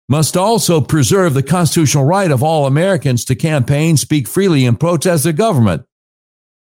must 0.09 0.35
also 0.35 0.81
preserve 0.81 1.33
the 1.33 1.43
constitutional 1.43 2.03
right 2.03 2.31
of 2.31 2.43
all 2.43 2.65
Americans 2.65 3.23
to 3.25 3.35
campaign, 3.35 3.95
speak 3.95 4.27
freely, 4.27 4.65
and 4.65 4.79
protest 4.79 5.23
the 5.23 5.31
government. 5.31 5.85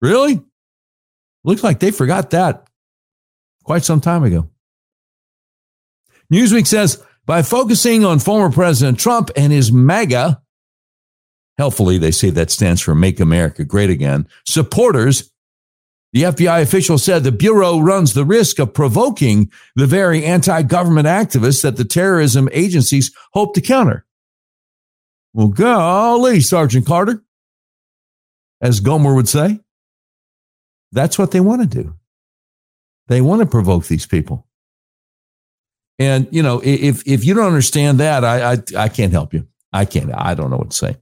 Really? 0.02 0.42
Looks 1.44 1.62
like 1.62 1.78
they 1.78 1.90
forgot 1.90 2.30
that 2.30 2.69
quite 3.70 3.84
some 3.84 4.00
time 4.00 4.24
ago. 4.24 4.50
Newsweek 6.32 6.66
says 6.66 7.00
by 7.24 7.42
focusing 7.42 8.04
on 8.04 8.18
former 8.18 8.52
President 8.52 8.98
Trump 8.98 9.30
and 9.36 9.52
his 9.52 9.70
MAGA, 9.70 10.42
helpfully 11.56 11.96
they 11.96 12.10
say 12.10 12.30
that 12.30 12.50
stands 12.50 12.80
for 12.80 12.96
Make 12.96 13.20
America 13.20 13.62
Great 13.62 13.88
Again, 13.88 14.26
supporters, 14.44 15.30
the 16.12 16.24
FBI 16.24 16.62
official 16.62 16.98
said 16.98 17.22
the 17.22 17.30
Bureau 17.30 17.78
runs 17.78 18.12
the 18.12 18.24
risk 18.24 18.58
of 18.58 18.74
provoking 18.74 19.52
the 19.76 19.86
very 19.86 20.24
anti 20.24 20.62
government 20.62 21.06
activists 21.06 21.62
that 21.62 21.76
the 21.76 21.84
terrorism 21.84 22.48
agencies 22.50 23.14
hope 23.34 23.54
to 23.54 23.60
counter. 23.60 24.04
Well, 25.32 25.46
golly, 25.46 26.40
Sergeant 26.40 26.86
Carter, 26.86 27.22
as 28.60 28.80
Gomer 28.80 29.14
would 29.14 29.28
say, 29.28 29.60
that's 30.90 31.20
what 31.20 31.30
they 31.30 31.38
want 31.38 31.60
to 31.62 31.82
do. 31.82 31.94
They 33.10 33.20
want 33.20 33.40
to 33.40 33.46
provoke 33.46 33.86
these 33.86 34.06
people. 34.06 34.46
And, 35.98 36.28
you 36.30 36.42
know, 36.42 36.62
if, 36.64 37.06
if 37.06 37.26
you 37.26 37.34
don't 37.34 37.46
understand 37.46 38.00
that, 38.00 38.24
I, 38.24 38.52
I, 38.52 38.58
I 38.76 38.88
can't 38.88 39.12
help 39.12 39.34
you. 39.34 39.46
I 39.72 39.84
can't. 39.84 40.10
I 40.14 40.34
don't 40.34 40.50
know 40.50 40.56
what 40.56 40.70
to 40.70 40.76
say. 40.76 40.96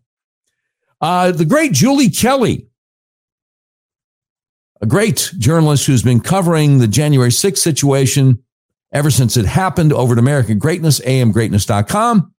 Uh, 1.00 1.30
the 1.30 1.44
great 1.44 1.72
Julie 1.72 2.10
Kelly 2.10 2.68
a 4.80 4.86
great 4.86 5.32
journalist 5.38 5.86
who's 5.86 6.02
been 6.02 6.20
covering 6.20 6.78
the 6.78 6.86
January 6.86 7.30
6th 7.30 7.58
situation 7.58 8.42
ever 8.92 9.10
since 9.10 9.36
it 9.36 9.44
happened 9.44 9.92
over 9.92 10.12
at 10.12 10.18
American 10.18 10.58
Greatness, 10.58 11.00
amgreatness.com. 11.00 12.32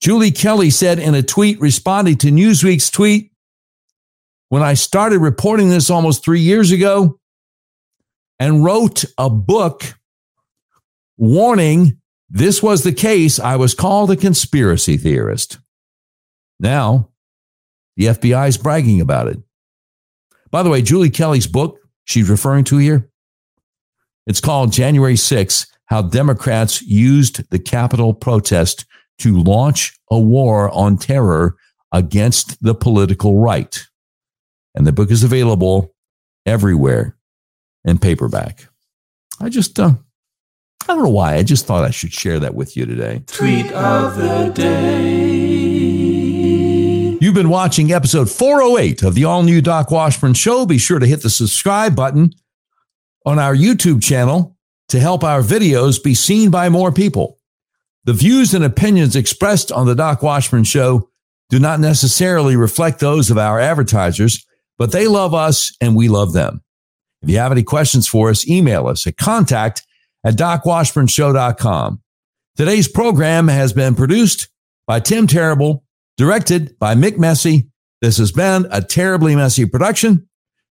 Julie 0.00 0.30
Kelly 0.30 0.70
said 0.70 0.98
in 0.98 1.14
a 1.14 1.22
tweet 1.22 1.60
responding 1.60 2.16
to 2.18 2.28
Newsweek's 2.28 2.90
tweet, 2.90 3.30
when 4.48 4.62
I 4.62 4.74
started 4.74 5.20
reporting 5.20 5.70
this 5.70 5.88
almost 5.88 6.24
three 6.24 6.40
years 6.40 6.72
ago 6.72 7.20
and 8.42 8.64
wrote 8.64 9.04
a 9.18 9.30
book 9.30 9.94
warning 11.16 12.00
this 12.28 12.60
was 12.60 12.82
the 12.82 12.92
case, 12.92 13.38
I 13.38 13.54
was 13.54 13.72
called 13.72 14.10
a 14.10 14.16
conspiracy 14.16 14.96
theorist. 14.96 15.58
Now, 16.58 17.10
the 17.96 18.06
FBI 18.06 18.48
is 18.48 18.58
bragging 18.58 19.00
about 19.00 19.28
it. 19.28 19.38
By 20.50 20.64
the 20.64 20.70
way, 20.70 20.82
Julie 20.82 21.08
Kelly's 21.08 21.46
book 21.46 21.78
she's 22.04 22.28
referring 22.28 22.64
to 22.64 22.78
here, 22.78 23.08
it's 24.26 24.40
called 24.40 24.72
January 24.72 25.14
6 25.14 25.66
How 25.84 26.02
Democrats 26.02 26.82
Used 26.82 27.48
the 27.50 27.60
Capitol 27.60 28.12
Protest 28.12 28.86
to 29.18 29.40
Launch 29.40 29.96
a 30.10 30.18
War 30.18 30.68
on 30.70 30.98
Terror 30.98 31.54
Against 31.92 32.60
the 32.60 32.74
Political 32.74 33.38
Right. 33.38 33.86
And 34.74 34.84
the 34.84 34.92
book 34.92 35.12
is 35.12 35.22
available 35.22 35.94
everywhere 36.44 37.16
in 37.84 37.98
paperback. 37.98 38.68
I 39.40 39.48
just, 39.48 39.78
uh, 39.78 39.94
I 40.82 40.86
don't 40.94 41.02
know 41.04 41.10
why. 41.10 41.36
I 41.36 41.42
just 41.42 41.66
thought 41.66 41.84
I 41.84 41.90
should 41.90 42.12
share 42.12 42.38
that 42.40 42.54
with 42.54 42.76
you 42.76 42.86
today. 42.86 43.22
Tweet 43.26 43.72
of 43.72 44.16
the 44.16 44.52
day. 44.54 45.62
You've 47.20 47.34
been 47.34 47.48
watching 47.50 47.92
episode 47.92 48.28
408 48.28 49.04
of 49.04 49.14
the 49.14 49.24
all 49.24 49.44
new 49.44 49.62
Doc 49.62 49.90
Washburn 49.92 50.34
Show. 50.34 50.66
Be 50.66 50.78
sure 50.78 50.98
to 50.98 51.06
hit 51.06 51.22
the 51.22 51.30
subscribe 51.30 51.94
button 51.94 52.32
on 53.24 53.38
our 53.38 53.54
YouTube 53.54 54.02
channel 54.02 54.56
to 54.88 54.98
help 54.98 55.22
our 55.22 55.40
videos 55.40 56.02
be 56.02 56.14
seen 56.14 56.50
by 56.50 56.68
more 56.68 56.90
people. 56.90 57.38
The 58.04 58.12
views 58.12 58.52
and 58.52 58.64
opinions 58.64 59.14
expressed 59.14 59.70
on 59.70 59.86
the 59.86 59.94
Doc 59.94 60.22
Washburn 60.22 60.64
Show 60.64 61.08
do 61.48 61.60
not 61.60 61.78
necessarily 61.78 62.56
reflect 62.56 62.98
those 62.98 63.30
of 63.30 63.38
our 63.38 63.60
advertisers, 63.60 64.44
but 64.76 64.90
they 64.90 65.06
love 65.06 65.32
us 65.32 65.76
and 65.80 65.94
we 65.94 66.08
love 66.08 66.32
them. 66.32 66.62
If 67.22 67.30
you 67.30 67.38
have 67.38 67.52
any 67.52 67.62
questions 67.62 68.08
for 68.08 68.30
us, 68.30 68.48
email 68.48 68.86
us 68.86 69.06
at 69.06 69.16
contact 69.16 69.86
at 70.24 70.34
docwashburnshow.com. 70.34 72.02
Today's 72.56 72.88
program 72.88 73.48
has 73.48 73.72
been 73.72 73.94
produced 73.94 74.48
by 74.86 75.00
Tim 75.00 75.26
Terrible 75.26 75.84
Directed 76.18 76.78
by 76.78 76.94
Mick 76.94 77.16
Messy, 77.16 77.72
this 78.02 78.18
has 78.18 78.32
been 78.32 78.66
a 78.70 78.82
terribly 78.82 79.36
messy 79.36 79.64
production. 79.64 80.28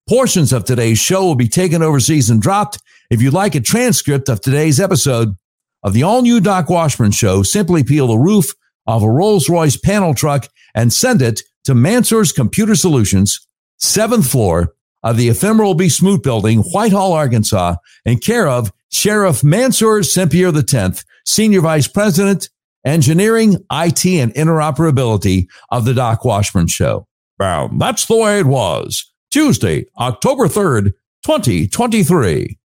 Portions 0.07 0.51
of 0.51 0.65
today's 0.65 0.97
show 0.97 1.23
will 1.23 1.35
be 1.35 1.47
taken 1.47 1.84
overseas 1.84 2.31
and 2.31 2.41
dropped. 2.41 2.80
If 3.11 3.21
you'd 3.21 3.34
like 3.34 3.53
a 3.53 3.61
transcript 3.61 4.30
of 4.30 4.41
today's 4.41 4.80
episode 4.80 5.35
of 5.84 5.93
the 5.93 6.01
all 6.01 6.23
new 6.23 6.39
Doc 6.39 6.71
Washburn 6.71 7.11
show, 7.11 7.43
simply 7.43 7.84
peel 7.84 8.07
the 8.07 8.17
roof 8.17 8.53
of 8.88 9.03
a 9.03 9.09
Rolls 9.09 9.47
Royce 9.47 9.77
panel 9.77 10.15
truck 10.15 10.47
and 10.73 10.91
send 10.91 11.21
it 11.21 11.41
to 11.65 11.76
Mansour's 11.76 12.31
Computer 12.31 12.76
Solutions, 12.76 13.39
seventh 13.77 14.30
floor 14.30 14.73
of 15.03 15.17
the 15.17 15.30
ephemeral 15.30 15.73
B. 15.73 15.89
Smoot 15.89 16.23
Building, 16.23 16.59
Whitehall, 16.59 17.13
Arkansas, 17.13 17.76
in 18.05 18.19
care 18.19 18.47
of 18.47 18.71
Sheriff 18.91 19.43
Mansour 19.43 19.99
Sempier 19.99 20.51
X, 20.73 21.05
Senior 21.26 21.61
Vice 21.61 21.88
President, 21.88 22.49
engineering, 22.85 23.55
IT, 23.71 24.05
and 24.05 24.34
interoperability 24.34 25.47
of 25.71 25.85
the 25.85 25.93
Doc 25.93 26.26
Washburn 26.26 26.67
Show. 26.67 27.07
Well, 27.38 27.69
that's 27.77 28.05
the 28.05 28.17
way 28.17 28.39
it 28.39 28.45
was. 28.45 29.11
Tuesday, 29.31 29.85
October 29.99 30.47
3rd, 30.47 30.93
2023. 31.26 32.57